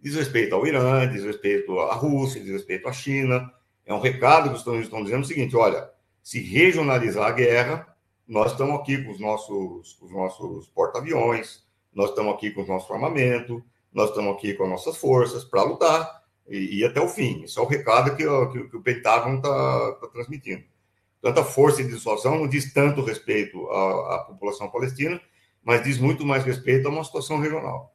Diz 0.02 0.16
respeito 0.16 0.56
ao 0.56 0.66
Irã, 0.66 1.10
diz 1.12 1.24
respeito 1.24 1.78
à 1.80 1.93
Rússia, 1.93 2.41
diz 2.41 2.52
respeito 2.52 2.88
à 2.88 2.93
China. 2.93 3.52
É 3.86 3.93
um 3.93 4.00
recado 4.00 4.50
que 4.50 4.56
os 4.56 4.60
Estados 4.60 4.68
Unidos 4.68 4.88
estão 4.88 5.04
dizendo 5.04 5.24
o 5.24 5.28
seguinte: 5.28 5.56
olha, 5.58 5.89
se 6.24 6.39
regionalizar 6.41 7.28
a 7.28 7.32
guerra, 7.32 7.95
nós 8.28 8.52
estamos 8.52 8.80
aqui 8.80 9.04
com 9.04 9.12
os 9.12 9.20
nossos, 9.20 9.97
os 10.02 10.12
nossos 10.12 10.68
porta-aviões, 10.70 11.66
nós 11.93 12.10
estamos 12.12 12.34
aqui 12.34 12.52
com 12.52 12.62
o 12.62 12.68
nosso 12.68 12.93
armamento, 12.93 13.64
nós 13.91 14.10
estamos 14.10 14.36
aqui 14.36 14.54
com 14.54 14.64
as 14.64 14.70
nossas 14.70 14.95
forças 14.95 15.43
para 15.43 15.64
lutar 15.64 16.24
e 16.47 16.80
ir 16.80 16.86
até 16.86 17.02
o 17.02 17.10
fim. 17.10 17.43
Esse 17.43 17.60
é 17.60 17.62
o 17.62 17.66
recado 17.66 18.16
que, 18.16 18.24
que, 18.24 18.70
que 18.70 18.78
o 18.78 18.82
Pentágono 18.82 19.38
está 19.38 19.91
tá 19.93 20.08
transmitindo. 20.08 20.64
Tanta 21.22 21.43
força 21.43 21.84
de 21.84 21.89
dissuasão 21.89 22.39
não 22.39 22.47
diz 22.47 22.72
tanto 22.72 23.04
respeito 23.04 23.70
à, 23.70 24.16
à 24.16 24.20
população 24.20 24.70
palestina, 24.70 25.20
mas 25.62 25.84
diz 25.84 25.97
muito 25.97 26.26
mais 26.26 26.45
respeito 26.45 26.88
a 26.88 26.91
uma 26.91 27.04
situação 27.04 27.39
regional. 27.39 27.93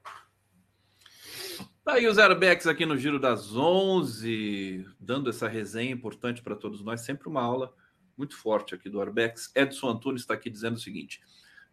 Tá 1.85 1.95
aí 1.97 2.07
os 2.07 2.17
airbags 2.17 2.67
aqui 2.67 2.87
no 2.87 2.97
Giro 2.97 3.21
das 3.21 3.55
11, 3.55 4.87
dando 4.99 5.29
essa 5.29 5.47
resenha 5.47 5.93
importante 5.93 6.41
para 6.41 6.57
todos 6.57 6.83
nós. 6.83 7.03
Sempre 7.03 7.29
uma 7.29 7.43
aula 7.43 7.75
muito 8.17 8.35
forte 8.39 8.75
aqui 8.75 8.89
do 8.89 9.03
Arbex. 9.03 9.53
Edson 9.55 9.91
Antunes 9.91 10.23
está 10.23 10.33
aqui 10.33 10.49
dizendo 10.49 10.77
o 10.77 10.81
seguinte: 10.81 11.21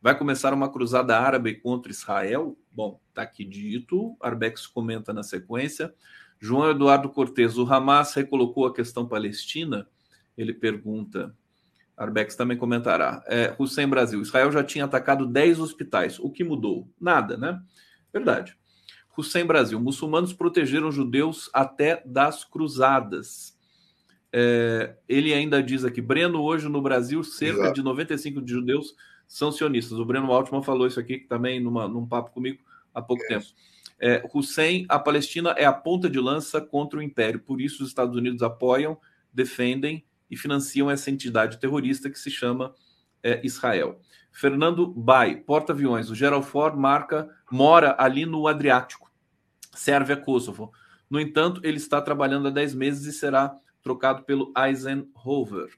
vai 0.02 0.18
começar 0.18 0.54
uma 0.54 0.70
cruzada 0.70 1.18
árabe 1.18 1.56
contra 1.56 1.94
Israel? 1.94 2.58
Bom, 2.70 3.00
está 3.08 3.22
aqui 3.22 3.46
dito. 3.46 4.18
Arbex 4.20 4.68
comenta 4.68 5.14
na 5.14 5.24
sequência. 5.24 5.96
João 6.42 6.70
Eduardo 6.70 7.10
Cortes, 7.10 7.58
o 7.58 7.66
Hamas 7.72 8.14
recolocou 8.14 8.66
a 8.66 8.74
questão 8.74 9.08
palestina? 9.08 9.88
Ele 10.38 10.54
pergunta. 10.54 11.34
Arbex 11.96 12.36
também 12.36 12.58
comentará. 12.58 13.24
É, 13.28 13.56
Hussein 13.58 13.88
Brasil, 13.88 14.22
Israel 14.22 14.52
já 14.52 14.62
tinha 14.62 14.84
atacado 14.84 15.26
10 15.26 15.62
hospitais. 15.62 16.20
O 16.20 16.30
que 16.30 16.44
mudou? 16.44 16.90
Nada, 17.00 17.38
né? 17.38 17.64
Verdade. 18.12 18.60
Hussein 19.18 19.46
Brasil, 19.46 19.80
muçulmanos 19.80 20.34
protegeram 20.34 20.92
judeus 20.92 21.50
até 21.54 22.02
das 22.06 22.44
cruzadas. 22.44 23.58
É, 24.34 24.96
ele 25.08 25.34
ainda 25.34 25.62
diz 25.62 25.84
aqui, 25.84 26.02
Breno, 26.02 26.42
hoje 26.42 26.70
no 26.70 26.82
Brasil, 26.82 27.24
cerca 27.24 27.62
Exato. 27.62 27.76
de 27.76 27.84
95 27.84 28.42
de 28.42 28.52
judeus 28.52 28.96
são 29.28 29.52
sionistas. 29.52 29.98
O 29.98 30.06
Breno 30.06 30.32
Altman 30.32 30.64
falou 30.64 30.88
isso 30.88 31.00
aqui 31.00 31.20
também 31.20 31.60
numa, 31.60 31.88
num 31.88 32.06
papo 32.06 32.32
comigo 32.32 32.60
há 32.94 33.02
pouco 33.02 33.24
é. 33.24 33.28
tempo. 33.28 33.46
É, 34.00 34.28
Hussein, 34.34 34.86
a 34.90 34.98
Palestina 34.98 35.52
é 35.52 35.66
a 35.66 35.74
ponta 35.74 36.10
de 36.10 36.20
lança 36.20 36.60
contra 36.60 36.98
o 36.98 37.04
Império, 37.04 37.40
por 37.40 37.62
isso 37.62 37.84
os 37.84 37.90
Estados 37.90 38.16
Unidos 38.16 38.42
apoiam, 38.42 38.98
defendem 39.32 40.04
e 40.30 40.36
financiam 40.36 40.90
essa 40.90 41.12
entidade 41.12 41.60
terrorista 41.60 42.10
que 42.10 42.18
se 42.18 42.32
chama 42.32 42.74
é, 43.22 43.46
Israel. 43.46 44.00
Fernando 44.32 44.88
Bay, 44.88 45.36
porta-aviões. 45.36 46.10
O 46.10 46.16
Gerald 46.16 46.46
Ford 46.46 46.76
marca, 46.76 47.30
mora 47.52 47.96
ali 47.98 48.26
no 48.26 48.48
Adriático, 48.48 49.12
serve 49.74 50.14
a 50.14 50.18
Kosovo. 50.18 50.72
No 51.10 51.20
entanto, 51.20 51.60
ele 51.64 51.78
está 51.78 52.02
trabalhando 52.02 52.48
há 52.48 52.52
10 52.52 52.74
meses 52.74 53.06
e 53.06 53.18
será 53.18 53.56
trocado 53.84 54.24
pelo 54.24 54.54
Eisenhower. 54.58 55.70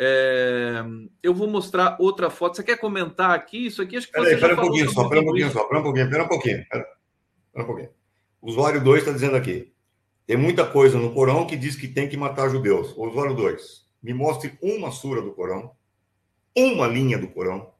É, 0.00 0.82
eu 1.22 1.34
vou 1.34 1.48
mostrar 1.48 1.96
outra 2.00 2.30
foto. 2.30 2.56
Você 2.56 2.62
quer 2.62 2.78
comentar 2.78 3.30
aqui? 3.32 3.66
Isso 3.66 3.82
aqui 3.82 3.96
acho 3.96 4.06
que 4.06 4.12
Peraí, 4.12 4.52
um 4.52 4.56
pouquinho 4.56 4.90
só, 4.90 5.08
pera 5.08 5.20
um 5.20 5.24
pouquinho 5.24 5.50
só, 5.50 5.64
pera 5.64 5.80
um 5.80 5.82
pouquinho, 5.82 6.10
pera 6.10 6.24
um 6.24 6.28
pouquinho. 6.28 6.66
Pera, 6.68 6.86
pera 7.52 7.64
um 7.64 7.66
pouquinho. 7.66 7.90
O 8.40 8.48
usuário 8.50 8.82
2 8.82 9.00
está 9.00 9.12
dizendo 9.12 9.36
aqui. 9.36 9.72
Tem 10.26 10.36
muita 10.36 10.64
coisa 10.64 10.98
no 10.98 11.12
Corão 11.12 11.46
que 11.46 11.56
diz 11.56 11.76
que 11.76 11.88
tem 11.88 12.08
que 12.08 12.16
matar 12.16 12.48
judeus. 12.48 12.92
O 12.96 13.06
usuário 13.06 13.34
2, 13.34 13.86
me 14.02 14.14
mostre 14.14 14.58
uma 14.62 14.90
sura 14.90 15.20
do 15.20 15.32
Corão, 15.32 15.72
uma 16.56 16.86
linha 16.86 17.18
do 17.18 17.28
Corão, 17.28 17.71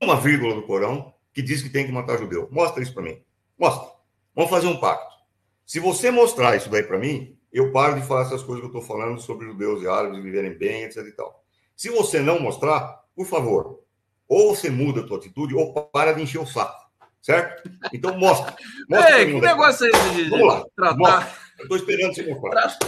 uma 0.00 0.20
vírgula 0.20 0.54
do 0.54 0.62
Corão 0.62 1.12
que 1.32 1.42
diz 1.42 1.62
que 1.62 1.68
tem 1.68 1.86
que 1.86 1.92
matar 1.92 2.18
judeu. 2.18 2.48
Mostra 2.50 2.82
isso 2.82 2.94
para 2.94 3.02
mim. 3.02 3.22
Mostra. 3.58 3.88
Vamos 4.34 4.50
fazer 4.50 4.66
um 4.66 4.78
pacto. 4.78 5.14
Se 5.66 5.78
você 5.78 6.10
mostrar 6.10 6.56
isso 6.56 6.70
daí 6.70 6.82
para 6.82 6.98
mim, 6.98 7.36
eu 7.52 7.70
paro 7.72 8.00
de 8.00 8.06
falar 8.06 8.22
essas 8.22 8.42
coisas 8.42 8.60
que 8.60 8.74
eu 8.74 8.80
estou 8.80 8.96
falando 8.96 9.20
sobre 9.20 9.46
judeus 9.46 9.82
e 9.82 9.88
árabes 9.88 10.22
viverem 10.22 10.56
bem, 10.56 10.84
etc 10.84 11.06
e 11.06 11.12
tal. 11.12 11.44
Se 11.76 11.88
você 11.90 12.20
não 12.20 12.40
mostrar, 12.40 13.04
por 13.14 13.26
favor, 13.26 13.80
ou 14.28 14.54
você 14.54 14.70
muda 14.70 15.00
a 15.00 15.06
tua 15.06 15.18
atitude 15.18 15.54
ou 15.54 15.72
para 15.72 16.12
de 16.12 16.22
encher 16.22 16.40
o 16.40 16.46
saco. 16.46 16.88
Certo? 17.20 17.70
Então 17.92 18.16
mostra. 18.16 18.56
mostra 18.88 19.20
Ei, 19.20 19.26
que 19.26 19.40
negócio 19.40 19.86
é 19.86 19.90
esse 19.90 20.14
de, 20.14 20.30
Vamos 20.30 20.46
lá, 20.46 20.64
tratar. 20.74 21.38
Estou 21.60 21.76
esperando 21.76 22.14
você 22.14 22.34
mostrar. 22.34 22.78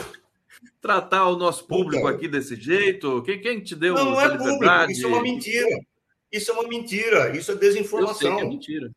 Tratar 0.81 1.29
o 1.29 1.37
nosso 1.37 1.67
público 1.67 2.07
aqui 2.07 2.27
desse 2.27 2.57
jeito? 2.57 3.23
Quem, 3.23 3.41
quem 3.41 3.61
te 3.61 3.77
deu 3.77 3.95
não, 3.95 4.13
não 4.13 4.21
é 4.21 4.37
público, 4.37 4.91
isso 4.91 5.07
é 5.07 5.09
uma 5.09 5.23
mentira. 5.23 5.79
Isso 6.33 6.51
é 6.51 6.55
uma 6.55 6.67
mentira, 6.67 7.37
isso 7.37 7.53
é 7.53 7.55
desinformação. 7.55 8.41
É 8.41 8.45
mentira. 8.45 8.91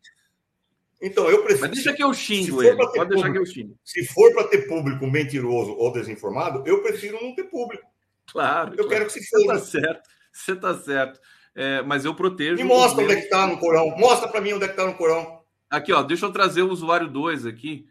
Então, 1.02 1.30
eu 1.30 1.44
prefiro. 1.44 1.68
Mas 1.68 1.72
deixa 1.72 1.94
que 1.94 2.04
eu 2.04 2.14
xingo 2.14 2.64
ele. 2.64 2.78
Pode 2.78 2.94
público, 2.94 3.14
deixar 3.14 3.32
que 3.32 3.38
eu 3.38 3.46
xingo. 3.46 3.78
Se 3.84 4.06
for 4.08 4.34
para 4.34 4.48
ter 4.48 4.68
público 4.68 5.06
mentiroso 5.06 5.74
ou 5.74 5.92
desinformado, 5.92 6.64
eu 6.66 6.82
prefiro 6.82 7.20
não 7.22 7.36
ter 7.36 7.44
público. 7.44 7.86
Claro. 8.32 8.72
Eu 8.72 8.76
claro. 8.76 8.90
quero 8.90 9.06
que 9.06 9.14
se 9.14 9.30
foda. 9.30 9.60
Você 9.60 9.78
está 9.78 9.82
certo. 9.82 10.10
Você 10.32 10.52
está 10.54 10.74
certo. 10.78 11.20
É, 11.54 11.82
mas 11.82 12.06
eu 12.06 12.16
protejo. 12.16 12.56
Me 12.56 12.64
mostra 12.64 13.04
onde 13.04 13.14
é 13.14 13.16
que 13.18 13.24
está 13.24 13.46
no 13.46 13.60
Corão. 13.60 13.90
Mostra 13.98 14.28
para 14.28 14.42
mim 14.42 14.54
onde 14.54 14.64
é 14.64 14.68
que 14.68 14.74
está 14.74 14.86
no 14.86 14.96
Corão. 14.96 15.42
Aqui, 15.70 15.94
ó. 15.94 16.02
Deixa 16.02 16.26
eu 16.26 16.32
trazer 16.32 16.62
o 16.62 16.72
usuário 16.72 17.10
2 17.10 17.46
aqui. 17.46 17.88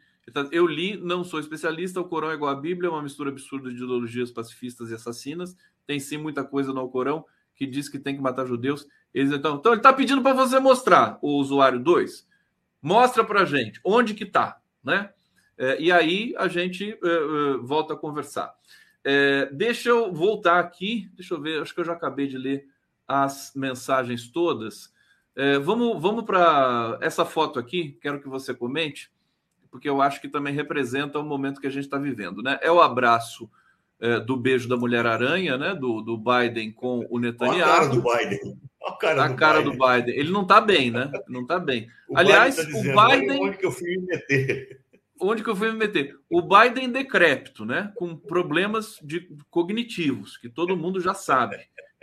Eu 0.51 0.67
li, 0.67 0.97
não 0.97 1.23
sou 1.23 1.39
especialista. 1.39 2.01
O 2.01 2.05
Corão 2.05 2.31
é 2.31 2.35
igual 2.35 2.51
à 2.51 2.55
Bíblia, 2.55 2.89
é 2.89 2.91
uma 2.91 3.03
mistura 3.03 3.31
absurda 3.31 3.69
de 3.69 3.77
ideologias 3.77 4.31
pacifistas 4.31 4.91
e 4.91 4.95
assassinas. 4.95 5.55
Tem 5.87 6.01
sim 6.01 6.17
muita 6.17 6.43
coisa 6.43 6.73
no 6.73 6.89
Corão 6.89 7.25
que 7.55 7.67
diz 7.67 7.89
que 7.89 7.99
tem 7.99 8.17
que 8.17 8.23
matar 8.23 8.47
judeus. 8.47 8.87
Eles, 9.15 9.33
então, 9.33 9.57
então 9.57 9.73
ele 9.73 9.79
está 9.79 9.93
pedindo 9.93 10.21
para 10.21 10.33
você 10.33 10.59
mostrar 10.59 11.19
o 11.23 11.39
usuário 11.39 11.79
2. 11.79 12.27
Mostra 12.83 13.25
para 13.25 13.43
a 13.43 13.45
gente 13.45 13.81
onde 13.85 14.13
que 14.13 14.25
está, 14.25 14.61
né? 14.83 15.11
É, 15.57 15.81
e 15.81 15.93
aí 15.93 16.35
a 16.37 16.49
gente 16.49 16.91
é, 16.93 16.97
é, 16.97 17.57
volta 17.59 17.95
a 17.95 17.97
conversar. 17.97 18.53
É, 19.05 19.47
deixa 19.53 19.89
eu 19.89 20.13
voltar 20.13 20.59
aqui. 20.59 21.09
Deixa 21.15 21.35
eu 21.35 21.41
ver, 21.41 21.63
acho 21.63 21.73
que 21.73 21.81
eu 21.81 21.85
já 21.85 21.93
acabei 21.93 22.27
de 22.27 22.37
ler 22.37 22.67
as 23.07 23.53
mensagens 23.55 24.29
todas. 24.29 24.93
É, 25.37 25.59
vamos 25.59 26.01
vamos 26.01 26.25
para 26.25 26.99
essa 27.01 27.25
foto 27.25 27.59
aqui, 27.59 27.99
quero 28.01 28.21
que 28.21 28.29
você 28.29 28.55
comente, 28.55 29.13
porque 29.71 29.89
eu 29.89 30.01
acho 30.01 30.21
que 30.21 30.29
também 30.29 30.55
representa 30.55 31.19
o 31.19 31.25
momento 31.25 31.61
que 31.61 31.67
a 31.67 31.71
gente 31.71 31.85
está 31.85 31.99
vivendo. 31.99 32.43
Né? 32.43 32.59
É 32.63 32.71
o 32.71 32.81
abraço 32.81 33.51
é, 34.01 34.21
do 34.21 34.37
beijo 34.37 34.69
da 34.69 34.77
Mulher-Aranha, 34.77 35.57
né? 35.57 35.75
Do, 35.75 36.01
do 36.01 36.19
Biden 36.19 36.73
com 36.73 37.07
o 37.09 37.19
Netanyahu. 37.19 37.63
A 37.63 37.77
cara 37.77 37.89
do 37.89 38.03
Biden. 38.03 38.59
A 38.85 38.93
cara, 38.93 39.25
a 39.25 39.29
do, 39.29 39.37
cara 39.37 39.59
Biden. 39.61 39.79
do 39.79 39.87
Biden. 39.87 40.15
Ele 40.17 40.31
não 40.31 40.43
está 40.43 40.61
bem, 40.61 40.91
né? 40.91 41.11
Não 41.29 41.43
está 41.43 41.59
bem. 41.59 41.89
O 42.09 42.19
Aliás, 42.19 42.57
Biden 42.57 42.73
tá 42.73 42.79
dizendo, 42.79 42.99
o 42.99 43.09
Biden. 43.09 43.43
Onde 43.43 43.57
que 43.59 43.67
eu 43.67 43.73
fui 43.73 43.97
me 43.97 44.07
meter? 44.07 44.81
Onde 45.21 45.43
que 45.43 45.49
eu 45.49 45.57
fui 45.57 45.73
me 45.73 45.79
meter? 45.79 46.19
O 46.29 46.43
Biden 46.43 46.91
decrépito, 46.91 47.65
né? 47.65 47.93
Com 47.95 48.17
problemas 48.17 48.99
de, 49.03 49.29
cognitivos, 49.49 50.37
que 50.37 50.49
todo 50.49 50.77
mundo 50.77 51.01
já 51.01 51.15
sabe. 51.15 51.57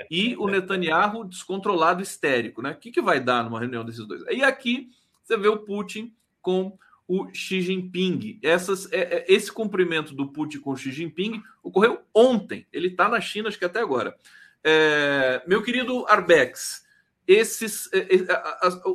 E 0.10 0.36
o 0.38 0.48
Netanyahu 0.48 1.26
descontrolado, 1.26 2.02
histérico, 2.02 2.62
né? 2.62 2.72
O 2.72 2.78
que, 2.78 2.90
que 2.90 3.02
vai 3.02 3.20
dar 3.20 3.44
numa 3.44 3.60
reunião 3.60 3.86
desses 3.86 4.06
dois? 4.08 4.24
E 4.30 4.44
aqui 4.44 4.90
você 5.24 5.38
vê 5.38 5.48
o 5.48 5.60
Putin 5.60 6.14
com 6.42 6.78
o 7.08 7.28
Xi 7.34 7.62
Jinping. 7.62 8.40
Essas, 8.42 8.92
é, 8.92 9.00
é, 9.00 9.26
esse 9.28 9.52
cumprimento 9.52 10.16
do 10.16 10.28
Putin 10.30 10.60
com 10.60 10.72
o 10.72 10.78
Xi 10.78 10.92
Jinping 10.92 11.44
ocorreu 11.62 12.00
ontem. 12.14 12.66
Ele 12.72 12.88
está 12.88 13.10
na 13.10 13.20
China, 13.20 13.50
acho 13.50 13.60
que 13.60 13.66
até 13.66 13.80
agora. 13.82 14.16
É, 14.64 15.44
meu 15.48 15.64
querido 15.64 16.06
Arbex, 16.08 16.86
esses, 17.28 17.90
é, 17.94 18.00
é, 18.00 18.28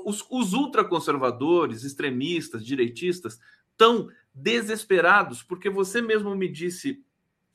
os, 0.05 0.25
os 0.31 0.53
ultraconservadores, 0.53 1.85
extremistas, 1.85 2.65
direitistas, 2.65 3.41
estão 3.73 4.09
desesperados, 4.35 5.43
porque 5.43 5.71
você 5.71 6.01
mesmo 6.01 6.35
me 6.35 6.49
disse 6.49 7.03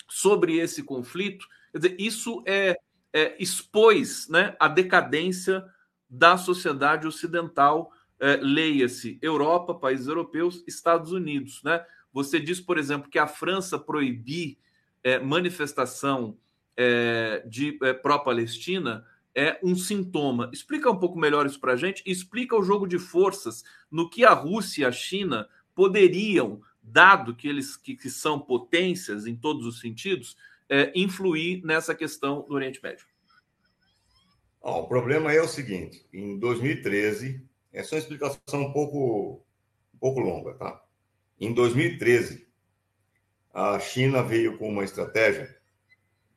sobre 0.07 0.57
esse 0.57 0.83
conflito. 0.83 1.47
Quer 1.71 1.77
dizer, 1.77 1.95
isso 1.99 2.43
é, 2.45 2.77
é 3.13 3.35
expôs 3.39 4.27
né, 4.27 4.55
a 4.59 4.67
decadência 4.67 5.63
da 6.09 6.37
sociedade 6.37 7.07
ocidental 7.07 7.91
é, 8.19 8.35
leia-se 8.35 9.17
Europa, 9.21 9.73
países 9.73 10.07
europeus, 10.07 10.63
Estados 10.67 11.11
Unidos. 11.11 11.63
Né? 11.63 11.83
Você 12.13 12.39
diz, 12.39 12.59
por 12.59 12.77
exemplo, 12.77 13.09
que 13.09 13.17
a 13.17 13.25
França 13.25 13.79
proibir 13.79 14.57
é, 15.03 15.17
manifestação 15.19 16.37
é, 16.81 17.43
de 17.47 17.77
é, 17.83 17.93
pró-Palestina 17.93 19.05
é 19.35 19.59
um 19.63 19.75
sintoma. 19.75 20.49
Explica 20.51 20.89
um 20.89 20.97
pouco 20.97 21.17
melhor 21.17 21.45
isso 21.45 21.59
para 21.59 21.73
a 21.73 21.77
gente. 21.77 22.01
Explica 22.05 22.55
o 22.55 22.63
jogo 22.63 22.87
de 22.87 22.97
forças 22.97 23.63
no 23.89 24.09
que 24.09 24.25
a 24.25 24.33
Rússia 24.33 24.81
e 24.81 24.85
a 24.85 24.91
China 24.91 25.47
poderiam, 25.75 26.61
dado 26.81 27.35
que 27.35 27.47
eles 27.47 27.77
que, 27.77 27.95
que 27.95 28.09
são 28.09 28.39
potências 28.39 29.27
em 29.27 29.35
todos 29.35 29.65
os 29.65 29.79
sentidos, 29.79 30.35
é, 30.67 30.91
influir 30.95 31.63
nessa 31.63 31.93
questão 31.93 32.41
do 32.41 32.55
Oriente 32.55 32.81
Médio. 32.81 33.05
o 34.61 34.83
problema 34.87 35.31
é 35.31 35.41
o 35.41 35.47
seguinte: 35.47 36.03
em 36.11 36.39
2013, 36.39 37.45
essa 37.71 37.93
é 37.93 37.97
uma 37.97 38.01
explicação 38.01 38.61
um 38.61 38.73
pouco, 38.73 39.45
um 39.93 39.97
pouco 39.99 40.19
longa, 40.19 40.55
tá? 40.55 40.83
Em 41.39 41.53
2013, 41.53 42.47
a 43.53 43.79
China 43.79 44.23
veio 44.23 44.57
com 44.57 44.67
uma 44.67 44.83
estratégia 44.83 45.60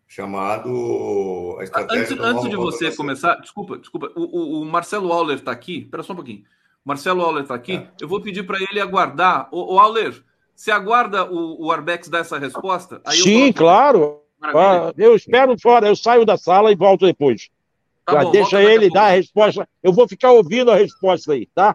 chamado 0.06 1.56
a 1.58 1.64
estratégia 1.64 2.16
antes, 2.16 2.20
antes 2.20 2.50
de 2.50 2.56
você 2.56 2.94
começar, 2.94 3.34
desculpa, 3.36 3.78
desculpa, 3.78 4.12
o, 4.14 4.60
o 4.60 4.64
Marcelo 4.64 5.12
Auler 5.12 5.38
está 5.38 5.50
aqui. 5.50 5.78
Espera 5.80 6.02
só 6.02 6.12
um 6.12 6.16
pouquinho. 6.16 6.44
Marcelo 6.84 7.22
Auler 7.22 7.42
está 7.42 7.54
aqui. 7.54 7.76
É. 7.76 7.88
Eu 8.00 8.08
vou 8.08 8.20
pedir 8.20 8.44
para 8.44 8.58
ele 8.60 8.80
aguardar. 8.80 9.48
O, 9.50 9.74
o 9.74 9.78
Auler, 9.78 10.22
você 10.54 10.70
aguarda 10.70 11.24
o, 11.24 11.66
o 11.66 11.72
Arbex 11.72 12.08
dar 12.08 12.18
essa 12.18 12.38
resposta? 12.38 13.00
Sim, 13.08 13.52
claro. 13.52 14.20
Ah, 14.42 14.92
eu 14.98 15.16
espero 15.16 15.58
fora, 15.58 15.88
eu 15.88 15.96
saio 15.96 16.26
da 16.26 16.36
sala 16.36 16.70
e 16.70 16.76
volto 16.76 17.06
depois. 17.06 17.48
Tá 18.04 18.22
bom, 18.22 18.30
deixa 18.30 18.62
ele 18.62 18.90
dar 18.90 19.04
a 19.04 19.10
resposta. 19.10 19.66
Eu 19.82 19.92
vou 19.92 20.06
ficar 20.06 20.32
ouvindo 20.32 20.70
a 20.70 20.76
resposta 20.76 21.32
aí, 21.32 21.46
tá? 21.54 21.74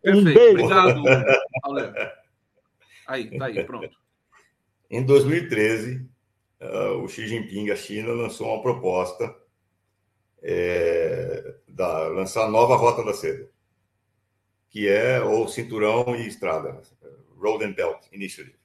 Perfeito. 0.00 0.30
Um 0.30 0.34
beijo. 0.34 0.64
Obrigado, 0.64 1.02
Aí, 3.08 3.38
tá 3.38 3.46
aí, 3.46 3.64
pronto. 3.64 3.90
Em 4.88 5.02
2013, 5.02 6.08
uh, 6.60 7.02
o 7.02 7.08
Xi 7.08 7.26
Jinping, 7.26 7.70
a 7.70 7.76
China, 7.76 8.12
lançou 8.12 8.48
uma 8.48 8.62
proposta 8.62 9.34
é, 10.42 11.56
da 11.66 12.08
lançar 12.08 12.44
a 12.44 12.50
nova 12.50 12.76
Rota 12.76 13.04
da 13.04 13.12
Seda, 13.12 13.48
que 14.70 14.88
é 14.88 15.20
o 15.20 15.48
cinturão 15.48 16.14
e 16.14 16.26
estrada. 16.26 16.80
Road 17.38 17.64
and 17.64 17.72
Belt 17.72 18.06
Initiative, 18.12 18.56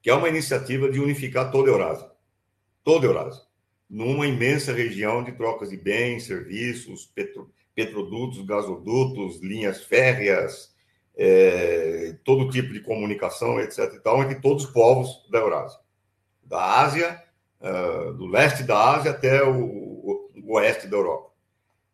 que 0.00 0.10
é 0.10 0.14
uma 0.14 0.28
iniciativa 0.28 0.88
de 0.88 1.00
unificar 1.00 1.50
toda 1.50 1.70
a 1.70 1.72
Eurásia, 1.72 2.10
toda 2.84 3.06
a 3.06 3.10
Eurásia, 3.10 3.42
numa 3.88 4.26
imensa 4.26 4.72
região 4.72 5.22
de 5.22 5.32
trocas 5.32 5.70
de 5.70 5.76
bens, 5.76 6.24
serviços, 6.24 7.06
petro, 7.06 7.50
petrodutos, 7.74 8.44
gasodutos, 8.44 9.40
linhas 9.42 9.82
férreas, 9.82 10.74
é, 11.16 12.16
todo 12.24 12.50
tipo 12.50 12.72
de 12.72 12.80
comunicação, 12.80 13.60
etc. 13.60 13.94
E 13.94 14.00
tal, 14.00 14.22
entre 14.22 14.40
todos 14.40 14.64
os 14.64 14.70
povos 14.70 15.28
da 15.30 15.38
Eurásia, 15.38 15.78
da 16.46 16.80
Ásia, 16.80 17.22
uh, 17.60 18.12
do 18.14 18.26
leste 18.26 18.62
da 18.62 18.96
Ásia 18.96 19.10
até 19.10 19.42
o, 19.42 19.62
o, 19.62 20.30
o 20.44 20.54
oeste 20.54 20.86
da 20.86 20.96
Europa. 20.96 21.30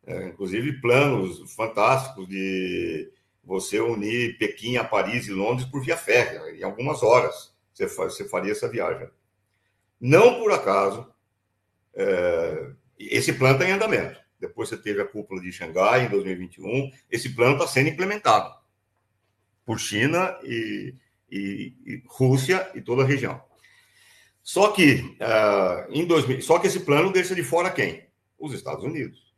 É, 0.05 0.29
inclusive 0.29 0.81
planos 0.81 1.55
fantásticos 1.55 2.29
de 2.29 3.13
você 3.45 3.81
unir 3.81 4.37
Pequim 4.37 4.77
a 4.77 4.85
Paris 4.85 5.27
e 5.27 5.33
Londres 5.33 5.67
por 5.69 5.83
via 5.83 5.97
férrea, 5.97 6.41
em 6.57 6.63
algumas 6.65 7.03
horas 7.03 7.55
você, 7.73 7.87
você 7.87 8.29
faria 8.29 8.53
essa 8.53 8.69
viagem. 8.69 9.09
Não 10.01 10.41
por 10.41 10.53
acaso, 10.53 11.07
é, 11.95 12.73
esse 12.99 13.33
plano 13.33 13.55
está 13.55 13.69
em 13.69 13.73
andamento. 13.73 14.21
Depois 14.39 14.69
você 14.69 14.77
teve 14.77 15.01
a 15.01 15.07
cúpula 15.07 15.41
de 15.41 15.53
Xangai 15.53 16.07
em 16.07 16.09
2021. 16.09 16.91
Esse 17.09 17.33
plano 17.35 17.55
está 17.55 17.67
sendo 17.69 17.91
implementado 17.91 18.53
por 19.65 19.79
China 19.79 20.37
e, 20.43 20.95
e, 21.31 21.75
e, 21.87 22.03
Rússia 22.07 22.69
e 22.75 22.81
toda 22.81 23.03
a 23.03 23.07
região. 23.07 23.41
Só 24.43 24.73
que, 24.73 25.17
uh, 25.21 25.91
em 25.91 26.05
2000, 26.05 26.43
só 26.43 26.59
que 26.59 26.67
esse 26.67 26.81
plano 26.81 27.13
deixa 27.13 27.35
de 27.35 27.45
fora 27.45 27.71
quem? 27.71 28.07
Os 28.39 28.53
Estados 28.53 28.85
Unidos 28.85 29.33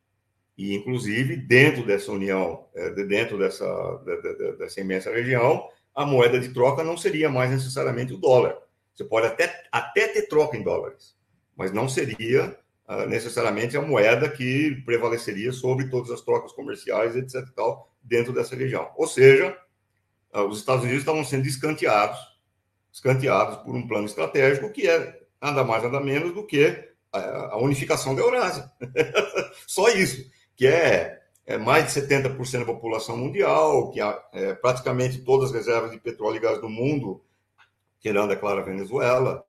e 0.57 0.75
inclusive 0.75 1.37
dentro 1.37 1.85
dessa 1.85 2.13
união, 2.13 2.67
é, 2.75 2.91
dentro 2.91 3.39
dessa, 3.39 3.67
dessa 4.59 4.81
imensa 4.81 5.11
região, 5.11 5.69
a 5.95 6.07
moeda 6.07 6.39
de 6.39 6.51
troca 6.51 6.83
não 6.83 6.97
seria 6.97 7.29
mais 7.29 7.51
necessariamente 7.51 8.13
o 8.13 8.19
dólar. 8.19 8.57
Você 8.95 9.05
pode 9.05 9.27
até, 9.27 9.65
até 9.71 10.09
ter 10.09 10.29
troca 10.29 10.57
em 10.57 10.63
dólares, 10.63 11.17
mas 11.57 11.73
não 11.73 11.89
seria 11.89 12.57
uh, 12.89 13.07
necessariamente 13.07 13.77
a 13.77 13.83
moeda 13.83 14.29
que 14.29 14.83
prevaleceria 14.87 15.53
sobre 15.53 15.89
todas 15.89 16.11
as 16.11 16.21
trocas 16.21 16.53
comerciais, 16.53 17.17
etc. 17.17 17.45
Tal, 17.55 17.93
dentro 18.03 18.33
dessa 18.33 18.55
região. 18.55 18.91
Ou 18.97 19.07
seja, 19.07 19.57
uh, 20.33 20.43
os 20.43 20.59
Estados 20.59 20.85
Unidos 20.85 21.03
estavam 21.03 21.25
sendo 21.25 21.47
escanteados, 21.47 22.19
escanteados 22.95 23.57
por 23.57 23.75
um 23.75 23.87
plano 23.89 24.07
estratégico 24.07 24.71
que 24.71 24.89
é 24.89 25.21
nada 25.43 25.65
mais 25.65 25.83
nada 25.83 26.01
menos 26.01 26.33
do 26.33 26.47
que 26.47 26.89
a 27.13 27.59
unificação 27.59 28.15
da 28.15 28.23
Eurásia. 28.23 28.71
Só 29.67 29.89
isso 29.89 30.25
que 30.57 30.67
é, 30.67 31.21
é 31.47 31.59
mais 31.59 31.93
de 31.93 32.01
70% 32.01 32.61
da 32.61 32.65
população 32.65 33.17
mundial, 33.17 33.91
que 33.91 34.01
é, 34.01 34.55
praticamente 34.55 35.19
todas 35.19 35.51
as 35.51 35.57
reservas 35.57 35.91
de 35.91 35.99
petróleo 35.99 36.37
e 36.37 36.41
gás 36.41 36.61
do 36.61 36.69
mundo, 36.69 37.21
tirando, 38.01 38.33
é 38.33 38.37
claro, 38.37 38.61
a 38.61 38.65
Venezuela, 38.65 39.45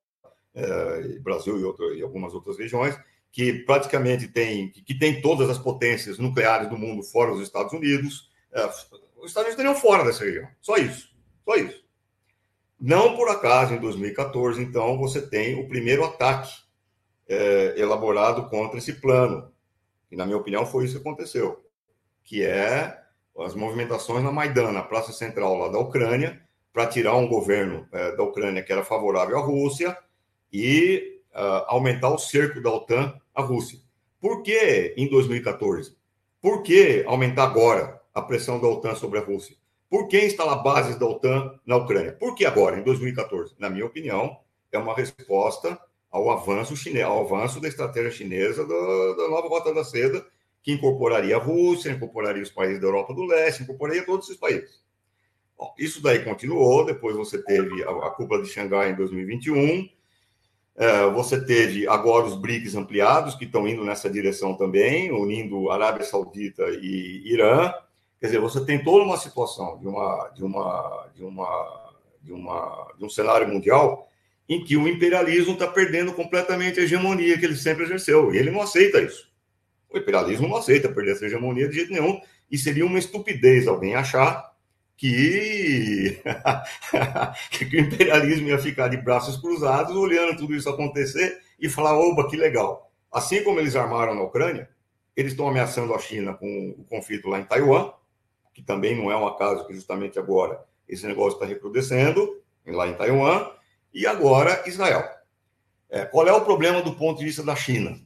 é, 0.54 1.20
Brasil 1.20 1.60
e, 1.60 1.64
outro, 1.64 1.94
e, 1.96 2.02
algumas 2.02 2.34
outras 2.34 2.58
regiões, 2.58 2.98
que 3.32 3.54
praticamente 3.66 4.28
tem, 4.28 4.70
que, 4.70 4.82
que 4.82 4.98
tem 4.98 5.22
todas 5.22 5.50
as 5.50 5.58
potências 5.58 6.18
nucleares 6.18 6.70
do 6.70 6.78
mundo 6.78 7.04
fora 7.04 7.34
os 7.34 7.42
Estados 7.42 7.74
Unidos. 7.74 8.30
É, 8.52 8.66
os 8.66 8.78
Estados 9.28 9.36
Unidos 9.36 9.50
estariam 9.50 9.76
fora 9.76 10.04
dessa 10.04 10.24
região. 10.24 10.48
Só 10.62 10.78
isso. 10.78 11.10
Só 11.44 11.56
isso. 11.56 11.85
Não 12.80 13.16
por 13.16 13.30
acaso, 13.30 13.74
em 13.74 13.80
2014, 13.80 14.62
então, 14.62 14.98
você 14.98 15.22
tem 15.22 15.60
o 15.60 15.68
primeiro 15.68 16.04
ataque 16.04 16.54
é, 17.28 17.74
elaborado 17.78 18.50
contra 18.50 18.78
esse 18.78 18.94
plano, 18.94 19.52
e, 20.12 20.16
na 20.16 20.26
minha 20.26 20.38
opinião, 20.38 20.66
foi 20.66 20.86
isso 20.86 20.96
que 20.96 21.08
aconteceu, 21.08 21.66
que 22.24 22.44
é 22.44 23.02
as 23.40 23.54
movimentações 23.54 24.24
na 24.24 24.32
Maidan, 24.32 24.72
na 24.72 24.84
Praça 24.84 25.12
Central 25.12 25.58
lá 25.58 25.70
da 25.70 25.80
Ucrânia, 25.80 26.42
para 26.72 26.88
tirar 26.88 27.16
um 27.16 27.28
governo 27.28 27.88
é, 27.92 28.16
da 28.16 28.24
Ucrânia 28.24 28.62
que 28.62 28.72
era 28.72 28.84
favorável 28.84 29.38
à 29.38 29.42
Rússia 29.42 29.98
e 30.52 31.22
uh, 31.34 31.66
aumentar 31.68 32.10
o 32.10 32.18
cerco 32.18 32.62
da 32.62 32.72
OTAN 32.72 33.20
à 33.34 33.42
Rússia. 33.42 33.80
Por 34.20 34.42
que 34.42 34.94
em 34.98 35.10
2014? 35.10 35.96
Por 36.42 36.64
que 36.64 37.04
aumentar 37.08 37.44
agora 37.44 38.02
a 38.14 38.22
pressão 38.22 38.60
da 38.60 38.68
OTAN 38.68 38.96
sobre 38.96 39.20
a 39.20 39.22
Rússia? 39.22 39.56
Por 39.90 40.08
que 40.08 40.26
instalar 40.26 40.62
bases 40.64 40.98
da 40.98 41.06
OTAN 41.06 41.60
na 41.66 41.78
Ucrânia? 41.78 42.14
Por 42.14 42.36
que 42.36 42.46
agora, 42.46 42.80
em 42.80 42.84
2014? 42.84 43.56
Na 43.60 43.70
minha 43.70 43.86
opinião, 43.86 44.38
é 44.72 44.78
uma 44.78 44.96
resposta 44.96 45.80
ao 46.12 46.30
avanço 46.30 46.76
chinês, 46.76 47.06
ao 47.06 47.22
avanço 47.22 47.60
da 47.60 47.68
estratégia 47.68 48.12
chinesa 48.12 48.66
do, 48.66 49.16
da 49.16 49.28
nova 49.28 49.48
Rota 49.48 49.74
da 49.74 49.84
Seda, 49.84 50.26
que 50.64 50.72
incorporaria 50.72 51.36
a 51.36 51.40
Rússia, 51.40 51.92
incorporaria 51.92 52.42
os 52.42 52.50
países 52.50 52.80
da 52.80 52.88
Europa 52.88 53.14
do 53.14 53.26
Leste, 53.26 53.64
incorporaria 53.64 54.06
todos 54.06 54.28
esses 54.28 54.40
países. 54.40 54.84
Bom, 55.58 55.74
isso 55.78 56.02
daí 56.02 56.24
continuou, 56.24 56.86
depois 56.86 57.16
você 57.16 57.42
teve 57.42 57.84
a, 57.84 57.90
a 57.90 58.10
cúpula 58.10 58.42
de 58.42 58.50
Xangai 58.50 58.92
em 58.92 58.96
2021, 58.96 59.88
é, 60.78 61.10
você 61.10 61.44
teve 61.44 61.88
agora 61.88 62.26
os 62.26 62.36
BRICS 62.36 62.76
ampliados, 62.76 63.36
que 63.36 63.46
estão 63.46 63.68
indo 63.68 63.84
nessa 63.86 64.10
direção 64.10 64.56
também, 64.56 65.12
unindo 65.12 65.70
Arábia 65.72 66.06
Saudita 66.06 66.64
e 66.82 67.22
Irã. 67.26 67.74
Quer 68.26 68.30
dizer, 68.30 68.40
você 68.40 68.66
tem 68.66 68.84
toda 68.84 69.06
uma 69.06 69.18
situação 69.18 69.78
de, 69.78 69.88
uma, 69.88 70.32
de, 70.34 70.44
uma, 70.44 71.10
de, 71.14 71.24
uma, 71.24 71.94
de, 72.24 72.34
uma, 72.34 72.94
de 72.98 73.06
um 73.06 73.10
cenário 73.10 73.48
mundial 73.48 74.10
em 74.50 74.64
que 74.64 74.76
o 74.76 74.88
imperialismo 74.88 75.54
está 75.54 75.68
perdendo 75.68 76.12
completamente 76.12 76.80
a 76.80 76.84
hegemonia 76.84 77.38
que 77.38 77.46
ele 77.46 77.56
sempre 77.56 77.84
exerceu. 77.84 78.34
E 78.34 78.38
ele 78.40 78.50
não 78.50 78.64
aceita 78.64 79.00
isso. 79.00 79.32
O 79.94 79.98
imperialismo 80.00 80.48
não 80.48 80.58
aceita 80.58 80.90
perder 80.90 81.12
essa 81.12 81.28
hegemonia 81.28 81.70
de 81.70 81.76
jeito 81.76 81.94
nenhum. 81.94 82.20
E 82.50 82.58
seria 82.58 82.84
uma 82.84 82.98
estupidez 82.98 83.68
alguém 83.68 83.94
achar 83.94 84.52
que, 84.98 86.20
que 87.52 87.78
o 87.78 87.80
imperialismo 87.80 88.48
ia 88.48 88.58
ficar 88.58 88.88
de 88.88 88.98
braços 88.98 89.38
cruzados, 89.38 89.96
olhando 89.96 90.36
tudo 90.36 90.56
isso 90.56 90.68
acontecer 90.68 91.42
e 91.60 91.70
falar: 91.70 91.96
oba, 91.96 92.28
que 92.28 92.36
legal. 92.36 92.92
Assim 93.12 93.44
como 93.44 93.60
eles 93.60 93.76
armaram 93.76 94.16
na 94.16 94.24
Ucrânia, 94.24 94.68
eles 95.16 95.34
estão 95.34 95.48
ameaçando 95.48 95.94
a 95.94 96.00
China 96.00 96.34
com 96.34 96.76
o 96.76 96.84
conflito 96.86 97.30
lá 97.30 97.40
em 97.40 97.46
Taiwan, 97.46 97.92
que 98.56 98.64
também 98.64 98.96
não 98.98 99.12
é 99.12 99.18
um 99.18 99.28
acaso 99.28 99.68
que 99.68 99.74
justamente 99.74 100.18
agora 100.18 100.64
esse 100.88 101.06
negócio 101.06 101.34
está 101.34 101.46
recrudescendo, 101.46 102.42
lá 102.66 102.88
em 102.88 102.94
Taiwan, 102.94 103.52
e 103.94 104.08
agora, 104.08 104.64
Israel. 104.66 105.04
É, 105.90 106.06
qual 106.06 106.28
é 106.28 106.32
o 106.32 106.44
problema 106.44 106.82
do 106.82 106.96
ponto 106.96 107.20
de 107.20 107.26
vista 107.26 107.44
da 107.44 107.56
China? 107.56 108.00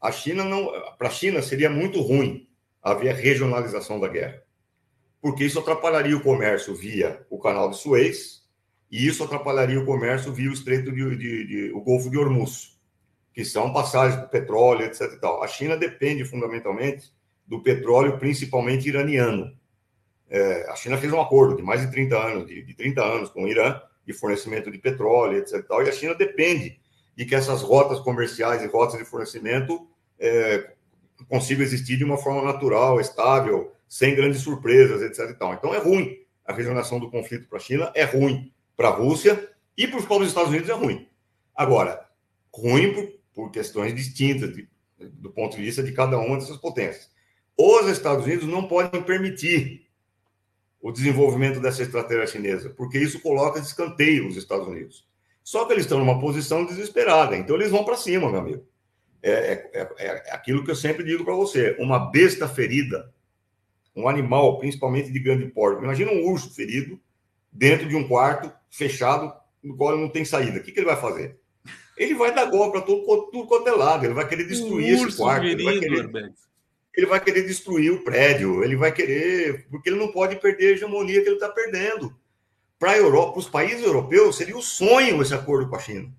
A 0.00 0.12
China 0.12 0.44
não, 0.44 0.70
para 0.98 1.08
a 1.08 1.10
China 1.10 1.40
seria 1.40 1.70
muito 1.70 2.00
ruim 2.00 2.46
haver 2.82 3.14
regionalização 3.14 3.98
da 3.98 4.06
guerra, 4.06 4.42
porque 5.20 5.44
isso 5.44 5.58
atrapalharia 5.58 6.16
o 6.16 6.22
comércio 6.22 6.74
via 6.74 7.24
o 7.30 7.38
Canal 7.38 7.70
de 7.70 7.78
Suez 7.78 8.44
e 8.90 9.06
isso 9.06 9.24
atrapalharia 9.24 9.80
o 9.80 9.86
comércio 9.86 10.32
via 10.32 10.50
o 10.50 10.52
Estreito 10.52 10.92
de, 10.92 11.16
de, 11.16 11.46
de 11.46 11.72
o 11.72 11.80
Golfo 11.80 12.10
de 12.10 12.18
Hormuz, 12.18 12.78
que 13.32 13.44
são 13.44 13.72
passagens 13.72 14.20
do 14.20 14.28
petróleo, 14.28 14.84
etc. 14.84 15.18
A 15.42 15.48
China 15.48 15.76
depende 15.76 16.24
fundamentalmente 16.24 17.12
do 17.46 17.62
petróleo, 17.62 18.18
principalmente 18.18 18.88
iraniano. 18.88 19.56
É, 20.28 20.68
a 20.70 20.76
China 20.76 20.96
fez 20.96 21.12
um 21.12 21.20
acordo 21.20 21.56
de 21.56 21.62
mais 21.62 21.80
de 21.80 21.90
30 21.90 22.16
anos, 22.16 22.46
de, 22.46 22.62
de 22.62 22.74
30 22.74 23.02
anos 23.02 23.30
com 23.30 23.44
o 23.44 23.48
Irã, 23.48 23.80
de 24.06 24.12
fornecimento 24.12 24.70
de 24.70 24.78
petróleo, 24.78 25.38
etc. 25.38 25.54
E, 25.54 25.62
tal, 25.62 25.82
e 25.82 25.88
a 25.88 25.92
China 25.92 26.14
depende 26.14 26.80
de 27.16 27.24
que 27.24 27.34
essas 27.34 27.62
rotas 27.62 28.00
comerciais 28.00 28.62
e 28.62 28.66
rotas 28.66 28.98
de 28.98 29.04
fornecimento 29.04 29.88
é, 30.18 30.72
consigam 31.28 31.62
existir 31.62 31.96
de 31.96 32.04
uma 32.04 32.18
forma 32.18 32.42
natural, 32.42 33.00
estável, 33.00 33.72
sem 33.88 34.14
grandes 34.14 34.40
surpresas, 34.40 35.02
etc. 35.02 35.36
Tal. 35.38 35.54
Então 35.54 35.74
é 35.74 35.78
ruim. 35.78 36.18
A 36.44 36.52
regionação 36.52 36.98
do 36.98 37.10
conflito 37.10 37.48
para 37.48 37.58
a 37.58 37.60
China 37.60 37.92
é 37.94 38.04
ruim 38.04 38.52
para 38.76 38.88
a 38.88 38.92
Rússia 38.92 39.50
e 39.76 39.86
para 39.86 39.98
os 39.98 40.04
dos 40.04 40.28
Estados 40.28 40.50
Unidos 40.50 40.68
é 40.68 40.74
ruim. 40.74 41.08
Agora, 41.54 42.06
ruim 42.52 42.92
por, 42.92 43.08
por 43.32 43.50
questões 43.50 43.94
distintas 43.94 44.52
de, 44.52 44.68
do 44.98 45.30
ponto 45.30 45.56
de 45.56 45.62
vista 45.62 45.82
de 45.82 45.92
cada 45.92 46.18
uma 46.18 46.36
dessas 46.36 46.56
potências. 46.56 47.13
Os 47.56 47.86
Estados 47.88 48.24
Unidos 48.24 48.48
não 48.48 48.66
podem 48.66 49.02
permitir 49.02 49.86
o 50.80 50.92
desenvolvimento 50.92 51.60
dessa 51.60 51.82
estratégia 51.82 52.26
chinesa, 52.26 52.70
porque 52.70 52.98
isso 52.98 53.20
coloca 53.20 53.60
de 53.60 53.66
escanteio 53.66 54.28
os 54.28 54.36
Estados 54.36 54.68
Unidos. 54.68 55.06
Só 55.42 55.64
que 55.64 55.72
eles 55.72 55.84
estão 55.84 55.98
numa 55.98 56.20
posição 56.20 56.64
desesperada, 56.64 57.36
então 57.36 57.56
eles 57.56 57.70
vão 57.70 57.84
para 57.84 57.96
cima, 57.96 58.30
meu 58.30 58.40
amigo. 58.40 58.66
É, 59.22 59.30
é, 59.30 59.70
é, 59.72 59.88
é, 59.98 60.34
aquilo 60.34 60.62
que 60.62 60.70
eu 60.70 60.76
sempre 60.76 61.02
digo 61.02 61.24
para 61.24 61.34
você: 61.34 61.74
uma 61.78 62.10
besta 62.10 62.46
ferida, 62.46 63.10
um 63.96 64.06
animal, 64.06 64.58
principalmente 64.58 65.10
de 65.10 65.18
grande 65.18 65.46
porte. 65.46 65.82
Imagina 65.82 66.12
um 66.12 66.26
urso 66.26 66.54
ferido 66.54 67.00
dentro 67.50 67.88
de 67.88 67.96
um 67.96 68.06
quarto 68.06 68.52
fechado, 68.70 69.32
no 69.62 69.76
qual 69.76 69.92
ele 69.92 70.02
não 70.02 70.10
tem 70.10 70.24
saída. 70.24 70.58
O 70.58 70.62
que, 70.62 70.72
que 70.72 70.80
ele 70.80 70.86
vai 70.86 71.00
fazer? 71.00 71.38
Ele 71.96 72.14
vai 72.14 72.34
dar 72.34 72.44
golpe 72.46 72.72
para 72.72 72.82
todo, 72.82 73.30
tudo 73.30 73.46
quanto 73.46 73.68
é 73.68 73.72
lado, 73.72 74.04
ele 74.04 74.12
vai 74.12 74.28
querer 74.28 74.44
destruir 74.44 75.00
um 75.00 75.06
esse 75.06 75.16
quarto. 75.16 75.42
Ferido, 75.42 75.62
ele 75.62 75.80
vai 75.80 75.88
querer 75.88 76.32
ele 76.96 77.06
vai 77.06 77.20
querer 77.20 77.42
destruir 77.42 77.92
o 77.92 78.04
prédio, 78.04 78.62
ele 78.62 78.76
vai 78.76 78.92
querer, 78.92 79.66
porque 79.68 79.88
ele 79.88 79.98
não 79.98 80.12
pode 80.12 80.36
perder 80.36 80.68
a 80.68 80.70
hegemonia 80.72 81.20
que 81.20 81.28
ele 81.28 81.36
está 81.36 81.48
perdendo. 81.48 82.14
Para 82.78 82.92
a 82.92 82.96
Europa, 82.96 83.32
para 83.32 83.40
os 83.40 83.48
países 83.48 83.82
europeus, 83.82 84.36
seria 84.36 84.54
o 84.54 84.58
um 84.58 84.62
sonho 84.62 85.20
esse 85.20 85.34
acordo 85.34 85.68
com 85.68 85.76
a 85.76 85.80
China, 85.80 86.12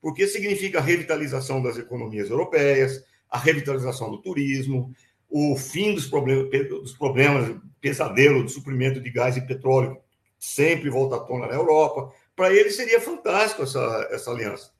porque 0.00 0.26
significa 0.26 0.78
a 0.78 0.82
revitalização 0.82 1.62
das 1.62 1.78
economias 1.78 2.30
europeias, 2.30 3.04
a 3.28 3.38
revitalização 3.38 4.10
do 4.10 4.22
turismo, 4.22 4.94
o 5.28 5.56
fim 5.56 5.94
dos 5.94 6.06
problemas, 6.06 6.48
dos 6.68 6.92
problemas 6.92 7.56
pesadelo 7.80 8.44
de 8.44 8.52
suprimento 8.52 9.00
de 9.00 9.10
gás 9.10 9.36
e 9.36 9.46
petróleo, 9.46 9.98
sempre 10.38 10.88
volta 10.88 11.16
à 11.16 11.20
tona 11.20 11.46
na 11.46 11.54
Europa. 11.54 12.12
Para 12.36 12.52
ele 12.52 12.70
seria 12.70 13.00
fantástico 13.00 13.62
essa, 13.62 14.08
essa 14.10 14.30
aliança. 14.30 14.70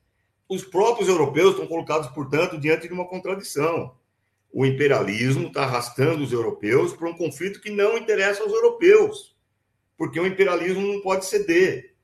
Os 0.49 0.63
próprios 0.63 1.09
europeus 1.09 1.53
estão 1.53 1.67
colocados, 1.67 2.09
portanto, 2.09 2.61
diante 2.61 2.87
de 2.87 2.93
uma 2.95 3.07
contradição. 3.07 3.95
O 4.57 4.65
imperialismo 4.65 5.49
está 5.49 5.65
arrastando 5.65 6.23
os 6.23 6.33
europeus 6.33 6.93
para 6.93 7.11
um 7.11 7.17
conflito 7.17 7.61
que 7.61 7.71
não 7.71 7.99
interessa 7.99 8.41
aos 8.41 8.53
europeus, 8.53 9.37
porque 9.99 10.21
o 10.21 10.27
imperialismo 10.29 10.81
não 10.81 11.01
pode 11.01 11.27
ceder. 11.27 11.97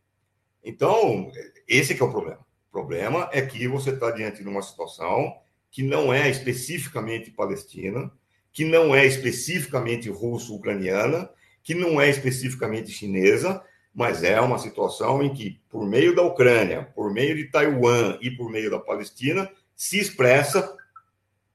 Então, 0.64 1.30
esse 1.68 1.92
é 1.92 2.04
o 2.04 2.10
problema. 2.10 2.40
O 2.68 2.72
problema 2.72 3.30
é 3.30 3.40
que 3.40 3.68
você 3.68 3.90
está 3.90 4.10
diante 4.10 4.42
de 4.42 4.48
uma 4.48 4.62
situação 4.62 5.32
que 5.70 5.84
não 5.84 6.12
é 6.12 6.28
especificamente 6.28 7.30
palestina, 7.30 8.10
que 8.52 8.64
não 8.64 8.92
é 8.92 9.06
especificamente 9.06 10.10
russo-ucraniana, 10.10 11.30
que 11.62 11.72
não 11.72 12.00
é 12.00 12.10
especificamente 12.10 12.90
chinesa, 12.90 13.62
mas 13.94 14.24
é 14.24 14.40
uma 14.40 14.58
situação 14.58 15.22
em 15.22 15.32
que, 15.32 15.60
por 15.68 15.86
meio 15.86 16.16
da 16.16 16.22
Ucrânia, 16.22 16.90
por 16.96 17.12
meio 17.12 17.36
de 17.36 17.44
Taiwan 17.44 18.18
e 18.20 18.28
por 18.28 18.50
meio 18.50 18.72
da 18.72 18.80
Palestina, 18.80 19.48
se 19.76 20.00
expressa 20.00 20.76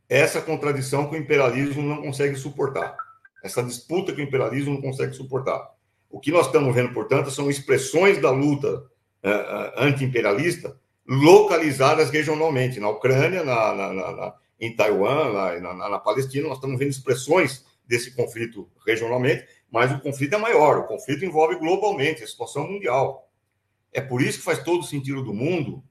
essa 0.09 0.41
contradição 0.41 1.09
que 1.09 1.15
o 1.15 1.19
imperialismo 1.19 1.81
não 1.81 2.01
consegue 2.01 2.35
suportar, 2.35 2.95
essa 3.43 3.63
disputa 3.63 4.13
que 4.13 4.21
o 4.21 4.23
imperialismo 4.23 4.73
não 4.73 4.81
consegue 4.81 5.13
suportar. 5.13 5.69
O 6.09 6.19
que 6.19 6.31
nós 6.31 6.45
estamos 6.45 6.73
vendo, 6.73 6.93
portanto, 6.93 7.29
são 7.31 7.49
expressões 7.49 8.21
da 8.21 8.31
luta 8.31 8.77
uh, 8.77 9.71
anti-imperialista 9.77 10.79
localizadas 11.07 12.09
regionalmente, 12.09 12.79
na 12.79 12.89
Ucrânia, 12.89 13.43
na, 13.43 13.73
na, 13.73 13.93
na, 13.93 14.33
em 14.59 14.75
Taiwan, 14.75 15.59
na, 15.61 15.89
na 15.89 15.99
Palestina, 15.99 16.47
nós 16.47 16.57
estamos 16.57 16.79
vendo 16.79 16.89
expressões 16.89 17.63
desse 17.87 18.15
conflito 18.15 18.67
regionalmente, 18.85 19.45
mas 19.71 19.91
o 19.91 19.99
conflito 19.99 20.33
é 20.33 20.37
maior, 20.37 20.79
o 20.79 20.87
conflito 20.87 21.23
envolve 21.23 21.57
globalmente, 21.57 22.23
a 22.23 22.27
situação 22.27 22.67
mundial. 22.67 23.29
É 23.93 24.01
por 24.01 24.21
isso 24.21 24.39
que 24.39 24.45
faz 24.45 24.63
todo 24.63 24.83
sentido 24.83 25.23
do 25.23 25.33
mundo 25.33 25.83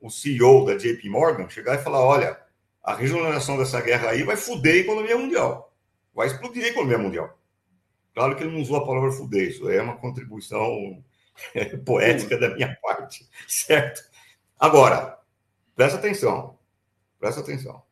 o 0.00 0.10
CEO 0.10 0.64
da 0.64 0.76
JP 0.76 1.08
Morgan 1.08 1.48
chegar 1.48 1.74
e 1.74 1.82
falar: 1.82 2.00
olha, 2.00 2.38
a 2.84 2.94
regionalização 2.94 3.56
dessa 3.56 3.80
guerra 3.80 4.10
aí 4.10 4.22
vai 4.22 4.36
fuder 4.36 4.74
a 4.74 4.78
economia 4.78 5.16
mundial, 5.16 5.74
vai 6.14 6.26
explodir 6.26 6.64
a 6.64 6.68
economia 6.68 6.98
mundial. 6.98 7.38
Claro 8.14 8.36
que 8.36 8.44
ele 8.44 8.52
não 8.52 8.60
usou 8.60 8.76
a 8.76 8.86
palavra 8.86 9.10
fuder, 9.10 9.48
isso 9.48 9.68
é 9.70 9.80
uma 9.80 9.96
contribuição 9.96 11.02
poética 11.84 12.38
da 12.38 12.54
minha 12.54 12.76
parte, 12.82 13.26
certo? 13.48 14.02
Agora, 14.60 15.18
presta 15.74 15.98
atenção, 15.98 16.58
presta 17.18 17.40
atenção. 17.40 17.82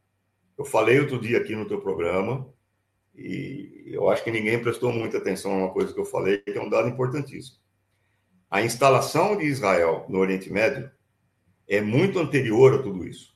Eu 0.57 0.65
falei 0.67 1.01
outro 1.01 1.19
dia 1.19 1.39
aqui 1.39 1.57
no 1.57 1.67
teu 1.67 1.81
programa 1.81 2.47
e 3.17 3.85
eu 3.87 4.09
acho 4.11 4.23
que 4.23 4.31
ninguém 4.31 4.63
prestou 4.63 4.93
muita 4.93 5.19
atenção 5.19 5.53
a 5.53 5.57
uma 5.57 5.73
coisa 5.73 5.93
que 5.93 5.99
eu 5.99 6.05
falei, 6.05 6.39
que 6.39 6.57
é 6.57 6.63
um 6.63 6.69
dado 6.69 6.89
importantíssimo. 6.89 7.57
A 8.51 8.63
instalação 8.63 9.37
de 9.37 9.47
Israel 9.47 10.05
no 10.09 10.19
Oriente 10.19 10.53
Médio 10.53 10.91
é 11.67 11.81
muito 11.81 12.19
anterior 12.19 12.75
a 12.75 12.83
tudo 12.83 13.07
isso. 13.07 13.32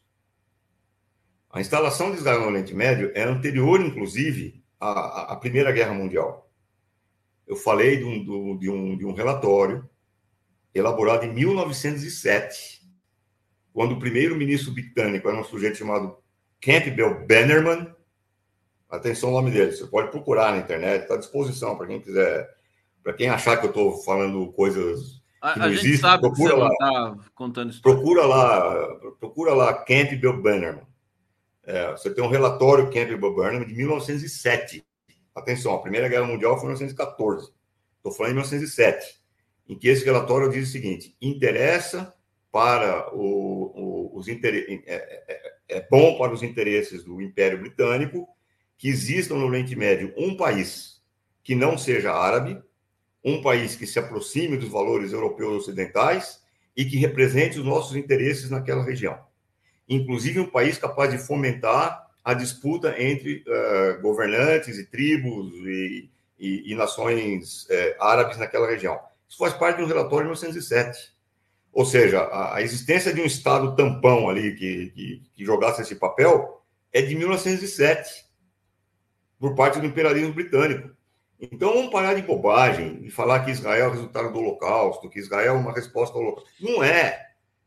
A 1.56 1.60
instalação 1.62 2.10
de 2.10 2.18
Israel 2.18 2.40
no 2.40 2.48
Oriente 2.48 2.74
Médio 2.74 3.10
é 3.14 3.22
anterior, 3.22 3.80
inclusive, 3.80 4.62
à, 4.78 5.32
à 5.32 5.36
Primeira 5.36 5.72
Guerra 5.72 5.94
Mundial. 5.94 6.50
Eu 7.46 7.56
falei 7.56 7.96
de 7.96 8.04
um, 8.04 8.58
de 8.58 8.68
um, 8.68 8.98
de 8.98 9.06
um 9.06 9.14
relatório 9.14 9.88
elaborado 10.74 11.24
em 11.24 11.32
1907, 11.32 12.82
quando 13.72 13.92
o 13.92 13.98
primeiro-ministro 13.98 14.70
britânico 14.70 15.26
era 15.30 15.40
um 15.40 15.44
sujeito 15.44 15.78
chamado 15.78 16.18
Campbell 16.60 17.26
Bannerman, 17.26 17.90
Atenção 18.90 19.30
o 19.30 19.32
nome 19.32 19.50
dele. 19.50 19.72
Você 19.72 19.86
pode 19.86 20.10
procurar 20.10 20.52
na 20.52 20.58
internet, 20.58 21.02
está 21.02 21.14
à 21.14 21.18
disposição 21.18 21.74
para 21.74 21.86
quem 21.86 22.00
quiser. 22.00 22.48
Para 23.02 23.14
quem 23.14 23.30
achar 23.30 23.56
que 23.56 23.64
eu 23.64 23.70
estou 23.70 24.02
falando 24.04 24.52
coisas 24.52 25.22
que 25.54 25.58
não 25.58 25.70
existem, 25.70 26.20
procura 26.20 26.54
lá. 26.54 26.70
Tá 26.78 27.16
procura 27.82 28.26
lá, 28.26 28.94
procura 29.18 29.54
lá 29.54 29.72
Campbell 29.72 30.42
Bannerman. 30.42 30.84
É, 31.66 31.90
você 31.90 32.08
tem 32.08 32.22
um 32.22 32.28
relatório 32.28 32.90
Campbell 32.90 33.34
Bannerman 33.34 33.66
de 33.66 33.74
1907. 33.74 34.86
Atenção, 35.34 35.74
a 35.74 35.82
Primeira 35.82 36.08
Guerra 36.08 36.24
Mundial 36.24 36.54
foi 36.54 36.66
em 36.66 36.74
1914. 36.74 37.52
Estou 37.96 38.12
falando 38.12 38.30
em 38.30 38.34
1907, 38.36 39.20
em 39.68 39.76
que 39.76 39.88
esse 39.88 40.04
relatório 40.04 40.48
diz 40.48 40.68
o 40.68 40.72
seguinte: 40.72 41.16
interessa 41.20 42.14
para 42.52 43.12
o, 43.12 44.12
o, 44.14 44.18
os 44.18 44.28
interesses, 44.28 44.80
é, 44.86 44.94
é, 44.94 45.24
é, 45.28 45.78
é 45.78 45.88
bom 45.90 46.16
para 46.16 46.32
os 46.32 46.44
interesses 46.44 47.02
do 47.02 47.20
Império 47.20 47.58
Britânico 47.58 48.28
que 48.78 48.88
existam 48.88 49.34
no 49.34 49.46
Oriente 49.46 49.74
Médio 49.74 50.14
um 50.16 50.36
país 50.36 51.02
que 51.42 51.54
não 51.54 51.76
seja 51.76 52.12
árabe, 52.12 52.62
um 53.24 53.42
país 53.42 53.74
que 53.74 53.86
se 53.86 53.98
aproxime 53.98 54.56
dos 54.56 54.68
valores 54.68 55.12
europeus 55.12 55.62
ocidentais 55.62 56.42
e 56.76 56.84
que 56.84 56.96
represente 56.96 57.58
os 57.58 57.64
nossos 57.64 57.96
interesses 57.96 58.50
naquela 58.50 58.84
região. 58.84 59.18
Inclusive 59.88 60.40
um 60.40 60.50
país 60.50 60.78
capaz 60.78 61.10
de 61.10 61.18
fomentar 61.18 62.06
a 62.24 62.34
disputa 62.34 63.00
entre 63.00 63.44
uh, 63.46 64.00
governantes 64.02 64.78
e 64.78 64.86
tribos 64.86 65.52
e, 65.64 66.10
e, 66.38 66.72
e 66.72 66.74
nações 66.74 67.64
uh, 67.66 68.02
árabes 68.02 68.36
naquela 68.36 68.66
região. 68.66 68.98
Isso 69.28 69.38
faz 69.38 69.52
parte 69.54 69.76
de 69.76 69.84
um 69.84 69.86
relatório 69.86 70.26
de 70.26 70.32
1907. 70.32 71.14
Ou 71.72 71.84
seja, 71.84 72.20
a, 72.20 72.56
a 72.56 72.62
existência 72.62 73.12
de 73.12 73.20
um 73.20 73.26
Estado 73.26 73.76
tampão 73.76 74.28
ali 74.28 74.54
que, 74.54 74.90
que, 74.90 75.22
que 75.34 75.44
jogasse 75.44 75.82
esse 75.82 75.94
papel 75.94 76.62
é 76.92 77.02
de 77.02 77.14
1907 77.14 78.26
por 79.38 79.54
parte 79.54 79.78
do 79.78 79.86
imperialismo 79.86 80.32
britânico. 80.32 80.90
Então 81.38 81.74
vamos 81.74 81.92
parar 81.92 82.14
de 82.14 82.22
bobagem 82.22 83.00
e 83.02 83.10
falar 83.10 83.44
que 83.44 83.50
Israel 83.50 83.88
é 83.88 83.90
resultado 83.90 84.32
do 84.32 84.38
Holocausto, 84.38 85.10
que 85.10 85.18
Israel 85.18 85.54
é 85.54 85.58
uma 85.58 85.72
resposta 85.72 86.16
ao 86.16 86.22
Holocausto. 86.22 86.50
Não 86.58 86.82
é, 86.82 87.25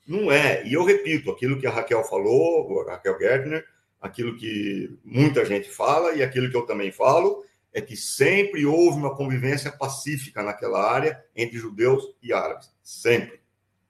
não 0.10 0.32
é. 0.32 0.66
E 0.66 0.74
eu 0.74 0.84
repito 0.84 1.30
aquilo 1.30 1.60
que 1.60 1.68
a 1.68 1.72
Raquel 1.72 2.04
falou, 2.04 2.82
a 2.82 2.94
Raquel 2.94 3.20
Gertner, 3.20 3.64
aquilo 4.02 4.36
que 4.36 4.98
muita 5.06 5.46
gente 5.46 5.70
fala 5.70 6.16
e 6.16 6.24
aquilo 6.24 6.50
que 6.50 6.58
eu 6.58 6.66
também 6.66 6.92
falo, 6.92 7.44
é 7.72 7.80
que 7.80 7.96
sempre 7.96 8.66
houve 8.66 8.98
uma 8.98 9.16
convivência 9.16 9.72
pacífica 9.72 10.42
naquela 10.42 10.92
área 10.92 11.24
entre 11.36 11.60
judeus 11.60 12.04
e 12.24 12.34
árabes. 12.34 12.74
Sempre. 12.82 13.40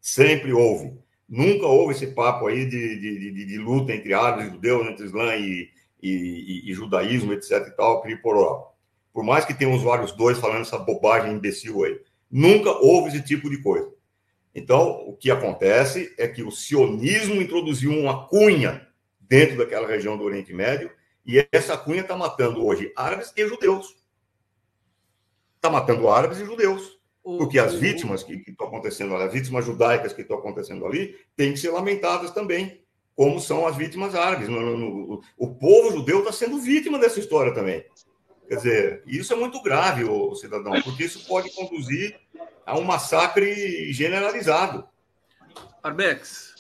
Sempre 0.01 0.51
houve. 0.51 0.93
Nunca 1.27 1.65
houve 1.67 1.93
esse 1.93 2.07
papo 2.07 2.47
aí 2.47 2.65
de, 2.65 2.99
de, 2.99 3.31
de, 3.31 3.45
de 3.45 3.57
luta 3.57 3.93
entre 3.93 4.13
árabes 4.13 4.47
e 4.47 4.49
judeus, 4.49 4.87
entre 4.87 5.05
Islã 5.05 5.35
e, 5.37 5.69
e, 6.01 6.11
e, 6.11 6.71
e 6.71 6.73
judaísmo, 6.73 7.31
etc. 7.31 7.65
e 7.67 7.71
tal. 7.71 8.03
Por 9.13 9.23
mais 9.23 9.45
que 9.45 9.53
tenham 9.53 9.73
usuários 9.73 10.11
dois 10.11 10.37
falando 10.37 10.61
essa 10.61 10.77
bobagem 10.77 11.31
imbecil 11.31 11.85
aí. 11.85 11.97
Nunca 12.29 12.71
houve 12.71 13.07
esse 13.07 13.23
tipo 13.23 13.49
de 13.49 13.61
coisa. 13.61 13.89
Então, 14.59 15.07
o 15.07 15.15
que 15.15 15.31
acontece 15.31 16.13
é 16.17 16.27
que 16.27 16.43
o 16.43 16.51
sionismo 16.51 17.41
introduziu 17.41 17.91
uma 17.91 18.27
cunha 18.27 18.85
dentro 19.21 19.57
daquela 19.57 19.87
região 19.87 20.17
do 20.17 20.23
Oriente 20.25 20.53
Médio 20.53 20.91
e 21.25 21.47
essa 21.49 21.77
cunha 21.77 22.01
está 22.01 22.17
matando 22.17 22.65
hoje 22.65 22.91
árabes 22.93 23.31
e 23.37 23.47
judeus. 23.47 23.95
Está 25.55 25.69
matando 25.69 26.09
árabes 26.09 26.39
e 26.39 26.45
judeus. 26.45 26.99
Porque 27.23 27.57
as 27.57 27.73
vítimas 27.73 28.21
que 28.23 28.33
estão 28.47 28.67
acontecendo 28.67 29.15
ali, 29.15 29.25
as 29.25 29.33
vítimas 29.33 29.65
judaicas 29.65 30.13
que 30.13 30.23
estão 30.23 30.37
acontecendo 30.37 30.85
ali, 30.85 31.15
têm 31.37 31.53
que 31.53 31.59
ser 31.59 31.69
lamentadas 31.69 32.31
também 32.31 32.81
como 33.15 33.39
são 33.39 33.65
as 33.67 33.77
vítimas 33.77 34.15
árabes. 34.15 34.49
No, 34.49 34.59
no, 34.59 34.77
no, 34.77 35.21
o 35.37 35.55
povo 35.55 35.91
judeu 35.91 36.19
está 36.19 36.31
sendo 36.31 36.59
vítima 36.59 36.97
dessa 36.99 37.19
história 37.19 37.53
também. 37.53 37.85
Quer 38.49 38.55
dizer, 38.55 39.03
isso 39.05 39.31
é 39.31 39.35
muito 39.35 39.61
grave, 39.61 40.05
o 40.05 40.33
cidadão, 40.33 40.73
porque 40.81 41.03
isso 41.03 41.23
pode 41.27 41.53
conduzir 41.53 42.19
a 42.65 42.75
um 42.75 42.83
massacre 42.83 43.93
generalizado. 43.93 44.89
Arbex, 45.83 46.55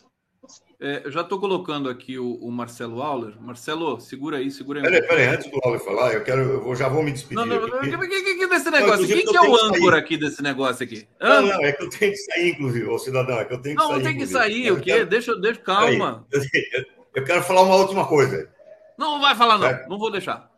é, 0.79 1.01
eu 1.03 1.11
já 1.11 1.21
estou 1.21 1.39
colocando 1.39 1.89
aqui 1.89 2.19
o, 2.19 2.35
o, 2.35 2.51
Marcelo 2.51 3.01
Auler. 3.01 3.33
Marcelo, 3.41 3.99
segura 3.99 4.37
aí, 4.37 4.51
segura 4.51 4.81
aí. 4.81 4.85
Peraí, 4.85 5.01
peraí, 5.01 5.25
antes 5.25 5.49
do 5.49 5.59
Auler 5.63 5.79
falar, 5.79 6.13
eu 6.13 6.23
quero, 6.23 6.41
eu 6.41 6.63
vou, 6.63 6.75
já 6.75 6.87
vou 6.87 7.01
me 7.01 7.11
despedir. 7.11 7.35
Não, 7.37 7.45
não, 7.47 7.65
aqui. 7.65 7.89
que, 7.89 7.97
que, 7.97 8.35
que 8.35 8.47
desse 8.47 8.69
negócio? 8.69 9.07
Quem 9.07 9.25
que 9.25 9.35
é 9.35 9.41
o 9.41 9.55
âncora 9.55 9.97
aqui 9.97 10.15
desse 10.15 10.43
negócio 10.43 10.83
aqui? 10.83 11.07
Não, 11.19 11.41
não, 11.41 11.65
é 11.65 11.71
que 11.71 11.83
eu 11.83 11.89
tenho 11.89 12.11
que 12.11 12.17
sair, 12.19 12.51
inclusive, 12.51 12.85
ô 12.85 12.99
cidadão, 12.99 13.39
é 13.39 13.45
que 13.45 13.53
eu 13.55 13.61
tenho 13.61 13.75
que 13.75 13.81
não, 13.81 13.89
sair. 13.89 13.97
Não, 13.97 14.03
tem 14.03 14.17
que 14.19 14.27
sair, 14.27 14.71
o 14.71 14.75
quê? 14.79 14.91
Quero... 14.91 15.05
Deixa, 15.07 15.35
deixa, 15.37 15.59
calma. 15.59 16.27
Eu, 16.31 16.41
eu, 17.15 17.23
quero 17.23 17.41
falar 17.41 17.63
uma 17.63 17.75
última 17.75 18.05
coisa. 18.05 18.47
Não, 18.95 19.13
não 19.13 19.21
vai 19.21 19.35
falar, 19.35 19.57
não. 19.57 19.67
É. 19.67 19.87
Não 19.89 19.97
vou 19.97 20.11
deixar. 20.11 20.48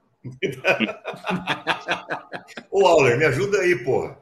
Ô, 2.70 2.86
Auler, 2.86 3.18
me 3.18 3.26
ajuda 3.26 3.60
aí, 3.60 3.84
porra. 3.84 4.20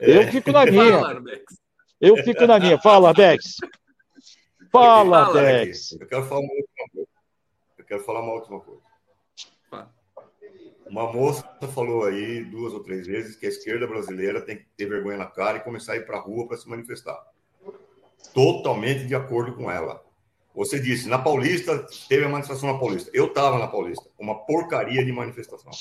Eu 0.00 0.22
é... 0.22 0.30
fico 0.30 0.52
na 0.52 0.66
minha. 0.66 1.00
eu 2.00 2.16
fico 2.18 2.46
na 2.46 2.58
minha. 2.58 2.78
Fala, 2.80 3.12
Bex. 3.12 3.56
Fala, 4.70 5.32
Dex. 5.32 5.92
Eu 5.92 6.06
quero 6.06 6.24
falar 6.24 6.40
uma 6.40 6.52
última 6.52 6.88
coisa. 6.92 7.08
Eu 7.78 7.84
quero 7.84 8.04
falar 8.04 8.20
uma 8.20 8.32
última 8.32 8.60
coisa. 8.60 8.82
Uma 10.86 11.10
moça 11.12 11.44
falou 11.74 12.04
aí 12.04 12.44
duas 12.44 12.72
ou 12.74 12.82
três 12.82 13.06
vezes 13.06 13.36
que 13.36 13.46
a 13.46 13.48
esquerda 13.48 13.86
brasileira 13.86 14.40
tem 14.40 14.58
que 14.58 14.66
ter 14.76 14.86
vergonha 14.86 15.16
na 15.16 15.26
cara 15.26 15.58
e 15.58 15.62
começar 15.62 15.94
a 15.94 15.96
ir 15.96 16.04
para 16.04 16.18
a 16.18 16.20
rua 16.20 16.46
para 16.46 16.56
se 16.56 16.68
manifestar. 16.68 17.18
Totalmente 18.34 19.06
de 19.06 19.14
acordo 19.14 19.56
com 19.56 19.70
ela. 19.70 20.03
Você 20.54 20.78
disse, 20.78 21.08
na 21.08 21.18
Paulista, 21.18 21.84
teve 22.08 22.24
a 22.24 22.28
manifestação 22.28 22.72
na 22.72 22.78
Paulista. 22.78 23.10
Eu 23.12 23.26
estava 23.26 23.58
na 23.58 23.66
Paulista. 23.66 24.04
Uma 24.18 24.36
porcaria 24.46 25.04
de 25.04 25.12
manifestação. 25.12 25.72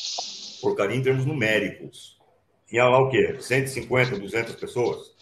Porcaria 0.62 0.98
em 0.98 1.04
termos 1.04 1.26
numéricos. 1.26 2.18
tinha 2.68 2.86
lá 2.86 3.00
o 3.00 3.10
quê? 3.10 3.38
150, 3.40 4.18
200 4.18 4.56
pessoas. 4.56 5.14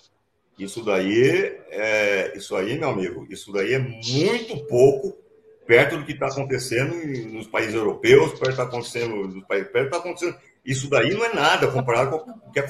Isso 0.57 0.83
daí, 0.85 1.57
é, 1.69 2.33
isso 2.37 2.55
aí, 2.55 2.77
meu 2.77 2.89
amigo, 2.89 3.25
isso 3.29 3.51
daí 3.51 3.73
é 3.73 3.79
muito 3.79 4.65
pouco 4.67 5.17
perto 5.65 5.97
do 5.97 6.05
que 6.05 6.11
está 6.11 6.27
acontecendo 6.27 6.93
nos 7.29 7.47
países 7.47 7.73
europeus, 7.73 8.31
perto 8.31 8.49
está 8.49 8.63
acontecendo 8.63 9.15
nos 9.27 9.43
países, 9.45 9.71
perto 9.71 9.85
está 9.85 9.97
acontecendo. 9.97 10.37
Isso 10.63 10.89
daí 10.89 11.13
não 11.13 11.25
é 11.25 11.33
nada 11.33 11.71
comparado 11.71 12.19
com 12.19 12.31
o 12.31 12.51
que 12.51 12.59
a 12.59 12.67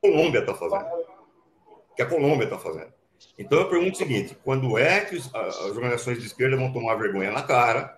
Colômbia 0.00 0.40
está 0.40 0.54
fazendo. 0.54 0.84
O 0.84 1.94
que 1.96 2.02
a 2.02 2.06
Colômbia 2.06 2.44
está 2.44 2.58
fazendo. 2.58 2.92
Então 3.38 3.58
eu 3.58 3.68
pergunto 3.68 3.92
o 3.92 3.96
seguinte: 3.96 4.36
quando 4.44 4.78
é 4.78 5.00
que 5.00 5.16
as 5.16 5.60
organizações 5.60 6.18
de 6.18 6.26
esquerda 6.26 6.56
vão 6.56 6.72
tomar 6.72 6.94
vergonha 6.96 7.30
na 7.30 7.42
cara 7.42 7.96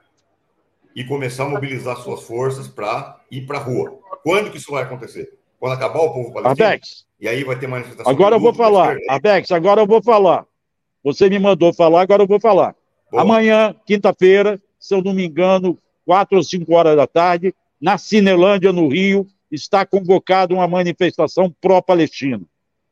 e 0.95 1.05
começar 1.05 1.45
a 1.45 1.49
mobilizar 1.49 1.97
suas 1.97 2.22
forças 2.22 2.68
para 2.68 3.20
ir 3.31 3.47
para 3.47 3.59
a 3.59 3.62
rua? 3.62 3.99
Quando 4.22 4.51
que 4.51 4.59
isso 4.59 4.70
vai 4.70 4.83
acontecer? 4.83 5.39
Quando 5.59 5.72
acabar 5.72 6.01
o 6.01 6.12
povo 6.12 6.33
palestino? 6.33 6.68
Abex, 6.68 7.07
e 7.20 7.29
aí 7.29 7.45
vai 7.45 7.59
ter 7.59 7.66
manifestação. 7.66 8.11
Agora 8.11 8.37
eu 8.37 8.41
vou 8.41 8.55
falar. 8.55 8.97
Abex, 9.09 9.51
agora 9.51 9.81
eu 9.81 9.87
vou 9.87 10.03
falar. 10.03 10.47
Você 11.03 11.29
me 11.29 11.39
mandou 11.39 11.72
falar, 11.72 12.03
agora 12.03 12.22
eu 12.22 12.27
vou 12.27 12.41
falar. 12.41 12.75
Boa. 13.11 13.22
Amanhã, 13.22 13.75
quinta-feira, 13.87 14.61
se 14.79 14.95
eu 14.95 15.03
não 15.03 15.12
me 15.12 15.27
engano, 15.27 15.79
quatro 16.05 16.37
ou 16.37 16.43
cinco 16.43 16.75
horas 16.75 16.97
da 16.97 17.07
tarde, 17.07 17.55
na 17.81 17.99
Cinelândia, 17.99 18.72
no 18.72 18.89
Rio, 18.89 19.27
está 19.51 19.85
convocada 19.85 20.55
uma 20.55 20.66
manifestação 20.66 21.55
pró-Palestina. 21.61 22.43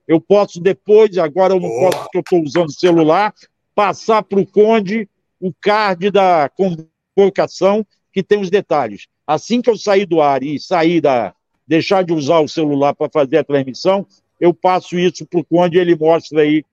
Eu 0.07 0.21
posso 0.21 0.61
depois, 0.61 1.17
agora 1.19 1.55
eu 1.55 1.61
não 1.61 1.69
Boa. 1.69 1.91
posso 1.91 2.03
porque 2.05 2.19
eu 2.19 2.21
estou 2.21 2.43
usando 2.43 2.69
o 2.69 2.73
celular, 2.73 3.33
passar 3.75 4.23
para 4.23 4.41
o 4.41 4.47
Conde 4.47 5.09
o 5.41 5.53
card 5.61 6.11
da 6.11 6.49
convocação 6.49 7.87
que 8.13 8.23
tem 8.23 8.41
os 8.41 8.51
detalhes. 8.51 9.07
Assim 9.27 9.61
que 9.61 9.71
eu 9.71 9.77
sair 9.77 10.07
do 10.07 10.21
ar 10.21 10.43
e 10.43 10.59
sair 10.59 11.01
da. 11.01 11.35
deixar 11.67 12.05
de 12.05 12.13
usar 12.13 12.41
o 12.41 12.49
celular 12.49 12.95
para 12.95 13.11
fazer 13.11 13.39
a 13.39 13.45
transmissão, 13.45 14.07
eu 14.41 14.53
passo 14.53 14.99
isso 14.99 15.25
para 15.27 15.41
o 15.41 15.45
Conde 15.45 15.79
e 15.79 15.81
ele 15.81 15.97
mostra 15.97 16.43
aí 16.43 16.65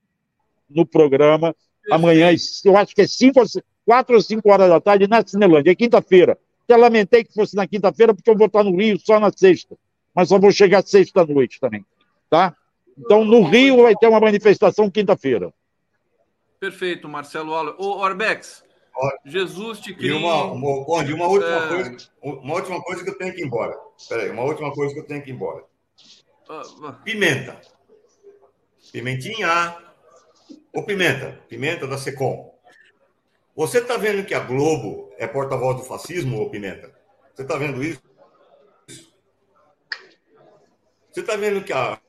no 0.69 0.85
programa. 0.85 1.55
Amanhã, 1.89 2.29
eu 2.63 2.77
acho 2.77 2.93
que 2.93 3.01
é 3.01 3.07
cinco, 3.07 3.41
quatro 3.85 4.15
ou 4.15 4.21
cinco 4.21 4.51
horas 4.51 4.69
da 4.69 4.79
tarde 4.79 5.07
na 5.07 5.25
Cinelândia, 5.25 5.71
é 5.71 5.75
quinta-feira. 5.75 6.37
Até 6.63 6.77
lamentei 6.77 7.23
que 7.23 7.33
fosse 7.33 7.55
na 7.55 7.65
quinta-feira, 7.65 8.13
porque 8.13 8.29
eu 8.29 8.37
vou 8.37 8.45
estar 8.45 8.63
no 8.63 8.75
Rio 8.75 8.99
só 8.99 9.19
na 9.19 9.31
sexta. 9.35 9.75
Mas 10.13 10.29
só 10.29 10.37
vou 10.37 10.51
chegar 10.51 10.85
sexta-noite 10.85 11.59
também. 11.59 11.83
Tá? 12.29 12.55
Então, 12.99 13.23
no 13.23 13.43
Rio 13.43 13.83
vai 13.83 13.95
ter 13.95 14.07
uma 14.07 14.19
manifestação 14.19 14.89
quinta-feira. 14.89 15.53
Perfeito, 16.59 17.07
Marcelo 17.07 17.53
Auler. 17.53 17.75
Ô, 17.77 17.97
Orbex, 17.97 18.63
Jesus 19.25 19.79
te 19.79 19.93
cria. 19.93 20.11
E 20.11 20.13
uma, 20.13 20.43
uma, 20.43 20.69
uma, 20.81 21.27
última 21.27 21.55
é... 21.55 21.67
coisa, 21.69 22.09
uma 22.21 22.55
última 22.55 22.81
coisa 22.81 23.03
que 23.03 23.09
eu 23.09 23.17
tenho 23.17 23.33
que 23.33 23.41
ir 23.41 23.45
embora. 23.45 23.77
Peraí, 24.07 24.29
uma 24.29 24.43
última 24.43 24.73
coisa 24.73 24.93
que 24.93 24.99
eu 24.99 25.05
tenho 25.05 25.23
que 25.23 25.29
ir 25.29 25.33
embora. 25.33 25.63
Ah, 26.49 26.61
ah. 26.83 26.91
Pimenta. 27.03 27.61
Pimentinha. 28.91 29.77
Ô, 30.73 30.83
Pimenta. 30.83 31.39
Pimenta 31.47 31.87
da 31.87 31.97
Secom. 31.97 32.53
Você 33.55 33.79
está 33.79 33.95
vendo 33.97 34.25
que 34.25 34.33
a 34.33 34.39
Globo 34.39 35.13
é 35.17 35.27
porta-voz 35.27 35.77
do 35.77 35.83
fascismo, 35.83 36.41
ô 36.41 36.49
Pimenta? 36.49 36.93
Você 37.33 37.43
está 37.43 37.57
vendo 37.57 37.81
isso? 37.83 38.01
Você 41.11 41.21
está 41.21 41.35
vendo 41.35 41.63
que 41.63 41.73
a 41.73 41.99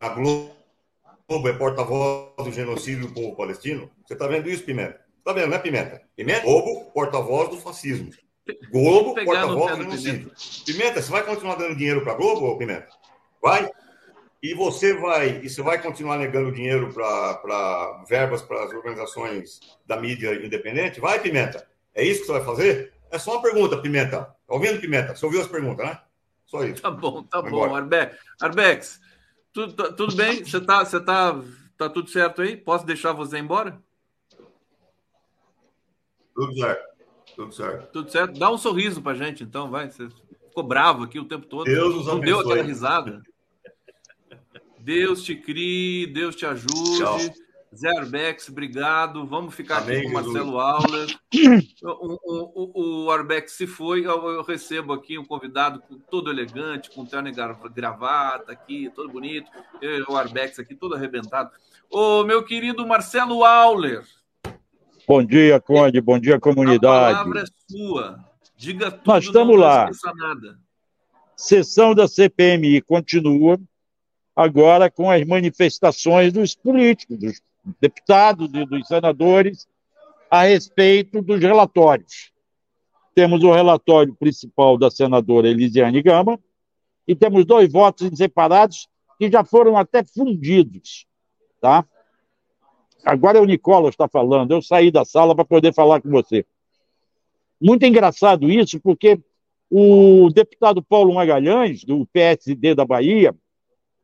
a 0.00 0.08
Globo 0.10 1.48
é 1.48 1.52
porta-voz 1.52 2.32
do 2.38 2.52
genocídio 2.52 3.08
do 3.08 3.14
povo 3.14 3.36
palestino? 3.36 3.90
Você 4.06 4.14
está 4.14 4.26
vendo 4.26 4.48
isso, 4.48 4.64
Pimenta? 4.64 5.00
Está 5.18 5.32
vendo, 5.32 5.48
né, 5.50 5.58
Pimenta? 5.58 6.02
Pimenta, 6.16 6.42
Globo, 6.42 6.90
porta-voz 6.92 7.50
do 7.50 7.58
fascismo. 7.58 8.10
Globo, 8.70 9.14
porta-voz 9.14 9.76
do 9.76 9.82
genocídio. 9.82 10.32
Pimenta, 10.64 11.02
você 11.02 11.10
vai 11.10 11.22
continuar 11.22 11.56
dando 11.56 11.76
dinheiro 11.76 12.02
para 12.02 12.12
a 12.12 12.16
Globo, 12.16 12.56
Pimenta? 12.56 12.88
Vai? 13.42 13.68
E 14.42 14.54
você 14.54 14.94
vai, 14.94 15.40
e 15.42 15.50
você 15.50 15.60
vai 15.60 15.82
continuar 15.82 16.16
negando 16.16 16.52
dinheiro 16.52 16.92
para 16.92 18.04
verbas 18.08 18.40
para 18.40 18.64
as 18.64 18.72
organizações 18.72 19.60
da 19.84 19.96
mídia 19.96 20.34
independente? 20.34 21.00
Vai, 21.00 21.20
Pimenta? 21.20 21.66
É 21.94 22.04
isso 22.04 22.20
que 22.20 22.26
você 22.26 22.32
vai 22.32 22.44
fazer? 22.44 22.92
É 23.10 23.18
só 23.18 23.32
uma 23.32 23.42
pergunta, 23.42 23.82
Pimenta. 23.82 24.20
Tá 24.20 24.34
ouvindo, 24.48 24.80
Pimenta? 24.80 25.14
Você 25.14 25.26
ouviu 25.26 25.40
as 25.40 25.48
perguntas, 25.48 25.84
né? 25.84 26.00
Só 26.46 26.64
isso. 26.64 26.80
Tá 26.80 26.90
bom, 26.90 27.22
tá 27.24 27.40
Vamos 27.40 27.50
bom. 27.50 27.74
Arbex, 27.74 28.16
Arbex, 28.40 29.00
tudo, 29.52 29.72
tá, 29.72 29.92
tudo 29.92 30.14
bem? 30.14 30.44
Você 30.44 30.60
tá, 30.60 30.84
você 30.84 31.00
tá, 31.00 31.40
tá 31.76 31.88
tudo 31.88 32.08
certo 32.10 32.42
aí? 32.42 32.56
Posso 32.56 32.86
deixar 32.86 33.12
você 33.12 33.38
embora? 33.38 33.82
Tudo 36.34 36.54
certo. 36.54 36.88
Tudo 37.34 37.52
certo. 37.52 37.92
Tudo 37.92 38.10
certo. 38.10 38.38
Dá 38.38 38.50
um 38.50 38.58
sorriso 38.58 39.02
pra 39.02 39.14
gente, 39.14 39.42
então, 39.42 39.70
vai. 39.70 39.90
Você 39.90 40.08
ficou 40.08 40.62
bravo 40.62 41.04
aqui 41.04 41.18
o 41.18 41.24
tempo 41.24 41.46
todo. 41.46 41.64
Deus 41.64 41.94
nos 41.94 42.06
Não 42.06 42.20
deu 42.20 42.40
aquela 42.40 42.62
risada. 42.62 43.22
Deus 44.78 45.22
te 45.22 45.34
crie, 45.34 46.06
Deus 46.06 46.34
te 46.34 46.46
ajude. 46.46 46.98
Tchau. 46.98 47.18
Zerbex, 47.74 48.48
obrigado. 48.48 49.26
Vamos 49.26 49.54
ficar 49.54 49.78
Amém, 49.78 49.98
aqui 49.98 50.04
com 50.04 50.10
o 50.10 50.14
Marcelo 50.14 50.58
Auler. 50.58 51.18
O, 51.82 52.18
o, 52.24 53.04
o, 53.04 53.10
Arbex 53.10 53.52
se 53.52 53.66
foi, 53.66 54.06
eu, 54.06 54.28
eu, 54.30 54.42
recebo 54.42 54.92
aqui 54.92 55.18
um 55.18 55.24
convidado 55.24 55.82
todo 56.10 56.30
elegante, 56.30 56.90
com 56.90 57.04
terno 57.04 57.28
e 57.28 57.32
gravata 57.74 58.52
aqui, 58.52 58.90
todo 58.94 59.10
bonito. 59.10 59.50
Eu, 59.80 60.06
o 60.08 60.16
Arbex 60.16 60.58
aqui, 60.58 60.74
todo 60.74 60.94
arrebentado. 60.94 61.50
O 61.90 62.24
meu 62.24 62.44
querido 62.44 62.86
Marcelo 62.86 63.44
Auler. 63.44 64.04
Bom 65.06 65.24
dia, 65.24 65.60
Conde. 65.60 66.00
Bom 66.00 66.18
dia, 66.18 66.38
comunidade. 66.38 67.14
A 67.14 67.18
palavra 67.18 67.42
é 67.42 67.44
sua. 67.70 68.24
Diga 68.56 68.90
tudo, 68.90 69.06
Nós 69.06 69.24
estamos 69.24 69.54
não 69.56 69.62
lá. 69.62 69.90
Nada. 70.16 70.58
Sessão 71.36 71.94
da 71.94 72.08
CPMI 72.08 72.82
continua 72.82 73.58
agora 74.34 74.90
com 74.90 75.10
as 75.10 75.24
manifestações 75.24 76.32
dos 76.32 76.54
políticos, 76.54 77.18
dos 77.18 77.40
deputados 77.80 78.50
e 78.52 78.64
dos 78.64 78.86
senadores 78.86 79.68
a 80.30 80.44
respeito 80.44 81.22
dos 81.22 81.40
relatórios. 81.40 82.32
Temos 83.14 83.42
o 83.42 83.52
relatório 83.52 84.14
principal 84.14 84.78
da 84.78 84.90
senadora 84.90 85.48
Elisiane 85.48 86.02
Gama 86.02 86.38
e 87.06 87.14
temos 87.14 87.44
dois 87.44 87.70
votos 87.72 88.10
separados 88.16 88.88
que 89.18 89.30
já 89.30 89.44
foram 89.44 89.76
até 89.76 90.04
fundidos, 90.04 91.06
tá? 91.60 91.84
Agora 93.04 93.38
é 93.38 93.40
o 93.40 93.44
Nicolas 93.44 93.94
está 93.94 94.08
falando, 94.08 94.52
eu 94.52 94.62
saí 94.62 94.90
da 94.90 95.04
sala 95.04 95.34
para 95.34 95.44
poder 95.44 95.72
falar 95.72 96.00
com 96.00 96.10
você. 96.10 96.44
Muito 97.60 97.84
engraçado 97.84 98.50
isso, 98.50 98.78
porque 98.80 99.18
o 99.70 100.30
deputado 100.30 100.82
Paulo 100.82 101.14
Magalhães, 101.14 101.84
do 101.84 102.06
PSD 102.06 102.74
da 102.74 102.84
Bahia, 102.84 103.34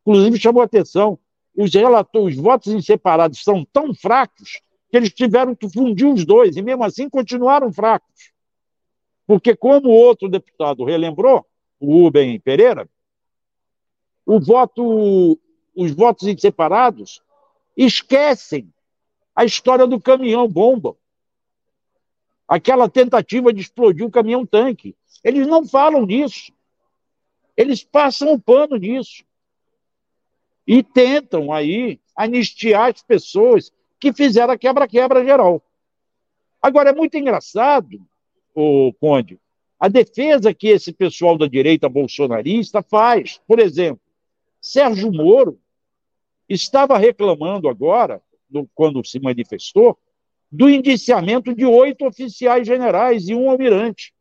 inclusive 0.03 0.39
chamou 0.39 0.63
atenção 0.63 1.19
os, 1.57 1.73
relatores, 1.73 2.37
os 2.37 2.43
votos 2.43 2.73
em 2.73 2.81
separados 2.81 3.43
são 3.43 3.65
tão 3.65 3.95
fracos 3.95 4.61
que 4.91 4.97
eles 4.97 5.13
tiveram 5.13 5.55
que 5.55 5.69
fundir 5.69 6.07
os 6.07 6.25
dois, 6.25 6.57
e 6.57 6.63
mesmo 6.63 6.85
assim 6.85 7.09
continuaram 7.09 7.73
fracos. 7.73 8.33
Porque, 9.27 9.57
como 9.57 9.89
outro 9.89 10.29
deputado 10.29 10.85
relembrou, 10.85 11.47
o 11.81 12.03
Rubem 12.03 12.39
Pereira, 12.41 12.89
o 14.27 14.41
voto, 14.41 15.39
os 15.75 15.91
votos 15.93 16.27
em 16.29 16.37
separados 16.37 17.23
esquecem 17.77 18.73
a 19.35 19.45
história 19.45 19.87
do 19.87 20.01
caminhão-bomba. 20.01 20.97
Aquela 22.47 22.89
tentativa 22.89 23.53
de 23.53 23.63
explodir 23.63 24.07
o 24.07 24.11
caminhão-tanque. 24.11 24.97
Eles 25.23 25.47
não 25.47 25.67
falam 25.67 26.07
disso. 26.07 26.53
Eles 27.57 27.83
passam 27.83 28.33
o 28.33 28.41
pano 28.41 28.77
nisso 28.77 29.25
e 30.67 30.83
tentam 30.83 31.53
aí 31.53 32.01
anistiar 32.17 32.91
as 32.91 33.03
pessoas 33.03 33.73
que 33.99 34.13
fizeram 34.13 34.53
a 34.55 34.59
quebra-quebra 34.59 35.25
geral. 35.25 35.63
Agora, 36.61 36.91
é 36.91 36.95
muito 36.95 37.17
engraçado, 37.17 38.01
o 38.55 38.93
Conde, 39.01 39.39
a 39.79 39.89
defesa 39.89 40.55
que 40.55 40.69
esse 40.69 40.93
pessoal 40.93 41.37
da 41.37 41.47
direita 41.47 41.89
bolsonarista 41.89 42.83
faz. 42.83 43.41
Por 43.47 43.59
exemplo, 43.59 44.01
Sérgio 44.61 45.13
Moro 45.13 45.59
estava 46.49 46.97
reclamando 46.97 47.69
agora, 47.69 48.23
do, 48.49 48.69
quando 48.75 49.05
se 49.05 49.19
manifestou, 49.21 49.99
do 50.51 50.71
indiciamento 50.71 51.55
de 51.55 51.67
oito 51.67 52.07
oficiais 52.07 52.67
generais 52.67 53.29
e 53.29 53.35
um 53.35 53.51
almirante. 53.51 54.15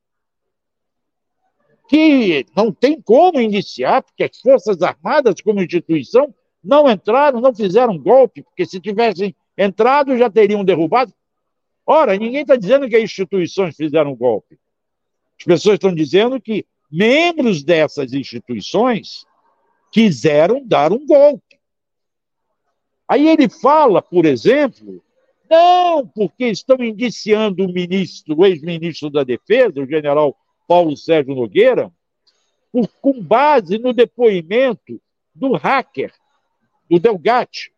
Que 1.87 2.45
não 2.55 2.71
tem 2.71 3.01
como 3.01 3.39
indiciar, 3.39 4.03
porque 4.03 4.23
as 4.23 4.39
Forças 4.39 4.81
Armadas, 4.81 5.41
como 5.41 5.61
instituição, 5.61 6.33
não 6.63 6.89
entraram, 6.89 7.41
não 7.41 7.53
fizeram 7.53 7.97
golpe, 7.97 8.41
porque 8.41 8.65
se 8.65 8.79
tivessem 8.79 9.35
entrado 9.57 10.17
já 10.17 10.29
teriam 10.29 10.63
derrubado. 10.63 11.13
Ora, 11.85 12.17
ninguém 12.17 12.41
está 12.41 12.55
dizendo 12.55 12.87
que 12.87 12.95
as 12.95 13.03
instituições 13.03 13.75
fizeram 13.75 14.15
golpe. 14.15 14.57
As 15.37 15.45
pessoas 15.45 15.75
estão 15.75 15.93
dizendo 15.93 16.39
que 16.39 16.65
membros 16.89 17.63
dessas 17.63 18.13
instituições 18.13 19.25
quiseram 19.91 20.65
dar 20.65 20.93
um 20.93 21.05
golpe. 21.05 21.59
Aí 23.07 23.27
ele 23.27 23.49
fala, 23.49 24.01
por 24.01 24.25
exemplo, 24.25 25.03
não, 25.49 26.07
porque 26.07 26.45
estão 26.45 26.77
indiciando 26.83 27.65
o 27.65 27.71
ministro, 27.71 28.39
o 28.39 28.45
ex-ministro 28.45 29.09
da 29.09 29.23
Defesa, 29.23 29.81
o 29.81 29.87
general 29.87 30.35
Paulo 30.67 30.95
Sérgio 30.95 31.35
Nogueira, 31.35 31.91
por, 32.71 32.87
com 33.01 33.21
base 33.21 33.77
no 33.77 33.93
depoimento 33.93 35.01
do 35.33 35.53
hacker, 35.53 36.13
do 36.89 36.99
Delgatti, 36.99 37.71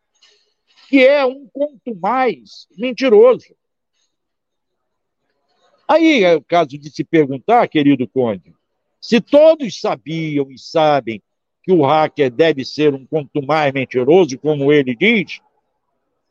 que 0.90 1.06
é 1.06 1.26
um 1.26 1.48
quanto 1.48 1.96
mais 1.96 2.68
mentiroso. 2.78 3.56
Aí 5.88 6.24
é 6.24 6.36
o 6.36 6.42
caso 6.42 6.78
de 6.78 6.90
se 6.90 7.04
perguntar, 7.04 7.68
querido 7.68 8.08
Conde, 8.08 8.54
se 9.00 9.22
todos 9.22 9.80
sabiam 9.80 10.52
e 10.52 10.58
sabem 10.58 11.22
que 11.64 11.72
o 11.72 11.86
hacker 11.86 12.32
deve 12.32 12.64
ser 12.66 12.94
um 12.94 13.06
quanto 13.06 13.42
mais 13.42 13.74
mentiroso, 13.74 14.38
como 14.40 14.72
ele 14.72 14.96
diz, 14.96 15.42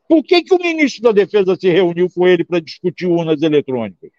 por 0.09 0.23
que, 0.23 0.43
que 0.43 0.55
o 0.55 0.59
ministro 0.59 1.03
da 1.03 1.13
Defesa 1.13 1.57
se 1.57 1.69
reuniu 1.69 2.09
com 2.11 2.27
ele 2.27 2.45
para 2.45 2.61
discutir 2.61 3.07
urnas 3.07 3.43
eletrônicas? 3.43 4.11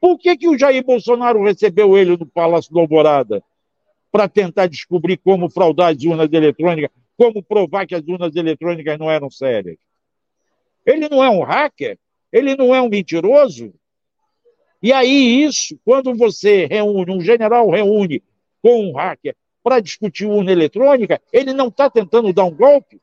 Por 0.00 0.18
que, 0.18 0.36
que 0.36 0.48
o 0.48 0.58
Jair 0.58 0.84
Bolsonaro 0.84 1.42
recebeu 1.44 1.96
ele 1.96 2.16
no 2.16 2.26
Palácio 2.26 2.72
do 2.72 2.80
Alvorada 2.80 3.42
para 4.10 4.28
tentar 4.28 4.66
descobrir 4.66 5.18
como 5.18 5.50
fraudar 5.50 5.94
as 5.94 6.02
urnas 6.02 6.32
eletrônicas, 6.32 6.90
como 7.16 7.42
provar 7.42 7.86
que 7.86 7.94
as 7.94 8.02
urnas 8.08 8.34
eletrônicas 8.34 8.98
não 8.98 9.10
eram 9.10 9.30
sérias? 9.30 9.76
Ele 10.86 11.08
não 11.08 11.22
é 11.22 11.28
um 11.28 11.42
hacker? 11.42 11.98
Ele 12.32 12.56
não 12.56 12.74
é 12.74 12.80
um 12.80 12.88
mentiroso? 12.88 13.74
E 14.82 14.92
aí, 14.92 15.44
isso, 15.44 15.78
quando 15.84 16.14
você 16.16 16.64
reúne, 16.64 17.12
um 17.12 17.20
general 17.20 17.68
reúne 17.68 18.22
com 18.62 18.86
um 18.86 18.96
hacker 18.96 19.36
para 19.62 19.80
discutir 19.80 20.24
urna 20.24 20.50
eletrônica, 20.50 21.20
ele 21.30 21.52
não 21.52 21.68
está 21.68 21.90
tentando 21.90 22.32
dar 22.32 22.44
um 22.44 22.54
golpe? 22.54 22.98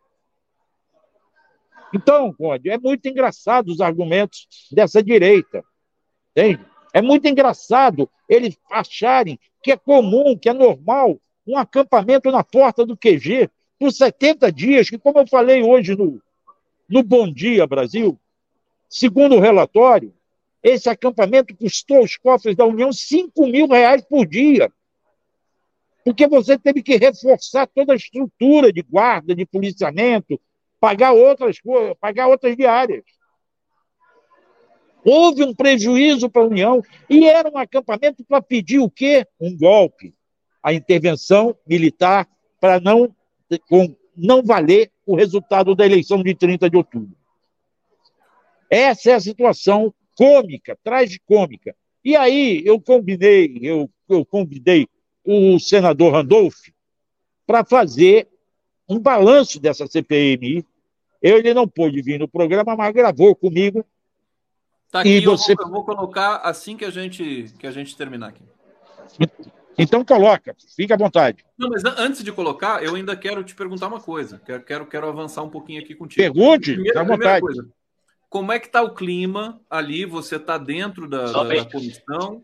Então, 1.94 2.34
Conde, 2.34 2.70
é 2.70 2.78
muito 2.78 3.08
engraçado 3.08 3.70
os 3.70 3.80
argumentos 3.80 4.48
dessa 4.72 5.02
direita. 5.04 5.64
Entende? 6.32 6.66
É 6.98 7.02
muito 7.02 7.28
engraçado 7.28 8.10
eles 8.28 8.58
acharem 8.72 9.40
que 9.62 9.72
é 9.72 9.78
comum, 9.78 10.36
que 10.36 10.50
é 10.50 10.54
normal, 10.54 11.22
um 11.46 11.56
acampamento 11.56 12.32
na 12.32 12.44
porta 12.44 12.84
do 12.84 12.98
QG 12.98 13.52
por 13.78 13.92
70 13.92 14.52
dias, 14.52 14.90
que, 14.90 14.98
como 14.98 15.20
eu 15.20 15.28
falei 15.28 15.62
hoje 15.62 15.96
no, 15.96 16.20
no 16.90 17.04
Bom 17.04 17.32
Dia 17.32 17.68
Brasil, 17.68 18.20
segundo 18.90 19.36
o 19.36 19.40
relatório, 19.40 20.12
esse 20.64 20.90
acampamento 20.90 21.56
custou 21.56 21.98
aos 21.98 22.18
cofres 22.18 22.56
da 22.56 22.66
União 22.66 22.92
5 22.92 23.46
mil 23.46 23.68
reais 23.68 24.04
por 24.04 24.26
dia. 24.26 24.74
Porque 26.04 26.26
você 26.26 26.58
teve 26.58 26.82
que 26.82 26.98
reforçar 26.98 27.68
toda 27.68 27.94
a 27.94 27.96
estrutura 27.96 28.74
de 28.74 28.82
guarda, 28.82 29.36
de 29.36 29.46
policiamento, 29.46 30.42
pagar 30.80 31.12
outras 31.12 31.60
coisas, 31.60 31.96
pagar 32.00 32.28
outras 32.28 32.58
diárias. 32.58 33.04
Houve 35.04 35.44
um 35.44 35.54
prejuízo 35.54 36.30
para 36.30 36.42
a 36.42 36.48
União 36.48 36.82
e 37.10 37.28
era 37.28 37.50
um 37.50 37.58
acampamento 37.58 38.24
para 38.26 38.42
pedir 38.42 38.80
o 38.80 38.90
quê? 38.90 39.26
Um 39.40 39.56
golpe. 39.56 40.14
A 40.62 40.74
intervenção 40.74 41.56
militar 41.66 42.28
para 42.60 42.80
não, 42.80 43.16
com, 43.70 43.96
não 44.16 44.44
valer 44.44 44.92
o 45.06 45.16
resultado 45.16 45.76
da 45.76 45.86
eleição 45.86 46.22
de 46.22 46.36
30 46.36 46.70
de 46.70 46.78
outubro. 46.78 47.16
Essa 48.70 49.12
é 49.12 49.14
a 49.14 49.20
situação 49.20 49.94
cômica, 50.16 50.78
tragicômica. 50.84 51.76
E 52.04 52.16
aí 52.16 52.62
eu 52.66 52.82
combinei, 52.82 53.60
eu, 53.62 53.90
eu 54.10 54.26
convidei 54.26 54.88
o 55.24 55.60
senador 55.60 56.14
Randolph 56.14 56.70
para 57.46 57.64
fazer 57.64 58.28
um 58.90 59.00
balanço 59.00 59.60
dessa 59.60 59.88
CPMI. 59.88 60.66
Ele 61.22 61.54
não 61.54 61.68
pôde 61.68 62.02
vir 62.02 62.20
no 62.20 62.28
programa, 62.28 62.76
mas 62.76 62.94
gravou 62.94 63.36
comigo 63.36 63.86
Tá 64.92 65.02
aqui, 65.02 65.10
e 65.10 65.26
você... 65.26 65.52
eu, 65.52 65.56
vou, 65.58 65.66
eu 65.66 65.72
vou 65.72 65.84
colocar 65.84 66.38
assim 66.38 66.78
que 66.78 66.86
a 66.86 66.90
gente 66.90 67.54
que 67.60 67.68
a 67.68 67.72
gente 67.72 67.96
terminar 67.96 68.30
aqui. 68.30 68.44
Então 69.78 70.04
coloca, 70.04 70.56
fica 70.76 70.96
à 70.96 70.98
vontade. 70.98 71.46
Não, 71.58 71.70
mas 71.70 71.84
antes 71.86 72.24
de 72.24 72.32
colocar, 72.32 72.84
eu 72.84 72.96
ainda 72.96 73.16
quero 73.16 73.44
te 73.44 73.54
perguntar 73.54 73.88
uma 73.88 74.00
coisa. 74.00 74.42
Quero, 74.44 74.64
quero, 74.64 74.86
quero 74.88 75.08
avançar 75.08 75.44
um 75.44 75.50
pouquinho 75.50 75.82
aqui 75.82 75.94
contigo. 75.94 76.22
Pergunte, 76.22 76.74
primeira, 76.74 77.02
à 77.02 77.04
vontade. 77.04 77.42
Coisa, 77.42 77.68
como 78.30 78.52
é 78.52 78.60
que 78.60 78.68
está 78.68 78.82
o 78.82 78.96
clima 78.96 79.62
ali? 79.70 80.06
Você 80.06 80.38
está 80.38 80.58
dentro 80.58 81.08
da, 81.08 81.32
da, 81.32 81.44
da 81.44 81.66
comissão? 81.66 82.42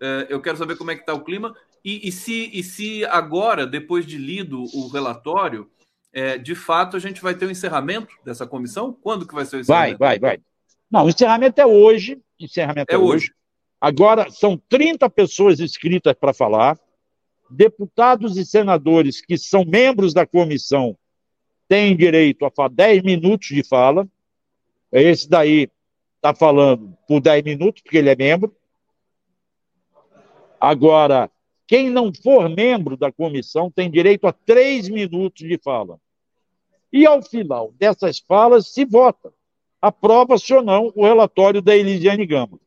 É, 0.00 0.26
eu 0.28 0.40
quero 0.40 0.56
saber 0.56 0.76
como 0.76 0.90
é 0.90 0.94
que 0.94 1.02
está 1.02 1.14
o 1.14 1.24
clima. 1.24 1.54
E, 1.84 2.08
e, 2.08 2.12
se, 2.12 2.50
e 2.52 2.62
se 2.62 3.04
agora, 3.06 3.66
depois 3.66 4.06
de 4.06 4.16
lido 4.16 4.62
o 4.74 4.88
relatório, 4.88 5.68
é, 6.12 6.38
de 6.38 6.54
fato 6.54 6.96
a 6.96 7.00
gente 7.00 7.20
vai 7.20 7.34
ter 7.34 7.44
o 7.44 7.48
um 7.48 7.50
encerramento 7.50 8.14
dessa 8.24 8.46
comissão? 8.46 8.92
Quando 8.92 9.26
que 9.26 9.34
vai 9.34 9.44
ser 9.44 9.56
o 9.56 9.60
encerramento? 9.60 9.98
Vai, 9.98 10.18
vai, 10.18 10.36
vai. 10.36 10.47
Não, 10.90 11.04
o 11.04 11.08
encerramento 11.08 11.60
é 11.60 11.66
hoje. 11.66 12.20
Encerramento 12.40 12.90
é, 12.90 12.94
é 12.94 12.98
hoje. 12.98 13.26
hoje. 13.26 13.32
Agora, 13.80 14.30
são 14.30 14.56
30 14.68 15.08
pessoas 15.10 15.60
inscritas 15.60 16.14
para 16.14 16.32
falar. 16.32 16.78
Deputados 17.50 18.36
e 18.36 18.44
senadores 18.44 19.20
que 19.20 19.38
são 19.38 19.64
membros 19.64 20.12
da 20.12 20.26
comissão 20.26 20.96
têm 21.68 21.96
direito 21.96 22.44
a 22.44 22.68
10 22.68 23.02
minutos 23.02 23.48
de 23.48 23.62
fala. 23.62 24.08
Esse 24.90 25.28
daí 25.28 25.70
está 26.16 26.34
falando 26.34 26.96
por 27.06 27.20
10 27.20 27.44
minutos, 27.44 27.82
porque 27.82 27.98
ele 27.98 28.10
é 28.10 28.16
membro. 28.16 28.54
Agora, 30.60 31.30
quem 31.66 31.90
não 31.90 32.12
for 32.12 32.48
membro 32.48 32.96
da 32.96 33.12
comissão 33.12 33.70
tem 33.70 33.90
direito 33.90 34.26
a 34.26 34.32
3 34.32 34.88
minutos 34.88 35.46
de 35.46 35.58
fala. 35.58 36.00
E 36.92 37.06
ao 37.06 37.22
final 37.22 37.72
dessas 37.78 38.18
falas 38.18 38.68
se 38.72 38.84
vota 38.84 39.32
aprova-se 39.80 40.52
ou 40.54 40.62
não 40.62 40.92
o 40.94 41.04
relatório 41.04 41.62
da 41.62 41.76
Elisiane 41.76 42.26
Gama. 42.26 42.58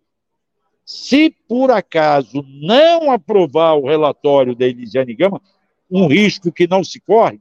Se 0.86 1.30
por 1.48 1.72
acaso 1.72 2.44
não 2.48 3.12
aprovar 3.12 3.76
o 3.76 3.88
relatório 3.88 4.56
da 4.56 4.66
Elisiane 4.66 5.14
Gama, 5.14 5.42
um 5.90 6.08
risco 6.08 6.52
que 6.52 6.68
não 6.68 6.84
se 6.84 7.00
corre, 7.00 7.40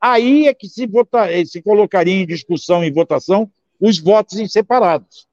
aí 0.00 0.46
é 0.46 0.54
que 0.54 0.68
se, 0.68 0.86
votar, 0.86 1.32
eh, 1.32 1.44
se 1.44 1.62
colocaria 1.62 2.14
em 2.14 2.26
discussão 2.26 2.84
e 2.84 2.90
votação 2.90 3.50
os 3.80 3.98
votos 3.98 4.38
em 4.38 4.46
separados. 4.46 5.26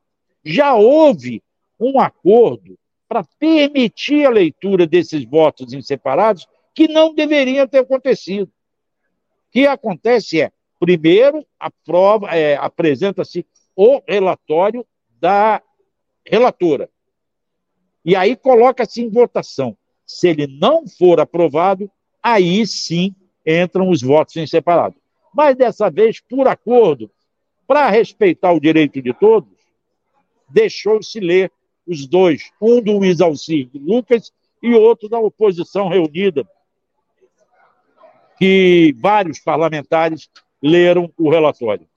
Já 0.44 0.74
houve 0.74 1.44
um 1.80 2.00
acordo 2.00 2.78
para 3.08 3.26
permitir 3.38 4.26
a 4.26 4.30
leitura 4.30 4.88
desses 4.88 5.26
votos 5.26 5.74
em 5.74 5.82
separados 5.82 6.48
que 6.74 6.88
não 6.88 7.14
deveriam 7.14 7.68
ter 7.68 7.80
acontecido. 7.80 8.48
O 8.48 9.52
que 9.52 9.68
acontece 9.68 10.42
é, 10.42 10.52
primeiro, 10.80 11.46
é, 12.32 12.56
apresenta-se 12.56 13.46
o 13.76 14.02
relatório 14.08 14.86
da 15.20 15.62
relatora. 16.26 16.90
E 18.04 18.16
aí 18.16 18.36
coloca-se 18.36 19.02
em 19.02 19.10
votação. 19.10 19.78
Se 20.06 20.28
ele 20.28 20.48
não 20.48 20.88
for 20.88 21.20
aprovado, 21.20 21.90
aí 22.22 22.66
sim 22.66 23.16
entram 23.46 23.90
os 23.90 24.02
votos 24.02 24.36
em 24.36 24.46
separado. 24.46 24.96
Mas 25.34 25.56
dessa 25.56 25.90
vez, 25.90 26.20
por 26.20 26.48
acordo, 26.48 27.10
para 27.66 27.90
respeitar 27.90 28.52
o 28.52 28.60
direito 28.60 29.02
de 29.02 29.14
todos, 29.14 29.50
deixou-se 30.50 31.20
ler 31.20 31.52
os 31.88 32.06
dois, 32.06 32.52
um 32.62 32.82
do 32.82 32.98
Luiz 32.98 33.22
Alcir 33.22 33.70
Lucas 33.74 34.32
e 34.62 34.74
outro 34.74 35.10
da 35.10 35.20
oposição 35.20 35.88
reunida, 35.88 36.48
que 38.38 38.94
vários 38.98 39.40
parlamentares 39.40 40.30
leram 40.62 41.12
o 41.18 41.30
relatório. 41.30 41.88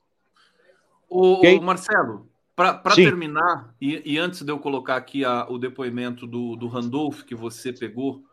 O, 1.17 1.47
o 1.47 1.63
Marcelo, 1.63 2.29
para 2.57 2.81
terminar, 2.93 3.73
e, 3.81 4.03
e, 4.05 4.19
antes 4.19 4.43
de 4.43 4.51
eu 4.51 4.59
colocar 4.59 4.97
aqui 4.97 5.25
a, 5.25 5.47
o 5.49 5.59
depoimento 5.59 6.27
do, 6.27 6.57
do 6.57 6.67
Randolph 6.67 7.23
que 7.23 7.37
você 7.37 7.73
pegou 7.73 8.25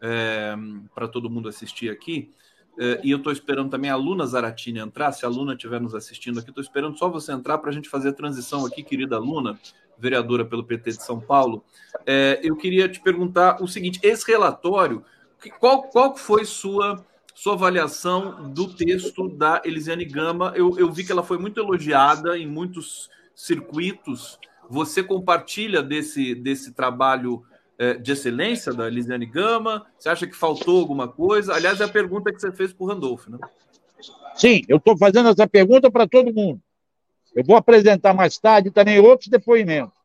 é, 0.00 0.54
para 0.94 1.08
todo 1.08 1.28
mundo 1.28 1.48
assistir 1.48 1.90
aqui, 1.90 2.30
é, 2.78 3.00
e 3.02 3.10
eu 3.10 3.18
estou 3.18 3.32
esperando 3.32 3.70
também 3.70 3.90
a 3.90 3.96
Luna 3.96 4.24
Zaratini 4.24 4.78
entrar, 4.78 5.10
se 5.10 5.26
a 5.26 5.28
Luna 5.28 5.54
estiver 5.54 5.80
nos 5.80 5.96
assistindo 5.96 6.38
aqui, 6.38 6.50
estou 6.50 6.62
esperando 6.62 6.96
só 6.96 7.08
você 7.08 7.32
entrar 7.32 7.58
para 7.58 7.70
a 7.70 7.72
gente 7.72 7.88
fazer 7.88 8.10
a 8.10 8.12
transição 8.12 8.64
aqui, 8.64 8.84
querida 8.84 9.18
Luna, 9.18 9.58
vereadora 9.98 10.44
pelo 10.44 10.62
PT 10.62 10.90
de 10.90 11.02
São 11.02 11.18
Paulo. 11.18 11.64
É, 12.06 12.38
eu 12.40 12.54
queria 12.54 12.88
te 12.88 13.00
perguntar 13.00 13.60
o 13.60 13.66
seguinte: 13.66 13.98
esse 14.00 14.24
relatório, 14.30 15.04
qual, 15.58 15.82
qual 15.82 16.16
foi 16.16 16.44
sua 16.44 17.04
sua 17.38 17.52
avaliação 17.52 18.50
do 18.52 18.66
texto 18.66 19.28
da 19.28 19.62
Elisiane 19.64 20.04
Gama. 20.04 20.52
Eu, 20.56 20.76
eu 20.76 20.90
vi 20.90 21.04
que 21.04 21.12
ela 21.12 21.22
foi 21.22 21.38
muito 21.38 21.60
elogiada 21.60 22.36
em 22.36 22.48
muitos 22.48 23.08
circuitos. 23.32 24.40
Você 24.68 25.04
compartilha 25.04 25.80
desse, 25.80 26.34
desse 26.34 26.72
trabalho 26.72 27.44
é, 27.78 27.94
de 27.94 28.10
excelência 28.10 28.72
da 28.72 28.88
Elisiane 28.88 29.24
Gama? 29.24 29.86
Você 29.96 30.08
acha 30.08 30.26
que 30.26 30.34
faltou 30.34 30.80
alguma 30.80 31.06
coisa? 31.06 31.54
Aliás, 31.54 31.80
é 31.80 31.84
a 31.84 31.88
pergunta 31.88 32.32
que 32.32 32.40
você 32.40 32.50
fez 32.50 32.72
para 32.72 32.84
o 32.84 32.88
Randolph, 32.88 33.28
né? 33.28 33.38
Sim, 34.34 34.62
eu 34.68 34.78
estou 34.78 34.98
fazendo 34.98 35.28
essa 35.28 35.46
pergunta 35.46 35.92
para 35.92 36.08
todo 36.08 36.34
mundo. 36.34 36.60
Eu 37.32 37.44
vou 37.44 37.54
apresentar 37.54 38.12
mais 38.14 38.36
tarde 38.36 38.72
também 38.72 38.98
outros 38.98 39.28
depoimentos. 39.28 39.96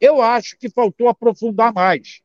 Eu 0.00 0.20
acho 0.20 0.58
que 0.58 0.68
faltou 0.68 1.08
aprofundar 1.08 1.72
mais. 1.72 2.22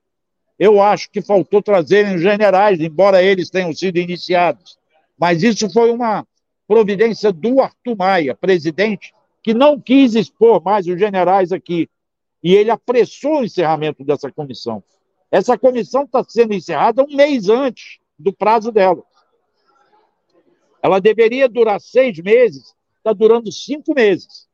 Eu 0.61 0.79
acho 0.79 1.09
que 1.09 1.23
faltou 1.23 1.59
trazerem 1.59 2.13
os 2.13 2.21
generais, 2.21 2.79
embora 2.79 3.23
eles 3.23 3.49
tenham 3.49 3.73
sido 3.73 3.97
iniciados. 3.97 4.77
Mas 5.17 5.41
isso 5.41 5.67
foi 5.71 5.89
uma 5.89 6.23
providência 6.67 7.33
do 7.33 7.59
Arthur 7.59 7.97
Maia, 7.97 8.35
presidente, 8.35 9.11
que 9.41 9.55
não 9.55 9.81
quis 9.81 10.13
expor 10.13 10.61
mais 10.63 10.85
os 10.85 10.99
generais 10.99 11.51
aqui. 11.51 11.89
E 12.43 12.53
ele 12.53 12.69
apressou 12.69 13.39
o 13.39 13.43
encerramento 13.43 14.03
dessa 14.03 14.31
comissão. 14.31 14.83
Essa 15.31 15.57
comissão 15.57 16.03
está 16.03 16.23
sendo 16.29 16.53
encerrada 16.53 17.03
um 17.03 17.15
mês 17.15 17.49
antes 17.49 17.97
do 18.19 18.31
prazo 18.31 18.71
dela. 18.71 19.01
Ela 20.83 21.01
deveria 21.01 21.49
durar 21.49 21.81
seis 21.81 22.19
meses, 22.19 22.75
está 22.97 23.13
durando 23.13 23.51
cinco 23.51 23.95
meses. 23.95 24.47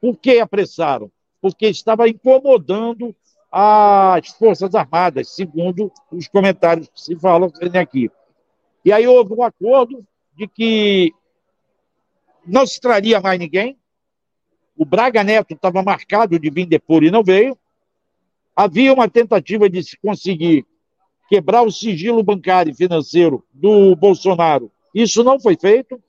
Por 0.00 0.16
que 0.16 0.38
apressaram? 0.38 1.10
Porque 1.40 1.66
estava 1.66 2.08
incomodando 2.08 3.12
as 3.50 4.28
Forças 4.28 4.74
Armadas, 4.74 5.34
segundo 5.34 5.92
os 6.10 6.28
comentários 6.28 6.88
que 6.88 7.00
se 7.00 7.16
falam 7.16 7.50
aqui. 7.78 8.10
E 8.84 8.92
aí 8.92 9.06
houve 9.06 9.34
um 9.34 9.42
acordo 9.42 10.06
de 10.36 10.46
que 10.46 11.12
não 12.46 12.66
se 12.66 12.80
traria 12.80 13.20
mais 13.20 13.38
ninguém. 13.38 13.76
O 14.76 14.84
Braga 14.84 15.22
Neto 15.24 15.54
estava 15.54 15.82
marcado 15.82 16.38
de 16.38 16.50
vir 16.50 16.66
depor 16.66 17.02
e 17.02 17.10
não 17.10 17.22
veio. 17.22 17.58
Havia 18.54 18.92
uma 18.92 19.08
tentativa 19.08 19.68
de 19.68 19.82
se 19.82 19.98
conseguir 19.98 20.64
quebrar 21.28 21.62
o 21.62 21.70
sigilo 21.70 22.22
bancário 22.22 22.72
e 22.72 22.74
financeiro 22.74 23.44
do 23.52 23.94
Bolsonaro. 23.96 24.70
Isso 24.94 25.22
não 25.22 25.38
foi 25.38 25.56
feito. 25.56 26.02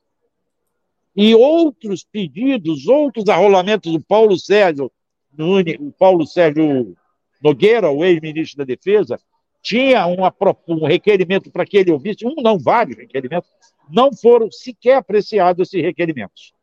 E 1.16 1.36
outros 1.36 2.04
pedidos, 2.04 2.88
outros 2.88 3.28
arrolamentos 3.28 3.92
do 3.92 4.02
Paulo 4.02 4.40
Sérgio, 4.40 4.92
o 5.38 5.92
Paulo 5.92 6.26
Sérgio 6.26 6.96
Nogueira, 7.42 7.90
o 7.90 8.04
ex-ministro 8.06 8.60
da 8.60 8.64
Defesa, 8.64 9.20
tinha 9.62 10.06
uma, 10.08 10.34
um 10.68 10.86
requerimento 10.86 11.52
para 11.52 11.66
que 11.66 11.78
ele 11.78 11.92
ouvisse, 11.92 12.26
um 12.26 12.36
não, 12.42 12.58
vários 12.58 12.98
requerimentos, 12.98 13.50
não 13.90 14.12
foram 14.14 14.52
sequer 14.52 14.98
apreciados 14.98 15.68
esses 15.68 15.82
requerimentos. 15.82 16.54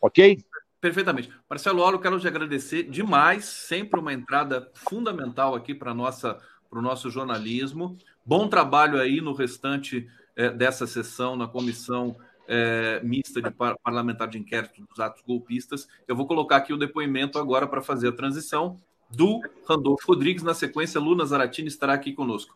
Ok? 0.00 0.38
Perfeitamente. 0.80 1.30
Marcelo 1.48 1.82
Olo, 1.82 1.98
quero 1.98 2.20
te 2.20 2.28
agradecer 2.28 2.82
demais, 2.82 3.46
sempre 3.46 3.98
uma 3.98 4.12
entrada 4.12 4.70
fundamental 4.74 5.54
aqui 5.54 5.74
para 5.74 5.92
o 5.92 6.82
nosso 6.82 7.10
jornalismo. 7.10 7.96
Bom 8.24 8.48
trabalho 8.48 9.00
aí 9.00 9.20
no 9.20 9.32
restante 9.32 10.06
é, 10.36 10.50
dessa 10.50 10.86
sessão 10.86 11.36
na 11.36 11.48
comissão 11.48 12.16
é, 12.46 13.00
mista 13.02 13.40
de 13.40 13.50
par 13.50 13.78
parlamentar 13.82 14.28
de 14.28 14.38
inquérito 14.38 14.84
dos 14.86 15.00
atos 15.00 15.22
golpistas. 15.26 15.88
Eu 16.06 16.14
vou 16.14 16.26
colocar 16.26 16.56
aqui 16.56 16.72
o 16.72 16.76
depoimento 16.76 17.38
agora 17.38 17.66
para 17.66 17.80
fazer 17.80 18.08
a 18.08 18.12
transição 18.12 18.78
do 19.10 19.40
Randolfo 19.68 20.06
Rodrigues. 20.08 20.42
Na 20.42 20.54
sequência, 20.54 21.00
Luna 21.00 21.24
Zaratini 21.24 21.68
estará 21.68 21.94
aqui 21.94 22.12
conosco. 22.12 22.52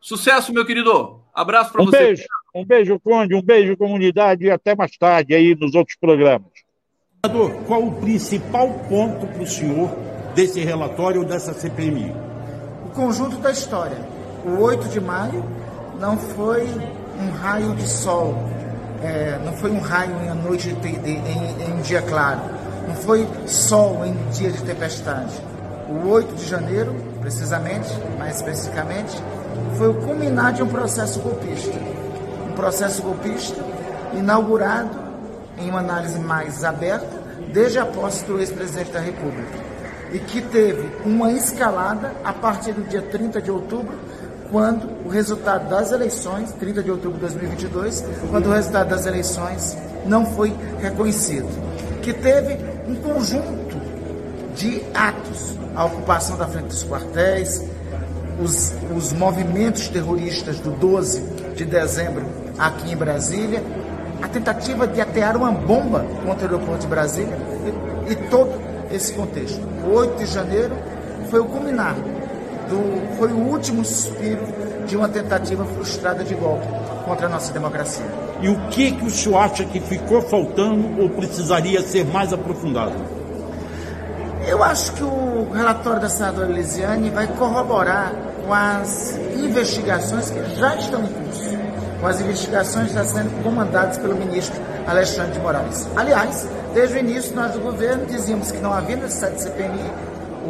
Sucesso, 0.00 0.52
meu 0.52 0.64
querido. 0.64 1.20
Abraço 1.34 1.72
para 1.72 1.82
um 1.82 1.86
você. 1.86 1.98
Beijo, 1.98 2.24
um 2.54 2.64
beijo, 2.64 3.00
Conde, 3.00 3.34
um 3.34 3.42
beijo, 3.42 3.76
comunidade, 3.76 4.44
e 4.44 4.50
até 4.50 4.74
mais 4.74 4.96
tarde 4.96 5.34
aí 5.34 5.54
nos 5.54 5.74
outros 5.74 5.96
programas. 5.96 6.50
Qual 7.66 7.86
o 7.86 8.00
principal 8.00 8.72
ponto 8.88 9.26
para 9.26 9.42
o 9.42 9.46
senhor 9.46 9.90
desse 10.34 10.60
relatório 10.60 11.22
dessa 11.24 11.52
CPMI? 11.52 12.14
O 12.86 12.90
conjunto 12.90 13.36
da 13.36 13.50
história. 13.50 13.98
O 14.44 14.62
8 14.62 14.88
de 14.88 15.00
maio 15.00 15.44
não 16.00 16.16
foi 16.16 16.66
um 17.18 17.30
raio 17.30 17.74
de 17.74 17.86
sol, 17.86 18.34
é, 19.02 19.38
não 19.44 19.52
foi 19.52 19.70
um 19.70 19.80
raio 19.80 20.16
em 20.22 20.34
noite 20.42 20.72
de, 20.72 20.92
de, 20.98 21.10
em, 21.10 21.62
em 21.62 21.72
um 21.74 21.82
dia 21.82 22.00
claro, 22.00 22.40
não 22.88 22.94
foi 22.94 23.28
sol 23.46 24.02
em 24.06 24.14
dia 24.30 24.50
de 24.50 24.62
tempestade. 24.64 25.49
O 25.90 26.08
8 26.08 26.36
de 26.36 26.46
janeiro, 26.46 26.94
precisamente, 27.20 27.88
mais 28.16 28.36
especificamente, 28.36 29.20
foi 29.76 29.88
o 29.88 29.94
culminar 29.94 30.52
de 30.52 30.62
um 30.62 30.68
processo 30.68 31.18
golpista. 31.18 31.76
Um 32.48 32.52
processo 32.52 33.02
golpista 33.02 33.60
inaugurado 34.14 34.96
em 35.58 35.68
uma 35.68 35.80
análise 35.80 36.18
mais 36.18 36.64
aberta 36.64 37.08
desde 37.52 37.78
a 37.80 37.84
posse 37.84 38.24
do 38.24 38.38
ex-presidente 38.38 38.92
da 38.92 39.00
República 39.00 39.70
e 40.12 40.18
que 40.18 40.40
teve 40.40 40.90
uma 41.04 41.32
escalada 41.32 42.12
a 42.24 42.32
partir 42.32 42.72
do 42.72 42.82
dia 42.82 43.02
30 43.02 43.42
de 43.42 43.50
outubro, 43.50 43.98
quando 44.50 44.88
o 45.04 45.08
resultado 45.08 45.68
das 45.68 45.92
eleições, 45.92 46.52
30 46.52 46.82
de 46.82 46.90
outubro 46.90 47.14
de 47.14 47.20
2022, 47.20 48.04
quando 48.30 48.46
o 48.46 48.52
resultado 48.52 48.88
das 48.88 49.06
eleições 49.06 49.76
não 50.06 50.26
foi 50.26 50.54
reconhecido, 50.80 51.48
que 52.02 52.12
teve 52.12 52.58
um 52.88 52.96
conjunto 52.96 53.80
de 54.56 54.82
atos, 54.92 55.56
a 55.74 55.84
ocupação 55.84 56.36
da 56.36 56.46
frente 56.46 56.66
dos 56.66 56.84
quartéis, 56.84 57.64
os, 58.42 58.74
os 58.96 59.12
movimentos 59.12 59.88
terroristas 59.88 60.58
do 60.58 60.70
12 60.70 61.20
de 61.54 61.64
dezembro 61.64 62.24
aqui 62.58 62.92
em 62.92 62.96
Brasília, 62.96 63.62
a 64.22 64.28
tentativa 64.28 64.86
de 64.86 65.00
atear 65.00 65.36
uma 65.36 65.50
bomba 65.50 66.04
contra 66.24 66.46
o 66.46 66.50
aeroporto 66.50 66.82
de 66.82 66.86
Brasília 66.86 67.36
e, 68.06 68.12
e 68.12 68.16
todo 68.28 68.52
esse 68.90 69.12
contexto. 69.12 69.60
O 69.86 69.94
8 69.94 70.18
de 70.18 70.26
janeiro 70.26 70.76
foi 71.30 71.40
o 71.40 71.44
culminar, 71.44 71.94
do, 72.68 73.16
foi 73.16 73.32
o 73.32 73.38
último 73.38 73.84
suspiro 73.84 74.42
de 74.86 74.96
uma 74.96 75.08
tentativa 75.08 75.64
frustrada 75.64 76.24
de 76.24 76.34
golpe 76.34 76.66
contra 77.04 77.26
a 77.26 77.28
nossa 77.28 77.52
democracia. 77.52 78.04
E 78.40 78.48
o 78.48 78.56
que, 78.68 78.92
que 78.92 79.04
o 79.04 79.10
senhor 79.10 79.38
acha 79.38 79.64
que 79.64 79.80
ficou 79.80 80.22
faltando 80.22 81.00
ou 81.00 81.10
precisaria 81.10 81.82
ser 81.82 82.04
mais 82.06 82.32
aprofundado? 82.32 83.19
Eu 84.46 84.62
acho 84.64 84.92
que 84.92 85.04
o 85.04 85.50
relatório 85.52 86.00
da 86.00 86.08
senadora 86.08 86.50
Elisiane 86.50 87.10
vai 87.10 87.26
corroborar 87.26 88.12
com 88.44 88.52
as 88.52 89.16
investigações 89.36 90.30
que 90.30 90.56
já 90.56 90.76
estão 90.76 91.04
em 91.04 91.06
curso, 91.06 91.58
com 92.00 92.06
as 92.06 92.20
investigações 92.20 92.88
estão 92.88 93.04
sendo 93.04 93.42
comandadas 93.42 93.98
pelo 93.98 94.16
ministro 94.16 94.60
Alexandre 94.86 95.32
de 95.32 95.40
Moraes. 95.40 95.88
Aliás, 95.94 96.48
desde 96.72 96.96
o 96.96 96.98
início, 96.98 97.34
nós 97.34 97.52
do 97.52 97.60
governo 97.60 98.06
dizíamos 98.06 98.50
que 98.50 98.58
não 98.58 98.72
havia 98.72 98.96
necessidade 98.96 99.36
de 99.36 99.42
CPMI 99.42 99.92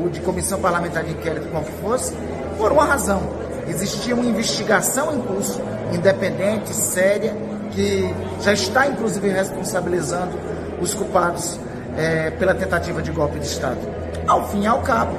ou 0.01 0.09
de 0.09 0.21
comissão 0.21 0.61
parlamentar 0.61 1.05
de 1.05 1.11
inquérito, 1.11 1.49
que 1.49 1.83
fosse, 1.83 2.15
por 2.57 2.73
uma 2.73 2.85
razão. 2.85 3.21
Existia 3.69 4.15
uma 4.15 4.25
investigação 4.25 5.15
em 5.15 5.21
curso, 5.21 5.61
independente, 5.93 6.73
séria, 6.75 7.37
que 7.73 8.09
já 8.41 8.53
está 8.53 8.87
inclusive 8.87 9.29
responsabilizando 9.29 10.39
os 10.81 10.95
culpados 10.95 11.59
é, 11.97 12.31
pela 12.31 12.55
tentativa 12.55 13.03
de 13.03 13.11
golpe 13.11 13.39
de 13.39 13.47
Estado. 13.47 13.79
Ao 14.27 14.49
fim 14.49 14.63
e 14.63 14.67
ao 14.67 14.81
cabo, 14.83 15.17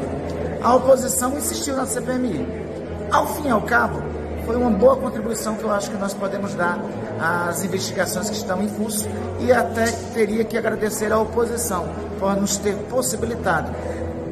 a 0.61 0.75
oposição 0.75 1.37
insistiu 1.37 1.75
na 1.75 1.85
CPMI. 1.85 2.47
Ao 3.11 3.27
fim 3.27 3.47
e 3.47 3.49
ao 3.49 3.61
cabo, 3.61 4.01
foi 4.45 4.55
uma 4.55 4.69
boa 4.69 4.95
contribuição 4.97 5.55
que 5.55 5.63
eu 5.63 5.71
acho 5.71 5.91
que 5.91 5.97
nós 5.97 6.13
podemos 6.13 6.53
dar 6.55 6.79
às 7.19 7.63
investigações 7.63 8.29
que 8.29 8.35
estão 8.35 8.61
em 8.61 8.67
curso 8.69 9.07
e 9.39 9.51
até 9.51 9.85
teria 10.13 10.43
que 10.43 10.57
agradecer 10.57 11.11
à 11.11 11.19
oposição 11.19 11.87
por 12.19 12.35
nos 12.35 12.57
ter 12.57 12.75
possibilitado 12.89 13.71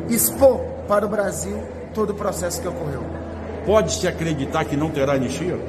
expor 0.09 0.59
para 0.87 1.05
o 1.05 1.09
Brasil 1.09 1.57
todo 1.93 2.11
o 2.11 2.15
processo 2.15 2.61
que 2.61 2.67
ocorreu. 2.67 3.03
Pode-se 3.65 4.07
acreditar 4.07 4.65
que 4.65 4.75
não 4.75 4.89
terá 4.89 5.13
anistia? 5.13 5.59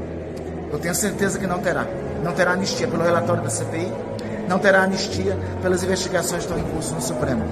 Eu 0.73 0.79
tenho 0.79 0.95
certeza 0.95 1.39
que 1.39 1.47
não 1.47 1.59
terá. 1.59 1.87
Não 2.23 2.33
terá 2.33 2.53
anistia 2.53 2.87
pelo 2.87 3.03
relatório 3.03 3.43
da 3.43 3.51
CPI, 3.51 3.93
não 4.51 4.59
terá 4.59 4.83
anistia 4.83 5.37
pelas 5.63 5.85
investigações 5.85 6.45
que 6.45 6.53
estão 6.53 6.59
em 6.59 6.73
curso 6.73 6.93
no 6.93 7.01
Supremo. 7.01 7.45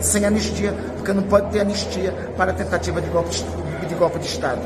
Sem 0.00 0.24
anistia, 0.24 0.72
porque 0.96 1.12
não 1.12 1.22
pode 1.22 1.52
ter 1.52 1.60
anistia 1.60 2.12
para 2.34 2.50
a 2.50 2.54
tentativa 2.54 2.98
de 2.98 3.10
golpe 3.10 3.28
de, 3.28 3.86
de 3.86 3.94
golpe 3.94 4.18
de 4.18 4.24
Estado. 4.24 4.62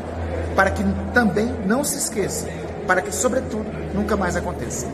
Para 0.54 0.70
que 0.70 0.84
também 1.12 1.46
não 1.66 1.82
se 1.82 1.98
esqueça, 1.98 2.46
para 2.86 3.02
que, 3.02 3.10
sobretudo, 3.10 3.68
nunca 3.92 4.16
mais 4.16 4.36
aconteça. 4.36 4.86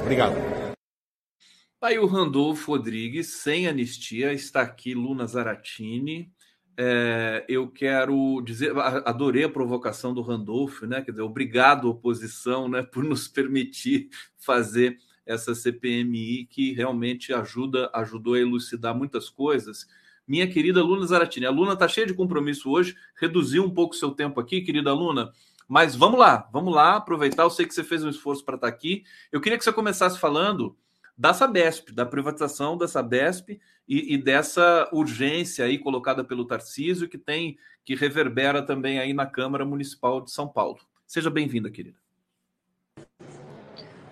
Obrigado. 0.00 0.36
Tá 1.80 1.88
aí 1.88 1.98
o 1.98 2.06
Randolfo 2.06 2.70
Rodrigues, 2.70 3.42
sem 3.42 3.66
anistia, 3.66 4.32
está 4.32 4.62
aqui 4.62 4.94
Luna 4.94 5.26
Zaratini. 5.26 6.30
É, 6.78 7.44
eu 7.48 7.68
quero 7.72 8.40
dizer, 8.42 8.72
adorei 9.04 9.42
a 9.42 9.48
provocação 9.48 10.14
do 10.14 10.22
Randolfo, 10.22 10.86
né? 10.86 11.02
Quer 11.02 11.10
dizer, 11.10 11.22
obrigado, 11.22 11.90
oposição, 11.90 12.68
né, 12.68 12.84
por 12.92 13.02
nos 13.02 13.26
permitir 13.26 14.10
fazer 14.38 14.96
essa 15.26 15.54
CPMI 15.54 16.46
que 16.46 16.72
realmente 16.72 17.34
ajuda, 17.34 17.90
ajudou 17.92 18.34
a 18.34 18.38
elucidar 18.38 18.94
muitas 18.94 19.28
coisas. 19.28 19.86
Minha 20.26 20.46
querida 20.46 20.82
Luna 20.82 21.06
Zaratini, 21.06 21.46
a 21.46 21.50
Luna 21.50 21.72
está 21.72 21.88
cheia 21.88 22.06
de 22.06 22.14
compromisso 22.14 22.70
hoje, 22.70 22.96
reduziu 23.20 23.64
um 23.64 23.70
pouco 23.70 23.94
seu 23.94 24.12
tempo 24.12 24.40
aqui, 24.40 24.60
querida 24.60 24.92
Luna, 24.92 25.32
mas 25.68 25.96
vamos 25.96 26.18
lá, 26.18 26.48
vamos 26.52 26.72
lá, 26.72 26.96
aproveitar. 26.96 27.42
Eu 27.42 27.50
sei 27.50 27.66
que 27.66 27.74
você 27.74 27.82
fez 27.82 28.04
um 28.04 28.08
esforço 28.08 28.44
para 28.44 28.54
estar 28.54 28.68
tá 28.68 28.72
aqui. 28.72 29.04
Eu 29.32 29.40
queria 29.40 29.58
que 29.58 29.64
você 29.64 29.72
começasse 29.72 30.18
falando 30.18 30.76
da 31.18 31.32
Sabesp, 31.34 31.92
da 31.92 32.06
privatização 32.06 32.76
da 32.76 32.86
Sabesp 32.86 33.58
e, 33.88 34.14
e, 34.14 34.18
dessa 34.18 34.88
urgência 34.92 35.64
aí 35.64 35.78
colocada 35.78 36.22
pelo 36.22 36.44
Tarcísio, 36.44 37.08
que 37.08 37.18
tem, 37.18 37.58
que 37.84 37.94
reverbera 37.94 38.62
também 38.62 38.98
aí 38.98 39.12
na 39.12 39.26
Câmara 39.26 39.64
Municipal 39.64 40.20
de 40.20 40.30
São 40.30 40.46
Paulo. 40.46 40.78
Seja 41.06 41.30
bem-vinda, 41.30 41.70
querida. 41.70 42.05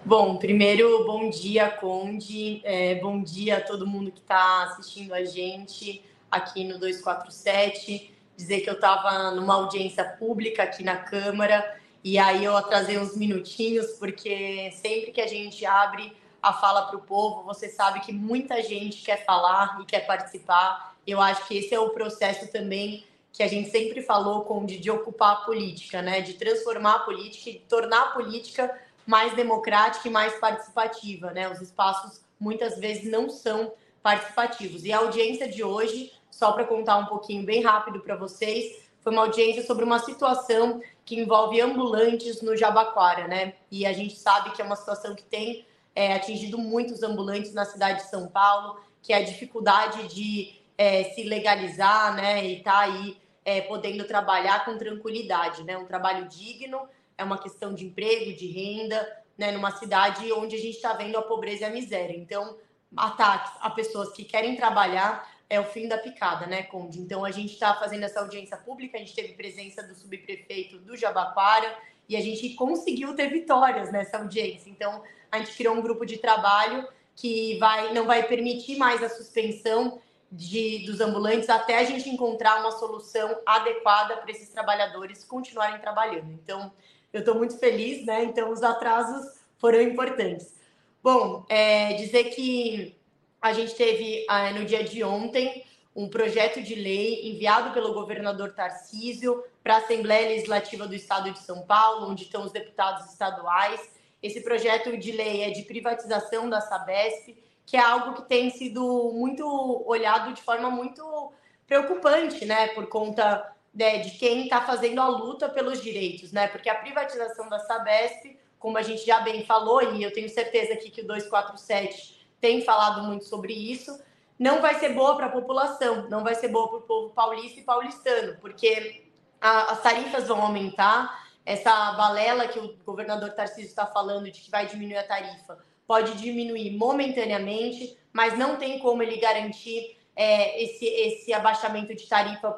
Bom, 0.06 0.36
primeiro, 0.36 1.06
bom 1.06 1.30
dia, 1.30 1.70
Conde. 1.70 2.60
É, 2.62 2.96
bom 2.96 3.22
dia 3.22 3.56
a 3.56 3.60
todo 3.62 3.86
mundo 3.86 4.12
que 4.12 4.20
está 4.20 4.64
assistindo 4.64 5.14
a 5.14 5.24
gente 5.24 6.04
aqui 6.30 6.62
no 6.62 6.78
247. 6.78 8.12
Dizer 8.36 8.60
que 8.60 8.68
eu 8.68 8.74
estava 8.74 9.30
numa 9.30 9.54
audiência 9.54 10.04
pública 10.04 10.64
aqui 10.64 10.84
na 10.84 10.98
Câmara 10.98 11.80
e 12.04 12.18
aí 12.18 12.44
eu 12.44 12.54
atrasei 12.54 12.98
uns 12.98 13.16
minutinhos, 13.16 13.92
porque 13.92 14.70
sempre 14.72 15.10
que 15.10 15.22
a 15.22 15.26
gente 15.26 15.64
abre 15.64 16.14
a 16.42 16.52
fala 16.52 16.82
para 16.82 16.98
o 16.98 17.00
povo, 17.00 17.42
você 17.42 17.70
sabe 17.70 18.00
que 18.00 18.12
muita 18.12 18.62
gente 18.62 19.02
quer 19.02 19.24
falar 19.24 19.78
e 19.80 19.86
quer 19.86 20.00
participar. 20.00 20.94
Eu 21.06 21.18
acho 21.18 21.48
que 21.48 21.56
esse 21.56 21.74
é 21.74 21.80
o 21.80 21.88
processo 21.88 22.52
também 22.52 23.06
que 23.32 23.42
a 23.42 23.48
gente 23.48 23.70
sempre 23.70 24.02
falou, 24.02 24.42
com 24.42 24.66
de, 24.66 24.78
de 24.78 24.90
ocupar 24.90 25.32
a 25.32 25.36
política, 25.36 26.02
né? 26.02 26.20
De 26.20 26.34
transformar 26.34 26.96
a 26.96 26.98
política 27.00 27.48
e 27.48 27.58
tornar 27.60 28.02
a 28.02 28.08
política 28.10 28.70
mais 29.06 29.34
democrática 29.34 30.08
e 30.08 30.10
mais 30.10 30.34
participativa, 30.38 31.30
né? 31.32 31.50
Os 31.50 31.60
espaços 31.60 32.20
muitas 32.38 32.78
vezes 32.78 33.10
não 33.10 33.28
são 33.28 33.72
participativos. 34.02 34.84
E 34.84 34.92
a 34.92 34.98
audiência 34.98 35.48
de 35.48 35.62
hoje, 35.62 36.12
só 36.30 36.52
para 36.52 36.64
contar 36.64 36.96
um 36.98 37.06
pouquinho 37.06 37.44
bem 37.44 37.62
rápido 37.62 38.00
para 38.00 38.16
vocês, 38.16 38.84
foi 39.00 39.12
uma 39.12 39.22
audiência 39.22 39.62
sobre 39.64 39.84
uma 39.84 39.98
situação 39.98 40.80
que 41.04 41.20
envolve 41.20 41.60
ambulantes 41.60 42.40
no 42.40 42.56
Jabaquara, 42.56 43.28
né? 43.28 43.54
E 43.70 43.84
a 43.84 43.92
gente 43.92 44.16
sabe 44.16 44.50
que 44.52 44.62
é 44.62 44.64
uma 44.64 44.76
situação 44.76 45.14
que 45.14 45.22
tem 45.22 45.66
é, 45.94 46.14
atingido 46.14 46.58
muitos 46.58 47.02
ambulantes 47.02 47.52
na 47.52 47.64
cidade 47.64 48.02
de 48.02 48.10
São 48.10 48.26
Paulo, 48.26 48.80
que 49.02 49.12
é 49.12 49.16
a 49.16 49.24
dificuldade 49.24 50.08
de 50.08 50.54
é, 50.76 51.04
se 51.04 51.22
legalizar, 51.22 52.16
né? 52.16 52.44
E 52.44 52.62
tá 52.62 52.80
aí 52.80 53.18
é, 53.44 53.60
podendo 53.60 54.04
trabalhar 54.04 54.64
com 54.64 54.78
tranquilidade, 54.78 55.62
né? 55.62 55.76
Um 55.76 55.84
trabalho 55.84 56.26
digno, 56.26 56.80
é 57.16 57.24
uma 57.24 57.38
questão 57.38 57.74
de 57.74 57.86
emprego, 57.86 58.36
de 58.36 58.46
renda, 58.46 59.24
né? 59.36 59.52
Numa 59.52 59.70
cidade 59.72 60.32
onde 60.32 60.56
a 60.56 60.58
gente 60.58 60.76
está 60.76 60.92
vendo 60.92 61.16
a 61.16 61.22
pobreza 61.22 61.62
e 61.62 61.64
a 61.64 61.70
miséria. 61.70 62.16
Então, 62.16 62.56
ataques 62.96 63.52
a 63.60 63.70
pessoas 63.70 64.12
que 64.12 64.24
querem 64.24 64.56
trabalhar 64.56 65.28
é 65.48 65.60
o 65.60 65.64
fim 65.64 65.86
da 65.86 65.98
picada, 65.98 66.46
né, 66.46 66.62
Conde? 66.64 66.98
Então, 67.00 67.24
a 67.24 67.30
gente 67.30 67.52
está 67.52 67.74
fazendo 67.74 68.04
essa 68.04 68.20
audiência 68.20 68.56
pública, 68.56 68.96
a 68.96 69.00
gente 69.00 69.14
teve 69.14 69.34
presença 69.34 69.82
do 69.82 69.94
subprefeito 69.94 70.78
do 70.78 70.96
Jabaquara 70.96 71.76
e 72.08 72.16
a 72.16 72.20
gente 72.20 72.50
conseguiu 72.50 73.14
ter 73.14 73.28
vitórias 73.28 73.92
nessa 73.92 74.18
audiência. 74.18 74.70
Então, 74.70 75.02
a 75.30 75.38
gente 75.38 75.56
criou 75.56 75.74
um 75.74 75.82
grupo 75.82 76.04
de 76.06 76.18
trabalho 76.18 76.88
que 77.14 77.58
vai, 77.58 77.92
não 77.92 78.06
vai 78.06 78.24
permitir 78.24 78.76
mais 78.76 79.02
a 79.02 79.08
suspensão 79.08 80.00
de, 80.30 80.84
dos 80.86 81.00
ambulantes 81.00 81.48
até 81.48 81.78
a 81.78 81.84
gente 81.84 82.08
encontrar 82.08 82.60
uma 82.60 82.72
solução 82.72 83.38
adequada 83.46 84.16
para 84.16 84.30
esses 84.30 84.48
trabalhadores 84.48 85.24
continuarem 85.24 85.80
trabalhando. 85.80 86.32
Então, 86.32 86.72
eu 87.16 87.20
estou 87.20 87.34
muito 87.34 87.58
feliz, 87.58 88.04
né? 88.04 88.24
Então, 88.24 88.50
os 88.50 88.62
atrasos 88.62 89.34
foram 89.58 89.80
importantes. 89.80 90.54
Bom, 91.02 91.44
é, 91.48 91.94
dizer 91.94 92.24
que 92.24 92.96
a 93.40 93.52
gente 93.52 93.74
teve 93.74 94.26
é, 94.28 94.52
no 94.52 94.64
dia 94.64 94.82
de 94.82 95.02
ontem 95.04 95.64
um 95.94 96.08
projeto 96.08 96.62
de 96.62 96.74
lei 96.74 97.30
enviado 97.30 97.72
pelo 97.72 97.94
governador 97.94 98.52
Tarcísio 98.52 99.44
para 99.62 99.74
a 99.74 99.78
Assembleia 99.78 100.28
Legislativa 100.28 100.86
do 100.88 100.94
Estado 100.94 101.30
de 101.30 101.38
São 101.38 101.62
Paulo, 101.62 102.10
onde 102.10 102.24
estão 102.24 102.44
os 102.44 102.52
deputados 102.52 103.10
estaduais. 103.12 103.80
Esse 104.22 104.40
projeto 104.40 104.96
de 104.96 105.12
lei 105.12 105.42
é 105.42 105.50
de 105.50 105.62
privatização 105.62 106.48
da 106.48 106.60
Sabesp 106.60 107.36
que 107.66 107.76
é 107.76 107.80
algo 107.80 108.14
que 108.14 108.28
tem 108.28 108.50
sido 108.50 109.10
muito 109.14 109.44
olhado 109.86 110.32
de 110.32 110.42
forma 110.42 110.70
muito 110.70 111.32
preocupante, 111.66 112.44
né, 112.44 112.68
por 112.68 112.86
conta 112.88 113.53
né, 113.74 113.98
de 113.98 114.12
quem 114.12 114.44
está 114.44 114.60
fazendo 114.60 115.00
a 115.00 115.08
luta 115.08 115.48
pelos 115.48 115.82
direitos, 115.82 116.32
né, 116.32 116.46
porque 116.48 116.68
a 116.68 116.74
privatização 116.74 117.48
da 117.48 117.58
Sabesp, 117.58 118.38
como 118.58 118.78
a 118.78 118.82
gente 118.82 119.04
já 119.04 119.20
bem 119.20 119.44
falou, 119.44 119.82
e 119.94 120.02
eu 120.02 120.12
tenho 120.12 120.28
certeza 120.28 120.74
aqui 120.74 120.90
que 120.90 121.00
o 121.00 121.06
247 121.06 122.26
tem 122.40 122.62
falado 122.62 123.02
muito 123.02 123.24
sobre 123.24 123.52
isso, 123.52 123.98
não 124.38 124.60
vai 124.60 124.74
ser 124.78 124.90
boa 124.90 125.16
para 125.16 125.26
a 125.26 125.30
população, 125.30 126.08
não 126.08 126.22
vai 126.22 126.34
ser 126.34 126.48
boa 126.48 126.68
para 126.68 126.78
o 126.78 126.82
povo 126.82 127.10
paulista 127.10 127.60
e 127.60 127.62
paulistano, 127.62 128.36
porque 128.40 129.04
a, 129.40 129.72
as 129.72 129.82
tarifas 129.82 130.28
vão 130.28 130.40
aumentar, 130.42 131.24
essa 131.44 131.92
balela 131.92 132.48
que 132.48 132.58
o 132.58 132.76
governador 132.86 133.30
Tarcísio 133.32 133.68
está 133.68 133.86
falando 133.86 134.30
de 134.30 134.40
que 134.40 134.50
vai 134.50 134.66
diminuir 134.66 134.96
a 134.96 135.06
tarifa 135.06 135.58
pode 135.86 136.14
diminuir 136.14 136.76
momentaneamente, 136.76 137.96
mas 138.12 138.38
não 138.38 138.56
tem 138.56 138.78
como 138.78 139.02
ele 139.02 139.16
garantir 139.16 139.93
é, 140.16 140.62
esse, 140.62 140.84
esse 140.84 141.32
abaixamento 141.32 141.94
de 141.94 142.06
tarifa 142.06 142.52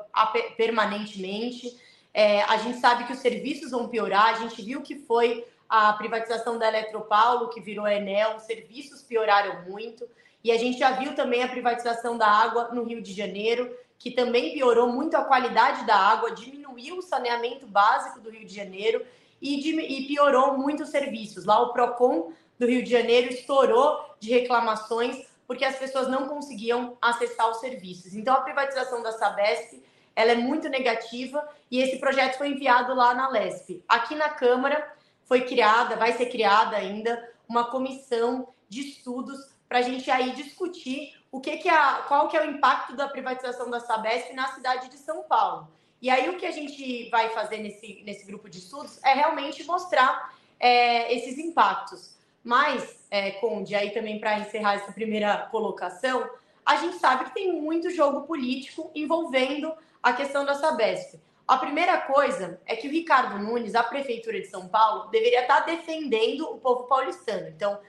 permanentemente. 0.56 1.76
É, 2.12 2.42
a 2.42 2.56
gente 2.58 2.78
sabe 2.78 3.04
que 3.04 3.12
os 3.12 3.18
serviços 3.18 3.70
vão 3.70 3.88
piorar, 3.88 4.34
a 4.34 4.38
gente 4.38 4.62
viu 4.62 4.82
que 4.82 4.96
foi 4.96 5.46
a 5.68 5.92
privatização 5.94 6.58
da 6.58 6.68
Eletropaulo, 6.68 7.48
que 7.48 7.60
virou 7.60 7.86
Enel, 7.86 8.36
os 8.36 8.44
serviços 8.44 9.02
pioraram 9.02 9.62
muito. 9.68 10.08
E 10.42 10.52
a 10.52 10.58
gente 10.58 10.78
já 10.78 10.92
viu 10.92 11.14
também 11.14 11.42
a 11.42 11.48
privatização 11.48 12.16
da 12.16 12.28
água 12.28 12.68
no 12.72 12.84
Rio 12.84 13.02
de 13.02 13.12
Janeiro, 13.12 13.76
que 13.98 14.10
também 14.10 14.52
piorou 14.52 14.88
muito 14.88 15.16
a 15.16 15.24
qualidade 15.24 15.84
da 15.84 15.96
água, 15.96 16.30
diminuiu 16.30 16.98
o 16.98 17.02
saneamento 17.02 17.66
básico 17.66 18.20
do 18.20 18.30
Rio 18.30 18.46
de 18.46 18.54
Janeiro 18.54 19.04
e, 19.40 19.68
e 19.70 20.06
piorou 20.06 20.56
muito 20.56 20.84
os 20.84 20.90
serviços. 20.90 21.44
Lá 21.44 21.60
o 21.60 21.72
PROCON 21.72 22.32
do 22.58 22.66
Rio 22.66 22.82
de 22.82 22.90
Janeiro 22.90 23.32
estourou 23.32 23.98
de 24.20 24.30
reclamações 24.30 25.26
porque 25.46 25.64
as 25.64 25.76
pessoas 25.76 26.08
não 26.08 26.28
conseguiam 26.28 26.96
acessar 27.00 27.50
os 27.50 27.58
serviços. 27.58 28.14
Então, 28.14 28.34
a 28.34 28.40
privatização 28.40 29.02
da 29.02 29.12
Sabesp 29.12 29.82
ela 30.16 30.32
é 30.32 30.34
muito 30.34 30.68
negativa 30.70 31.46
e 31.70 31.78
esse 31.78 31.98
projeto 31.98 32.38
foi 32.38 32.48
enviado 32.48 32.94
lá 32.94 33.12
na 33.12 33.28
LESP. 33.28 33.84
Aqui 33.86 34.14
na 34.14 34.30
Câmara 34.30 34.94
foi 35.26 35.42
criada, 35.42 35.94
vai 35.94 36.14
ser 36.14 36.26
criada 36.26 36.74
ainda 36.74 37.30
uma 37.46 37.70
comissão 37.70 38.48
de 38.66 38.80
estudos 38.80 39.38
para 39.68 39.80
a 39.80 39.82
gente 39.82 40.10
aí 40.10 40.32
discutir 40.32 41.14
o 41.30 41.38
que, 41.38 41.58
que 41.58 41.68
é, 41.68 42.02
qual 42.08 42.28
que 42.28 42.36
é 42.36 42.40
o 42.40 42.50
impacto 42.50 42.96
da 42.96 43.08
privatização 43.08 43.68
da 43.68 43.78
Sabesp 43.78 44.32
na 44.32 44.48
cidade 44.54 44.88
de 44.88 44.96
São 44.96 45.24
Paulo. 45.24 45.68
E 46.00 46.08
aí 46.08 46.30
o 46.30 46.38
que 46.38 46.46
a 46.46 46.50
gente 46.50 47.10
vai 47.10 47.28
fazer 47.30 47.58
nesse, 47.58 48.02
nesse 48.04 48.24
grupo 48.24 48.48
de 48.48 48.58
estudos 48.58 48.98
é 49.04 49.12
realmente 49.12 49.64
mostrar 49.64 50.34
é, 50.58 51.12
esses 51.14 51.36
impactos. 51.38 52.15
Mas, 52.46 53.04
é, 53.10 53.32
Conde, 53.32 53.74
aí 53.74 53.90
também 53.90 54.20
para 54.20 54.38
encerrar 54.38 54.74
essa 54.74 54.92
primeira 54.92 55.48
colocação, 55.50 56.30
a 56.64 56.76
gente 56.76 56.96
sabe 56.96 57.24
que 57.24 57.34
tem 57.34 57.60
muito 57.60 57.90
jogo 57.90 58.20
político 58.24 58.88
envolvendo 58.94 59.74
a 60.00 60.12
questão 60.12 60.44
da 60.44 60.54
Sabesp. 60.54 61.18
A 61.48 61.58
primeira 61.58 62.00
coisa 62.02 62.60
é 62.64 62.76
que 62.76 62.86
o 62.86 62.90
Ricardo 62.92 63.36
Nunes, 63.36 63.74
a 63.74 63.82
Prefeitura 63.82 64.40
de 64.40 64.46
São 64.46 64.68
Paulo, 64.68 65.10
deveria 65.10 65.40
estar 65.40 65.62
tá 65.62 65.66
defendendo 65.66 66.42
o 66.42 66.60
povo 66.60 66.84
paulistano. 66.84 67.48
Então, 67.48 67.80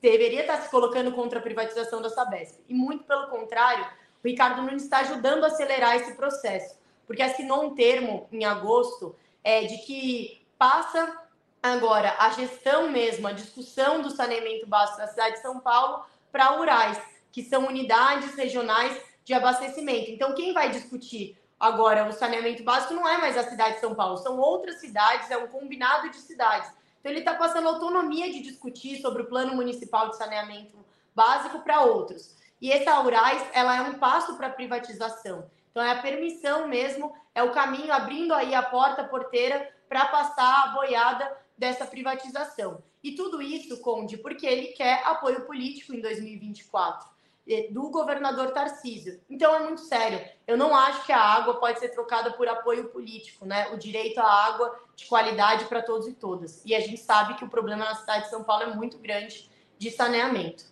deveria 0.00 0.40
estar 0.40 0.56
tá 0.56 0.62
se 0.62 0.70
colocando 0.70 1.12
contra 1.12 1.38
a 1.38 1.42
privatização 1.42 2.00
da 2.00 2.08
Sabesp. 2.08 2.62
E 2.66 2.72
muito 2.72 3.04
pelo 3.04 3.26
contrário, 3.26 3.84
o 4.24 4.26
Ricardo 4.26 4.62
Nunes 4.62 4.84
está 4.84 5.00
ajudando 5.00 5.44
a 5.44 5.48
acelerar 5.48 5.96
esse 5.96 6.14
processo, 6.14 6.78
porque 7.06 7.20
assinou 7.20 7.62
um 7.62 7.74
termo 7.74 8.26
em 8.32 8.46
agosto 8.46 9.14
é, 9.44 9.64
de 9.64 9.76
que 9.84 10.46
passa 10.56 11.27
Agora, 11.62 12.14
a 12.18 12.30
gestão 12.30 12.88
mesmo, 12.88 13.26
a 13.26 13.32
discussão 13.32 14.00
do 14.00 14.10
saneamento 14.10 14.66
básico 14.66 14.98
na 14.98 15.08
cidade 15.08 15.36
de 15.36 15.42
São 15.42 15.58
Paulo 15.58 16.04
para 16.30 16.58
URAIS, 16.60 16.98
que 17.32 17.42
são 17.42 17.66
unidades 17.66 18.34
regionais 18.36 18.96
de 19.24 19.34
abastecimento. 19.34 20.10
Então, 20.10 20.34
quem 20.34 20.52
vai 20.52 20.70
discutir 20.70 21.36
agora 21.58 22.08
o 22.08 22.12
saneamento 22.12 22.62
básico 22.62 22.94
não 22.94 23.08
é 23.08 23.18
mais 23.18 23.36
a 23.36 23.42
cidade 23.42 23.74
de 23.74 23.80
São 23.80 23.94
Paulo, 23.94 24.16
são 24.18 24.38
outras 24.38 24.80
cidades, 24.80 25.30
é 25.30 25.36
um 25.36 25.48
combinado 25.48 26.08
de 26.10 26.16
cidades. 26.18 26.70
Então, 27.00 27.10
ele 27.10 27.20
está 27.20 27.34
passando 27.34 27.68
autonomia 27.68 28.30
de 28.30 28.40
discutir 28.40 29.00
sobre 29.00 29.22
o 29.22 29.26
plano 29.26 29.54
municipal 29.54 30.08
de 30.10 30.16
saneamento 30.16 30.78
básico 31.14 31.58
para 31.60 31.82
outros. 31.82 32.36
E 32.60 32.70
essa 32.70 33.00
URAIS, 33.00 33.42
ela 33.52 33.76
é 33.76 33.82
um 33.82 33.94
passo 33.94 34.36
para 34.36 34.46
a 34.46 34.52
privatização. 34.52 35.50
Então, 35.70 35.82
é 35.82 35.90
a 35.90 36.02
permissão 36.02 36.68
mesmo, 36.68 37.12
é 37.34 37.42
o 37.42 37.52
caminho, 37.52 37.92
abrindo 37.92 38.32
aí 38.32 38.54
a 38.54 38.62
porta, 38.62 39.02
a 39.02 39.08
porteira, 39.08 39.68
para 39.88 40.06
passar 40.06 40.64
a 40.64 40.66
boiada 40.68 41.36
dessa 41.58 41.84
privatização. 41.84 42.82
E 43.02 43.12
tudo 43.12 43.42
isso, 43.42 43.80
Conde, 43.80 44.16
porque 44.16 44.46
ele 44.46 44.68
quer 44.68 45.02
apoio 45.04 45.42
político 45.42 45.94
em 45.94 46.00
2024 46.00 47.18
do 47.70 47.90
governador 47.90 48.50
Tarcísio. 48.50 49.20
Então 49.28 49.54
é 49.54 49.60
muito 49.60 49.80
sério. 49.80 50.22
Eu 50.46 50.56
não 50.56 50.76
acho 50.76 51.06
que 51.06 51.12
a 51.12 51.20
água 51.20 51.54
pode 51.54 51.80
ser 51.80 51.88
trocada 51.88 52.32
por 52.32 52.46
apoio 52.46 52.90
político, 52.90 53.46
né? 53.46 53.70
O 53.72 53.78
direito 53.78 54.20
à 54.20 54.46
água 54.46 54.78
de 54.94 55.06
qualidade 55.06 55.64
para 55.64 55.82
todos 55.82 56.06
e 56.06 56.12
todas. 56.12 56.62
E 56.64 56.74
a 56.74 56.80
gente 56.80 56.98
sabe 56.98 57.34
que 57.34 57.44
o 57.44 57.48
problema 57.48 57.86
na 57.86 57.94
cidade 57.94 58.24
de 58.24 58.30
São 58.30 58.44
Paulo 58.44 58.64
é 58.64 58.74
muito 58.74 58.98
grande 58.98 59.50
de 59.78 59.90
saneamento. 59.90 60.64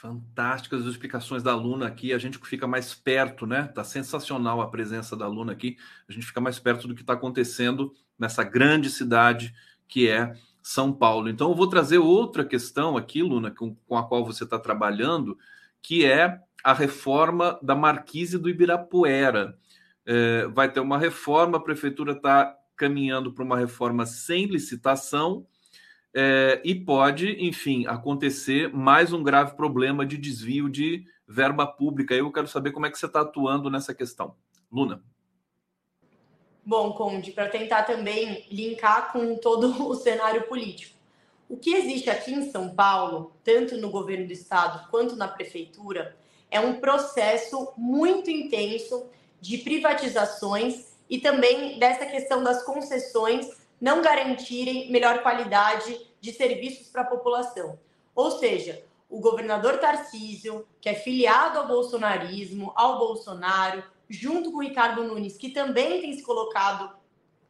Fantásticas 0.00 0.82
as 0.82 0.92
explicações 0.92 1.42
da 1.42 1.50
aluna 1.50 1.88
aqui. 1.88 2.12
A 2.12 2.18
gente 2.18 2.38
fica 2.38 2.68
mais 2.68 2.94
perto, 2.94 3.46
né? 3.46 3.64
Tá 3.64 3.82
sensacional 3.82 4.60
a 4.60 4.70
presença 4.70 5.16
da 5.16 5.24
aluna 5.24 5.50
aqui. 5.50 5.76
A 6.08 6.12
gente 6.12 6.24
fica 6.24 6.40
mais 6.40 6.56
perto 6.58 6.86
do 6.86 6.94
que 6.94 7.00
está 7.00 7.14
acontecendo 7.14 7.92
nessa 8.16 8.44
grande 8.44 8.90
cidade 8.90 9.52
que 9.88 10.08
é 10.08 10.34
São 10.62 10.92
Paulo. 10.92 11.28
Então, 11.28 11.50
eu 11.50 11.54
vou 11.56 11.68
trazer 11.68 11.98
outra 11.98 12.44
questão 12.44 12.96
aqui, 12.96 13.22
Luna, 13.22 13.50
com, 13.50 13.74
com 13.74 13.96
a 13.96 14.06
qual 14.06 14.24
você 14.24 14.44
está 14.44 14.56
trabalhando, 14.56 15.36
que 15.82 16.04
é 16.04 16.38
a 16.62 16.72
reforma 16.72 17.58
da 17.60 17.74
Marquise 17.74 18.38
do 18.38 18.48
Ibirapuera. 18.48 19.58
É, 20.06 20.46
vai 20.46 20.70
ter 20.70 20.78
uma 20.78 20.98
reforma, 20.98 21.58
a 21.58 21.62
prefeitura 21.62 22.12
está 22.12 22.54
caminhando 22.76 23.32
para 23.32 23.44
uma 23.44 23.58
reforma 23.58 24.06
sem 24.06 24.46
licitação. 24.46 25.44
É, 26.20 26.60
e 26.64 26.74
pode, 26.74 27.46
enfim, 27.46 27.86
acontecer 27.86 28.74
mais 28.74 29.12
um 29.12 29.22
grave 29.22 29.54
problema 29.54 30.04
de 30.04 30.18
desvio 30.18 30.68
de 30.68 31.06
verba 31.28 31.64
pública. 31.64 32.12
Eu 32.12 32.32
quero 32.32 32.48
saber 32.48 32.72
como 32.72 32.86
é 32.86 32.90
que 32.90 32.98
você 32.98 33.06
está 33.06 33.20
atuando 33.20 33.70
nessa 33.70 33.94
questão. 33.94 34.34
Luna. 34.68 35.00
Bom, 36.66 36.92
Conde, 36.94 37.30
para 37.30 37.48
tentar 37.48 37.84
também 37.84 38.44
linkar 38.50 39.12
com 39.12 39.36
todo 39.36 39.88
o 39.88 39.94
cenário 39.94 40.42
político. 40.48 40.98
O 41.48 41.56
que 41.56 41.72
existe 41.72 42.10
aqui 42.10 42.32
em 42.32 42.50
São 42.50 42.74
Paulo, 42.74 43.32
tanto 43.44 43.76
no 43.76 43.88
governo 43.88 44.26
do 44.26 44.32
estado 44.32 44.90
quanto 44.90 45.14
na 45.14 45.28
prefeitura, 45.28 46.16
é 46.50 46.58
um 46.58 46.80
processo 46.80 47.72
muito 47.76 48.28
intenso 48.28 49.06
de 49.40 49.58
privatizações 49.58 50.96
e 51.08 51.18
também 51.18 51.78
dessa 51.78 52.06
questão 52.06 52.42
das 52.42 52.64
concessões 52.64 53.56
não 53.80 54.02
garantirem 54.02 54.90
melhor 54.90 55.22
qualidade 55.22 56.07
de 56.20 56.32
serviços 56.32 56.88
para 56.88 57.02
a 57.02 57.06
população. 57.06 57.78
Ou 58.14 58.32
seja, 58.32 58.84
o 59.08 59.20
governador 59.20 59.78
Tarcísio, 59.78 60.66
que 60.80 60.88
é 60.88 60.94
filiado 60.94 61.58
ao 61.58 61.66
bolsonarismo, 61.66 62.72
ao 62.74 62.98
Bolsonaro, 62.98 63.82
junto 64.08 64.50
com 64.50 64.58
o 64.58 64.62
Ricardo 64.62 65.04
Nunes, 65.04 65.36
que 65.36 65.50
também 65.50 66.00
tem 66.00 66.12
se 66.12 66.22
colocado 66.22 66.96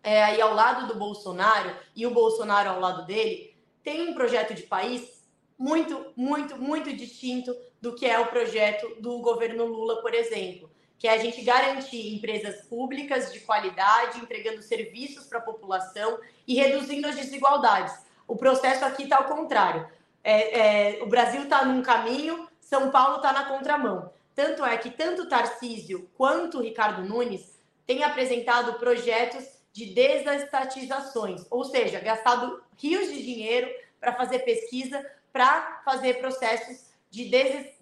é, 0.03 0.23
aí 0.23 0.41
ao 0.41 0.55
lado 0.55 0.87
do 0.87 0.99
Bolsonaro 0.99 1.75
e 1.95 2.07
o 2.07 2.11
Bolsonaro 2.11 2.71
ao 2.71 2.81
lado 2.81 3.07
dele, 3.07 3.55
tem 3.83 4.09
um 4.09 4.15
projeto 4.15 4.55
de 4.55 4.63
país 4.63 5.27
muito, 5.59 6.13
muito, 6.15 6.57
muito 6.57 6.93
distinto 6.95 7.55
do 7.81 7.95
que 7.95 8.07
é 8.07 8.19
o 8.19 8.27
projeto 8.27 9.01
do 9.01 9.19
governo 9.19 9.65
Lula, 9.67 10.01
por 10.01 10.15
exemplo, 10.15 10.71
que 10.99 11.09
é 11.09 11.13
a 11.13 11.19
gente 11.19 11.43
garantir 11.43 12.15
empresas 12.15 12.63
públicas 12.67 13.33
de 13.33 13.41
qualidade, 13.41 14.19
entregando 14.19 14.63
serviços 14.63 15.27
para 15.27 15.39
a 15.39 15.43
população 15.43 16.19
e 16.47 16.55
reduzindo 16.55 17.09
as 17.09 17.17
desigualdades. 17.17 18.08
O 18.29 18.37
processo 18.37 18.85
aqui 18.85 19.05
está 19.05 19.17
ao 19.17 19.25
contrário. 19.25 19.89
É, 20.23 20.99
é, 20.99 21.03
o 21.03 21.07
Brasil 21.07 21.43
está 21.45 21.65
num 21.65 21.83
caminho, 21.83 22.47
São 22.61 22.91
Paulo 22.91 23.17
está 23.17 23.33
na 23.33 23.47
contramão. 23.47 24.13
Tanto 24.35 24.65
é 24.65 24.77
que 24.77 24.91
tanto 24.91 25.29
Tarcísio 25.29 26.09
quanto 26.17 26.61
Ricardo 26.61 27.03
Nunes 27.03 27.59
têm 27.87 28.05
apresentado 28.05 28.75
projetos 28.75 29.45
de 29.73 29.87
desestatizações, 29.87 31.47
ou 31.51 31.65
seja, 31.65 31.99
gastado 32.01 32.63
rios 32.77 33.09
de 33.09 33.23
dinheiro 33.23 33.69
para 33.99 34.13
fazer 34.13 34.41
pesquisa, 34.41 35.05
para 35.33 35.81
fazer 35.85 36.21
processos 36.21 36.89
de 37.11 37.31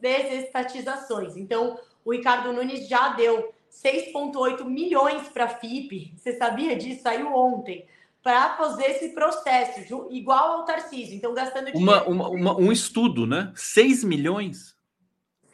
desestatizações. 0.00 1.36
Então, 1.36 1.78
o 2.04 2.12
Ricardo 2.12 2.52
Nunes 2.52 2.88
já 2.88 3.08
deu 3.10 3.52
6,8 3.70 4.64
milhões 4.64 5.28
para 5.28 5.44
a 5.44 5.48
FIP. 5.48 6.14
Você 6.16 6.36
sabia 6.36 6.76
disso? 6.76 7.02
Saiu 7.02 7.34
ontem. 7.34 7.86
Para 8.26 8.56
fazer 8.56 8.86
esse 8.86 9.10
processo, 9.10 9.78
igual 10.10 10.58
ao 10.58 10.64
Tarcísio. 10.64 11.14
Então, 11.14 11.32
gastando. 11.32 11.70
Uma, 11.76 12.02
uma, 12.02 12.28
uma, 12.28 12.56
um 12.56 12.72
estudo, 12.72 13.24
né? 13.24 13.52
6 13.54 14.02
milhões? 14.02 14.74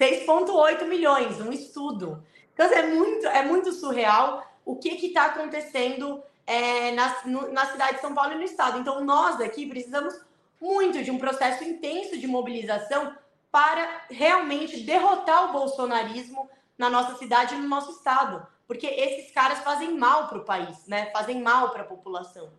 6,8 0.01 0.87
milhões, 0.87 1.39
um 1.39 1.53
estudo. 1.53 2.25
Então, 2.55 2.65
é 2.65 2.87
muito, 2.87 3.27
é 3.27 3.45
muito 3.45 3.73
surreal 3.73 4.43
o 4.65 4.77
que 4.77 4.89
está 4.89 5.27
acontecendo 5.27 6.23
é, 6.47 6.93
na, 6.93 7.15
no, 7.27 7.53
na 7.53 7.67
cidade 7.67 7.97
de 7.97 8.01
São 8.01 8.15
Paulo 8.15 8.33
e 8.33 8.37
no 8.37 8.43
estado. 8.43 8.79
Então, 8.79 9.05
nós 9.05 9.39
aqui 9.39 9.67
precisamos 9.67 10.19
muito 10.59 11.03
de 11.03 11.11
um 11.11 11.19
processo 11.19 11.63
intenso 11.63 12.17
de 12.17 12.27
mobilização 12.27 13.15
para 13.51 14.07
realmente 14.09 14.81
derrotar 14.81 15.51
o 15.51 15.53
bolsonarismo 15.53 16.49
na 16.79 16.89
nossa 16.89 17.19
cidade 17.19 17.55
e 17.55 17.59
no 17.59 17.69
nosso 17.69 17.91
estado, 17.91 18.47
porque 18.67 18.87
esses 18.87 19.31
caras 19.31 19.59
fazem 19.59 19.95
mal 19.95 20.29
para 20.29 20.39
o 20.39 20.45
país, 20.47 20.87
né? 20.87 21.11
Fazem 21.13 21.43
mal 21.43 21.69
para 21.69 21.83
a 21.83 21.87
população. 21.87 22.51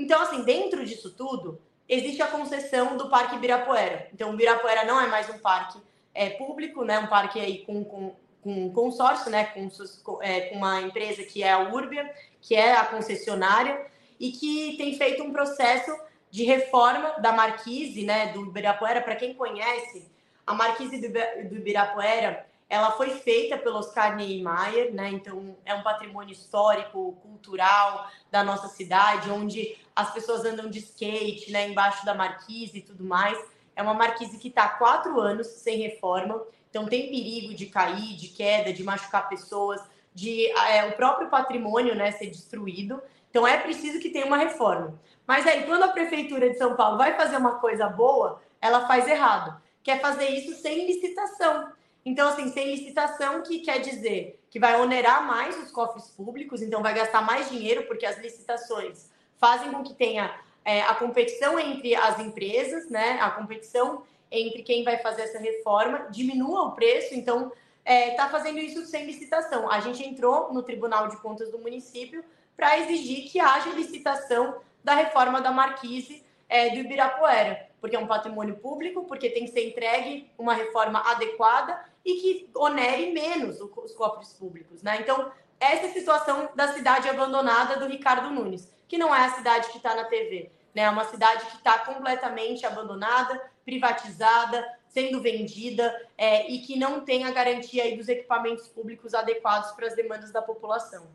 Então, 0.00 0.22
assim, 0.22 0.42
dentro 0.42 0.82
disso 0.82 1.10
tudo, 1.10 1.60
existe 1.86 2.22
a 2.22 2.26
concessão 2.26 2.96
do 2.96 3.10
Parque 3.10 3.36
Ibirapuera. 3.36 4.08
Então, 4.14 4.30
o 4.30 4.34
Ibirapuera 4.34 4.84
não 4.84 4.98
é 4.98 5.06
mais 5.06 5.28
um 5.28 5.38
parque 5.38 5.78
é, 6.14 6.30
público, 6.30 6.84
né? 6.84 6.98
Um 6.98 7.06
parque 7.06 7.38
aí 7.38 7.58
com, 7.66 7.84
com, 7.84 8.14
com 8.42 8.64
um 8.64 8.72
consórcio, 8.72 9.30
né? 9.30 9.44
Com, 9.44 10.22
é, 10.22 10.40
com 10.48 10.56
uma 10.56 10.80
empresa 10.80 11.22
que 11.22 11.42
é 11.42 11.52
a 11.52 11.58
Urbia, 11.58 12.10
que 12.40 12.54
é 12.54 12.74
a 12.74 12.86
concessionária 12.86 13.86
e 14.18 14.32
que 14.32 14.74
tem 14.78 14.96
feito 14.96 15.22
um 15.22 15.32
processo 15.32 15.94
de 16.30 16.44
reforma 16.44 17.16
da 17.20 17.32
Marquise, 17.32 18.02
né? 18.02 18.32
Do 18.32 18.46
Ibirapuera. 18.46 19.02
Para 19.02 19.16
quem 19.16 19.34
conhece, 19.34 20.10
a 20.46 20.54
Marquise 20.54 20.98
do 20.98 21.56
Ibirapuera 21.56 22.46
ela 22.70 22.92
foi 22.92 23.10
feita 23.10 23.58
pelo 23.58 23.78
Oscar 23.80 24.14
Niemeyer, 24.14 24.94
né? 24.94 25.10
Então 25.10 25.56
é 25.64 25.74
um 25.74 25.82
patrimônio 25.82 26.32
histórico, 26.32 27.18
cultural 27.20 28.08
da 28.30 28.44
nossa 28.44 28.68
cidade, 28.68 29.28
onde 29.28 29.76
as 29.94 30.12
pessoas 30.12 30.44
andam 30.44 30.70
de 30.70 30.78
skate, 30.78 31.50
né? 31.50 31.68
Embaixo 31.68 32.06
da 32.06 32.14
marquise 32.14 32.78
e 32.78 32.82
tudo 32.82 33.02
mais. 33.02 33.36
É 33.74 33.82
uma 33.82 33.92
marquise 33.92 34.38
que 34.38 34.46
está 34.46 34.64
há 34.64 34.68
quatro 34.68 35.20
anos 35.20 35.48
sem 35.48 35.78
reforma, 35.78 36.40
então 36.68 36.86
tem 36.86 37.10
perigo 37.10 37.54
de 37.54 37.66
cair, 37.66 38.14
de 38.14 38.28
queda, 38.28 38.72
de 38.72 38.84
machucar 38.84 39.28
pessoas, 39.28 39.82
de 40.14 40.46
é, 40.52 40.84
o 40.86 40.92
próprio 40.92 41.28
patrimônio, 41.28 41.96
né, 41.96 42.12
ser 42.12 42.26
destruído. 42.26 43.02
Então 43.30 43.44
é 43.46 43.58
preciso 43.58 43.98
que 43.98 44.10
tenha 44.10 44.26
uma 44.26 44.36
reforma. 44.36 44.94
Mas 45.26 45.44
aí 45.44 45.64
quando 45.64 45.82
a 45.82 45.88
prefeitura 45.88 46.48
de 46.48 46.56
São 46.56 46.76
Paulo 46.76 46.98
vai 46.98 47.16
fazer 47.16 47.36
uma 47.36 47.58
coisa 47.58 47.88
boa, 47.88 48.40
ela 48.60 48.86
faz 48.86 49.08
errado. 49.08 49.60
Quer 49.82 50.00
fazer 50.00 50.28
isso 50.28 50.54
sem 50.62 50.86
licitação. 50.86 51.72
Então, 52.04 52.28
assim, 52.28 52.50
sem 52.50 52.74
licitação, 52.74 53.42
que 53.42 53.60
quer 53.60 53.80
dizer 53.80 54.40
que 54.50 54.58
vai 54.58 54.80
onerar 54.80 55.26
mais 55.26 55.56
os 55.62 55.70
cofres 55.70 56.08
públicos, 56.08 56.62
então 56.62 56.82
vai 56.82 56.94
gastar 56.94 57.22
mais 57.22 57.48
dinheiro, 57.50 57.84
porque 57.86 58.06
as 58.06 58.18
licitações 58.18 59.10
fazem 59.38 59.70
com 59.70 59.82
que 59.82 59.94
tenha 59.94 60.34
é, 60.64 60.82
a 60.82 60.94
competição 60.94 61.58
entre 61.58 61.94
as 61.94 62.18
empresas, 62.18 62.88
né? 62.88 63.18
A 63.20 63.30
competição 63.30 64.02
entre 64.30 64.62
quem 64.62 64.84
vai 64.84 64.98
fazer 64.98 65.22
essa 65.22 65.38
reforma, 65.38 66.06
diminua 66.10 66.66
o 66.66 66.72
preço, 66.72 67.14
então 67.14 67.52
está 67.84 67.92
é, 67.92 68.10
tá 68.10 68.28
fazendo 68.28 68.58
isso 68.58 68.86
sem 68.86 69.04
licitação. 69.04 69.70
A 69.70 69.80
gente 69.80 70.06
entrou 70.06 70.52
no 70.52 70.62
Tribunal 70.62 71.08
de 71.08 71.16
Contas 71.16 71.50
do 71.50 71.58
município 71.58 72.24
para 72.56 72.78
exigir 72.78 73.30
que 73.30 73.40
haja 73.40 73.70
licitação 73.70 74.60
da 74.84 74.94
reforma 74.94 75.40
da 75.40 75.50
Marquise 75.50 76.22
é, 76.48 76.70
do 76.70 76.76
Ibirapuera, 76.76 77.69
porque 77.80 77.96
é 77.96 77.98
um 77.98 78.06
patrimônio 78.06 78.56
público, 78.56 79.04
porque 79.04 79.30
tem 79.30 79.44
que 79.44 79.52
ser 79.52 79.68
entregue 79.68 80.30
uma 80.38 80.54
reforma 80.54 81.00
adequada 81.10 81.82
e 82.04 82.14
que 82.14 82.50
onere 82.54 83.12
menos 83.12 83.60
os 83.60 83.92
cofres 83.92 84.32
públicos, 84.32 84.82
né? 84.82 85.00
Então, 85.00 85.30
essa 85.58 85.86
é 85.86 85.90
a 85.90 85.92
situação 85.92 86.50
da 86.54 86.72
cidade 86.72 87.08
abandonada 87.08 87.78
do 87.78 87.86
Ricardo 87.86 88.30
Nunes, 88.30 88.72
que 88.88 88.98
não 88.98 89.14
é 89.14 89.24
a 89.24 89.30
cidade 89.30 89.68
que 89.68 89.76
está 89.76 89.94
na 89.94 90.04
TV, 90.04 90.50
né? 90.74 90.82
É 90.82 90.90
uma 90.90 91.04
cidade 91.04 91.46
que 91.46 91.56
está 91.56 91.78
completamente 91.78 92.66
abandonada, 92.66 93.40
privatizada, 93.64 94.66
sendo 94.88 95.20
vendida 95.20 95.94
é, 96.18 96.50
e 96.50 96.60
que 96.60 96.78
não 96.78 97.00
tem 97.00 97.24
a 97.24 97.30
garantia 97.30 97.84
aí 97.84 97.96
dos 97.96 98.08
equipamentos 98.08 98.66
públicos 98.68 99.14
adequados 99.14 99.70
para 99.72 99.86
as 99.86 99.94
demandas 99.94 100.32
da 100.32 100.42
população. 100.42 101.08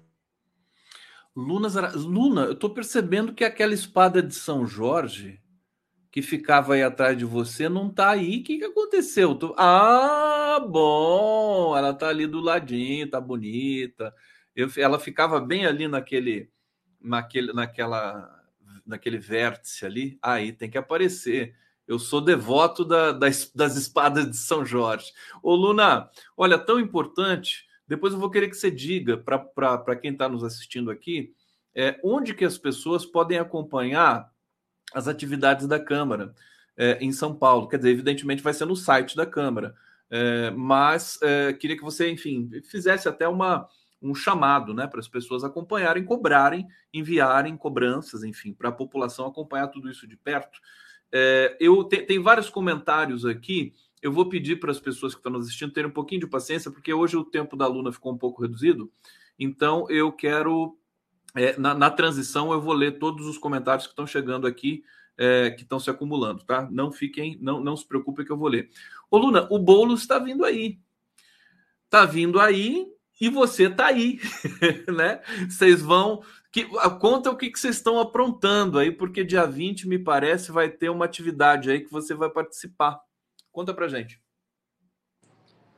Luna, 1.35 1.67
Luna, 1.93 2.41
eu 2.43 2.53
estou 2.53 2.69
percebendo 2.69 3.33
que 3.33 3.43
aquela 3.43 3.73
espada 3.73 4.23
de 4.23 4.33
São 4.33 4.65
Jorge 4.65 5.41
que 6.15 6.21
ficava 6.21 6.75
aí 6.75 6.81
atrás 6.81 7.17
de 7.17 7.25
você 7.25 7.67
não 7.67 7.89
tá 7.89 8.11
aí. 8.11 8.37
O 8.37 8.43
que, 8.45 8.57
que 8.57 8.63
aconteceu? 8.63 9.35
Tô... 9.35 9.53
Ah, 9.57 10.65
bom, 10.65 11.75
ela 11.75 11.93
tá 11.93 12.07
ali 12.07 12.25
do 12.25 12.39
ladinho, 12.39 13.09
tá 13.09 13.19
bonita. 13.19 14.15
Eu, 14.55 14.69
ela 14.77 14.97
ficava 14.97 15.41
bem 15.41 15.65
ali 15.65 15.89
naquele, 15.89 16.49
naquele, 17.01 17.51
naquela, 17.51 18.33
naquele 18.85 19.17
vértice 19.17 19.85
ali. 19.85 20.17
Aí 20.21 20.53
tem 20.53 20.69
que 20.69 20.77
aparecer. 20.77 21.53
Eu 21.85 21.99
sou 21.99 22.21
devoto 22.21 22.85
da, 22.85 23.11
das, 23.11 23.51
das 23.53 23.75
espadas 23.75 24.31
de 24.31 24.37
São 24.37 24.65
Jorge. 24.65 25.11
Ô, 25.43 25.53
Luna, 25.53 26.09
olha, 26.37 26.57
tão 26.57 26.79
importante. 26.79 27.65
Depois 27.85 28.13
eu 28.13 28.19
vou 28.19 28.31
querer 28.31 28.47
que 28.47 28.55
você 28.55 28.71
diga 28.71 29.17
para 29.17 29.97
quem 29.97 30.13
está 30.13 30.29
nos 30.29 30.45
assistindo 30.45 30.89
aqui 30.89 31.33
é, 31.75 31.99
onde 32.01 32.33
que 32.33 32.45
as 32.45 32.57
pessoas 32.57 33.05
podem 33.05 33.37
acompanhar 33.37 34.33
as 34.93 35.07
atividades 35.07 35.67
da 35.67 35.79
Câmara 35.79 36.33
é, 36.77 36.97
em 37.01 37.11
São 37.11 37.33
Paulo. 37.33 37.67
Quer 37.67 37.77
dizer, 37.77 37.91
evidentemente 37.91 38.43
vai 38.43 38.53
ser 38.53 38.65
no 38.65 38.75
site 38.75 39.15
da 39.15 39.25
Câmara, 39.25 39.75
é, 40.09 40.51
mas 40.51 41.19
é, 41.21 41.53
queria 41.53 41.77
que 41.77 41.83
você, 41.83 42.09
enfim, 42.09 42.49
fizesse 42.69 43.07
até 43.07 43.27
uma, 43.27 43.67
um 44.01 44.13
chamado 44.13 44.73
né, 44.73 44.87
para 44.87 44.99
as 44.99 45.07
pessoas 45.07 45.43
acompanharem, 45.43 46.03
cobrarem, 46.03 46.67
enviarem 46.93 47.57
cobranças, 47.57 48.23
enfim, 48.23 48.53
para 48.53 48.69
a 48.69 48.73
população 48.73 49.25
acompanhar 49.25 49.67
tudo 49.67 49.89
isso 49.89 50.07
de 50.07 50.15
perto. 50.15 50.59
É, 51.11 51.55
eu 51.59 51.83
te, 51.83 52.01
tem 52.01 52.21
vários 52.21 52.49
comentários 52.49 53.25
aqui. 53.25 53.73
Eu 54.01 54.11
vou 54.11 54.29
pedir 54.29 54.59
para 54.59 54.69
as 54.69 54.79
pessoas 54.79 55.13
que 55.13 55.19
estão 55.19 55.31
nos 55.31 55.47
assistindo 55.47 55.73
terem 55.73 55.89
um 55.89 55.93
pouquinho 55.93 56.21
de 56.21 56.27
paciência, 56.27 56.69
porque 56.69 56.93
hoje 56.93 57.17
o 57.17 57.25
tempo 57.25 57.55
da 57.55 57.65
aluna 57.65 57.91
ficou 57.91 58.13
um 58.13 58.17
pouco 58.17 58.41
reduzido. 58.41 58.91
Então, 59.39 59.89
eu 59.89 60.11
quero 60.11 60.77
é, 61.35 61.57
na, 61.59 61.73
na, 61.73 61.91
transição 61.91 62.51
eu 62.51 62.61
vou 62.61 62.73
ler 62.73 62.97
todos 62.97 63.27
os 63.27 63.37
comentários 63.37 63.85
que 63.85 63.91
estão 63.91 64.07
chegando 64.07 64.47
aqui, 64.47 64.83
é, 65.17 65.51
que 65.51 65.63
estão 65.63 65.79
se 65.79 65.89
acumulando, 65.89 66.43
tá? 66.43 66.67
Não 66.71 66.91
fiquem, 66.91 67.37
não, 67.41 67.59
não 67.59 67.75
se 67.75 67.87
preocupem 67.87 68.25
que 68.25 68.31
eu 68.31 68.37
vou 68.37 68.47
ler. 68.47 68.69
Ô, 69.09 69.17
Luna, 69.17 69.47
o 69.49 69.59
bolo 69.59 69.93
está 69.93 70.19
vindo 70.19 70.45
aí. 70.45 70.79
Está 71.85 72.05
vindo 72.05 72.39
aí 72.39 72.87
e 73.19 73.29
você 73.29 73.67
está 73.67 73.87
aí, 73.87 74.19
né? 74.93 75.21
Vocês 75.49 75.81
vão. 75.81 76.23
Que, 76.51 76.65
conta 76.99 77.29
o 77.29 77.35
que, 77.35 77.49
que 77.49 77.59
vocês 77.59 77.75
estão 77.75 77.99
aprontando 77.99 78.79
aí, 78.79 78.91
porque 78.91 79.23
dia 79.23 79.45
20, 79.45 79.87
me 79.87 79.99
parece, 79.99 80.51
vai 80.51 80.69
ter 80.69 80.89
uma 80.89 81.05
atividade 81.05 81.69
aí 81.69 81.81
que 81.81 81.91
você 81.91 82.13
vai 82.13 82.29
participar. 82.29 82.99
Conta 83.51 83.73
pra 83.73 83.89
gente. 83.89 84.21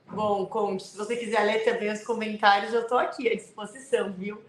Bom, 0.09 0.45
Conte, 0.45 0.83
se 0.83 0.97
você 0.97 1.17
quiser 1.17 1.43
ler 1.43 1.65
também 1.65 1.91
os 1.91 2.03
comentários, 2.03 2.73
eu 2.73 2.81
estou 2.81 2.97
aqui 2.97 3.27
à 3.27 3.35
disposição, 3.35 4.13
viu? 4.13 4.41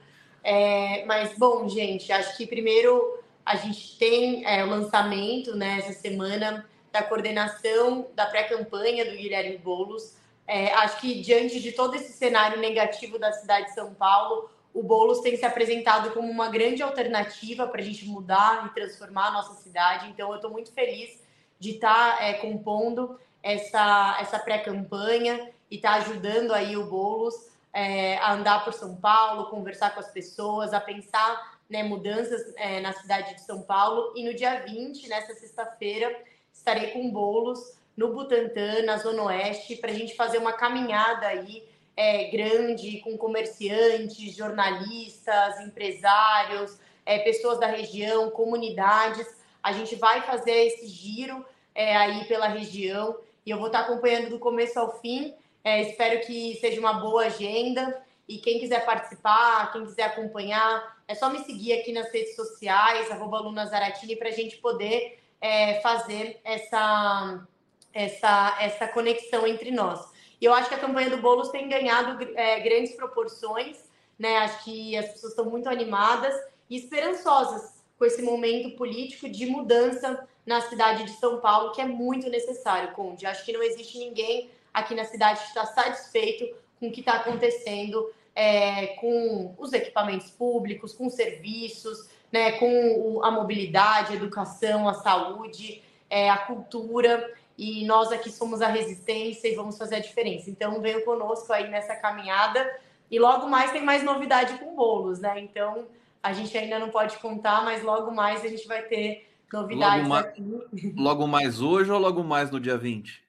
É, 0.51 1.05
mas, 1.05 1.37
bom, 1.37 1.69
gente, 1.69 2.11
acho 2.11 2.35
que 2.35 2.47
primeiro 2.47 3.23
a 3.45 3.55
gente 3.55 3.99
tem 3.99 4.47
é, 4.47 4.65
o 4.65 4.71
lançamento 4.71 5.55
né, 5.55 5.79
essa 5.79 5.93
semana 5.93 6.67
da 6.91 7.03
coordenação 7.03 8.09
da 8.15 8.25
pré-campanha 8.25 9.05
do 9.05 9.15
Guilherme 9.15 9.59
Boulos 9.59 10.17
é, 10.47 10.73
acho 10.73 11.03
que 11.03 11.21
diante 11.21 11.61
de 11.61 11.73
todo 11.73 11.95
esse 11.97 12.15
cenário 12.15 12.59
negativo 12.59 13.19
da 13.19 13.31
cidade 13.31 13.67
de 13.67 13.75
São 13.75 13.93
Paulo, 13.93 14.49
o 14.73 14.83
Boulos 14.83 15.21
tem 15.21 15.37
se 15.37 15.45
apresentado 15.45 16.13
como 16.13 16.31
uma 16.31 16.49
grande 16.49 16.83
alternativa 16.83 17.67
para 17.67 17.83
a 17.83 17.85
gente 17.85 18.07
mudar 18.07 18.65
e 18.65 18.75
transformar 18.75 19.27
a 19.27 19.33
nossa 19.33 19.53
cidade. 19.63 20.09
Então, 20.09 20.31
eu 20.31 20.37
estou 20.37 20.51
muito 20.51 20.73
feliz 20.73 21.23
de 21.61 21.73
estar 21.73 22.17
tá, 22.17 22.25
é, 22.25 22.33
compondo 22.33 23.21
essa, 23.43 24.17
essa 24.19 24.39
pré-campanha 24.39 25.51
e 25.71 25.77
estar 25.77 25.91
tá 25.91 25.97
ajudando 25.97 26.55
aí 26.55 26.75
o 26.75 26.87
Boulos 26.87 27.35
é, 27.79 28.19
a 28.19 28.33
andar 28.33 28.65
por 28.65 28.73
São 28.75 28.97
Paulo, 28.97 29.51
conversar 29.51 29.95
com 29.95 30.01
as 30.01 30.11
pessoas, 30.11 30.75
a 30.75 30.81
pensar 30.81 31.59
né, 31.71 31.85
mudanças 31.85 32.53
é, 32.57 32.81
na 32.81 32.93
cidade 32.93 33.37
de 33.37 33.41
São 33.43 33.63
Paulo. 33.63 34.13
E 34.17 34.25
no 34.25 34.35
dia 34.35 34.65
20, 34.67 35.09
nessa 35.09 35.33
sexta-feira, 35.35 36.13
estarei 36.53 36.89
com 36.89 37.09
Boulos 37.09 37.79
no 37.97 38.13
Butantã, 38.13 38.83
na 38.83 38.97
Zona 38.97 39.23
Oeste, 39.23 39.77
para 39.77 39.93
a 39.93 39.95
gente 39.95 40.17
fazer 40.17 40.39
uma 40.39 40.53
caminhada 40.55 41.29
aí 41.29 41.63
é, 41.97 42.25
grande 42.25 42.99
com 42.99 43.17
comerciantes, 43.17 44.35
jornalistas, 44.35 45.61
empresários, 45.61 46.81
é, 47.07 47.21
pessoas 47.21 47.61
da 47.61 47.69
região, 47.69 48.29
comunidades. 48.29 49.29
A 49.63 49.71
gente 49.71 49.95
vai 49.95 50.23
fazer 50.23 50.67
esse 50.67 50.89
giro 50.89 51.47
é, 51.77 51.97
aí 51.97 52.25
pela 52.25 52.49
região 52.49 53.17
e 53.47 53.51
eu 53.53 53.57
vou 53.57 53.69
estar 53.69 53.81
acompanhando 53.81 54.31
do 54.31 54.39
começo 54.41 54.81
ao 54.81 55.01
fim. 55.01 55.33
É, 55.69 55.83
espero 55.83 56.19
que 56.25 56.57
seja 56.63 56.81
uma 56.81 56.95
boa 56.95 57.27
agenda. 57.27 58.03
E 58.27 58.39
quem 58.39 58.59
quiser 58.59 58.87
participar, 58.87 59.71
quem 59.71 59.85
quiser 59.85 60.05
acompanhar, 60.05 60.97
é 61.07 61.15
só 61.15 61.29
me 61.29 61.41
seguir 61.41 61.75
aqui 61.75 61.93
nas 61.93 62.11
redes 62.11 62.35
sociais, 62.35 63.11
arroba 63.11 63.67
Zaratini, 63.67 64.17
para 64.17 64.29
a 64.29 64.33
gente 64.33 64.57
poder 64.57 65.19
é, 65.39 65.79
fazer 65.81 66.41
essa, 66.43 67.47
essa, 67.93 68.57
essa 68.61 68.89
conexão 68.89 69.47
entre 69.47 69.71
nós. 69.71 70.01
E 70.41 70.47
eu 70.47 70.55
acho 70.55 70.71
que 70.71 70.75
a 70.75 70.79
campanha 70.79 71.11
do 71.11 71.19
Boulos 71.19 71.51
tem 71.51 71.69
ganhado 71.69 72.19
é, 72.35 72.61
grandes 72.61 72.95
proporções, 72.95 73.77
né? 74.19 74.39
Acho 74.39 74.65
que 74.65 74.97
as 74.97 75.09
pessoas 75.09 75.33
estão 75.33 75.45
muito 75.45 75.69
animadas 75.69 76.35
e 76.71 76.77
esperançosas 76.77 77.83
com 77.99 78.07
esse 78.07 78.23
momento 78.23 78.75
político 78.75 79.29
de 79.29 79.45
mudança 79.45 80.27
na 80.47 80.63
cidade 80.63 81.05
de 81.05 81.13
São 81.13 81.41
Paulo, 81.41 81.73
que 81.73 81.81
é 81.83 81.85
muito 81.85 82.31
necessário, 82.31 82.93
Conde. 82.93 83.27
Acho 83.27 83.45
que 83.45 83.53
não 83.53 83.63
existe 83.63 83.99
ninguém 83.99 84.51
aqui 84.73 84.95
na 84.95 85.05
cidade 85.05 85.41
está 85.41 85.67
satisfeito 85.67 86.45
com 86.79 86.89
o 86.89 86.93
que 86.93 87.01
está 87.01 87.15
acontecendo 87.15 88.11
é, 88.35 88.89
com 88.99 89.55
os 89.59 89.73
equipamentos 89.73 90.31
públicos, 90.31 90.93
com 90.93 91.11
serviços, 91.11 92.09
né, 92.31 92.53
com 92.53 93.21
a 93.25 93.31
mobilidade, 93.31 94.13
a 94.13 94.17
educação, 94.17 94.89
a 94.89 94.95
saúde, 94.95 95.83
é, 96.09 96.31
a 96.31 96.39
cultura 96.39 97.35
e 97.59 97.85
nós 97.85 98.13
aqui 98.13 98.31
somos 98.31 98.63
a 98.63 98.69
resistência 98.69 99.49
e 99.49 99.57
vamos 99.57 99.77
fazer 99.77 99.97
a 99.97 100.01
diferença. 100.01 100.49
Então, 100.49 100.81
venham 100.81 101.01
conosco 101.01 101.53
aí 101.53 101.69
nessa 101.69 101.97
caminhada 101.97 102.65
e 103.11 103.19
logo 103.19 103.49
mais 103.49 103.73
tem 103.73 103.85
mais 103.85 104.05
novidade 104.05 104.57
com 104.59 104.77
bolos, 104.77 105.19
né? 105.19 105.41
Então, 105.41 105.87
a 106.23 106.33
gente 106.33 106.57
ainda 106.57 106.79
não 106.79 106.91
pode 106.91 107.19
contar, 107.19 107.65
mas 107.65 107.83
logo 107.83 108.13
mais 108.13 108.45
a 108.45 108.49
gente 108.49 108.69
vai 108.69 108.83
ter 108.83 109.29
novidades 109.53 110.07
logo 110.07 110.15
aqui. 110.15 110.43
Logo 110.97 111.27
mais 111.27 111.61
hoje 111.61 111.91
ou 111.91 111.99
logo 111.99 112.23
mais 112.23 112.51
no 112.51 112.61
dia 112.61 112.79
20? 112.79 113.28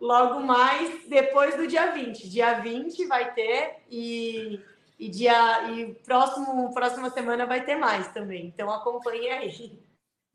Logo 0.00 0.40
mais 0.40 1.08
depois 1.08 1.56
do 1.56 1.66
dia 1.66 1.92
20. 1.92 2.28
Dia 2.28 2.60
20 2.60 3.06
vai 3.06 3.32
ter 3.32 3.76
e, 3.90 4.60
e 4.98 5.08
dia 5.08 5.70
e 5.72 5.94
próximo 6.04 6.72
próxima 6.74 7.10
semana 7.10 7.46
vai 7.46 7.64
ter 7.64 7.76
mais 7.76 8.08
também. 8.12 8.46
Então 8.46 8.70
acompanhe 8.70 9.28
aí. 9.28 9.86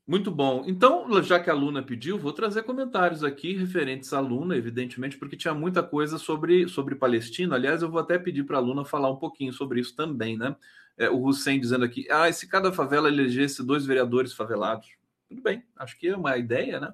Muito 0.08 0.32
bom. 0.32 0.64
Então, 0.66 1.24
já 1.24 1.40
que 1.40 1.50
a 1.50 1.54
Luna 1.54 1.82
pediu, 1.82 2.18
vou 2.18 2.34
trazer 2.34 2.64
comentários 2.64 3.24
aqui 3.24 3.56
referentes 3.56 4.12
à 4.12 4.20
Luna, 4.20 4.58
evidentemente, 4.58 5.18
porque 5.18 5.38
tinha 5.38 5.54
muita 5.54 5.82
coisa 5.82 6.18
sobre, 6.18 6.68
sobre 6.68 6.96
Palestina. 6.96 7.56
Aliás, 7.56 7.82
eu 7.82 7.90
vou 7.90 8.02
até 8.02 8.18
pedir 8.18 8.44
para 8.44 8.58
a 8.58 8.60
Luna 8.60 8.84
falar 8.84 9.10
um 9.10 9.16
pouquinho 9.16 9.54
sobre 9.54 9.80
isso 9.80 9.96
também, 9.96 10.38
né? 10.38 10.56
É, 10.98 11.10
o 11.10 11.24
Hussein 11.24 11.60
dizendo 11.60 11.86
aqui: 11.86 12.08
ah, 12.12 12.32
se 12.34 12.48
cada 12.48 12.74
favela 12.74 13.08
elegesse 13.08 13.64
dois 13.64 13.86
vereadores 13.86 14.34
favelados. 14.34 14.90
Tudo 15.30 15.42
bem, 15.42 15.64
acho 15.78 15.98
que 15.98 16.10
é 16.10 16.18
uma 16.18 16.36
ideia, 16.36 16.80
né? 16.80 16.94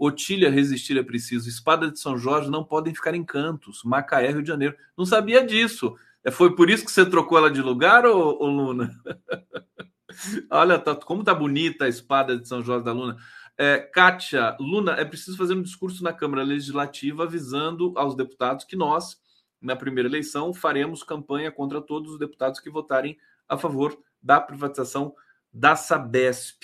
Otília, 0.00 0.50
resistir 0.50 0.96
é 0.96 1.02
preciso. 1.02 1.46
Espada 1.46 1.90
de 1.90 2.00
São 2.00 2.16
Jorge 2.16 2.50
não 2.50 2.64
podem 2.64 2.94
ficar 2.94 3.14
em 3.14 3.22
cantos. 3.22 3.84
Macaé, 3.84 4.30
Rio 4.30 4.40
de 4.40 4.48
Janeiro. 4.48 4.74
Não 4.96 5.04
sabia 5.04 5.44
disso. 5.44 5.94
É, 6.24 6.30
foi 6.30 6.56
por 6.56 6.70
isso 6.70 6.86
que 6.86 6.90
você 6.90 7.04
trocou 7.04 7.36
ela 7.36 7.50
de 7.50 7.60
lugar, 7.60 8.06
ô, 8.06 8.38
ô 8.40 8.46
Luna? 8.46 8.90
Olha, 10.50 10.78
tá, 10.78 10.96
como 10.96 11.22
tá 11.22 11.34
bonita 11.34 11.84
a 11.84 11.88
espada 11.88 12.38
de 12.38 12.48
São 12.48 12.62
Jorge 12.62 12.82
da 12.82 12.92
Luna. 12.92 13.18
É, 13.58 13.76
Kátia, 13.76 14.56
Luna, 14.58 14.92
é 14.92 15.04
preciso 15.04 15.36
fazer 15.36 15.52
um 15.52 15.60
discurso 15.60 16.02
na 16.02 16.14
Câmara 16.14 16.42
Legislativa 16.42 17.24
avisando 17.24 17.92
aos 17.94 18.16
deputados 18.16 18.64
que 18.64 18.76
nós, 18.76 19.18
na 19.60 19.76
primeira 19.76 20.08
eleição, 20.08 20.54
faremos 20.54 21.02
campanha 21.02 21.52
contra 21.52 21.78
todos 21.78 22.12
os 22.12 22.18
deputados 22.18 22.58
que 22.58 22.70
votarem 22.70 23.18
a 23.46 23.58
favor 23.58 23.98
da 24.22 24.40
privatização 24.40 25.14
da 25.52 25.76
Sabesp. 25.76 26.62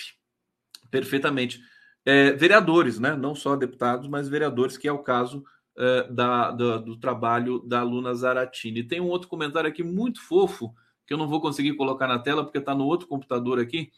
Perfeitamente. 0.89 1.61
É, 2.09 2.31
vereadores, 2.31 3.01
né? 3.01 3.17
não 3.17 3.35
só 3.35 3.57
deputados, 3.57 4.07
mas 4.07 4.29
vereadores, 4.29 4.77
que 4.77 4.87
é 4.87 4.91
o 4.93 4.99
caso 4.99 5.43
é, 5.77 6.07
da, 6.09 6.51
da, 6.51 6.77
do 6.77 6.95
trabalho 6.95 7.59
da 7.59 7.83
Luna 7.83 8.15
Zaratini. 8.15 8.81
Tem 8.81 9.01
um 9.01 9.09
outro 9.09 9.27
comentário 9.27 9.69
aqui 9.69 9.83
muito 9.83 10.21
fofo 10.21 10.73
que 11.05 11.13
eu 11.13 11.17
não 11.17 11.27
vou 11.27 11.41
conseguir 11.41 11.73
colocar 11.73 12.07
na 12.07 12.17
tela 12.17 12.45
porque 12.45 12.59
está 12.59 12.73
no 12.73 12.85
outro 12.85 13.09
computador 13.09 13.59
aqui. 13.59 13.91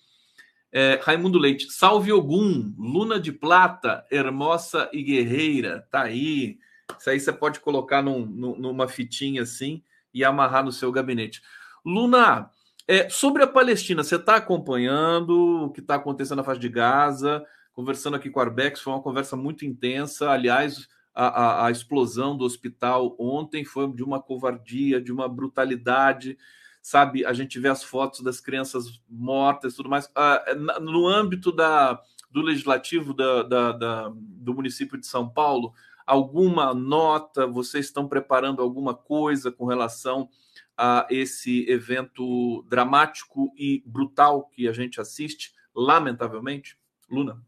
É, 0.71 0.99
Raimundo 1.03 1.37
Leite, 1.37 1.71
salve 1.71 2.11
Ogum, 2.11 2.73
Luna 2.79 3.19
de 3.19 3.31
Plata, 3.31 4.03
Hermosa 4.09 4.89
e 4.91 5.03
Guerreira, 5.03 5.87
tá 5.91 6.01
aí. 6.01 6.57
Isso 6.97 7.11
aí 7.11 7.19
você 7.19 7.31
pode 7.31 7.59
colocar 7.59 8.01
num, 8.01 8.25
numa 8.25 8.87
fitinha 8.87 9.43
assim 9.43 9.83
e 10.11 10.23
amarrar 10.23 10.65
no 10.65 10.71
seu 10.71 10.91
gabinete. 10.91 11.43
Luna, 11.85 12.49
é, 12.87 13.07
sobre 13.07 13.43
a 13.43 13.47
Palestina, 13.47 14.03
você 14.03 14.15
está 14.15 14.37
acompanhando 14.37 15.65
o 15.65 15.69
que 15.69 15.79
está 15.79 15.93
acontecendo 15.93 16.37
na 16.37 16.43
faixa 16.43 16.59
de 16.59 16.69
Gaza, 16.69 17.45
conversando 17.79 18.17
aqui 18.17 18.29
com 18.29 18.41
a 18.41 18.43
Arbex, 18.43 18.81
foi 18.81 18.91
uma 18.91 19.01
conversa 19.01 19.37
muito 19.37 19.65
intensa. 19.65 20.29
Aliás, 20.29 20.85
a, 21.15 21.27
a, 21.27 21.65
a 21.67 21.71
explosão 21.71 22.35
do 22.35 22.43
hospital 22.43 23.15
ontem 23.17 23.63
foi 23.63 23.89
de 23.93 24.03
uma 24.03 24.21
covardia, 24.21 24.99
de 24.99 25.13
uma 25.13 25.29
brutalidade 25.29 26.37
sabe? 26.81 27.25
A 27.25 27.31
gente 27.31 27.57
vê 27.57 27.69
as 27.69 27.83
fotos 27.83 28.21
das 28.21 28.41
crianças 28.41 29.01
mortas 29.09 29.75
tudo 29.75 29.89
mais. 29.89 30.09
Ah, 30.13 30.43
no 30.81 31.07
âmbito 31.07 31.53
da, 31.53 32.01
do 32.29 32.41
legislativo 32.41 33.13
da, 33.13 33.43
da, 33.43 33.71
da, 33.71 34.11
do 34.13 34.53
município 34.53 34.97
de 34.97 35.07
São 35.07 35.29
Paulo, 35.29 35.73
alguma 36.05 36.73
nota? 36.73 37.47
Vocês 37.47 37.85
estão 37.85 38.09
preparando 38.09 38.61
alguma 38.61 38.93
coisa 38.93 39.51
com 39.51 39.65
relação 39.65 40.29
a 40.77 41.07
esse 41.09 41.69
evento 41.69 42.63
dramático 42.69 43.53
e 43.57 43.83
brutal 43.85 44.47
que 44.49 44.67
a 44.67 44.73
gente 44.73 44.99
assiste, 44.99 45.53
lamentavelmente? 45.73 46.77
Luna. 47.09 47.41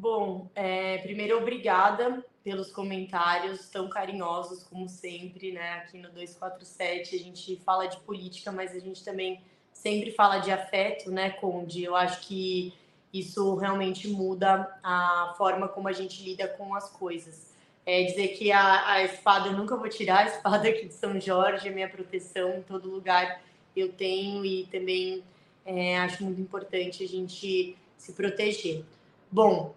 Bom, 0.00 0.48
é, 0.54 0.98
primeiro, 0.98 1.38
obrigada 1.38 2.24
pelos 2.44 2.70
comentários 2.70 3.68
tão 3.68 3.88
carinhosos, 3.88 4.62
como 4.62 4.88
sempre, 4.88 5.50
né? 5.50 5.72
Aqui 5.72 5.98
no 5.98 6.08
247 6.10 7.16
a 7.16 7.18
gente 7.18 7.56
fala 7.64 7.88
de 7.88 7.98
política, 8.02 8.52
mas 8.52 8.76
a 8.76 8.78
gente 8.78 9.02
também 9.04 9.40
sempre 9.72 10.12
fala 10.12 10.38
de 10.38 10.52
afeto, 10.52 11.10
né, 11.10 11.30
Conde? 11.30 11.82
Eu 11.82 11.96
acho 11.96 12.20
que 12.20 12.72
isso 13.12 13.56
realmente 13.56 14.06
muda 14.06 14.72
a 14.84 15.34
forma 15.36 15.66
como 15.66 15.88
a 15.88 15.92
gente 15.92 16.22
lida 16.22 16.46
com 16.46 16.76
as 16.76 16.88
coisas. 16.88 17.52
É 17.84 18.04
dizer 18.04 18.28
que 18.28 18.52
a, 18.52 18.92
a 18.92 19.02
espada, 19.02 19.48
eu 19.48 19.54
nunca 19.54 19.76
vou 19.76 19.88
tirar 19.88 20.20
a 20.20 20.28
espada 20.28 20.68
aqui 20.68 20.86
de 20.86 20.94
São 20.94 21.20
Jorge, 21.20 21.66
é 21.66 21.72
minha 21.72 21.88
proteção 21.88 22.58
em 22.58 22.62
todo 22.62 22.88
lugar 22.88 23.42
eu 23.74 23.92
tenho 23.92 24.44
e 24.44 24.64
também 24.66 25.24
é, 25.66 25.98
acho 25.98 26.22
muito 26.22 26.40
importante 26.40 27.02
a 27.02 27.08
gente 27.08 27.76
se 27.96 28.12
proteger. 28.12 28.84
Bom, 29.28 29.74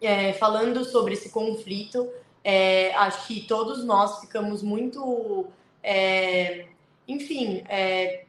é, 0.00 0.32
falando 0.34 0.84
sobre 0.84 1.14
esse 1.14 1.30
conflito, 1.30 2.08
é, 2.44 2.94
acho 2.94 3.26
que 3.26 3.40
todos 3.42 3.84
nós 3.84 4.20
ficamos 4.20 4.62
muito, 4.62 5.46
é, 5.82 6.66
enfim, 7.06 7.62
é, 7.68 8.24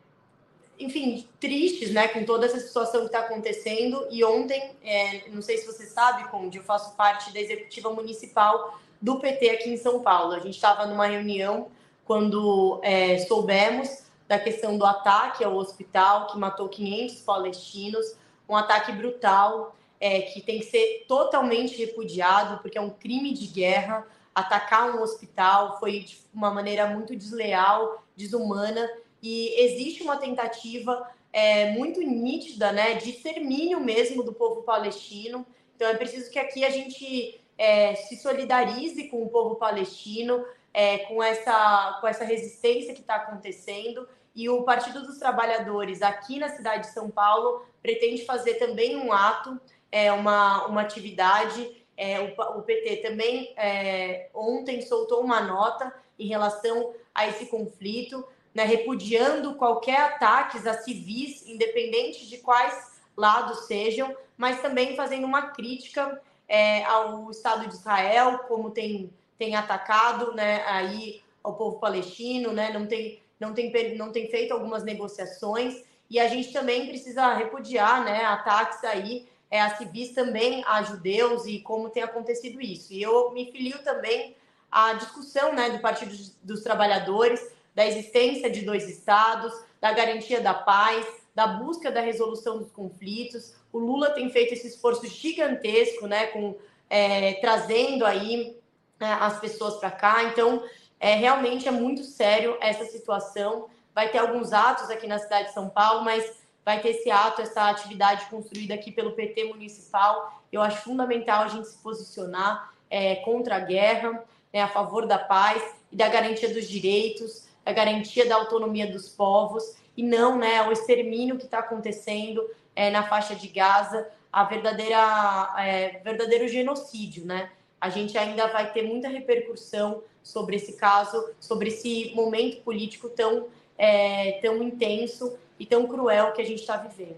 enfim, 0.79 1.27
tristes, 1.39 1.91
né, 1.91 2.07
com 2.07 2.23
toda 2.23 2.45
essa 2.45 2.59
situação 2.59 3.01
que 3.01 3.07
está 3.07 3.19
acontecendo. 3.19 4.07
E 4.09 4.23
ontem, 4.23 4.75
é, 4.83 5.29
não 5.29 5.41
sei 5.41 5.57
se 5.57 5.65
você 5.65 5.85
sabe, 5.85 6.29
Conde, 6.29 6.57
eu 6.57 6.63
faço 6.63 6.95
parte 6.95 7.33
da 7.33 7.39
executiva 7.39 7.91
municipal 7.93 8.79
do 9.01 9.19
PT 9.19 9.49
aqui 9.49 9.69
em 9.69 9.77
São 9.77 10.01
Paulo. 10.01 10.33
A 10.33 10.39
gente 10.39 10.55
estava 10.55 10.85
numa 10.85 11.05
reunião 11.05 11.67
quando 12.05 12.79
é, 12.81 13.19
soubemos 13.19 14.05
da 14.27 14.39
questão 14.39 14.77
do 14.77 14.85
ataque 14.85 15.43
ao 15.43 15.55
hospital 15.55 16.27
que 16.27 16.37
matou 16.37 16.69
500 16.69 17.21
palestinos, 17.21 18.15
um 18.47 18.55
ataque 18.55 18.91
brutal 18.91 19.75
é, 19.99 20.21
que 20.21 20.41
tem 20.41 20.59
que 20.59 20.65
ser 20.65 21.05
totalmente 21.07 21.75
repudiado, 21.75 22.61
porque 22.61 22.77
é 22.77 22.81
um 22.81 22.89
crime 22.89 23.33
de 23.33 23.47
guerra. 23.47 24.07
Atacar 24.33 24.95
um 24.95 25.01
hospital 25.01 25.79
foi 25.79 25.99
de 26.01 26.17
uma 26.33 26.51
maneira 26.51 26.87
muito 26.87 27.15
desleal, 27.15 28.03
desumana, 28.15 28.89
e 29.21 29.53
existe 29.61 30.01
uma 30.01 30.17
tentativa 30.17 31.09
é, 31.33 31.71
muito 31.71 32.01
nítida 32.01 32.71
né, 32.71 32.95
de 32.95 33.09
extermínio 33.09 33.79
mesmo 33.79 34.23
do 34.23 34.33
povo 34.33 34.63
palestino. 34.63 35.45
Então 35.75 35.87
é 35.87 35.95
preciso 35.95 36.31
que 36.31 36.39
aqui 36.39 36.63
a 36.63 36.69
gente 36.69 37.39
é, 37.57 37.95
se 37.95 38.15
solidarize 38.17 39.09
com 39.09 39.23
o 39.23 39.29
povo 39.29 39.55
palestino, 39.55 40.45
é, 40.73 40.99
com, 40.99 41.21
essa, 41.21 41.97
com 41.99 42.07
essa 42.07 42.23
resistência 42.23 42.93
que 42.93 43.01
está 43.01 43.15
acontecendo. 43.15 44.07
E 44.33 44.47
o 44.49 44.63
Partido 44.63 45.01
dos 45.01 45.17
Trabalhadores, 45.17 46.01
aqui 46.01 46.39
na 46.39 46.49
cidade 46.49 46.87
de 46.87 46.93
São 46.93 47.09
Paulo, 47.09 47.65
pretende 47.81 48.23
fazer 48.25 48.55
também 48.55 48.95
um 48.95 49.11
ato, 49.11 49.59
é, 49.91 50.11
uma, 50.11 50.65
uma 50.67 50.81
atividade. 50.81 51.77
É, 51.97 52.19
o, 52.19 52.59
o, 52.59 52.61
PT 52.61 52.97
também 52.97 53.53
é, 53.57 54.29
ontem 54.33 54.81
soltou 54.81 55.21
uma 55.21 55.41
nota 55.41 55.93
em 56.17 56.27
relação 56.27 56.93
a 57.13 57.27
esse 57.27 57.47
conflito, 57.47 58.25
né, 58.53 58.63
repudiando 58.63 59.55
qualquer 59.55 59.99
ataques 59.99 60.65
a 60.65 60.73
civis, 60.73 61.45
independente 61.45 62.27
de 62.27 62.37
quais 62.37 62.99
lados 63.17 63.67
sejam, 63.67 64.15
mas 64.37 64.61
também 64.61 64.95
fazendo 64.95 65.25
uma 65.25 65.51
crítica 65.51 66.21
é, 66.47 66.83
ao 66.85 67.29
Estado 67.29 67.67
de 67.67 67.73
Israel, 67.73 68.39
como 68.47 68.71
tem, 68.71 69.13
tem 69.37 69.55
atacado 69.55 70.33
né, 70.33 70.63
aí 70.65 71.21
ao 71.43 71.55
povo 71.55 71.79
palestino, 71.79 72.51
né, 72.53 72.71
não, 72.71 72.87
tem, 72.87 73.21
não, 73.39 73.53
tem, 73.53 73.97
não 73.97 74.11
tem 74.11 74.29
feito 74.29 74.53
algumas 74.53 74.83
negociações, 74.83 75.83
e 76.09 76.19
a 76.19 76.27
gente 76.27 76.51
também 76.51 76.87
precisa 76.87 77.33
repudiar 77.33 78.03
né, 78.03 78.23
ataques 78.23 78.83
aí 78.83 79.27
é, 79.49 79.61
a 79.61 79.75
civis 79.75 80.13
também, 80.13 80.63
a 80.65 80.83
judeus, 80.83 81.45
e 81.45 81.59
como 81.59 81.89
tem 81.89 82.03
acontecido 82.03 82.61
isso. 82.61 82.93
E 82.93 83.01
eu 83.01 83.31
me 83.31 83.51
filio 83.51 83.79
também 83.83 84.35
à 84.71 84.93
discussão 84.93 85.53
né, 85.53 85.69
do 85.71 85.79
Partido 85.79 86.15
dos 86.43 86.61
Trabalhadores, 86.61 87.41
da 87.73 87.85
existência 87.85 88.49
de 88.49 88.61
dois 88.61 88.87
estados, 88.87 89.53
da 89.81 89.91
garantia 89.91 90.41
da 90.41 90.53
paz, 90.53 91.05
da 91.33 91.47
busca 91.47 91.91
da 91.91 92.01
resolução 92.01 92.59
dos 92.59 92.71
conflitos. 92.71 93.55
O 93.71 93.79
Lula 93.79 94.11
tem 94.11 94.29
feito 94.29 94.53
esse 94.53 94.67
esforço 94.67 95.07
gigantesco, 95.07 96.05
né, 96.05 96.27
com 96.27 96.55
é, 96.89 97.33
trazendo 97.35 98.05
aí 98.05 98.57
é, 98.99 99.05
as 99.05 99.39
pessoas 99.39 99.75
para 99.75 99.91
cá. 99.91 100.23
Então, 100.25 100.63
é, 100.99 101.15
realmente 101.15 101.67
é 101.67 101.71
muito 101.71 102.03
sério 102.03 102.57
essa 102.59 102.85
situação. 102.85 103.67
Vai 103.95 104.09
ter 104.09 104.17
alguns 104.17 104.53
atos 104.53 104.89
aqui 104.89 105.07
na 105.07 105.17
cidade 105.17 105.47
de 105.47 105.53
São 105.53 105.69
Paulo, 105.69 106.03
mas 106.03 106.38
vai 106.69 106.79
ter 106.79 106.89
esse 106.89 107.09
ato, 107.09 107.41
essa 107.41 107.67
atividade 107.67 108.27
construída 108.27 108.75
aqui 108.75 108.91
pelo 108.91 109.13
PT 109.13 109.45
municipal. 109.45 110.39
Eu 110.51 110.61
acho 110.61 110.83
fundamental 110.83 111.41
a 111.41 111.47
gente 111.47 111.67
se 111.67 111.77
posicionar 111.79 112.71
é, 112.87 113.15
contra 113.15 113.55
a 113.55 113.59
guerra, 113.59 114.23
né, 114.53 114.61
a 114.61 114.67
favor 114.67 115.07
da 115.07 115.17
paz 115.17 115.63
e 115.91 115.95
da 115.95 116.07
garantia 116.07 116.53
dos 116.53 116.69
direitos, 116.69 117.47
a 117.65 117.71
garantia 117.71 118.29
da 118.29 118.35
autonomia 118.35 118.85
dos 118.85 119.09
povos 119.09 119.77
e 119.97 120.03
não 120.03 120.37
né, 120.37 120.61
o 120.67 120.71
extermínio 120.71 121.39
que 121.39 121.45
está 121.45 121.57
acontecendo 121.57 122.47
é, 122.75 122.91
na 122.91 123.01
faixa 123.01 123.33
de 123.33 123.47
Gaza, 123.47 124.07
a 124.31 124.43
verdadeira 124.43 125.51
é, 125.57 125.99
verdadeiro 126.03 126.47
genocídio, 126.47 127.25
né? 127.25 127.49
A 127.81 127.89
gente 127.89 128.15
ainda 128.15 128.45
vai 128.47 128.71
ter 128.71 128.83
muita 128.83 129.07
repercussão 129.07 130.03
sobre 130.21 130.57
esse 130.57 130.73
caso, 130.73 131.31
sobre 131.39 131.69
esse 131.69 132.11
momento 132.13 132.61
político 132.61 133.09
tão 133.09 133.47
é, 133.75 134.33
tão 134.33 134.61
intenso 134.61 135.35
e 135.59 135.65
tão 135.65 135.85
cruel 135.87 136.31
que 136.31 136.41
a 136.41 136.45
gente 136.45 136.61
está 136.61 136.77
vivendo. 136.77 137.17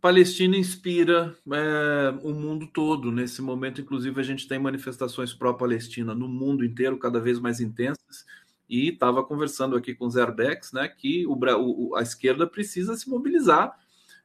Palestina 0.00 0.56
inspira 0.56 1.36
é, 1.52 2.14
o 2.22 2.32
mundo 2.32 2.68
todo. 2.72 3.10
Nesse 3.10 3.42
momento, 3.42 3.80
inclusive, 3.80 4.20
a 4.20 4.24
gente 4.24 4.46
tem 4.46 4.58
manifestações 4.58 5.34
pró-Palestina 5.34 6.14
no 6.14 6.28
mundo 6.28 6.64
inteiro, 6.64 6.98
cada 6.98 7.20
vez 7.20 7.38
mais 7.40 7.60
intensas 7.60 8.24
e 8.68 8.90
estava 8.90 9.24
conversando 9.24 9.76
aqui 9.76 9.94
com 9.94 10.06
o 10.06 10.10
Zerbex, 10.10 10.72
né, 10.72 10.88
que 10.88 11.26
o, 11.26 11.32
o, 11.32 11.96
a 11.96 12.02
esquerda 12.02 12.46
precisa 12.46 12.94
se 12.96 13.08
mobilizar, 13.08 13.74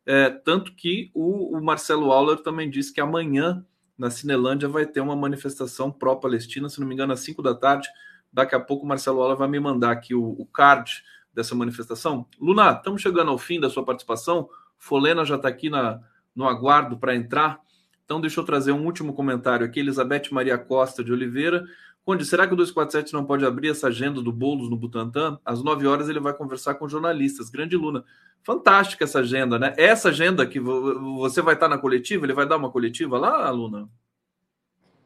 é, 0.06 0.30
tanto 0.30 0.76
que 0.76 1.10
o, 1.14 1.58
o, 1.58 1.64
Marcelo 1.64 2.12
Auler 2.12 2.38
também 2.40 2.70
disse 2.70 2.94
que 2.94 3.00
amanhã 3.00 3.66
na 3.98 4.10
Cinelândia 4.10 4.68
vai 4.68 4.86
ter 4.86 5.00
uma 5.00 5.16
manifestação 5.16 5.90
pró-Palestina, 5.90 6.68
se 6.68 6.80
não 6.82 6.88
me 6.88 6.94
engano, 6.94 7.14
às 7.14 7.22
5 7.22 7.42
da 7.42 7.56
tarde. 7.56 7.88
Daqui 8.34 8.54
a 8.54 8.60
pouco 8.60 8.84
o 8.84 8.88
Marcelo 8.88 9.22
Auler 9.22 9.38
vai 9.38 9.48
me 9.48 9.60
mandar 9.60 9.92
aqui 9.92 10.14
o, 10.14 10.32
o 10.32 10.46
card 10.46 11.04
dessa 11.34 11.56
manifestação. 11.56 12.26
Luna, 12.40 12.72
estamos 12.72 13.02
chegando 13.02 13.32
ao 13.32 13.38
fim 13.38 13.60
da 13.60 13.70
sua 13.70 13.84
participação. 13.84 14.50
Folena 14.78 15.26
já 15.26 15.36
está 15.36 15.48
aqui 15.48 15.70
na, 15.70 16.00
no 16.36 16.48
aguardo 16.48 16.98
para 16.98 17.16
entrar. 17.16 17.60
Então, 18.06 18.20
deixa 18.20 18.40
eu 18.40 18.44
trazer 18.46 18.72
um 18.72 18.86
último 18.86 19.14
comentário 19.14 19.66
aqui. 19.66 19.80
Elizabeth 19.80 20.30
Maria 20.32 20.58
Costa 20.58 21.04
de 21.04 21.12
Oliveira 21.12 21.66
Conde, 22.06 22.26
será 22.26 22.46
que 22.46 22.54
o 22.54 22.58
247 22.58 23.14
não 23.14 23.24
pode 23.24 23.46
abrir 23.46 23.70
essa 23.70 23.88
agenda 23.88 24.22
do 24.22 24.32
Boulos 24.32 24.70
no 24.70 24.76
Butantan? 24.76 25.40
Às 25.46 25.64
9 25.64 25.88
horas 25.88 26.10
ele 26.10 26.20
vai 26.20 26.34
conversar 26.34 26.76
com 26.76 26.88
jornalistas. 26.88 27.50
Grande 27.50 27.78
Luna. 27.78 28.04
Fantástica 28.42 29.06
essa 29.06 29.20
agenda, 29.20 29.58
né? 29.58 29.74
Essa 29.78 30.10
agenda 30.10 30.46
que 30.46 30.60
você 30.60 31.42
vai 31.42 31.54
estar 31.54 31.70
na 31.70 31.78
coletiva, 31.78 32.26
ele 32.26 32.34
vai 32.34 32.46
dar 32.46 32.58
uma 32.58 32.70
coletiva 32.70 33.18
lá, 33.18 33.50
Luna? 33.50 33.88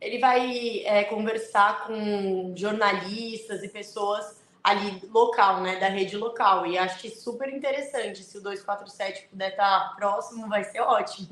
Ele 0.01 0.17
vai 0.17 0.79
é, 0.85 1.03
conversar 1.03 1.85
com 1.85 2.55
jornalistas 2.57 3.63
e 3.63 3.69
pessoas 3.69 4.36
ali 4.63 5.01
local, 5.11 5.61
né, 5.61 5.79
da 5.79 5.87
rede 5.87 6.17
local. 6.17 6.65
E 6.65 6.77
acho 6.77 6.99
que 6.99 7.09
super 7.09 7.49
interessante. 7.49 8.23
Se 8.23 8.37
o 8.37 8.41
247 8.41 9.29
puder 9.29 9.51
estar 9.51 9.95
próximo, 9.95 10.47
vai 10.47 10.63
ser 10.63 10.81
ótimo. 10.81 11.29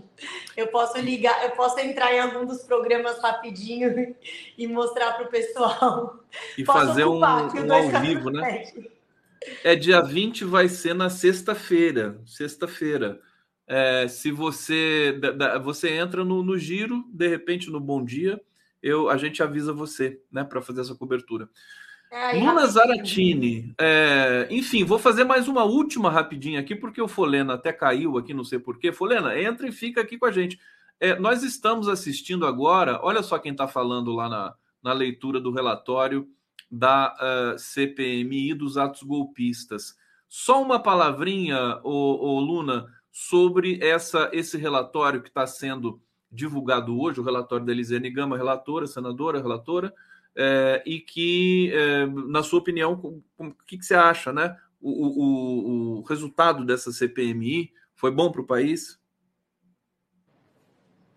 Eu 0.56 0.68
posso 0.68 0.98
ligar, 1.00 1.44
eu 1.44 1.52
posso 1.52 1.80
entrar 1.80 2.14
em 2.14 2.20
algum 2.20 2.46
dos 2.46 2.64
programas 2.64 3.20
rapidinho 3.22 4.16
e 4.58 4.68
mostrar 4.68 5.14
para 5.14 5.26
o 5.26 5.30
pessoal. 5.30 6.20
E 6.58 6.64
posso 6.64 6.88
fazer 6.88 7.06
um, 7.06 7.20
um 7.20 7.74
ao 7.74 8.02
vivo, 8.02 8.30
né? 8.30 8.64
É 9.64 9.76
dia 9.76 10.02
20 10.02 10.46
vai 10.46 10.68
ser 10.68 10.94
na 10.94 11.10
sexta-feira. 11.10 12.20
Sexta-feira. 12.26 13.20
É, 13.68 14.08
se 14.08 14.32
você 14.32 15.20
você 15.64 15.90
entra 15.90 16.24
no, 16.24 16.44
no 16.44 16.58
giro, 16.58 17.04
de 17.12 17.28
repente 17.28 17.70
no 17.70 17.80
Bom 17.80 18.04
Dia, 18.04 18.40
eu 18.82 19.10
a 19.10 19.18
gente 19.18 19.42
avisa 19.42 19.74
você, 19.74 20.22
né, 20.32 20.44
para 20.44 20.62
fazer 20.62 20.82
essa 20.82 20.96
cobertura. 20.96 21.50
Luna 22.34 22.66
Zaratini. 22.68 23.74
É, 23.80 24.48
enfim, 24.50 24.84
vou 24.84 24.98
fazer 24.98 25.24
mais 25.24 25.48
uma 25.48 25.64
última 25.64 26.10
rapidinha 26.10 26.60
aqui, 26.60 26.76
porque 26.76 27.02
o 27.02 27.08
Folena 27.08 27.56
até 27.56 27.74
caiu 27.74 28.18
aqui, 28.18 28.34
não 28.34 28.44
sei 28.44 28.60
porquê. 28.60 28.92
Folena, 28.92 29.40
entra 29.40 29.68
e 29.68 29.72
fica 29.72 30.02
aqui 30.02 30.18
com 30.18 30.26
a 30.26 30.32
gente. 30.32 30.60
É, 31.00 31.20
nós 31.20 31.44
estamos 31.44 31.88
assistindo 31.90 32.46
agora, 32.46 33.00
olha 33.04 33.22
só 33.22 33.38
quem 33.38 33.52
está 33.52 33.68
falando 33.68 34.14
lá 34.14 34.30
na, 34.30 34.56
na 34.82 34.94
leitura 34.94 35.40
do 35.40 35.52
relatório 35.52 36.28
da 36.72 37.14
uh, 37.20 37.56
é, 37.56 37.58
CPMI 37.58 38.54
dos 38.54 38.78
atos 38.78 39.04
golpistas. 39.04 39.96
Só 40.28 40.62
uma 40.62 40.80
palavrinha, 40.80 41.80
ô, 41.84 42.36
ô 42.36 42.40
Luna, 42.40 42.88
sobre 43.12 43.80
essa, 43.82 44.30
esse 44.34 44.58
relatório 44.58 45.22
que 45.22 45.30
está 45.30 45.46
sendo 45.46 46.02
divulgado 46.32 47.00
hoje, 47.00 47.20
o 47.20 47.24
relatório 47.24 47.66
da 47.66 47.72
Elisiane 47.72 48.10
Gama, 48.10 48.36
relatora, 48.36 48.88
senadora, 48.88 49.40
relatora, 49.40 49.94
é, 50.36 50.84
e 50.86 51.00
que, 51.00 51.72
é, 51.74 52.06
na 52.06 52.44
sua 52.44 52.60
opinião, 52.60 53.24
o 53.38 53.52
que, 53.66 53.78
que, 53.78 53.86
você 53.86 53.96
acha, 53.96 54.34
né? 54.34 54.58
O, 54.82 54.90
o, 54.90 56.00
o 56.00 56.02
resultado 56.04 56.66
dessa 56.66 56.92
CPMI 56.92 57.72
foi 57.96 58.12
bom 58.12 58.32
para 58.32 58.42
o 58.42 58.46
país? 58.46 59.00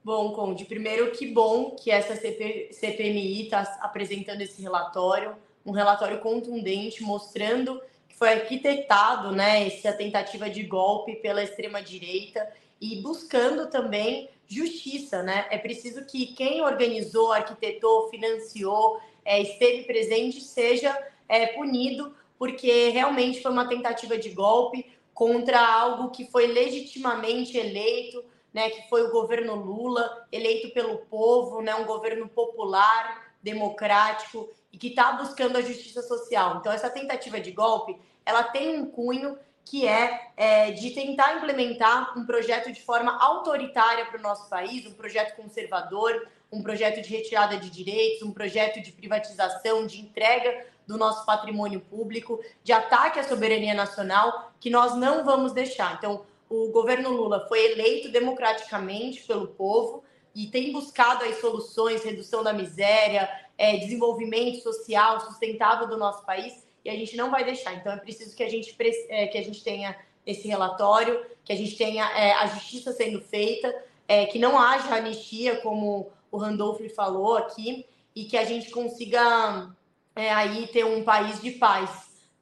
Bom, 0.04 0.32
Conde, 0.32 0.64
primeiro 0.64 1.10
que 1.10 1.26
bom 1.26 1.72
que 1.72 1.90
essa 1.90 2.16
CP, 2.16 2.70
CPMI 2.72 3.42
está 3.42 3.60
apresentando 3.82 4.40
esse 4.40 4.62
relatório, 4.62 5.36
um 5.66 5.70
relatório 5.70 6.20
contundente, 6.20 7.02
mostrando 7.02 7.78
que 8.08 8.16
foi 8.16 8.30
arquitetado 8.30 9.32
né, 9.32 9.66
essa 9.66 9.92
tentativa 9.92 10.48
de 10.48 10.62
golpe 10.62 11.16
pela 11.16 11.42
extrema-direita 11.42 12.48
e 12.80 13.02
buscando 13.02 13.68
também 13.68 14.30
justiça, 14.46 15.22
né? 15.22 15.46
É 15.50 15.58
preciso 15.58 16.06
que 16.06 16.28
quem 16.28 16.62
organizou, 16.62 17.32
arquitetou, 17.32 18.08
financiou, 18.08 18.98
é, 19.24 19.40
esteve 19.40 19.84
presente 19.84 20.40
seja 20.40 20.96
é, 21.28 21.46
punido, 21.48 22.14
porque 22.38 22.90
realmente 22.90 23.42
foi 23.42 23.50
uma 23.50 23.68
tentativa 23.68 24.16
de 24.16 24.30
golpe 24.30 24.86
contra 25.12 25.60
algo 25.60 26.10
que 26.10 26.24
foi 26.26 26.46
legitimamente 26.46 27.56
eleito, 27.56 28.24
né? 28.54 28.70
Que 28.70 28.88
foi 28.88 29.02
o 29.02 29.10
governo 29.10 29.54
Lula, 29.56 30.26
eleito 30.30 30.72
pelo 30.72 30.98
povo, 30.98 31.60
né? 31.60 31.74
Um 31.74 31.84
governo 31.84 32.28
popular, 32.28 33.34
democrático 33.42 34.48
e 34.72 34.78
que 34.78 34.88
está 34.88 35.12
buscando 35.12 35.56
a 35.56 35.62
justiça 35.62 36.02
social. 36.02 36.58
Então 36.58 36.72
essa 36.72 36.90
tentativa 36.90 37.40
de 37.40 37.50
golpe, 37.50 37.98
ela 38.24 38.44
tem 38.44 38.78
um 38.78 38.86
cunho 38.86 39.38
que 39.64 39.86
é, 39.86 40.30
é, 40.36 40.70
de 40.70 40.90
tentar 40.92 41.36
implementar 41.36 42.18
um 42.18 42.24
projeto 42.24 42.72
de 42.72 42.82
forma 42.82 43.18
autoritária 43.22 44.06
para 44.06 44.18
o 44.18 44.22
nosso 44.22 44.48
país, 44.48 44.86
um 44.86 44.94
projeto 44.94 45.36
conservador, 45.36 46.26
um 46.50 46.62
projeto 46.62 47.02
de 47.02 47.08
retirada 47.08 47.56
de 47.56 47.70
direitos, 47.70 48.22
um 48.22 48.32
projeto 48.32 48.80
de 48.80 48.90
privatização, 48.92 49.86
de 49.86 50.00
entrega 50.00 50.66
do 50.86 50.96
nosso 50.96 51.26
patrimônio 51.26 51.80
público, 51.80 52.40
de 52.64 52.72
ataque 52.72 53.20
à 53.20 53.24
soberania 53.24 53.74
nacional, 53.74 54.52
que 54.58 54.70
nós 54.70 54.96
não 54.96 55.24
vamos 55.24 55.52
deixar. 55.52 55.96
Então, 55.98 56.24
o 56.48 56.68
governo 56.68 57.10
Lula 57.10 57.46
foi 57.46 57.72
eleito 57.72 58.10
democraticamente 58.10 59.22
pelo 59.24 59.48
povo 59.48 60.02
e 60.34 60.46
tem 60.46 60.72
buscado 60.72 61.24
aí 61.24 61.34
soluções, 61.34 62.02
redução 62.02 62.42
da 62.42 62.52
miséria, 62.52 63.28
é, 63.58 63.76
desenvolvimento 63.76 64.62
social 64.62 65.20
sustentável 65.20 65.86
do 65.86 65.98
nosso 65.98 66.24
país 66.24 66.66
e 66.84 66.88
a 66.88 66.94
gente 66.94 67.16
não 67.16 67.30
vai 67.30 67.44
deixar. 67.44 67.74
Então 67.74 67.92
é 67.92 67.96
preciso 67.96 68.34
que 68.34 68.42
a 68.42 68.48
gente, 68.48 68.74
é, 69.10 69.26
que 69.26 69.36
a 69.36 69.42
gente 69.42 69.62
tenha 69.62 69.94
esse 70.24 70.48
relatório, 70.48 71.24
que 71.44 71.52
a 71.52 71.56
gente 71.56 71.76
tenha 71.76 72.04
é, 72.12 72.32
a 72.32 72.46
justiça 72.46 72.92
sendo 72.92 73.20
feita, 73.20 73.74
é, 74.06 74.26
que 74.26 74.38
não 74.38 74.58
haja 74.58 74.94
anistia, 74.94 75.56
como 75.56 76.10
o 76.30 76.38
Randolph 76.38 76.80
falou 76.94 77.36
aqui, 77.36 77.86
e 78.14 78.24
que 78.24 78.36
a 78.36 78.44
gente 78.44 78.70
consiga 78.70 79.70
é, 80.16 80.32
aí 80.32 80.66
ter 80.66 80.84
um 80.84 81.04
país 81.04 81.40
de 81.40 81.52
paz, 81.52 81.90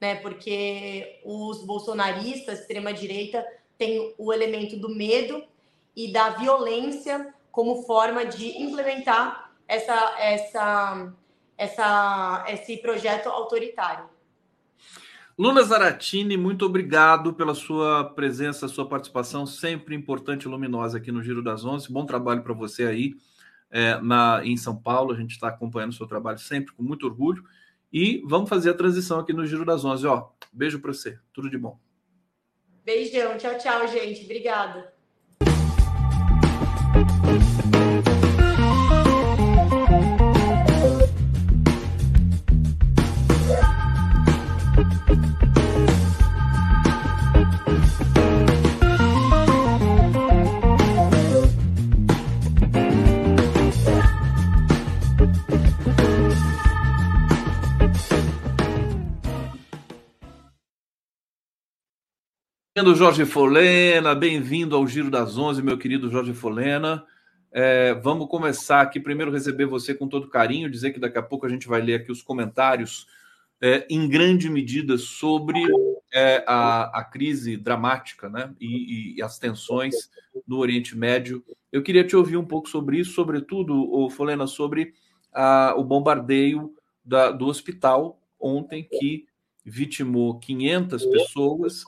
né? 0.01 0.15
Porque 0.15 1.21
os 1.23 1.63
bolsonaristas, 1.65 2.61
extrema-direita, 2.61 3.45
têm 3.77 4.15
o 4.17 4.33
elemento 4.33 4.79
do 4.79 4.89
medo 4.89 5.45
e 5.95 6.11
da 6.11 6.31
violência 6.31 7.35
como 7.51 7.83
forma 7.83 8.25
de 8.25 8.63
implementar 8.63 9.53
essa, 9.69 10.15
essa, 10.19 11.13
essa, 11.59 12.45
esse 12.49 12.79
projeto 12.79 13.29
autoritário. 13.29 14.09
Luna 15.39 15.63
Zaratini, 15.63 16.39
muito 16.39 16.65
obrigado 16.65 17.35
pela 17.35 17.55
sua 17.55 18.05
presença, 18.05 18.67
sua 18.67 18.89
participação, 18.89 19.45
sempre 19.45 19.95
importante 19.95 20.45
e 20.45 20.49
luminosa 20.49 20.97
aqui 20.97 21.13
no 21.13 21.23
Giro 21.23 21.43
das 21.43 21.67
Onze. 21.67 21.93
Bom 21.93 22.07
trabalho 22.07 22.43
para 22.43 22.55
você 22.55 22.87
aí 22.87 23.15
é, 23.71 24.01
na, 24.01 24.41
em 24.45 24.57
São 24.57 24.77
Paulo. 24.77 25.13
A 25.13 25.17
gente 25.17 25.33
está 25.33 25.49
acompanhando 25.49 25.93
o 25.93 25.95
seu 25.95 26.07
trabalho 26.07 26.39
sempre 26.39 26.73
com 26.73 26.83
muito 26.83 27.07
orgulho. 27.07 27.45
E 27.93 28.23
vamos 28.27 28.49
fazer 28.49 28.71
a 28.71 28.75
transição 28.75 29.19
aqui 29.19 29.33
no 29.33 29.47
Giro 29.47 29.65
das 29.65 29.85
Onze. 29.85 30.07
Ó, 30.07 30.29
beijo 30.53 30.81
para 30.81 30.93
você. 30.93 31.19
Tudo 31.33 31.49
de 31.49 31.59
bom. 31.59 31.79
Beijão. 32.85 33.37
Tchau, 33.37 33.59
tchau, 33.59 33.89
gente. 33.89 34.25
Obrigada. 34.25 34.95
Bem-vindo, 62.77 62.95
Jorge 62.95 63.25
Folena, 63.25 64.15
bem-vindo 64.15 64.77
ao 64.77 64.87
Giro 64.87 65.11
das 65.11 65.39
Onze, 65.39 65.63
meu 65.63 65.79
querido 65.79 66.11
Jorge 66.11 66.35
Folena. 66.35 67.07
É, 67.51 67.95
vamos 67.95 68.29
começar 68.29 68.83
aqui, 68.83 69.01
primeiro 69.01 69.33
receber 69.33 69.65
você 69.65 69.95
com 69.95 70.07
todo 70.07 70.29
carinho, 70.29 70.69
dizer 70.69 70.93
que 70.93 71.01
daqui 71.01 71.17
a 71.17 71.23
pouco 71.23 71.47
a 71.47 71.49
gente 71.49 71.67
vai 71.67 71.81
ler 71.81 71.95
aqui 71.95 72.13
os 72.13 72.21
comentários 72.21 73.07
é, 73.63 73.87
em 73.89 74.07
grande 74.07 74.51
medida 74.51 74.99
sobre 74.99 75.59
é, 76.13 76.45
a, 76.47 77.01
a, 77.01 77.03
crise 77.03 77.57
dramática 77.57 78.29
né, 78.29 78.55
e, 78.61 79.17
e, 79.17 79.23
as 79.23 79.39
tensões 79.39 79.95
no 80.47 80.59
Oriente 80.59 80.95
Médio. 80.95 81.43
Eu 81.73 81.83
queria 81.83 82.07
te 82.07 82.15
ouvir 82.15 82.37
um 82.37 82.45
pouco 82.45 82.69
sobre 82.69 82.99
isso, 82.99 83.13
sobretudo, 83.13 84.07
Folena, 84.11 84.47
sobre 84.47 84.93
a, 85.33 85.73
o 85.79 85.83
bombardeio 85.83 86.75
da, 87.03 87.31
do 87.31 87.47
hospital 87.47 88.21
ontem 88.39 88.87
que 88.87 89.25
vitimou 89.65 90.39
500 90.39 91.07
pessoas 91.07 91.83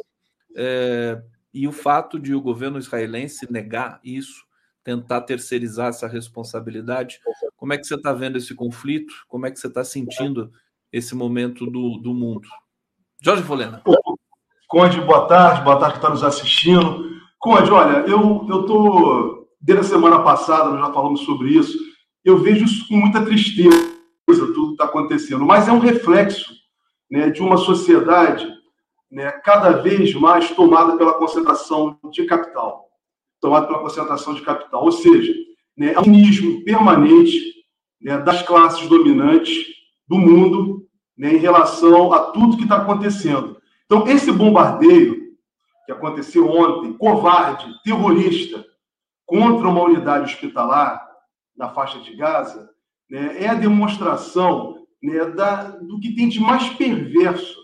é, 0.57 1.21
e 1.53 1.67
o 1.67 1.73
fato 1.73 2.19
de 2.19 2.35
o 2.35 2.41
governo 2.41 2.79
israelense 2.79 3.51
negar 3.51 4.01
isso, 4.05 4.45
tentar 4.85 5.23
terceirizar 5.23 5.89
essa 5.89 6.07
responsabilidade, 6.07 7.21
como 7.57 7.73
é 7.73 7.79
que 7.79 7.85
você 7.85 7.95
está 7.95 8.13
vendo 8.13 8.39
esse 8.39 8.55
conflito? 8.55 9.13
Como 9.29 9.47
é 9.47 9.51
que 9.51 9.59
você 9.59 9.67
está 9.67 9.85
sentindo 9.85 10.51
esse 10.93 11.15
momento 11.15 11.67
do, 11.67 11.99
do 11.99 12.15
mundo? 12.15 12.49
Jorge 13.21 13.43
Folena. 13.43 13.83
Conde, 14.69 15.01
boa 15.01 15.27
tarde, 15.27 15.63
boa 15.63 15.79
tarde 15.79 15.95
que 15.95 15.99
está 15.99 16.11
nos 16.11 16.23
assistindo. 16.23 17.19
Conde, 17.39 17.71
olha, 17.71 18.07
eu 18.07 18.43
estou, 18.43 19.49
desde 19.61 19.85
a 19.85 19.89
semana 19.89 20.23
passada, 20.23 20.71
nós 20.71 20.87
já 20.87 20.93
falamos 20.93 21.21
sobre 21.21 21.51
isso, 21.51 21.79
eu 22.25 22.39
vejo 22.39 22.65
isso 22.65 22.87
com 22.89 22.97
muita 22.97 23.25
tristeza, 23.25 23.71
tudo 24.27 24.69
que 24.69 24.73
está 24.73 24.85
acontecendo, 24.85 25.45
mas 25.45 25.69
é 25.69 25.73
um 25.73 25.79
reflexo 25.79 26.53
né, 27.11 27.31
de 27.31 27.41
uma 27.41 27.57
sociedade 27.57 28.47
né, 29.11 29.31
cada 29.31 29.71
vez 29.71 30.15
mais 30.15 30.51
tomada 30.51 30.97
pela 30.97 31.15
concentração 31.15 31.99
de 32.11 32.25
capital. 32.25 32.89
Tomada 33.41 33.67
pela 33.67 33.81
concentração 33.81 34.35
de 34.35 34.43
capital. 34.43 34.85
Ou 34.85 34.93
seja, 34.93 35.33
né, 35.77 35.93
é 35.95 36.01
um 36.01 36.05
cinismo 36.05 36.65
permanente 36.65 37.65
né, 38.01 38.19
das 38.19 38.43
classes 38.43 38.87
dominantes 38.89 39.67
do 40.07 40.19
mundo 40.19 40.87
né, 41.17 41.35
em 41.35 41.39
relação 41.39 42.13
a 42.13 42.31
tudo 42.31 42.57
que 42.57 42.65
está 42.65 42.77
acontecendo. 42.77 43.61
Então, 43.87 44.07
esse 44.07 44.31
bombardeio 44.31 45.29
que 45.87 45.93
aconteceu 45.93 46.47
ontem, 46.47 46.93
covarde, 46.93 47.67
terrorista, 47.83 48.65
contra 49.25 49.69
uma 49.69 49.83
unidade 49.83 50.25
hospitalar 50.25 51.07
na 51.57 51.71
faixa 51.71 51.99
de 52.01 52.15
Gaza, 52.15 52.69
né, 53.11 53.43
é 53.43 53.49
a 53.49 53.55
demonstração 53.55 54.87
né, 55.03 55.25
da, 55.27 55.71
do 55.71 55.99
que 55.99 56.15
tem 56.15 56.29
de 56.29 56.41
mais 56.41 56.69
perverso 56.71 57.58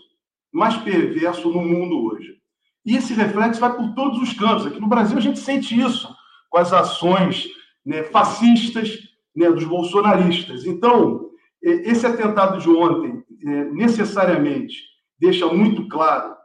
mais 0.55 0.77
perverso 0.77 1.49
no 1.49 1.61
mundo 1.61 2.05
hoje. 2.05 2.37
E 2.85 2.95
esse 2.95 3.13
reflexo 3.13 3.59
vai 3.59 3.75
por 3.75 3.93
todos 3.93 4.21
os 4.21 4.31
cantos. 4.33 4.65
Aqui 4.65 4.79
no 4.79 4.87
Brasil 4.87 5.17
a 5.17 5.21
gente 5.21 5.37
sente 5.37 5.77
isso 5.77 6.07
com 6.49 6.57
as 6.57 6.71
ações 6.71 7.47
né, 7.85 8.03
fascistas 8.03 8.97
né, 9.35 9.51
dos 9.51 9.65
bolsonaristas. 9.65 10.65
Então, 10.65 11.29
esse 11.61 12.05
atentado 12.05 12.59
de 12.59 12.69
ontem 12.69 13.21
é, 13.45 13.65
necessariamente 13.65 14.81
deixa 15.19 15.45
muito 15.47 15.89
claro 15.89 16.35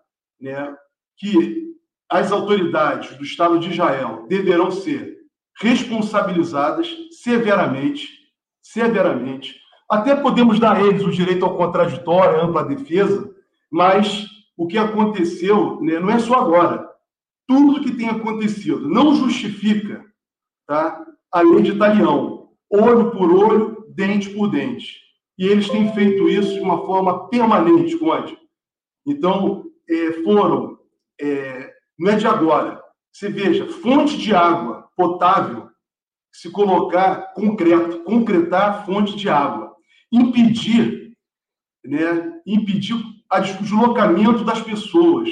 né, 0.40 0.74
que 1.16 1.70
as 2.10 2.32
autoridades 2.32 3.16
do 3.16 3.22
Estado 3.22 3.60
de 3.60 3.70
Israel 3.70 4.26
deverão 4.28 4.72
ser 4.72 5.18
responsabilizadas 5.60 6.88
severamente, 7.22 8.08
severamente. 8.60 9.54
Até 9.88 10.16
podemos 10.16 10.58
dar 10.58 10.76
a 10.76 10.82
eles 10.82 11.04
o 11.04 11.10
direito 11.10 11.44
ao 11.44 11.56
contraditório, 11.56 12.40
à 12.40 12.44
ampla 12.44 12.64
defesa, 12.64 13.29
mas 13.70 14.26
o 14.56 14.66
que 14.66 14.76
aconteceu 14.76 15.80
né, 15.80 15.98
não 15.98 16.10
é 16.10 16.18
só 16.18 16.34
agora. 16.34 16.88
Tudo 17.46 17.80
que 17.80 17.92
tem 17.92 18.08
acontecido 18.08 18.88
não 18.88 19.14
justifica 19.14 20.04
tá, 20.66 21.04
a 21.32 21.40
lei 21.40 21.62
de 21.62 21.72
Italião, 21.72 22.50
olho 22.70 23.10
por 23.10 23.32
olho, 23.32 23.86
dente 23.94 24.30
por 24.30 24.48
dente. 24.50 25.00
E 25.38 25.46
eles 25.46 25.68
têm 25.68 25.92
feito 25.94 26.28
isso 26.28 26.52
de 26.54 26.60
uma 26.60 26.84
forma 26.84 27.28
permanente, 27.28 27.96
Conde. 27.96 28.36
Então, 29.06 29.64
é, 29.88 30.12
foram, 30.22 30.78
é, 31.20 31.72
não 31.98 32.12
é 32.12 32.16
de 32.16 32.26
agora. 32.26 32.82
Você 33.12 33.28
veja, 33.28 33.66
fonte 33.66 34.18
de 34.18 34.34
água 34.34 34.88
potável, 34.96 35.70
se 36.32 36.50
colocar 36.50 37.32
concreto, 37.34 38.04
concretar 38.04 38.84
fonte 38.86 39.16
de 39.16 39.28
água, 39.28 39.74
impedir, 40.12 41.12
né, 41.84 42.40
impedir 42.46 42.94
a 43.30 43.38
deslocamento 43.38 44.44
das 44.44 44.60
pessoas, 44.60 45.30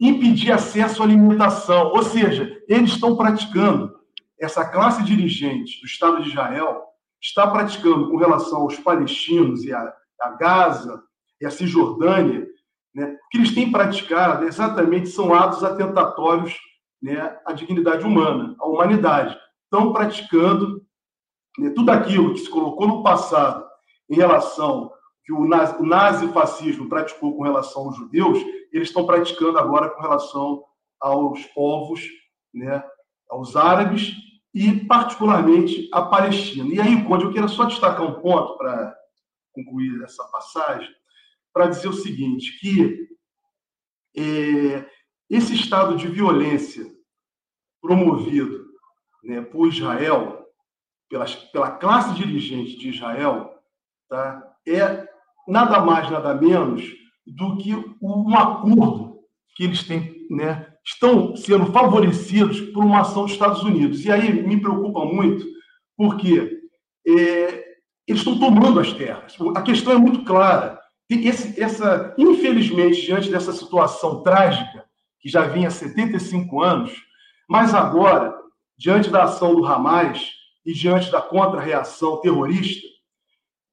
impedir 0.00 0.50
acesso 0.50 1.02
à 1.02 1.04
alimentação. 1.04 1.92
Ou 1.92 2.02
seja, 2.02 2.60
eles 2.68 2.92
estão 2.92 3.16
praticando, 3.16 3.94
essa 4.40 4.64
classe 4.64 5.02
dirigente 5.04 5.80
do 5.80 5.86
Estado 5.86 6.22
de 6.22 6.30
Israel 6.30 6.82
está 7.20 7.46
praticando 7.46 8.10
com 8.10 8.16
relação 8.16 8.62
aos 8.62 8.78
palestinos 8.78 9.64
e 9.64 9.72
a, 9.72 9.94
a 10.20 10.30
Gaza 10.30 11.02
e 11.40 11.46
a 11.46 11.50
Cisjordânia, 11.50 12.46
né, 12.94 13.06
o 13.06 13.28
que 13.30 13.38
eles 13.38 13.54
têm 13.54 13.72
praticado 13.72 14.44
exatamente 14.46 15.08
são 15.08 15.34
atos 15.34 15.64
atentatórios 15.64 16.54
né, 17.02 17.36
à 17.44 17.52
dignidade 17.52 18.04
humana, 18.04 18.54
à 18.58 18.66
humanidade. 18.66 19.36
Estão 19.64 19.92
praticando 19.92 20.82
né, 21.58 21.70
tudo 21.70 21.90
aquilo 21.90 22.32
que 22.34 22.40
se 22.40 22.48
colocou 22.48 22.86
no 22.86 23.02
passado 23.02 23.64
em 24.08 24.14
relação 24.14 24.92
que 25.24 25.32
o 25.32 25.46
nazifascismo 25.86 26.88
praticou 26.88 27.34
com 27.36 27.42
relação 27.42 27.84
aos 27.86 27.96
judeus, 27.96 28.38
eles 28.70 28.88
estão 28.88 29.06
praticando 29.06 29.58
agora 29.58 29.88
com 29.88 30.02
relação 30.02 30.64
aos 31.00 31.44
povos, 31.46 32.02
né, 32.52 32.84
aos 33.28 33.56
árabes 33.56 34.12
e, 34.52 34.84
particularmente, 34.84 35.88
a 35.92 36.02
Palestina. 36.02 36.72
E 36.72 36.80
aí, 36.80 37.04
Conde, 37.04 37.24
eu 37.24 37.32
quero 37.32 37.48
só 37.48 37.64
destacar 37.64 38.02
um 38.02 38.20
ponto 38.20 38.56
para 38.58 38.94
concluir 39.52 40.02
essa 40.02 40.24
passagem, 40.24 40.92
para 41.52 41.68
dizer 41.68 41.88
o 41.88 41.92
seguinte, 41.92 42.58
que 42.58 43.08
é, 44.16 44.86
esse 45.30 45.54
estado 45.54 45.96
de 45.96 46.06
violência 46.06 46.84
promovido 47.80 48.66
né, 49.22 49.40
por 49.40 49.68
Israel, 49.68 50.46
pela, 51.08 51.24
pela 51.52 51.70
classe 51.70 52.14
dirigente 52.14 52.76
de 52.76 52.90
Israel, 52.90 53.58
tá, 54.08 54.56
é 54.66 55.13
nada 55.46 55.80
mais, 55.80 56.10
nada 56.10 56.34
menos 56.34 56.84
do 57.26 57.56
que 57.56 57.74
um 58.02 58.36
acordo 58.36 59.18
que 59.56 59.64
eles 59.64 59.82
têm, 59.84 60.26
né, 60.30 60.66
estão 60.84 61.36
sendo 61.36 61.66
favorecidos 61.66 62.60
por 62.60 62.84
uma 62.84 63.00
ação 63.00 63.22
dos 63.22 63.32
Estados 63.32 63.62
Unidos. 63.62 64.04
E 64.04 64.10
aí 64.10 64.46
me 64.46 64.60
preocupa 64.60 65.04
muito, 65.04 65.44
porque 65.96 66.60
é, 67.06 67.64
eles 68.06 68.20
estão 68.20 68.38
tomando 68.38 68.80
as 68.80 68.92
terras. 68.92 69.36
A 69.56 69.62
questão 69.62 69.92
é 69.92 69.96
muito 69.96 70.24
clara. 70.24 70.78
Esse, 71.08 71.60
essa, 71.60 72.14
infelizmente, 72.18 73.02
diante 73.02 73.30
dessa 73.30 73.52
situação 73.52 74.22
trágica, 74.22 74.84
que 75.20 75.28
já 75.28 75.46
vinha 75.46 75.68
há 75.68 75.70
75 75.70 76.60
anos, 76.60 76.92
mas 77.48 77.74
agora, 77.74 78.34
diante 78.76 79.10
da 79.10 79.24
ação 79.24 79.54
do 79.54 79.64
Hamas, 79.64 80.32
e 80.64 80.72
diante 80.72 81.10
da 81.10 81.20
contra-reação 81.20 82.20
terrorista, 82.20 82.86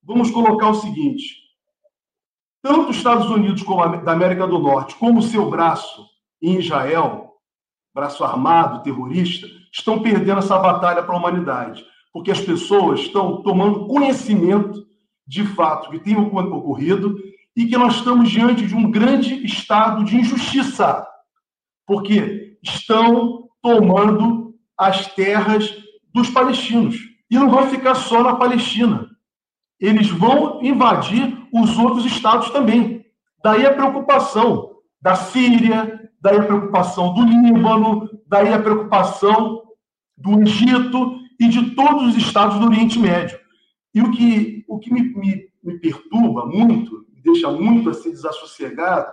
vamos 0.03 0.29
colocar 0.29 0.69
o 0.69 0.75
seguinte: 0.75 1.40
tanto 2.61 2.89
os 2.89 2.97
Estados 2.97 3.29
Unidos 3.29 3.63
como 3.63 3.81
a, 3.81 3.87
da 3.97 4.11
América 4.11 4.47
do 4.47 4.59
Norte, 4.59 4.95
como 4.95 5.21
seu 5.21 5.49
braço 5.49 6.05
em 6.41 6.57
Israel, 6.59 7.33
braço 7.93 8.23
armado 8.23 8.83
terrorista, 8.83 9.47
estão 9.73 10.01
perdendo 10.01 10.39
essa 10.39 10.57
batalha 10.57 11.03
para 11.03 11.13
a 11.13 11.17
humanidade, 11.17 11.85
porque 12.13 12.31
as 12.31 12.41
pessoas 12.41 13.01
estão 13.01 13.41
tomando 13.41 13.87
conhecimento 13.87 14.85
de 15.27 15.45
fato 15.45 15.89
que 15.89 15.99
tem 15.99 16.17
ocorrido 16.17 17.17
e 17.55 17.65
que 17.65 17.77
nós 17.77 17.95
estamos 17.95 18.29
diante 18.29 18.65
de 18.65 18.75
um 18.75 18.89
grande 18.89 19.45
estado 19.45 20.03
de 20.03 20.17
injustiça, 20.17 21.05
porque 21.85 22.57
estão 22.63 23.49
tomando 23.61 24.53
as 24.77 25.07
terras 25.13 25.73
dos 26.13 26.29
palestinos. 26.29 26.97
E 27.29 27.35
não 27.35 27.49
vai 27.49 27.69
ficar 27.69 27.95
só 27.95 28.23
na 28.23 28.35
Palestina. 28.35 29.09
Eles 29.79 30.09
vão 30.09 30.61
invadir 30.61 31.37
os 31.51 31.77
outros 31.77 32.05
estados 32.05 32.49
também. 32.51 33.05
Daí 33.43 33.65
a 33.65 33.73
preocupação 33.73 34.75
da 35.01 35.15
Síria, 35.15 36.09
daí 36.21 36.37
a 36.37 36.43
preocupação 36.43 37.13
do 37.13 37.23
Líbano, 37.23 38.09
daí 38.27 38.53
a 38.53 38.61
preocupação 38.61 39.63
do 40.15 40.41
Egito 40.41 41.19
e 41.39 41.47
de 41.47 41.71
todos 41.71 42.09
os 42.09 42.17
estados 42.17 42.59
do 42.59 42.67
Oriente 42.67 42.99
Médio. 42.99 43.39
E 43.93 44.01
o 44.01 44.11
que, 44.11 44.63
o 44.67 44.79
que 44.79 44.93
me, 44.93 45.01
me, 45.15 45.49
me 45.63 45.79
perturba 45.79 46.45
muito, 46.45 47.05
me 47.13 47.21
deixa 47.21 47.49
muito 47.49 47.89
assim 47.89 48.11
desassossegado, 48.11 49.11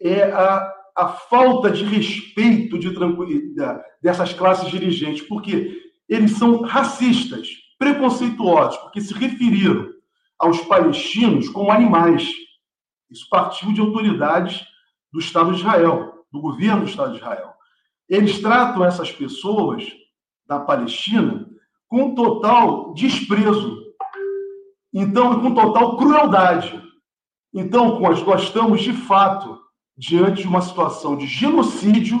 é 0.00 0.24
a, 0.24 0.72
a 0.96 1.08
falta 1.08 1.70
de 1.70 1.84
respeito 1.84 2.78
de 2.78 2.92
tranquilidade 2.92 3.82
dessas 4.02 4.32
classes 4.32 4.68
dirigentes, 4.68 5.22
porque 5.22 5.80
eles 6.08 6.32
são 6.32 6.62
racistas, 6.62 7.48
preconceituosos, 7.78 8.76
porque 8.78 9.00
se 9.00 9.14
referiram 9.14 9.88
aos 10.38 10.60
palestinos 10.62 11.48
como 11.48 11.70
animais. 11.70 12.30
Isso 13.10 13.26
partiu 13.28 13.72
de 13.72 13.80
autoridades 13.80 14.64
do 15.12 15.18
Estado 15.18 15.52
de 15.52 15.58
Israel, 15.58 16.24
do 16.30 16.40
governo 16.40 16.82
do 16.82 16.88
Estado 16.88 17.12
de 17.12 17.18
Israel. 17.18 17.54
Eles 18.08 18.40
tratam 18.40 18.84
essas 18.84 19.10
pessoas 19.10 19.86
da 20.46 20.60
Palestina 20.60 21.46
com 21.88 22.14
total 22.14 22.92
desprezo, 22.94 23.82
então 24.92 25.40
com 25.40 25.54
total 25.54 25.96
crueldade. 25.96 26.82
Então, 27.52 27.98
nós 27.98 28.22
estamos 28.42 28.82
de 28.82 28.92
fato 28.92 29.58
diante 29.96 30.42
de 30.42 30.48
uma 30.48 30.60
situação 30.60 31.16
de 31.16 31.26
genocídio 31.26 32.20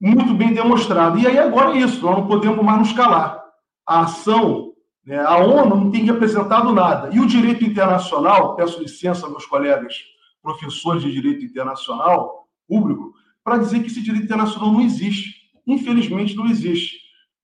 muito 0.00 0.32
bem 0.34 0.52
demonstrada. 0.52 1.18
E 1.18 1.26
aí 1.26 1.38
agora 1.38 1.76
é 1.76 1.80
isso, 1.80 2.02
nós 2.02 2.16
não 2.16 2.26
podemos 2.26 2.64
mais 2.64 2.78
nos 2.78 2.92
calar. 2.92 3.44
A 3.86 4.00
ação, 4.00 4.69
a 5.08 5.38
ONU 5.38 5.76
não 5.76 5.90
tem 5.90 6.08
apresentado 6.10 6.72
nada. 6.72 7.14
E 7.14 7.20
o 7.20 7.26
direito 7.26 7.64
internacional, 7.64 8.54
peço 8.54 8.80
licença 8.80 9.24
aos 9.24 9.32
meus 9.32 9.46
colegas 9.46 9.94
professores 10.42 11.02
de 11.02 11.12
direito 11.12 11.44
internacional 11.44 12.48
público, 12.68 13.14
para 13.42 13.58
dizer 13.58 13.80
que 13.80 13.86
esse 13.86 14.02
direito 14.02 14.24
internacional 14.24 14.72
não 14.72 14.80
existe. 14.80 15.50
Infelizmente 15.66 16.36
não 16.36 16.46
existe. 16.46 16.98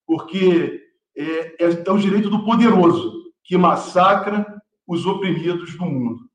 Porque 0.07 0.83
é, 1.17 1.65
é, 1.65 1.85
é 1.87 1.91
o 1.91 1.99
direito 1.99 2.31
do 2.31 2.45
poderoso 2.45 3.33
que 3.43 3.57
massacra 3.57 4.63
os 4.87 5.07
oprimidos 5.07 5.77
do 5.77 5.85
mundo. 5.85 6.31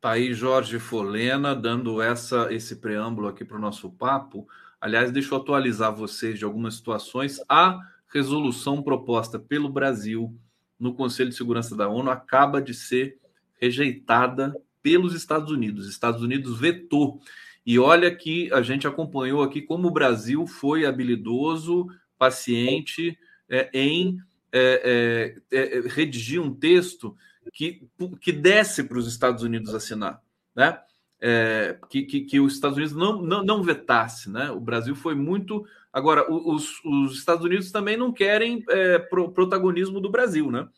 Tá 0.00 0.12
aí 0.12 0.34
Jorge 0.34 0.78
Folena 0.78 1.54
dando 1.54 2.00
essa 2.00 2.52
esse 2.52 2.76
preâmbulo 2.76 3.28
aqui 3.28 3.44
para 3.44 3.56
o 3.56 3.60
nosso 3.60 3.90
papo. 3.90 4.46
Aliás, 4.80 5.10
deixa 5.10 5.34
eu 5.34 5.38
atualizar 5.38 5.94
vocês 5.94 6.38
de 6.38 6.44
algumas 6.44 6.74
situações. 6.74 7.40
A 7.48 7.80
resolução 8.12 8.82
proposta 8.82 9.38
pelo 9.38 9.68
Brasil 9.68 10.36
no 10.78 10.94
Conselho 10.94 11.30
de 11.30 11.36
Segurança 11.36 11.76
da 11.76 11.88
ONU 11.88 12.10
acaba 12.10 12.60
de 12.60 12.74
ser 12.74 13.18
rejeitada 13.60 14.54
pelos 14.82 15.14
Estados 15.14 15.50
Unidos. 15.50 15.88
Estados 15.88 16.22
Unidos 16.22 16.58
vetou. 16.58 17.20
E 17.64 17.78
olha 17.78 18.14
que 18.14 18.52
a 18.52 18.60
gente 18.60 18.86
acompanhou 18.86 19.42
aqui 19.42 19.62
como 19.62 19.88
o 19.88 19.92
Brasil 19.92 20.46
foi 20.46 20.84
habilidoso, 20.84 21.86
paciente 22.18 23.18
é, 23.48 23.70
em 23.72 24.18
é, 24.52 25.34
é, 25.50 25.58
é 25.58 25.80
redigir 25.88 26.40
um 26.40 26.54
texto 26.54 27.16
que, 27.52 27.82
que 28.20 28.32
desce 28.32 28.84
para 28.84 28.98
os 28.98 29.06
Estados 29.06 29.42
Unidos 29.42 29.74
assinar, 29.74 30.20
né? 30.54 30.78
É, 31.20 31.78
que, 31.88 32.02
que, 32.02 32.20
que, 32.22 32.40
os 32.40 32.54
Estados 32.54 32.76
Unidos 32.76 32.94
não, 32.94 33.22
não, 33.22 33.42
não 33.42 33.62
vetasse, 33.62 34.30
né? 34.30 34.50
O 34.50 34.60
Brasil 34.60 34.94
foi 34.94 35.14
muito. 35.14 35.66
Agora, 35.94 36.26
os, 36.28 36.84
os 36.84 37.16
Estados 37.16 37.44
Unidos 37.44 37.70
também 37.70 37.96
não 37.96 38.12
querem 38.12 38.64
é, 38.68 38.98
pro, 38.98 39.30
protagonismo 39.30 40.00
do 40.00 40.10
Brasil, 40.10 40.50
né? 40.50 40.68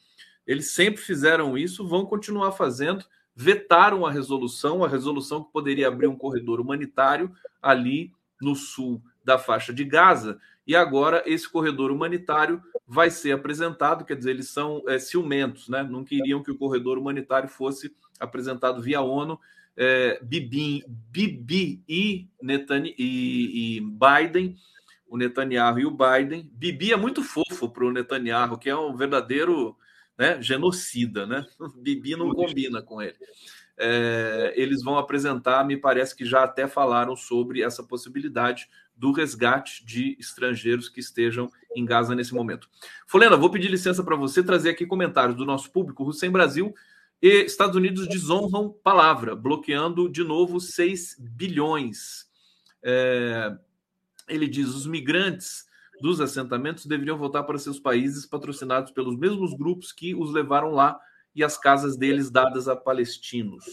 Eles 0.46 0.72
sempre 0.72 1.00
fizeram 1.00 1.56
isso, 1.56 1.88
vão 1.88 2.04
continuar 2.04 2.52
fazendo. 2.52 3.02
Vetaram 3.34 4.04
a 4.04 4.10
resolução, 4.10 4.84
a 4.84 4.88
resolução 4.88 5.42
que 5.42 5.50
poderia 5.50 5.88
abrir 5.88 6.06
um 6.06 6.16
corredor 6.16 6.60
humanitário 6.60 7.32
ali 7.62 8.12
no 8.38 8.54
sul 8.54 9.02
da 9.24 9.38
faixa 9.38 9.72
de 9.72 9.84
Gaza, 9.84 10.38
e 10.66 10.76
agora 10.76 11.22
esse 11.24 11.48
corredor 11.48 11.90
humanitário 11.90 12.62
vai 12.86 13.08
ser 13.10 13.32
apresentado, 13.32 14.04
quer 14.04 14.16
dizer, 14.16 14.32
eles 14.32 14.50
são 14.50 14.82
é, 14.86 14.98
ciumentos, 14.98 15.66
né? 15.68 15.82
não 15.82 16.04
queriam 16.04 16.42
que 16.42 16.50
o 16.50 16.58
corredor 16.58 16.98
humanitário 16.98 17.48
fosse 17.48 17.90
apresentado 18.20 18.82
via 18.82 19.00
ONU. 19.00 19.40
É, 19.78 20.18
Bibi, 20.22 20.84
Bibi 20.86 21.82
e, 21.88 22.28
Netanyahu, 22.40 22.94
e, 22.98 23.76
e 23.76 23.80
Biden, 23.80 24.56
o 25.08 25.16
Netanyahu 25.16 25.78
e 25.78 25.86
o 25.86 25.90
Biden. 25.90 26.50
Bibi 26.52 26.92
é 26.92 26.96
muito 26.96 27.22
fofo 27.22 27.68
para 27.68 27.84
o 27.84 27.92
Netanyahu, 27.92 28.58
que 28.58 28.68
é 28.68 28.76
um 28.76 28.96
verdadeiro 28.96 29.76
né, 30.18 30.40
genocida, 30.40 31.26
né? 31.26 31.46
Bibi 31.76 32.16
não 32.16 32.32
combina 32.32 32.82
com 32.82 33.00
ele. 33.00 33.16
É, 33.78 34.54
eles 34.56 34.82
vão 34.82 34.96
apresentar, 34.96 35.64
me 35.64 35.76
parece 35.76 36.16
que 36.16 36.24
já 36.24 36.44
até 36.44 36.66
falaram 36.66 37.14
sobre 37.14 37.62
essa 37.62 37.82
possibilidade 37.82 38.68
do 38.96 39.12
resgate 39.12 39.84
de 39.84 40.16
estrangeiros 40.18 40.88
que 40.88 41.00
estejam 41.00 41.50
em 41.74 41.84
Gaza 41.84 42.14
nesse 42.14 42.34
momento. 42.34 42.68
Folena, 43.06 43.36
vou 43.36 43.50
pedir 43.50 43.68
licença 43.68 44.02
para 44.02 44.16
você 44.16 44.42
trazer 44.42 44.70
aqui 44.70 44.86
comentários 44.86 45.36
do 45.36 45.44
nosso 45.44 45.70
público. 45.70 46.10
Em 46.22 46.30
Brasil 46.30 46.74
e 47.20 47.44
Estados 47.44 47.76
Unidos 47.76 48.08
desonram 48.08 48.74
palavra, 48.82 49.36
bloqueando 49.36 50.08
de 50.08 50.24
novo 50.24 50.58
6 50.58 51.16
bilhões. 51.18 52.26
É, 52.82 53.54
ele 54.28 54.46
diz: 54.46 54.68
os 54.68 54.86
migrantes 54.86 55.66
dos 56.00 56.20
assentamentos 56.20 56.86
deveriam 56.86 57.16
voltar 57.16 57.42
para 57.44 57.58
seus 57.58 57.78
países 57.78 58.26
patrocinados 58.26 58.90
pelos 58.90 59.16
mesmos 59.16 59.54
grupos 59.54 59.92
que 59.92 60.14
os 60.14 60.32
levaram 60.32 60.70
lá 60.70 60.98
e 61.34 61.42
as 61.42 61.56
casas 61.56 61.96
deles 61.96 62.30
dadas 62.30 62.68
a 62.68 62.76
palestinos. 62.76 63.64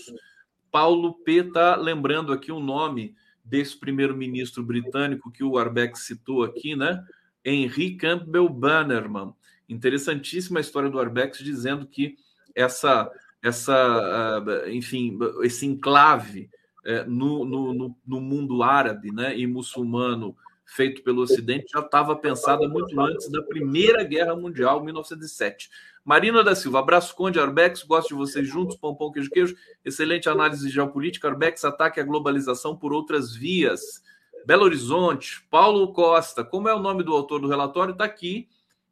Paulo 0.72 1.14
P. 1.24 1.48
está 1.48 1.76
lembrando 1.76 2.34
aqui 2.34 2.52
o 2.52 2.60
nome 2.60 3.16
desse 3.44 3.78
primeiro-ministro 3.78 4.64
britânico 4.64 5.32
que 5.32 5.44
o 5.44 5.58
Arbeck 5.58 6.00
citou 6.00 6.44
aqui, 6.44 6.76
né? 6.76 7.04
Henry 7.44 7.96
Campbell 7.96 8.48
Bannerman. 8.50 9.34
Interessantíssima 9.68 10.60
a 10.60 10.62
história 10.62 10.90
do 10.90 11.00
Arbex 11.00 11.40
dizendo 11.40 11.86
que 11.86 12.16
essa, 12.56 13.12
essa 13.42 13.76
ah, 13.76 14.70
enfim, 14.70 15.18
esse 15.42 15.66
enclave 15.66 16.50
eh, 16.86 17.06
no, 17.06 17.46
no, 17.46 17.96
no 18.06 18.22
mundo 18.22 18.62
árabe 18.62 19.12
né, 19.12 19.38
e 19.38 19.48
muçulmano 19.48 20.36
feito 20.66 21.04
pelo 21.04 21.22
Ocidente 21.22 21.72
já 21.72 21.80
estava 21.80 22.16
pensada 22.16 22.68
muito 22.68 23.00
antes 23.00 23.30
da 23.30 23.42
Primeira 23.42 24.04
Guerra 24.04 24.36
Mundial, 24.36 24.84
1907. 24.84 25.70
Marina 26.04 26.44
da 26.44 26.54
Silva, 26.54 26.80
abraço 26.80 27.16
Conde 27.16 27.40
Arbex, 27.40 27.84
gosto 27.84 28.10
de 28.10 28.16
vocês 28.16 28.48
juntos, 28.48 28.76
pão, 28.76 28.94
pão, 28.94 29.12
queijo, 29.12 29.30
queijo. 29.30 29.56
Excelente 29.86 30.28
análise 30.28 30.70
geopolítica. 30.70 31.30
Arbex 31.30 31.64
ataque 31.64 32.00
a 32.00 32.04
globalização 32.04 32.76
por 32.76 32.92
outras 32.92 33.34
vias. 33.34 34.04
Belo 34.46 34.66
Horizonte, 34.66 35.42
Paulo 35.50 35.94
Costa, 35.94 36.44
como 36.44 36.68
é 36.68 36.74
o 36.74 36.80
nome 36.80 37.04
do 37.04 37.14
autor 37.14 37.40
do 37.40 37.48
relatório? 37.48 37.94
Está 37.94 38.04
aqui 38.04 38.50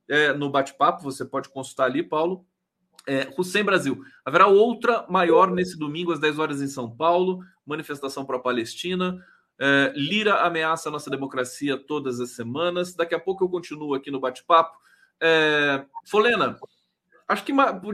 é, 0.07 0.31
no 0.31 0.49
bate-papo, 0.49 1.03
você 1.03 1.25
pode 1.25 1.49
consultar 1.49 1.85
ali, 1.85 2.01
Paulo. 2.01 2.45
É, 3.07 3.33
Hussein 3.37 3.63
Brasil, 3.63 4.01
haverá 4.23 4.47
outra 4.47 5.05
maior 5.09 5.51
nesse 5.51 5.77
domingo 5.77 6.13
às 6.13 6.19
10 6.19 6.39
horas 6.39 6.61
em 6.61 6.67
São 6.67 6.89
Paulo, 6.89 7.39
manifestação 7.65 8.23
para 8.23 8.37
a 8.37 8.41
Palestina. 8.41 9.21
É, 9.63 9.93
Lira 9.95 10.37
ameaça 10.37 10.89
a 10.89 10.91
nossa 10.91 11.09
democracia 11.11 11.77
todas 11.77 12.19
as 12.19 12.31
semanas. 12.31 12.95
Daqui 12.95 13.13
a 13.13 13.19
pouco 13.19 13.43
eu 13.43 13.49
continuo 13.49 13.93
aqui 13.93 14.09
no 14.09 14.19
bate-papo. 14.19 14.75
É, 15.21 15.85
Folena, 16.03 16.57
Acho 17.31 17.45
que 17.45 17.53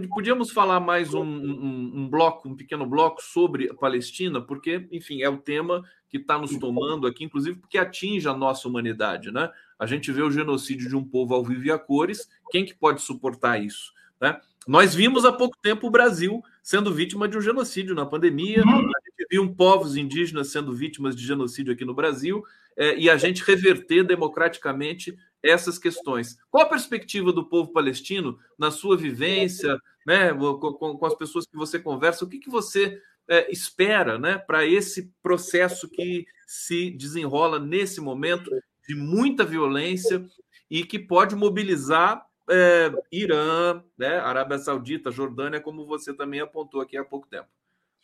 podíamos 0.10 0.50
falar 0.50 0.80
mais 0.80 1.14
um, 1.14 1.22
um, 1.22 1.92
um, 1.94 2.10
bloco, 2.10 2.50
um 2.50 2.56
pequeno 2.56 2.88
bloco 2.88 3.22
sobre 3.22 3.70
a 3.70 3.74
Palestina, 3.76 4.42
porque, 4.42 4.88
enfim, 4.92 5.22
é 5.22 5.30
o 5.30 5.38
tema 5.38 5.84
que 6.10 6.18
está 6.18 6.40
nos 6.40 6.58
tomando 6.58 7.06
aqui, 7.06 7.24
inclusive 7.24 7.60
porque 7.60 7.78
atinge 7.78 8.28
a 8.28 8.34
nossa 8.34 8.68
humanidade, 8.68 9.32
né? 9.32 9.52
A 9.78 9.86
gente 9.86 10.12
vê 10.12 10.24
o 10.24 10.32
genocídio 10.32 10.90
de 10.90 10.96
um 10.96 11.04
povo 11.04 11.36
ao 11.36 11.46
vivo 11.46 11.66
e 11.66 11.72
a 11.72 11.78
cores, 11.78 12.28
quem 12.50 12.66
que 12.66 12.74
pode 12.74 13.00
suportar 13.04 13.62
isso, 13.62 13.94
né? 14.20 14.42
Nós 14.68 14.96
vimos 14.96 15.24
há 15.24 15.32
pouco 15.32 15.56
tempo 15.62 15.86
o 15.86 15.92
Brasil 15.92 16.42
sendo 16.68 16.94
vítima 16.94 17.30
de 17.30 17.38
um 17.38 17.42
genocídio 17.42 17.96
na 17.96 18.06
pandemia. 18.06 18.62
Uhum. 18.62 18.80
A 18.80 19.00
gente 19.06 19.28
viu 19.32 19.56
povos 19.56 19.96
indígenas 19.96 20.50
sendo 20.50 20.74
vítimas 20.74 21.16
de 21.16 21.26
genocídio 21.26 21.72
aqui 21.72 21.86
no 21.86 21.94
Brasil 21.94 22.44
é, 22.76 22.94
e 22.98 23.10
a 23.10 23.16
gente 23.16 23.42
reverter 23.42 24.04
democraticamente 24.04 25.18
essas 25.42 25.80
questões. 25.80 26.38
Qual 26.52 26.66
a 26.66 26.70
perspectiva 26.70 27.32
do 27.32 27.48
povo 27.48 27.72
palestino 27.72 28.38
na 28.60 28.70
sua 28.70 28.98
vivência, 28.98 29.80
né, 30.06 30.34
com, 30.34 30.74
com 30.74 31.06
as 31.06 31.16
pessoas 31.16 31.46
que 31.46 31.56
você 31.56 31.80
conversa? 31.80 32.26
O 32.26 32.28
que, 32.28 32.38
que 32.38 32.50
você 32.50 33.02
é, 33.30 33.50
espera 33.50 34.20
né, 34.20 34.38
para 34.38 34.66
esse 34.66 35.10
processo 35.24 35.88
que 35.88 36.26
se 36.46 36.92
desenrola 36.92 37.60
nesse 37.60 38.02
momento 38.02 38.52
de 38.86 38.94
muita 38.94 39.46
violência 39.46 40.26
e 40.70 40.84
que 40.84 41.00
pode 41.00 41.34
mobilizar 41.34 42.27
é, 42.50 42.92
Irã, 43.12 43.82
né, 43.98 44.20
Arábia 44.20 44.58
Saudita, 44.58 45.12
Jordânia, 45.12 45.62
como 45.62 45.86
você 45.86 46.14
também 46.14 46.40
apontou 46.40 46.82
aqui 46.82 46.98
há 46.98 47.04
pouco 47.04 47.28
tempo. 47.28 47.48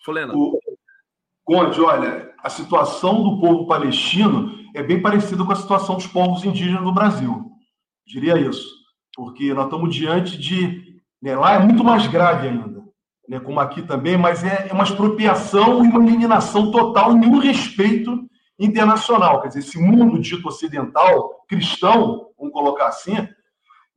Folena. 0.03 0.33
O... 0.35 0.59
Conde, 1.43 1.81
olha, 1.81 2.33
a 2.41 2.49
situação 2.49 3.21
do 3.21 3.39
povo 3.39 3.67
palestino 3.67 4.57
é 4.73 4.81
bem 4.81 5.01
parecida 5.01 5.43
com 5.43 5.51
a 5.51 5.57
situação 5.57 5.95
dos 5.95 6.07
povos 6.07 6.43
indígenas 6.45 6.83
no 6.83 6.93
Brasil. 6.93 7.51
Diria 8.05 8.37
isso. 8.37 8.67
Porque 9.15 9.53
nós 9.53 9.65
estamos 9.65 9.93
diante 9.93 10.37
de. 10.37 11.01
Né, 11.21 11.35
lá 11.35 11.53
é 11.53 11.59
muito 11.59 11.83
mais 11.83 12.05
grave 12.07 12.49
ainda, 12.49 12.83
né, 13.29 13.39
como 13.39 13.59
aqui 13.59 13.81
também, 13.81 14.17
mas 14.17 14.43
é, 14.43 14.67
é 14.69 14.73
uma 14.73 14.83
expropriação 14.83 15.85
e 15.85 15.87
uma 15.87 16.03
eliminação 16.05 16.69
total, 16.69 17.13
nenhum 17.13 17.39
respeito 17.39 18.27
internacional. 18.59 19.41
Quer 19.41 19.49
dizer, 19.49 19.59
esse 19.59 19.79
mundo 19.79 20.19
dito 20.19 20.47
ocidental, 20.47 21.45
cristão, 21.47 22.29
vamos 22.37 22.53
colocar 22.53 22.87
assim, 22.87 23.15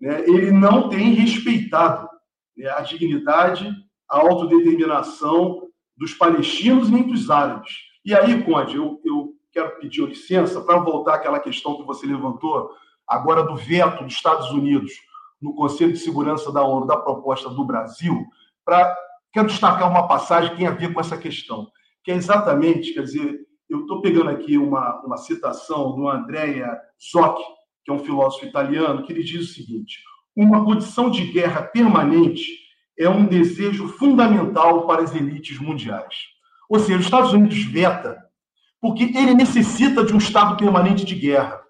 né, 0.00 0.22
ele 0.26 0.50
não 0.50 0.88
tem 0.88 1.14
respeitado 1.14 2.08
né, 2.56 2.68
a 2.70 2.80
dignidade, 2.80 3.70
a 4.08 4.18
autodeterminação 4.18 5.62
dos 5.96 6.14
palestinos 6.14 6.90
nem 6.90 7.02
dos 7.02 7.30
árabes. 7.30 7.72
E 8.04 8.14
aí, 8.14 8.42
Conde, 8.44 8.76
eu, 8.76 9.00
eu 9.04 9.34
quero 9.50 9.78
pedir 9.80 10.06
licença 10.06 10.60
para 10.60 10.78
voltar 10.78 11.14
àquela 11.14 11.40
questão 11.40 11.76
que 11.76 11.84
você 11.84 12.06
levantou 12.06 12.70
agora 13.06 13.42
do 13.42 13.56
veto 13.56 14.04
dos 14.04 14.14
Estados 14.14 14.50
Unidos 14.50 14.92
no 15.40 15.54
Conselho 15.54 15.92
de 15.92 15.98
Segurança 15.98 16.52
da 16.52 16.62
ONU 16.62 16.86
da 16.86 16.96
proposta 16.96 17.48
do 17.48 17.64
Brasil, 17.64 18.26
para 18.64 18.96
quero 19.32 19.46
destacar 19.48 19.90
uma 19.90 20.08
passagem 20.08 20.50
que 20.50 20.56
tem 20.56 20.66
a 20.66 20.72
ver 20.72 20.92
com 20.92 21.00
essa 21.00 21.16
questão, 21.16 21.70
que 22.02 22.10
é 22.10 22.14
exatamente, 22.14 22.94
quer 22.94 23.02
dizer, 23.02 23.46
eu 23.68 23.80
estou 23.80 24.00
pegando 24.00 24.30
aqui 24.30 24.56
uma, 24.56 25.00
uma 25.04 25.16
citação 25.16 25.94
do 25.94 26.08
Andrea 26.08 26.78
Zoc, 27.12 27.38
que 27.86 27.92
é 27.92 27.94
um 27.94 28.04
filósofo 28.04 28.44
italiano, 28.44 29.04
que 29.04 29.12
ele 29.12 29.22
diz 29.22 29.48
o 29.48 29.54
seguinte: 29.54 30.00
uma 30.34 30.64
condição 30.64 31.08
de 31.08 31.24
guerra 31.26 31.62
permanente 31.62 32.44
é 32.98 33.08
um 33.08 33.24
desejo 33.24 33.86
fundamental 33.86 34.86
para 34.88 35.02
as 35.02 35.14
elites 35.14 35.60
mundiais. 35.60 36.16
Ou 36.68 36.80
seja, 36.80 36.98
os 36.98 37.04
Estados 37.04 37.32
Unidos 37.32 37.62
veta 37.64 38.26
porque 38.80 39.04
ele 39.04 39.34
necessita 39.34 40.04
de 40.04 40.12
um 40.12 40.18
estado 40.18 40.56
permanente 40.56 41.04
de 41.04 41.14
guerra. 41.14 41.60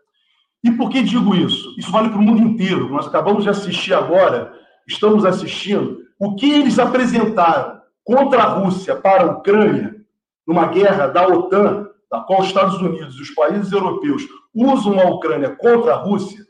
E 0.65 0.71
por 0.71 0.91
que 0.91 1.03
digo 1.03 1.35
isso? 1.35 1.75
Isso 1.79 1.91
vale 1.91 2.09
para 2.09 2.19
o 2.19 2.23
mundo 2.23 2.43
inteiro. 2.43 2.89
Nós 2.89 3.07
acabamos 3.07 3.45
de 3.45 3.51
assistir 3.51 3.95
agora, 3.95 4.53
estamos 4.87 5.25
assistindo, 5.25 6.01
o 6.19 6.35
que 6.35 6.51
eles 6.51 6.79
apresentaram 6.79 7.81
contra 8.03 8.43
a 8.43 8.47
Rússia 8.47 8.97
para 8.97 9.23
a 9.23 9.27
Ucrânia, 9.33 9.95
numa 10.47 10.67
guerra 10.67 11.07
da 11.07 11.27
OTAN, 11.27 11.89
da 12.17 12.23
qual 12.23 12.41
os 12.41 12.47
Estados 12.47 12.81
Unidos 12.81 13.17
e 13.17 13.23
os 13.23 13.31
países 13.31 13.71
europeus 13.73 14.23
usam 14.55 14.99
a 14.99 15.05
Ucrânia 15.11 15.55
contra 15.57 15.95
a 15.95 15.97
Rússia, 15.97 16.45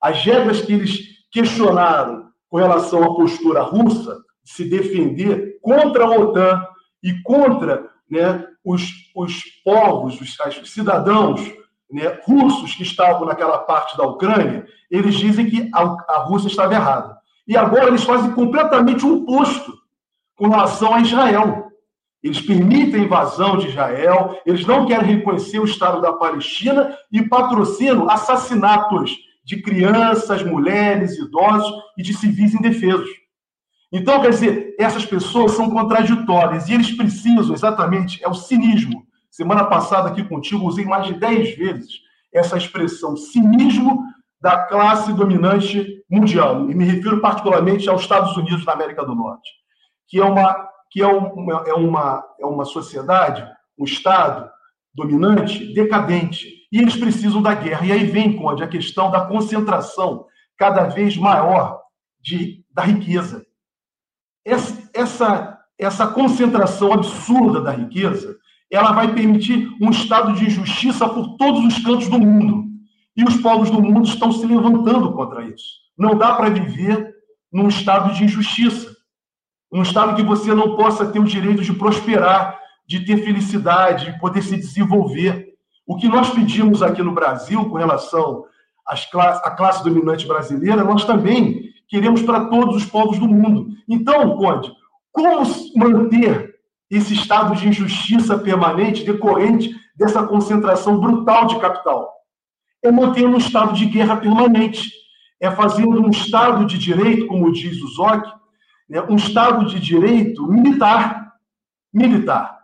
as 0.00 0.22
regras 0.24 0.62
que 0.62 0.72
eles 0.72 1.00
questionaram 1.30 2.30
com 2.48 2.58
relação 2.58 3.02
à 3.02 3.14
postura 3.14 3.62
russa 3.62 4.16
de 4.44 4.50
se 4.50 4.64
defender 4.64 5.58
contra 5.60 6.04
a 6.04 6.10
OTAN 6.10 6.64
e 7.02 7.20
contra 7.22 7.88
né, 8.10 8.46
os, 8.64 8.82
os 9.14 9.42
povos, 9.64 10.20
os, 10.20 10.36
os 10.62 10.72
cidadãos 10.72 11.40
né, 11.90 12.20
russos 12.24 12.74
que 12.74 12.82
estavam 12.82 13.26
naquela 13.26 13.58
parte 13.58 13.96
da 13.96 14.04
Ucrânia, 14.04 14.66
eles 14.90 15.14
dizem 15.16 15.48
que 15.48 15.70
a, 15.74 15.82
a 16.08 16.18
Rússia 16.18 16.48
estava 16.48 16.74
errada. 16.74 17.16
E 17.46 17.56
agora 17.56 17.88
eles 17.88 18.04
fazem 18.04 18.32
completamente 18.32 19.04
o 19.04 19.22
oposto 19.22 19.72
com 20.36 20.48
relação 20.48 20.94
a 20.94 21.00
Israel. 21.00 21.69
Eles 22.22 22.40
permitem 22.40 23.00
a 23.00 23.04
invasão 23.04 23.56
de 23.56 23.68
Israel, 23.68 24.38
eles 24.44 24.66
não 24.66 24.86
querem 24.86 25.16
reconhecer 25.16 25.58
o 25.58 25.64
Estado 25.64 26.00
da 26.00 26.12
Palestina 26.12 26.94
e 27.10 27.22
patrocinam 27.22 28.10
assassinatos 28.10 29.16
de 29.44 29.62
crianças, 29.62 30.42
mulheres, 30.42 31.18
idosos 31.18 31.72
e 31.96 32.02
de 32.02 32.14
civis 32.14 32.54
indefesos. 32.54 33.08
Então, 33.92 34.20
quer 34.20 34.30
dizer, 34.30 34.76
essas 34.78 35.04
pessoas 35.04 35.52
são 35.52 35.70
contraditórias 35.70 36.68
e 36.68 36.74
eles 36.74 36.92
precisam, 36.92 37.52
exatamente, 37.52 38.22
é 38.22 38.28
o 38.28 38.34
cinismo. 38.34 39.04
Semana 39.30 39.64
passada 39.64 40.08
aqui 40.08 40.22
contigo 40.22 40.66
usei 40.66 40.84
mais 40.84 41.06
de 41.06 41.14
10 41.14 41.56
vezes 41.56 41.90
essa 42.32 42.56
expressão, 42.56 43.16
cinismo 43.16 44.04
da 44.40 44.64
classe 44.66 45.12
dominante 45.12 46.04
mundial. 46.08 46.70
E 46.70 46.74
me 46.74 46.84
refiro 46.84 47.20
particularmente 47.20 47.88
aos 47.88 48.02
Estados 48.02 48.36
Unidos 48.36 48.64
da 48.64 48.72
América 48.72 49.04
do 49.04 49.14
Norte, 49.14 49.50
que 50.08 50.18
é 50.18 50.24
uma, 50.24 50.68
que 50.90 51.02
é 51.02 51.06
uma, 51.06 51.64
é 51.66 51.74
uma, 51.74 52.24
é 52.40 52.46
uma 52.46 52.64
sociedade, 52.64 53.46
um 53.78 53.84
Estado 53.84 54.50
dominante, 54.94 55.72
decadente. 55.72 56.48
E 56.72 56.78
eles 56.78 56.96
precisam 56.96 57.40
da 57.40 57.54
guerra. 57.54 57.86
E 57.86 57.92
aí 57.92 58.04
vem, 58.04 58.36
Conde, 58.36 58.62
a 58.62 58.68
questão 58.68 59.10
da 59.10 59.24
concentração 59.26 60.26
cada 60.58 60.84
vez 60.84 61.16
maior 61.16 61.80
de, 62.20 62.64
da 62.70 62.82
riqueza 62.82 63.44
essa, 64.44 64.90
essa, 64.94 65.58
essa 65.78 66.06
concentração 66.06 66.92
absurda 66.92 67.60
da 67.60 67.70
riqueza, 67.70 68.36
ela 68.70 68.92
vai 68.92 69.12
permitir 69.12 69.68
um 69.80 69.90
estado 69.90 70.32
de 70.34 70.46
injustiça 70.46 71.08
por 71.08 71.36
todos 71.36 71.64
os 71.64 71.82
cantos 71.82 72.08
do 72.08 72.18
mundo. 72.18 72.68
E 73.16 73.24
os 73.24 73.36
povos 73.38 73.70
do 73.70 73.82
mundo 73.82 74.08
estão 74.08 74.30
se 74.32 74.46
levantando 74.46 75.12
contra 75.12 75.44
isso. 75.44 75.80
Não 75.98 76.16
dá 76.16 76.34
para 76.34 76.48
viver 76.48 77.14
num 77.52 77.68
estado 77.68 78.14
de 78.14 78.24
injustiça. 78.24 78.96
Um 79.72 79.82
estado 79.82 80.16
que 80.16 80.22
você 80.22 80.52
não 80.52 80.74
possa 80.76 81.06
ter 81.06 81.20
o 81.20 81.24
direito 81.24 81.62
de 81.62 81.72
prosperar, 81.72 82.58
de 82.86 83.00
ter 83.00 83.18
felicidade, 83.18 84.12
de 84.12 84.18
poder 84.18 84.42
se 84.42 84.56
desenvolver. 84.56 85.54
O 85.86 85.96
que 85.96 86.08
nós 86.08 86.30
pedimos 86.30 86.82
aqui 86.82 87.02
no 87.02 87.12
Brasil 87.12 87.68
com 87.68 87.76
relação 87.76 88.44
às 88.86 89.06
classe, 89.06 89.40
à 89.46 89.50
classe 89.50 89.84
dominante 89.84 90.26
brasileira, 90.26 90.82
nós 90.82 91.04
também 91.04 91.70
queremos 91.88 92.22
para 92.22 92.46
todos 92.46 92.76
os 92.76 92.84
povos 92.84 93.18
do 93.18 93.28
mundo. 93.28 93.68
Então, 93.88 94.36
Conde, 94.36 94.72
como 95.12 95.42
manter 95.76 96.54
esse 96.90 97.14
estado 97.14 97.54
de 97.54 97.68
injustiça 97.68 98.36
permanente 98.38 99.04
decorrente 99.04 99.74
dessa 99.96 100.24
concentração 100.24 100.98
brutal 100.98 101.46
de 101.46 101.60
capital? 101.60 102.10
É 102.82 102.90
manter 102.90 103.26
um 103.26 103.36
estado 103.36 103.72
de 103.74 103.86
guerra 103.86 104.16
permanente, 104.16 104.90
é 105.40 105.50
fazendo 105.50 106.00
um 106.04 106.10
estado 106.10 106.64
de 106.64 106.78
direito, 106.78 107.26
como 107.26 107.52
diz 107.52 107.80
o 107.82 107.88
Zoc, 107.88 108.24
né, 108.90 109.00
um 109.08 109.14
estado 109.14 109.66
de 109.66 109.78
direito 109.78 110.46
militar. 110.48 111.36
Militar. 111.94 112.58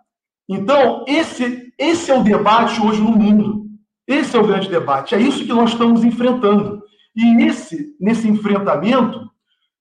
Então, 0.49 1.05
esse, 1.07 1.73
esse 1.79 2.11
é 2.11 2.19
o 2.19 2.25
debate 2.25 2.81
hoje 2.81 3.01
no 3.01 3.13
mundo. 3.13 3.67
Esse 4.07 4.37
é 4.37 4.41
o 4.41 4.47
grande 4.47 4.69
debate. 4.69 5.15
É 5.15 5.21
isso 5.21 5.45
que 5.45 5.53
nós 5.53 5.71
estamos 5.71 6.05
enfrentando. 6.05 6.83
E 7.15 7.25
nesse, 7.33 7.97
nesse 8.01 8.29
enfrentamento, 8.29 9.31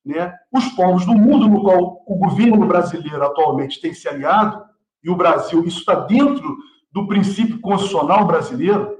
né, 0.06 0.34
os 0.52 0.68
povos 0.70 1.06
do 1.06 1.14
mundo 1.14 1.48
no 1.48 1.62
qual 1.62 2.04
o 2.06 2.16
governo 2.16 2.66
brasileiro 2.68 3.24
atualmente 3.24 3.82
tem 3.82 3.94
se 3.94 4.08
aliado, 4.08 4.64
e 5.04 5.10
o 5.10 5.16
Brasil, 5.16 5.64
isso 5.66 5.80
está 5.80 5.96
dentro 5.96 6.58
do 6.92 7.08
princípio 7.08 7.60
constitucional 7.60 8.26
brasileiro, 8.26 8.96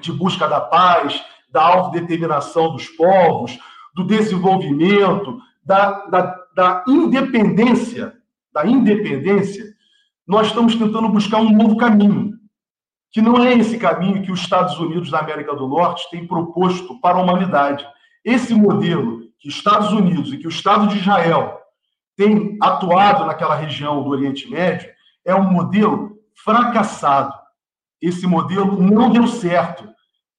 de 0.00 0.12
busca 0.12 0.48
da 0.48 0.60
paz, 0.60 1.22
da 1.48 1.62
autodeterminação 1.62 2.72
dos 2.72 2.88
povos, 2.88 3.58
do 3.94 4.04
desenvolvimento, 4.04 5.40
da, 5.66 6.06
da, 6.06 6.46
da 6.54 6.84
independência, 6.86 8.14
da 8.52 8.64
independência, 8.64 9.64
nós 10.26 10.46
estamos 10.46 10.76
tentando 10.76 11.08
buscar 11.08 11.40
um 11.40 11.50
novo 11.50 11.76
caminho 11.76 12.34
que 13.10 13.20
não 13.20 13.42
é 13.42 13.54
esse 13.54 13.78
caminho 13.78 14.22
que 14.22 14.30
os 14.30 14.40
Estados 14.40 14.78
Unidos 14.78 15.10
da 15.10 15.20
América 15.20 15.54
do 15.54 15.66
Norte 15.66 16.08
têm 16.10 16.26
proposto 16.26 17.00
para 17.00 17.16
a 17.16 17.22
humanidade. 17.22 17.86
Esse 18.24 18.54
modelo 18.54 19.22
que 19.38 19.48
os 19.48 19.54
Estados 19.54 19.90
Unidos 19.92 20.32
e 20.32 20.38
que 20.38 20.46
o 20.46 20.50
Estado 20.50 20.86
de 20.88 20.98
Israel 20.98 21.60
têm 22.14 22.58
atuado 22.60 23.24
naquela 23.24 23.54
região 23.54 24.02
do 24.02 24.10
Oriente 24.10 24.50
Médio 24.50 24.90
é 25.24 25.34
um 25.34 25.50
modelo 25.50 26.18
fracassado. 26.44 27.32
Esse 28.02 28.26
modelo 28.26 28.80
não 28.80 29.10
deu 29.10 29.26
certo. 29.26 29.88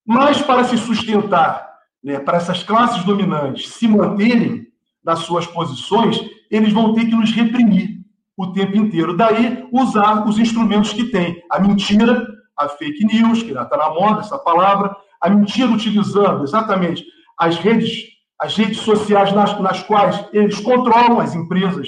Mas 0.06 0.42
para 0.42 0.64
se 0.64 0.78
sustentar, 0.78 1.68
né, 2.04 2.20
para 2.20 2.38
essas 2.38 2.64
classes 2.64 3.04
dominantes 3.04 3.70
se 3.70 3.88
manterem 3.88 4.68
nas 5.08 5.20
suas 5.20 5.48
posições, 5.48 6.20
eles 6.52 6.74
vão 6.74 6.94
ter 6.94 7.06
que 7.06 7.16
nos 7.16 7.32
reprimir 7.32 8.02
o 8.36 8.48
tempo 8.48 8.76
inteiro. 8.76 9.16
Daí 9.16 9.66
usar 9.72 10.28
os 10.28 10.38
instrumentos 10.38 10.92
que 10.92 11.06
têm: 11.06 11.42
a 11.50 11.60
mentira, 11.60 12.28
a 12.58 12.68
fake 12.68 13.06
news, 13.06 13.42
que 13.42 13.54
já 13.54 13.64
está 13.64 13.78
na 13.78 13.90
moda 13.90 14.20
essa 14.20 14.38
palavra, 14.38 14.94
a 15.22 15.30
mentira 15.30 15.72
utilizando 15.72 16.44
exatamente 16.44 17.06
as 17.40 17.58
redes, 17.58 18.04
as 18.38 18.56
redes 18.58 18.80
sociais 18.80 19.32
nas, 19.32 19.58
nas 19.62 19.82
quais 19.84 20.28
eles 20.34 20.60
controlam 20.60 21.22
as 21.22 21.34
empresas 21.34 21.88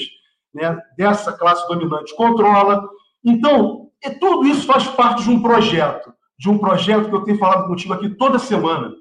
né, 0.53 0.79
dessa 0.97 1.33
classe 1.33 1.67
dominante 1.67 2.15
controla. 2.15 2.87
Então, 3.23 3.89
e 4.01 4.11
tudo 4.11 4.47
isso 4.47 4.65
faz 4.65 4.87
parte 4.87 5.23
de 5.23 5.29
um 5.29 5.41
projeto, 5.41 6.13
de 6.37 6.49
um 6.49 6.57
projeto 6.57 7.09
que 7.09 7.15
eu 7.15 7.23
tenho 7.23 7.37
falado 7.37 7.67
contigo 7.67 7.93
aqui 7.93 8.09
toda 8.11 8.39
semana, 8.39 8.93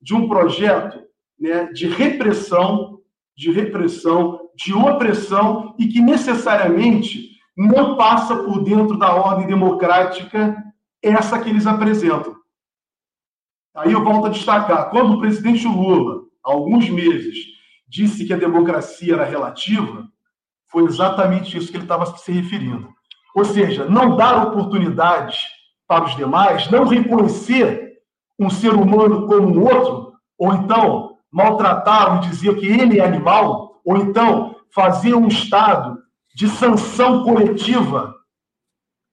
de 0.00 0.14
um 0.14 0.28
projeto 0.28 1.02
né, 1.38 1.72
de 1.72 1.88
repressão, 1.88 2.93
de 3.36 3.50
repressão, 3.50 4.40
de 4.54 4.72
opressão 4.72 5.74
e 5.78 5.88
que 5.88 6.00
necessariamente 6.00 7.30
não 7.56 7.96
passa 7.96 8.36
por 8.36 8.62
dentro 8.62 8.96
da 8.98 9.14
ordem 9.14 9.46
democrática 9.46 10.56
essa 11.02 11.38
que 11.38 11.50
eles 11.50 11.66
apresentam. 11.66 12.34
Aí 13.74 13.92
eu 13.92 14.04
volto 14.04 14.26
a 14.26 14.30
destacar, 14.30 14.90
quando 14.90 15.14
o 15.14 15.20
presidente 15.20 15.66
Lula, 15.66 16.22
há 16.44 16.52
alguns 16.52 16.88
meses, 16.88 17.36
disse 17.88 18.24
que 18.24 18.32
a 18.32 18.38
democracia 18.38 19.14
era 19.14 19.24
relativa, 19.24 20.08
foi 20.68 20.84
exatamente 20.84 21.56
isso 21.56 21.70
que 21.70 21.76
ele 21.76 21.84
estava 21.84 22.06
se 22.06 22.32
referindo. 22.32 22.88
Ou 23.34 23.44
seja, 23.44 23.84
não 23.84 24.16
dar 24.16 24.46
oportunidades 24.46 25.44
para 25.86 26.04
os 26.04 26.16
demais, 26.16 26.70
não 26.70 26.84
reconhecer 26.84 27.94
um 28.38 28.48
ser 28.48 28.74
humano 28.74 29.26
como 29.26 29.48
um 29.48 29.62
outro, 29.62 30.12
ou 30.38 30.54
então 30.54 31.13
maltratá-lo 31.34 32.18
e 32.18 32.28
dizer 32.28 32.54
que 32.56 32.66
ele 32.66 33.00
é 33.00 33.04
animal, 33.04 33.80
ou 33.84 33.96
então 33.96 34.54
fazer 34.72 35.14
um 35.14 35.26
Estado 35.26 35.98
de 36.32 36.48
sanção 36.48 37.24
coletiva, 37.24 38.14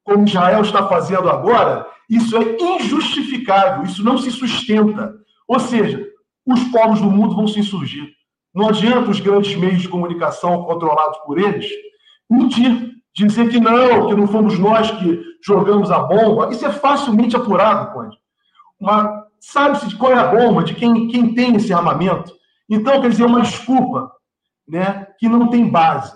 como 0.04 0.28
Israel 0.28 0.62
está 0.62 0.88
fazendo 0.88 1.30
agora, 1.30 1.88
isso 2.08 2.38
é 2.38 2.58
injustificável, 2.62 3.84
isso 3.84 4.04
não 4.04 4.20
se 4.20 4.30
sustenta. 4.30 5.16
Ou 5.48 5.60
seja, 5.60 6.08
os 6.46 6.64
povos 6.66 7.02
do 7.02 7.10
mundo 7.10 7.36
vão 7.36 7.48
se 7.48 7.60
insurgir. 7.60 8.08
Não 8.54 8.70
adianta 8.70 9.10
os 9.10 9.20
grandes 9.20 9.56
meios 9.56 9.82
de 9.82 9.90
comunicação 9.90 10.64
controlados 10.64 11.18
por 11.20 11.40
eles 11.40 11.68
mentir 12.30 12.92
dizer 13.14 13.50
que 13.50 13.60
não, 13.60 14.08
que 14.08 14.16
não 14.16 14.28
fomos 14.28 14.60
nós 14.60 14.92
que 14.92 15.22
jogamos 15.44 15.92
a 15.92 16.00
bomba, 16.00 16.52
isso 16.52 16.66
é 16.66 16.72
facilmente 16.72 17.36
apurado, 17.36 17.94
Conde. 17.94 18.18
Sabe-se 19.42 19.88
de 19.88 19.96
qual 19.96 20.12
é 20.12 20.16
a 20.16 20.28
bomba, 20.28 20.64
de 20.64 20.76
quem, 20.76 21.08
quem 21.08 21.34
tem 21.34 21.56
esse 21.56 21.74
armamento. 21.74 22.32
Então, 22.70 23.02
quer 23.02 23.10
dizer, 23.10 23.24
é 23.24 23.26
uma 23.26 23.42
desculpa 23.42 24.12
né, 24.68 25.08
que 25.20 25.28
não 25.28 25.50
tem 25.50 25.68
base. 25.68 26.14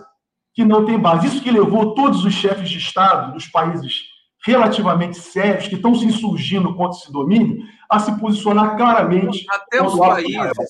Que 0.54 0.64
não 0.64 0.86
tem 0.86 0.98
base. 0.98 1.28
Isso 1.28 1.42
que 1.42 1.50
levou 1.50 1.96
todos 1.96 2.24
os 2.24 2.34
chefes 2.34 2.70
de 2.70 2.78
Estado 2.78 3.34
dos 3.34 3.48
países 3.48 4.04
relativamente 4.46 5.18
sérios, 5.18 5.68
que 5.68 5.74
estão 5.76 5.96
se 5.96 6.06
insurgindo 6.06 6.76
contra 6.76 7.00
esse 7.00 7.12
domínio, 7.12 7.66
a 7.90 7.98
se 7.98 8.18
posicionar 8.20 8.78
claramente. 8.78 9.44
Até 9.50 9.82
os 9.82 9.98
países, 9.98 10.70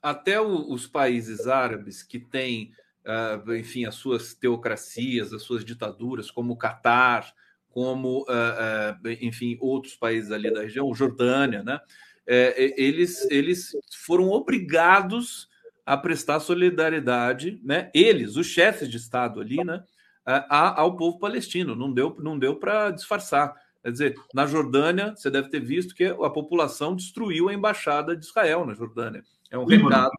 até 0.00 0.40
os 0.40 0.86
países 0.86 1.48
árabes 1.48 2.04
que 2.04 2.20
têm 2.20 2.70
uh, 3.06 3.54
enfim, 3.54 3.84
as 3.84 3.94
suas 3.94 4.34
teocracias, 4.34 5.32
as 5.32 5.42
suas 5.42 5.64
ditaduras, 5.64 6.30
como 6.30 6.52
o 6.52 6.56
Catar, 6.56 7.32
como, 7.76 8.20
uh, 8.20 9.04
uh, 9.04 9.10
enfim, 9.20 9.58
outros 9.60 9.94
países 9.94 10.32
ali 10.32 10.50
da 10.50 10.62
região, 10.62 10.94
Jordânia, 10.94 11.62
né? 11.62 11.78
É, 12.26 12.72
eles, 12.82 13.30
eles 13.30 13.70
foram 14.06 14.30
obrigados 14.30 15.46
a 15.84 15.94
prestar 15.94 16.40
solidariedade, 16.40 17.60
né? 17.62 17.90
Eles, 17.92 18.36
os 18.36 18.46
chefes 18.46 18.88
de 18.88 18.96
Estado 18.96 19.42
ali, 19.42 19.62
né? 19.62 19.84
A, 20.24 20.80
ao 20.80 20.96
povo 20.96 21.18
palestino. 21.18 21.76
Não 21.76 21.92
deu, 21.92 22.16
não 22.18 22.38
deu 22.38 22.56
para 22.56 22.90
disfarçar. 22.92 23.54
Quer 23.82 23.92
dizer, 23.92 24.14
na 24.32 24.46
Jordânia, 24.46 25.14
você 25.14 25.30
deve 25.30 25.50
ter 25.50 25.60
visto 25.60 25.94
que 25.94 26.04
a 26.04 26.30
população 26.30 26.96
destruiu 26.96 27.50
a 27.50 27.54
embaixada 27.54 28.16
de 28.16 28.24
Israel 28.24 28.64
na 28.64 28.72
Jordânia. 28.72 29.22
É 29.50 29.58
um 29.58 29.66
recado 29.66 30.12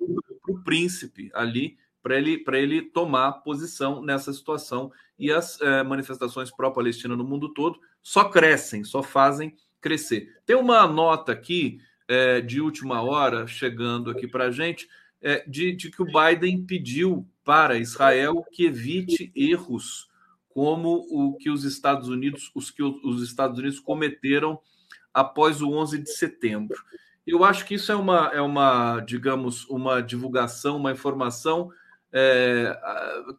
para 0.44 0.54
o 0.54 0.64
príncipe 0.64 1.32
ali 1.34 1.76
para 2.08 2.18
ele, 2.18 2.44
ele 2.54 2.82
tomar 2.82 3.32
posição 3.44 4.02
nessa 4.02 4.32
situação. 4.32 4.92
E 5.20 5.32
as 5.32 5.60
é, 5.60 5.84
manifestações 5.84 6.50
pró-Palestina 6.50 7.16
no 7.16 7.24
mundo 7.24 7.54
todo 7.54 7.80
só 8.02 8.26
crescem, 8.26 8.84
só 8.84 9.04
fazem 9.04 9.54
crescer. 9.82 10.38
Tem 10.46 10.56
uma 10.56 10.88
nota 10.88 11.34
aqui 11.34 11.80
é, 12.08 12.40
de 12.40 12.62
última 12.62 13.02
hora 13.02 13.46
chegando 13.46 14.10
aqui 14.10 14.28
para 14.28 14.46
a 14.46 14.52
gente 14.52 14.88
é, 15.22 15.44
de, 15.48 15.74
de 15.74 15.92
que 15.92 16.02
o 16.02 16.06
Biden 16.06 16.64
pediu 16.66 17.28
para 17.44 17.78
Israel 17.78 18.46
que 18.52 18.66
evite 18.66 19.32
erros 19.36 20.08
como 20.50 21.06
o 21.10 21.36
que 21.36 21.50
os 21.50 21.64
Estados 21.64 22.08
Unidos, 22.08 22.50
os 22.56 22.72
que 22.72 22.82
os 22.82 23.22
Estados 23.22 23.60
Unidos 23.60 23.80
cometeram 23.80 24.60
após 25.14 25.62
o 25.62 25.72
11 25.72 26.00
de 26.00 26.12
setembro. 26.12 26.78
Eu 27.26 27.44
acho 27.44 27.66
que 27.66 27.76
isso 27.76 27.92
é 27.92 27.96
uma, 27.96 28.32
é 28.34 28.42
uma 28.42 29.02
digamos, 29.02 29.66
uma 29.66 30.00
divulgação, 30.00 30.78
uma 30.78 30.94
informação 30.94 31.70
é, 32.12 32.78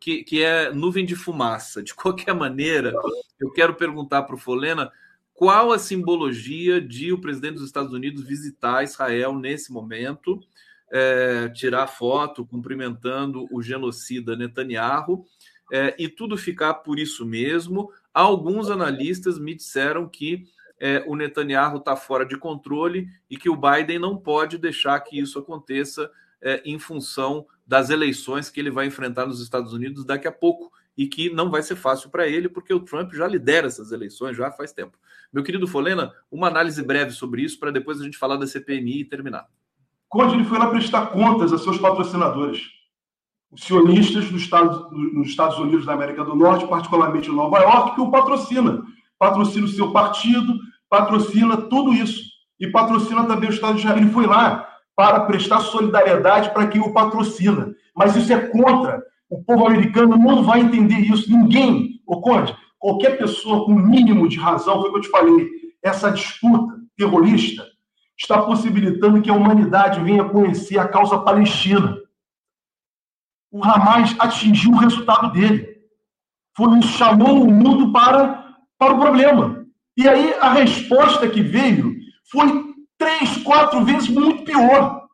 que, 0.00 0.22
que 0.24 0.42
é 0.42 0.72
nuvem 0.72 1.04
de 1.04 1.16
fumaça. 1.16 1.82
De 1.82 1.94
qualquer 1.94 2.34
maneira, 2.34 2.92
eu 3.40 3.50
quero 3.52 3.74
perguntar 3.74 4.22
para 4.22 4.34
o 4.34 4.38
Folena 4.38 4.90
qual 5.34 5.70
a 5.72 5.78
simbologia 5.78 6.80
de 6.80 7.12
o 7.12 7.20
presidente 7.20 7.54
dos 7.54 7.66
Estados 7.66 7.92
Unidos 7.92 8.24
visitar 8.24 8.82
Israel 8.82 9.34
nesse 9.38 9.72
momento, 9.72 10.40
é, 10.90 11.48
tirar 11.50 11.86
foto 11.86 12.44
cumprimentando 12.44 13.46
o 13.52 13.62
genocida 13.62 14.34
Netanyahu, 14.34 15.24
é, 15.72 15.94
e 15.98 16.08
tudo 16.08 16.36
ficar 16.36 16.74
por 16.74 16.98
isso 16.98 17.24
mesmo. 17.24 17.90
Alguns 18.12 18.70
analistas 18.70 19.38
me 19.38 19.54
disseram 19.54 20.08
que 20.08 20.44
é, 20.80 21.04
o 21.06 21.14
Netanyahu 21.14 21.78
está 21.78 21.94
fora 21.94 22.24
de 22.24 22.36
controle 22.36 23.08
e 23.30 23.36
que 23.36 23.50
o 23.50 23.56
Biden 23.56 23.98
não 23.98 24.16
pode 24.16 24.58
deixar 24.58 24.98
que 25.00 25.18
isso 25.18 25.38
aconteça 25.38 26.10
é, 26.42 26.62
em 26.64 26.78
função 26.78 27.46
das 27.66 27.90
eleições 27.90 28.50
que 28.50 28.58
ele 28.58 28.70
vai 28.70 28.86
enfrentar 28.86 29.26
nos 29.26 29.40
Estados 29.40 29.72
Unidos 29.72 30.04
daqui 30.04 30.26
a 30.26 30.32
pouco 30.32 30.72
e 30.96 31.06
que 31.06 31.30
não 31.30 31.50
vai 31.50 31.62
ser 31.62 31.76
fácil 31.76 32.10
para 32.10 32.26
ele, 32.26 32.48
porque 32.48 32.74
o 32.74 32.80
Trump 32.80 33.12
já 33.12 33.26
lidera 33.26 33.66
essas 33.66 33.92
eleições 33.92 34.36
já 34.36 34.50
faz 34.50 34.72
tempo. 34.72 34.98
Meu 35.32 35.44
querido 35.44 35.68
Folena, 35.68 36.12
uma 36.30 36.48
análise 36.48 36.82
breve 36.82 37.12
sobre 37.12 37.42
isso 37.42 37.58
para 37.60 37.70
depois 37.70 38.00
a 38.00 38.04
gente 38.04 38.18
falar 38.18 38.36
da 38.36 38.46
CPMI 38.46 39.00
e 39.00 39.04
terminar. 39.04 39.46
Conde, 40.08 40.34
ele 40.34 40.44
foi 40.44 40.58
lá 40.58 40.68
prestar 40.68 41.06
contas 41.08 41.52
a 41.52 41.58
seus 41.58 41.78
patrocinadores, 41.78 42.62
os 43.50 43.62
sionistas 43.62 44.30
nos 44.30 44.42
Estados, 44.42 44.90
nos 44.90 45.28
Estados 45.28 45.58
Unidos 45.58 45.86
da 45.86 45.92
América 45.92 46.24
do 46.24 46.34
Norte, 46.34 46.66
particularmente 46.66 47.30
em 47.30 47.34
Nova 47.34 47.58
York, 47.58 47.94
que 47.94 48.00
o 48.00 48.10
patrocina. 48.10 48.82
Patrocina 49.18 49.66
o 49.66 49.68
seu 49.68 49.92
partido, 49.92 50.58
patrocina 50.88 51.56
tudo 51.56 51.92
isso. 51.92 52.22
E 52.58 52.66
patrocina 52.66 53.24
também 53.24 53.48
o 53.48 53.52
Estado 53.52 53.74
de 53.74 53.80
Israel. 53.80 53.98
Ele 53.98 54.10
foi 54.10 54.26
lá 54.26 54.67
para 54.98 55.20
prestar 55.20 55.60
solidariedade 55.60 56.50
para 56.50 56.66
quem 56.66 56.80
o 56.80 56.92
patrocina. 56.92 57.72
Mas 57.94 58.16
isso 58.16 58.32
é 58.32 58.48
contra. 58.48 59.00
O 59.30 59.40
povo 59.44 59.68
americano 59.68 60.18
não 60.18 60.42
vai 60.42 60.58
entender 60.58 60.96
isso. 60.96 61.30
Ninguém, 61.30 62.02
o 62.04 62.20
Conde, 62.20 62.52
qualquer 62.80 63.16
pessoa 63.16 63.64
com 63.64 63.74
mínimo 63.74 64.28
de 64.28 64.40
razão, 64.40 64.80
foi 64.80 64.88
o 64.88 64.92
que 64.94 64.98
eu 64.98 65.02
te 65.02 65.08
falei, 65.08 65.48
essa 65.80 66.10
disputa 66.10 66.74
terrorista 66.96 67.64
está 68.18 68.42
possibilitando 68.42 69.22
que 69.22 69.30
a 69.30 69.34
humanidade 69.34 70.00
venha 70.00 70.24
conhecer 70.24 70.80
a 70.80 70.88
causa 70.88 71.16
palestina. 71.20 71.96
O 73.52 73.64
Hamas 73.64 74.16
atingiu 74.18 74.72
o 74.72 74.78
resultado 74.78 75.30
dele. 75.30 75.76
Foi 76.56 76.76
isso, 76.76 76.98
chamou 76.98 77.44
o 77.44 77.52
mundo 77.52 77.92
para, 77.92 78.56
para 78.76 78.94
o 78.94 78.98
problema. 78.98 79.64
E 79.96 80.08
aí 80.08 80.34
a 80.40 80.52
resposta 80.54 81.28
que 81.28 81.40
veio 81.40 81.94
foi 82.32 82.67
três, 82.98 83.38
quatro 83.38 83.84
vezes 83.84 84.08
muito 84.08 84.44
pior. 84.44 85.06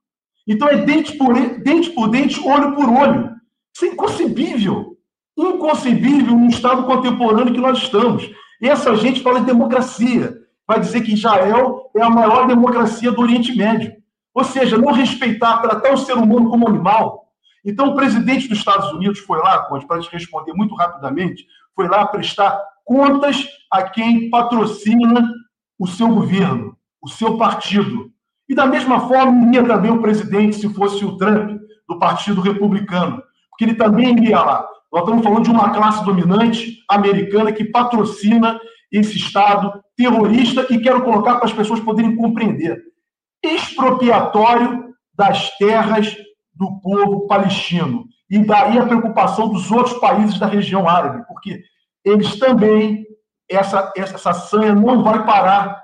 Então 0.46 0.68
é 0.68 0.78
dente 0.78 1.16
por 1.16 1.34
dente, 1.34 1.90
por 1.90 2.08
dente 2.08 2.40
olho 2.40 2.74
por 2.74 2.88
olho. 2.88 3.34
Isso 3.74 3.84
é 3.84 3.88
inconcebível. 3.88 4.96
Inconcebível 5.36 6.36
no 6.36 6.48
Estado 6.48 6.84
contemporâneo 6.84 7.52
que 7.52 7.60
nós 7.60 7.78
estamos. 7.78 8.28
E 8.60 8.68
essa 8.68 8.96
gente 8.96 9.22
fala 9.22 9.40
de 9.40 9.46
democracia. 9.46 10.34
Vai 10.66 10.80
dizer 10.80 11.02
que 11.02 11.12
Israel 11.12 11.90
é 11.94 12.02
a 12.02 12.10
maior 12.10 12.46
democracia 12.46 13.12
do 13.12 13.20
Oriente 13.20 13.54
Médio. 13.54 13.92
Ou 14.32 14.44
seja, 14.44 14.78
não 14.78 14.92
respeitar, 14.92 15.58
tratar 15.58 15.92
o 15.92 15.98
ser 15.98 16.14
humano 16.14 16.50
como 16.50 16.68
animal. 16.68 17.28
Então, 17.64 17.88
o 17.88 17.94
presidente 17.94 18.48
dos 18.48 18.58
Estados 18.58 18.90
Unidos 18.92 19.20
foi 19.20 19.38
lá, 19.38 19.58
para 19.62 20.00
te 20.00 20.10
responder 20.10 20.52
muito 20.52 20.74
rapidamente, 20.74 21.46
foi 21.74 21.88
lá 21.88 22.06
prestar 22.06 22.60
contas 22.84 23.46
a 23.70 23.82
quem 23.82 24.28
patrocina 24.28 25.26
o 25.78 25.86
seu 25.86 26.08
governo 26.08 26.76
o 27.04 27.08
seu 27.08 27.36
partido. 27.36 28.10
E 28.48 28.54
da 28.54 28.66
mesma 28.66 29.06
forma 29.06 29.46
iria 29.46 29.66
também 29.66 29.90
o 29.90 30.00
presidente 30.00 30.56
se 30.56 30.68
fosse 30.70 31.04
o 31.04 31.16
Trump, 31.16 31.60
do 31.86 31.98
Partido 31.98 32.40
Republicano, 32.40 33.22
porque 33.50 33.64
ele 33.64 33.74
também 33.74 34.16
iria 34.16 34.40
lá. 34.40 34.66
Nós 34.90 35.02
estamos 35.02 35.22
falando 35.22 35.44
de 35.44 35.50
uma 35.50 35.70
classe 35.70 36.04
dominante 36.04 36.78
americana 36.88 37.52
que 37.52 37.64
patrocina 37.64 38.58
esse 38.90 39.18
Estado 39.18 39.82
terrorista 39.96 40.66
e 40.70 40.78
quero 40.80 41.02
colocar 41.02 41.36
para 41.36 41.44
as 41.44 41.52
pessoas 41.52 41.80
poderem 41.80 42.16
compreender. 42.16 42.80
Expropriatório 43.42 44.94
das 45.12 45.50
terras 45.58 46.16
do 46.54 46.80
povo 46.80 47.26
palestino. 47.26 48.06
E 48.30 48.38
daí 48.38 48.78
a 48.78 48.86
preocupação 48.86 49.48
dos 49.48 49.70
outros 49.70 49.98
países 49.98 50.38
da 50.38 50.46
região 50.46 50.88
árabe, 50.88 51.24
porque 51.26 51.60
eles 52.04 52.38
também, 52.38 53.04
essa, 53.50 53.92
essa 53.96 54.32
sanha 54.32 54.74
não 54.74 55.02
vai 55.02 55.24
parar 55.26 55.83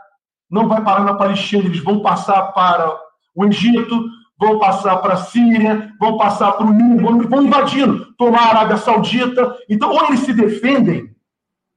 não 0.51 0.69
vai 0.69 0.83
parar 0.83 1.05
na 1.05 1.15
Palestina, 1.15 1.65
eles 1.65 1.83
vão 1.83 2.01
passar 2.01 2.43
para 2.53 2.99
o 3.35 3.45
Egito, 3.45 4.05
vão 4.39 4.59
passar 4.59 4.97
para 4.97 5.15
a 5.15 5.19
Síria, 5.19 5.93
vão 6.01 6.17
passar 6.17 6.53
para 6.53 6.67
o 6.67 6.73
Líbano, 6.73 7.29
vão 7.29 7.43
invadindo, 7.43 8.07
tomar 8.19 8.41
a 8.41 8.49
Arábia 8.49 8.77
Saudita. 8.79 9.57
Então, 9.69 9.91
ou 9.91 10.07
eles 10.07 10.21
se 10.21 10.33
defendem, 10.33 11.15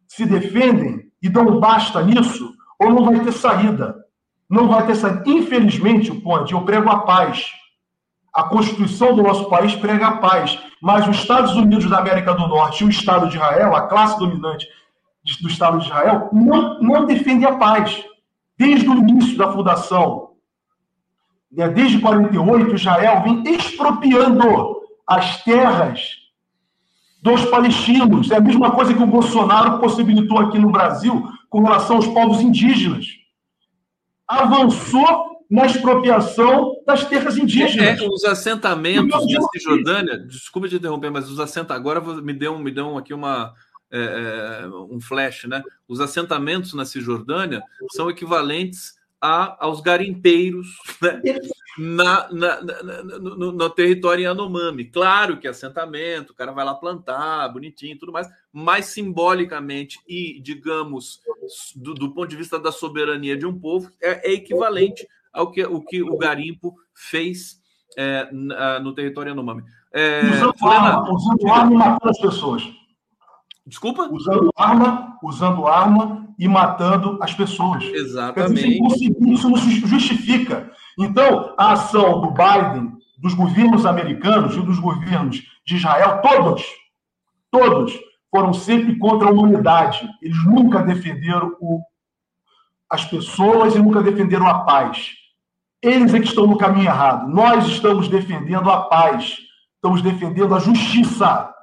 se 0.07 0.25
defendem 0.25 1.03
e 1.21 1.29
dão 1.29 1.59
basta 1.59 2.01
nisso, 2.01 2.53
ou 2.79 2.89
não 2.91 3.05
vai 3.05 3.19
ter 3.19 3.33
saída. 3.33 3.95
Não 4.49 4.67
vai 4.67 4.85
ter 4.85 4.95
saída. 4.95 5.23
Infelizmente, 5.25 6.11
o 6.11 6.21
Conde, 6.21 6.53
eu 6.53 6.61
prego 6.61 6.89
a 6.89 6.99
paz. 6.99 7.51
A 8.33 8.43
Constituição 8.43 9.15
do 9.15 9.21
nosso 9.21 9.49
país 9.49 9.75
prega 9.75 10.07
a 10.07 10.17
paz. 10.17 10.57
Mas 10.81 11.07
os 11.07 11.17
Estados 11.17 11.55
Unidos 11.55 11.89
da 11.89 11.99
América 11.99 12.33
do 12.33 12.47
Norte 12.47 12.83
e 12.83 12.87
o 12.87 12.89
Estado 12.89 13.27
de 13.27 13.35
Israel, 13.35 13.75
a 13.75 13.87
classe 13.87 14.17
dominante 14.17 14.67
do 15.41 15.47
Estado 15.47 15.79
de 15.79 15.85
Israel, 15.85 16.29
não, 16.33 16.79
não 16.81 17.05
defende 17.05 17.45
a 17.45 17.55
paz. 17.55 18.03
Desde 18.63 18.87
o 18.87 18.93
início 18.93 19.37
da 19.37 19.51
fundação, 19.51 20.29
né, 21.51 21.67
desde 21.67 21.99
48, 21.99 22.75
Israel 22.75 23.21
vem 23.23 23.43
expropriando 23.53 24.81
as 25.05 25.43
terras 25.43 26.11
dos 27.21 27.43
palestinos. 27.45 28.31
É 28.31 28.37
a 28.37 28.41
mesma 28.41 28.71
coisa 28.71 28.93
que 28.93 29.03
o 29.03 29.07
Bolsonaro 29.07 29.79
possibilitou 29.79 30.39
aqui 30.39 30.57
no 30.57 30.71
Brasil 30.71 31.27
com 31.49 31.61
relação 31.61 31.97
aos 31.97 32.07
povos 32.07 32.39
indígenas. 32.39 33.05
Avançou 34.25 35.43
na 35.51 35.65
expropriação 35.65 36.71
das 36.87 37.03
terras 37.05 37.37
indígenas. 37.37 37.99
É, 37.99 38.07
os 38.07 38.23
assentamentos 38.23 39.29
na 39.29 39.41
Cisjordânia, 39.53 40.17
desculpa 40.19 40.69
te 40.69 40.77
interromper, 40.77 41.11
mas 41.11 41.29
os 41.29 41.37
assentamentos, 41.37 41.75
agora 41.75 42.21
me 42.21 42.33
deu, 42.33 42.57
me 42.57 42.71
deu 42.71 42.97
aqui 42.97 43.13
uma, 43.13 43.53
é, 43.93 44.63
é, 44.63 44.67
um 44.67 44.99
flash, 44.99 45.43
né? 45.45 45.63
Os 45.87 45.99
assentamentos 45.99 46.73
na 46.73 46.83
Cisjordânia 46.83 47.61
são 47.91 48.09
equivalentes 48.09 48.95
a, 49.21 49.63
aos 49.63 49.81
garimpeiros 49.81 50.75
né? 50.99 51.21
na, 51.77 52.27
na, 52.31 52.61
na, 52.61 53.03
no, 53.19 53.51
no, 53.51 53.69
território 53.69 54.23
Yanomami. 54.23 54.85
Claro 54.85 55.39
que 55.39 55.47
é 55.47 55.51
assentamento, 55.51 56.31
o 56.31 56.35
cara 56.35 56.51
vai 56.51 56.65
lá 56.65 56.73
plantar, 56.73 57.47
bonitinho 57.49 57.97
tudo 57.97 58.11
mais, 58.11 58.27
mas 58.51 58.87
simbolicamente 58.87 59.99
e, 60.07 60.41
digamos, 60.41 61.21
do, 61.75 61.93
do 61.93 62.11
ponto 62.13 62.27
de 62.27 62.35
vista 62.35 62.59
da 62.59 62.71
soberania 62.71 63.37
de 63.37 63.45
um 63.45 63.57
povo, 63.57 63.91
é, 64.01 64.31
é 64.31 64.33
equivalente 64.33 65.07
ao 65.31 65.51
que 65.51 65.63
o, 65.63 65.81
que 65.81 66.01
o 66.01 66.17
garimpo 66.17 66.75
fez 66.93 67.61
é, 67.95 68.27
no 68.31 68.93
território 68.93 69.29
Yanomami. 69.29 69.63
É, 69.93 70.21
usando, 70.21 70.67
arma, 70.67 71.13
usando 71.13 71.47
arma 71.47 71.71
e 71.71 71.77
matando 71.77 72.09
as 72.09 72.19
pessoas. 72.19 72.82
Desculpa? 73.65 74.09
Usando 74.11 74.51
arma, 74.57 75.17
usando 75.23 75.67
arma 75.67 76.27
e 76.37 76.47
matando 76.47 77.17
as 77.21 77.33
pessoas. 77.33 77.83
Exatamente. 77.85 78.79
isso 79.33 79.49
não 79.49 79.57
justifica. 79.57 80.71
Então, 80.99 81.53
a 81.57 81.71
ação 81.71 82.21
do 82.21 82.31
Biden, 82.31 82.91
dos 83.17 83.33
governos 83.33 83.85
americanos 83.85 84.55
e 84.55 84.61
dos 84.61 84.79
governos 84.79 85.41
de 85.65 85.75
Israel, 85.75 86.21
todos, 86.21 86.65
todos 87.49 87.97
foram 88.29 88.53
sempre 88.53 88.97
contra 88.97 89.29
a 89.29 89.31
humanidade. 89.31 90.07
Eles 90.21 90.43
nunca 90.43 90.81
defenderam 90.81 91.55
o, 91.61 91.81
as 92.89 93.05
pessoas 93.05 93.75
e 93.75 93.79
nunca 93.79 94.01
defenderam 94.01 94.47
a 94.47 94.63
paz. 94.63 95.11
Eles 95.81 96.13
é 96.13 96.19
que 96.19 96.27
estão 96.27 96.47
no 96.47 96.57
caminho 96.57 96.87
errado. 96.87 97.27
Nós 97.27 97.67
estamos 97.67 98.07
defendendo 98.07 98.69
a 98.69 98.83
paz, 98.83 99.37
estamos 99.75 100.01
defendendo 100.01 100.55
a 100.55 100.59
justiça. 100.59 101.53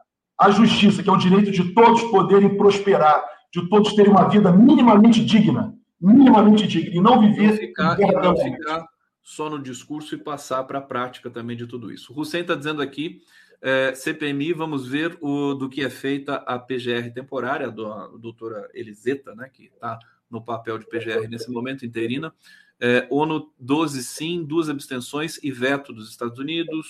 A 0.41 0.51
justiça, 0.51 1.03
que 1.03 1.11
é 1.11 1.12
o 1.12 1.19
direito 1.19 1.51
de 1.51 1.75
todos 1.75 2.03
poderem 2.05 2.57
prosperar, 2.57 3.23
de 3.53 3.69
todos 3.69 3.95
terem 3.95 4.11
uma 4.11 4.29
vida 4.29 4.51
minimamente 4.51 5.25
digna, 5.25 5.75
minimamente 6.01 6.67
digna, 6.67 6.97
e 6.97 7.01
não 7.01 7.21
viver. 7.21 7.49
Não 7.49 7.57
ficar, 7.57 8.01
e 8.01 8.07
não 8.07 8.37
ficar 8.37 8.89
só 9.23 9.51
no 9.51 9.59
discurso 9.59 10.15
e 10.15 10.19
passar 10.19 10.65
para 10.65 10.79
a 10.79 10.83
prática 10.83 11.29
também 11.29 11.57
de 11.57 11.67
tudo 11.67 11.93
isso. 11.93 12.12
O 12.12 12.21
Hussein 12.21 12.41
está 12.41 12.55
dizendo 12.55 12.81
aqui 12.81 13.21
é, 13.61 13.95
CPMI, 13.95 14.55
vamos 14.55 14.87
ver 14.87 15.19
o, 15.21 15.55
do 15.55 15.69
que 15.69 15.85
é 15.85 15.91
feita 15.91 16.37
a 16.37 16.59
PGR 16.59 17.12
temporária, 17.12 17.67
a, 17.67 17.71
do, 17.71 17.87
a 17.87 18.09
doutora 18.19 18.69
Eliseta, 18.73 19.35
né, 19.35 19.51
que 19.53 19.65
está 19.65 19.99
no 20.31 20.43
papel 20.43 20.79
de 20.79 20.87
PGR 20.87 21.29
nesse 21.29 21.51
momento, 21.51 21.85
interina. 21.85 22.33
É, 22.81 23.07
ONU 23.11 23.53
12 23.59 24.03
sim, 24.03 24.43
duas 24.43 24.71
abstenções 24.71 25.39
e 25.43 25.51
veto 25.51 25.93
dos 25.93 26.09
Estados 26.09 26.39
Unidos. 26.39 26.87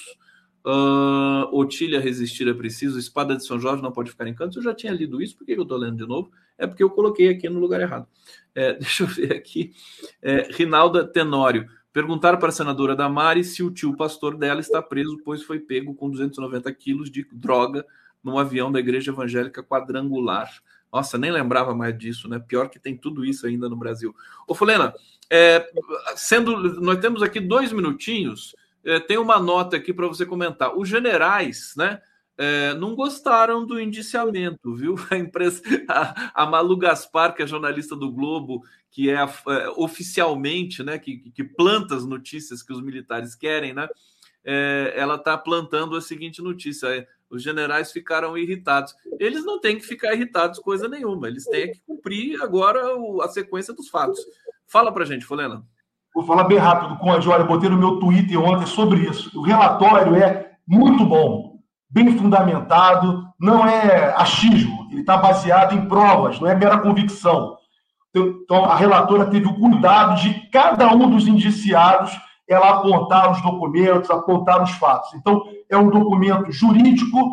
Uh, 0.64 1.48
Otília 1.56 2.00
resistir 2.00 2.46
é 2.46 2.52
preciso, 2.52 2.98
Espada 2.98 3.34
de 3.34 3.44
São 3.46 3.58
Jorge 3.58 3.82
não 3.82 3.92
pode 3.92 4.10
ficar 4.10 4.26
em 4.26 4.34
canto. 4.34 4.58
Eu 4.58 4.62
já 4.62 4.74
tinha 4.74 4.92
lido 4.92 5.22
isso, 5.22 5.36
por 5.36 5.44
que 5.46 5.52
eu 5.52 5.62
estou 5.62 5.78
lendo 5.78 5.96
de 5.96 6.06
novo? 6.06 6.30
É 6.58 6.66
porque 6.66 6.82
eu 6.82 6.90
coloquei 6.90 7.28
aqui 7.28 7.48
no 7.48 7.58
lugar 7.58 7.80
errado. 7.80 8.06
É, 8.54 8.74
deixa 8.78 9.04
eu 9.04 9.06
ver 9.06 9.32
aqui. 9.32 9.72
É, 10.20 10.48
Rinalda 10.52 11.06
Tenório. 11.06 11.66
Perguntaram 11.92 12.38
para 12.38 12.50
a 12.50 12.52
senadora 12.52 12.94
Damari 12.94 13.42
se 13.42 13.64
o 13.64 13.70
tio 13.70 13.96
pastor 13.96 14.36
dela 14.36 14.60
está 14.60 14.80
preso, 14.80 15.18
pois 15.24 15.42
foi 15.42 15.58
pego 15.58 15.94
com 15.94 16.08
290 16.08 16.72
quilos 16.74 17.10
de 17.10 17.26
droga 17.32 17.84
num 18.22 18.38
avião 18.38 18.70
da 18.70 18.78
igreja 18.78 19.10
evangélica 19.10 19.62
quadrangular. 19.62 20.48
Nossa, 20.92 21.16
nem 21.16 21.32
lembrava 21.32 21.74
mais 21.74 21.96
disso, 21.96 22.28
né? 22.28 22.38
Pior 22.38 22.68
que 22.68 22.78
tem 22.78 22.96
tudo 22.96 23.24
isso 23.24 23.46
ainda 23.46 23.68
no 23.68 23.76
Brasil. 23.76 24.14
Ô, 24.46 24.54
Fulena, 24.54 24.94
é, 25.28 25.68
sendo, 26.16 26.80
nós 26.80 26.98
temos 26.98 27.22
aqui 27.22 27.40
dois 27.40 27.72
minutinhos, 27.72 28.54
é, 28.84 28.98
tem 29.00 29.18
uma 29.18 29.38
nota 29.38 29.76
aqui 29.76 29.92
para 29.92 30.06
você 30.06 30.24
comentar. 30.24 30.76
Os 30.76 30.88
generais, 30.88 31.74
né? 31.76 32.00
É, 32.42 32.72
não 32.72 32.94
gostaram 32.94 33.66
do 33.66 33.78
indiciamento, 33.78 34.74
viu? 34.74 34.94
A 35.10 35.16
empresa, 35.16 35.62
a, 35.86 36.42
a, 36.42 36.46
Malu 36.46 36.74
Gaspar, 36.76 37.34
que 37.34 37.42
é 37.42 37.46
jornalista 37.46 37.94
do 37.94 38.10
Globo, 38.10 38.62
que 38.90 39.10
é, 39.10 39.16
é 39.16 39.68
oficialmente, 39.76 40.82
né, 40.82 40.98
que, 40.98 41.18
que, 41.18 41.44
planta 41.44 41.94
as 41.94 42.06
notícias 42.06 42.62
que 42.62 42.72
os 42.72 42.80
militares 42.82 43.34
querem, 43.34 43.74
né? 43.74 43.86
É, 44.42 44.94
ela 44.96 45.16
está 45.16 45.36
plantando 45.36 45.94
a 45.94 46.00
seguinte 46.00 46.40
notícia: 46.40 46.86
é, 46.86 47.06
os 47.28 47.42
generais 47.42 47.92
ficaram 47.92 48.38
irritados. 48.38 48.94
Eles 49.18 49.44
não 49.44 49.60
têm 49.60 49.76
que 49.76 49.84
ficar 49.84 50.14
irritados 50.14 50.58
coisa 50.60 50.88
nenhuma, 50.88 51.28
eles 51.28 51.44
têm 51.44 51.72
que 51.72 51.80
cumprir 51.80 52.40
agora 52.42 52.96
o, 52.96 53.20
a 53.20 53.28
sequência 53.28 53.74
dos 53.74 53.90
fatos. 53.90 54.18
Fala 54.66 54.90
para 54.90 55.04
gente, 55.04 55.26
Folena. 55.26 55.62
Vou 56.14 56.24
falar 56.24 56.44
bem 56.44 56.58
rápido, 56.58 56.98
Conde. 56.98 57.28
Olha, 57.28 57.44
botei 57.44 57.68
no 57.68 57.76
meu 57.76 57.98
Twitter 57.98 58.40
ontem 58.40 58.66
sobre 58.66 59.00
isso. 59.00 59.38
O 59.38 59.42
relatório 59.42 60.14
é 60.16 60.52
muito 60.66 61.04
bom 61.04 61.50
bem 61.90 62.16
fundamentado, 62.16 63.24
não 63.38 63.66
é 63.66 64.14
achismo, 64.16 64.86
ele 64.92 65.00
está 65.00 65.16
baseado 65.16 65.74
em 65.74 65.88
provas, 65.88 66.38
não 66.38 66.48
é 66.48 66.54
mera 66.54 66.78
convicção. 66.78 67.56
Então, 68.14 68.64
a 68.64 68.76
relatora 68.76 69.26
teve 69.26 69.46
o 69.46 69.54
cuidado 69.54 70.20
de 70.20 70.48
cada 70.50 70.92
um 70.94 71.10
dos 71.10 71.26
indiciados 71.26 72.16
ela 72.48 72.70
apontar 72.70 73.30
os 73.30 73.40
documentos, 73.42 74.10
apontar 74.10 74.62
os 74.62 74.70
fatos. 74.72 75.14
Então, 75.14 75.42
é 75.68 75.76
um 75.76 75.88
documento 75.88 76.50
jurídico, 76.50 77.32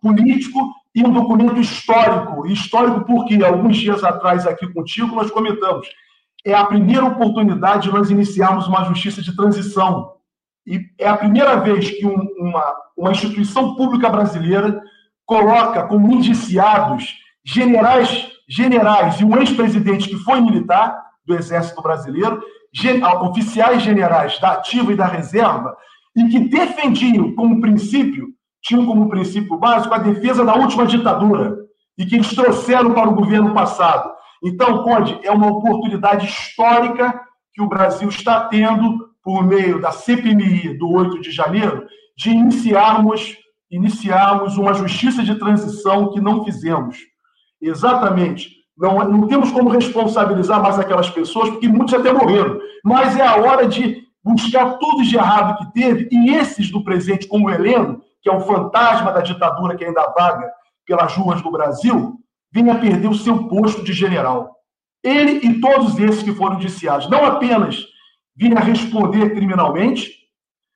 político 0.00 0.72
e 0.94 1.04
um 1.04 1.12
documento 1.12 1.60
histórico. 1.60 2.46
Histórico 2.46 3.04
porque, 3.04 3.44
alguns 3.44 3.76
dias 3.76 4.02
atrás, 4.02 4.46
aqui 4.46 4.66
contigo, 4.72 5.14
nós 5.14 5.30
comentamos, 5.30 5.86
é 6.46 6.54
a 6.54 6.64
primeira 6.64 7.04
oportunidade 7.04 7.88
de 7.88 7.92
nós 7.92 8.08
iniciarmos 8.08 8.68
uma 8.68 8.84
justiça 8.84 9.20
de 9.20 9.34
transição. 9.34 10.12
E 10.64 10.80
é 10.98 11.08
a 11.08 11.16
primeira 11.16 11.56
vez 11.56 11.90
que 11.90 12.06
um, 12.06 12.16
uma, 12.38 12.74
uma 12.96 13.10
instituição 13.10 13.74
pública 13.74 14.08
brasileira 14.08 14.80
coloca 15.24 15.82
como 15.88 16.12
indiciados 16.12 17.16
generais, 17.44 18.28
generais 18.48 19.20
e 19.20 19.24
um 19.24 19.36
ex-presidente 19.36 20.08
que 20.08 20.16
foi 20.18 20.40
militar 20.40 20.96
do 21.26 21.34
Exército 21.34 21.82
Brasileiro, 21.82 22.40
oficiais 23.22 23.82
generais 23.82 24.38
da 24.38 24.52
ativa 24.52 24.92
e 24.92 24.96
da 24.96 25.06
reserva, 25.06 25.76
e 26.14 26.28
que 26.28 26.38
defendiam 26.48 27.34
como 27.34 27.60
princípio, 27.60 28.28
tinham 28.62 28.86
como 28.86 29.08
princípio 29.08 29.58
básico 29.58 29.92
a 29.92 29.98
defesa 29.98 30.44
da 30.44 30.54
última 30.54 30.86
ditadura, 30.86 31.56
e 31.98 32.06
que 32.06 32.14
eles 32.14 32.32
trouxeram 32.34 32.92
para 32.92 33.08
o 33.08 33.14
governo 33.14 33.52
passado. 33.52 34.15
Então, 34.46 34.84
Conde, 34.84 35.18
é 35.24 35.30
uma 35.32 35.48
oportunidade 35.48 36.24
histórica 36.24 37.20
que 37.52 37.60
o 37.60 37.68
Brasil 37.68 38.08
está 38.08 38.44
tendo 38.44 39.10
por 39.20 39.44
meio 39.44 39.80
da 39.80 39.90
CPMI 39.90 40.78
do 40.78 40.88
8 40.88 41.20
de 41.20 41.32
janeiro, 41.32 41.84
de 42.16 42.30
iniciarmos, 42.30 43.36
iniciarmos 43.68 44.56
uma 44.56 44.72
justiça 44.72 45.24
de 45.24 45.34
transição 45.34 46.12
que 46.12 46.20
não 46.20 46.44
fizemos. 46.44 46.98
Exatamente. 47.60 48.50
Não, 48.78 49.02
não 49.08 49.26
temos 49.26 49.50
como 49.50 49.68
responsabilizar 49.68 50.62
mais 50.62 50.78
aquelas 50.78 51.10
pessoas, 51.10 51.50
porque 51.50 51.66
muitos 51.66 51.94
até 51.94 52.12
morreram. 52.12 52.60
Mas 52.84 53.18
é 53.18 53.26
a 53.26 53.34
hora 53.34 53.66
de 53.66 54.00
buscar 54.22 54.78
tudo 54.78 55.02
de 55.02 55.16
errado 55.16 55.58
que 55.58 55.72
teve, 55.72 56.08
e 56.12 56.30
esses 56.30 56.70
do 56.70 56.84
presente, 56.84 57.26
como 57.26 57.48
o 57.48 57.50
Heleno, 57.50 58.00
que 58.22 58.28
é 58.28 58.32
o 58.32 58.42
fantasma 58.42 59.10
da 59.10 59.22
ditadura 59.22 59.76
que 59.76 59.84
ainda 59.84 60.06
vaga 60.16 60.48
pelas 60.86 61.16
ruas 61.16 61.42
do 61.42 61.50
Brasil, 61.50 62.16
venha 62.52 62.78
perder 62.78 63.08
o 63.08 63.14
seu 63.14 63.48
posto 63.48 63.82
de 63.82 63.92
general. 63.92 64.56
Ele 65.02 65.46
e 65.46 65.60
todos 65.60 65.98
esses 65.98 66.22
que 66.22 66.32
foram 66.32 66.56
indiciados, 66.56 67.08
não 67.08 67.24
apenas 67.24 67.84
virem 68.34 68.56
a 68.58 68.60
responder 68.60 69.34
criminalmente, 69.34 70.10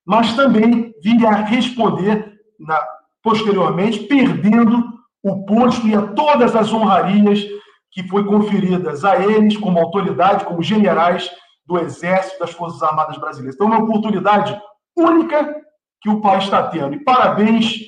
mas 0.07 0.35
também 0.35 0.95
virem 1.03 1.27
a 1.27 1.37
responder 1.37 2.41
na, 2.59 2.81
posteriormente, 3.23 4.01
perdendo 4.01 4.85
o 5.23 5.45
posto 5.45 5.87
e 5.87 5.95
a 5.95 6.03
todas 6.09 6.57
as 6.57 6.73
honrarias 6.73 7.45
que 7.93 8.07
foi 8.09 8.25
conferidas 8.25 9.05
a 9.05 9.17
eles 9.19 9.57
como 9.57 9.79
autoridade, 9.79 10.45
como 10.45 10.63
generais 10.63 11.31
do 11.67 11.79
Exército 11.79 12.39
das 12.41 12.53
Forças 12.53 12.83
Armadas 12.83 13.19
Brasileiras. 13.19 13.55
Então, 13.55 13.73
é 13.73 13.77
uma 13.77 13.85
oportunidade 13.85 14.61
única 14.97 15.55
que 16.01 16.09
o 16.09 16.21
país 16.21 16.45
está 16.45 16.69
tendo. 16.69 16.95
E 16.95 17.05
parabéns 17.05 17.81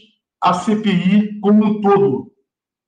à 0.43 0.53
CPI 0.53 1.41
como 1.41 1.65
um 1.65 1.81
todo, 1.81 2.31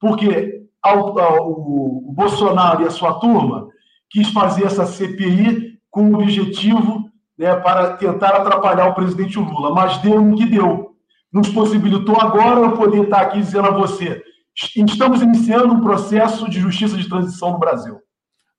porque 0.00 0.53
ao, 0.84 1.18
ao, 1.18 1.50
o 1.50 2.12
Bolsonaro 2.12 2.82
e 2.82 2.86
a 2.86 2.90
sua 2.90 3.14
turma 3.14 3.68
quis 4.10 4.28
fazer 4.28 4.64
essa 4.64 4.86
CPI 4.86 5.80
com 5.90 6.10
o 6.10 6.14
objetivo 6.14 7.10
né, 7.38 7.56
para 7.56 7.96
tentar 7.96 8.36
atrapalhar 8.36 8.88
o 8.88 8.94
presidente 8.94 9.38
Lula, 9.38 9.74
mas 9.74 9.98
deu 9.98 10.22
o 10.22 10.36
que 10.36 10.46
deu. 10.46 10.94
Nos 11.32 11.48
possibilitou 11.48 12.20
agora 12.20 12.60
eu 12.60 12.76
poder 12.76 13.04
estar 13.04 13.22
aqui 13.22 13.38
dizendo 13.38 13.68
a 13.68 13.72
você: 13.72 14.22
estamos 14.54 15.22
iniciando 15.22 15.72
um 15.72 15.80
processo 15.80 16.48
de 16.48 16.60
justiça 16.60 16.96
de 16.96 17.08
transição 17.08 17.52
no 17.52 17.58
Brasil. 17.58 17.98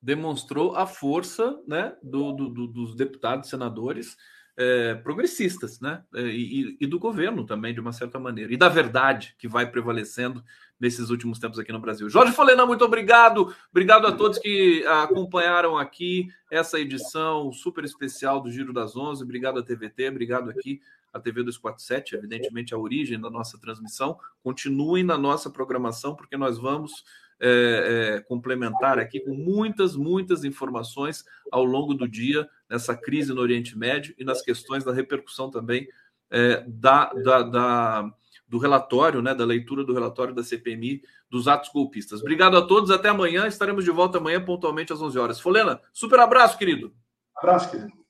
Demonstrou 0.02 0.76
a 0.76 0.86
força 0.86 1.56
né, 1.68 1.94
do, 2.04 2.34
do, 2.34 2.50
do, 2.50 2.68
dos 2.68 2.96
deputados, 2.96 3.50
senadores 3.50 4.18
é, 4.58 4.96
progressistas, 4.96 5.80
né? 5.82 6.04
É, 6.14 6.22
e, 6.22 6.78
e, 6.80 6.88
do 6.88 6.98
governo 6.98 7.46
também, 7.46 7.74
de 7.74 7.80
uma 7.80 7.92
certa 7.92 8.18
maneira, 8.18 8.54
e 8.54 8.58
da 8.58 8.70
verdade 8.70 9.36
que 9.38 9.48
vai 9.48 9.70
prevalecendo 9.70 10.44
nesses 10.80 11.10
últimos 11.10 11.40
tempos 11.40 11.60
aqui 11.60 11.72
no 11.72 11.80
Brasil. 11.80 12.10
Jorge 12.10 12.34
Folena, 12.34 12.66
muito 12.66 12.86
obrigado. 12.86 13.54
Obrigado 13.70 14.08
a 14.08 14.12
todos 14.12 14.40
que 14.40 14.86
acompanharam 14.86 15.78
aqui 15.78 16.28
essa 16.50 16.80
edição 16.80 17.52
super 17.52 17.84
especial 17.84 18.42
do 18.42 18.52
Giro 18.52 18.72
das 18.72 18.96
Onze. 18.96 19.24
Obrigado 19.24 19.60
à 19.60 19.64
TVT, 19.64 20.10
obrigado 20.10 20.50
aqui 20.50 20.82
à 21.14 21.20
TV 21.20 21.44
247, 21.44 22.16
evidentemente 22.16 22.74
a 22.74 22.78
origem 22.78 23.20
da 23.20 23.30
nossa 23.30 23.60
transmissão. 23.60 24.18
Continuem 24.44 25.04
na 25.04 25.18
nossa 25.18 25.50
programação, 25.50 26.16
porque 26.16 26.36
nós 26.38 26.58
vamos 26.58 27.04
é, 27.40 28.18
é, 28.18 28.22
complementar 28.22 29.00
aqui 29.00 29.20
com 29.20 29.34
muitas, 29.34 29.96
muitas 29.96 30.44
informações 30.44 31.26
ao 31.52 31.64
longo 31.64 31.94
do 31.94 32.08
dia 32.08 32.48
nessa 32.70 32.96
crise 32.96 33.34
no 33.34 33.42
Oriente 33.42 33.78
Médio 33.78 34.14
e 34.18 34.24
nas 34.24 34.42
questões 34.42 34.84
da 34.84 34.94
repercussão 34.94 35.50
também 35.50 35.88
é, 36.30 36.64
da, 36.68 37.14
da, 37.14 37.42
da, 37.44 38.14
do 38.48 38.58
relatório, 38.58 39.22
né, 39.22 39.34
da 39.34 39.46
leitura 39.46 39.84
do 39.84 39.94
relatório 39.94 40.34
da 40.34 40.44
CPMI 40.44 41.02
dos 41.30 41.48
atos 41.48 41.70
golpistas. 41.72 42.22
Obrigado 42.22 42.58
a 42.58 42.62
todos, 42.62 42.92
até 42.92 43.10
amanhã. 43.10 43.48
Estaremos 43.48 43.84
de 43.84 43.92
volta 43.92 44.18
amanhã 44.18 44.44
pontualmente 44.44 44.94
às 44.94 45.02
11 45.02 45.20
horas. 45.20 45.40
Folena, 45.40 45.82
super 45.92 46.20
abraço, 46.20 46.58
querido. 46.58 46.94
Abraço, 47.36 47.72
querido. 47.72 48.05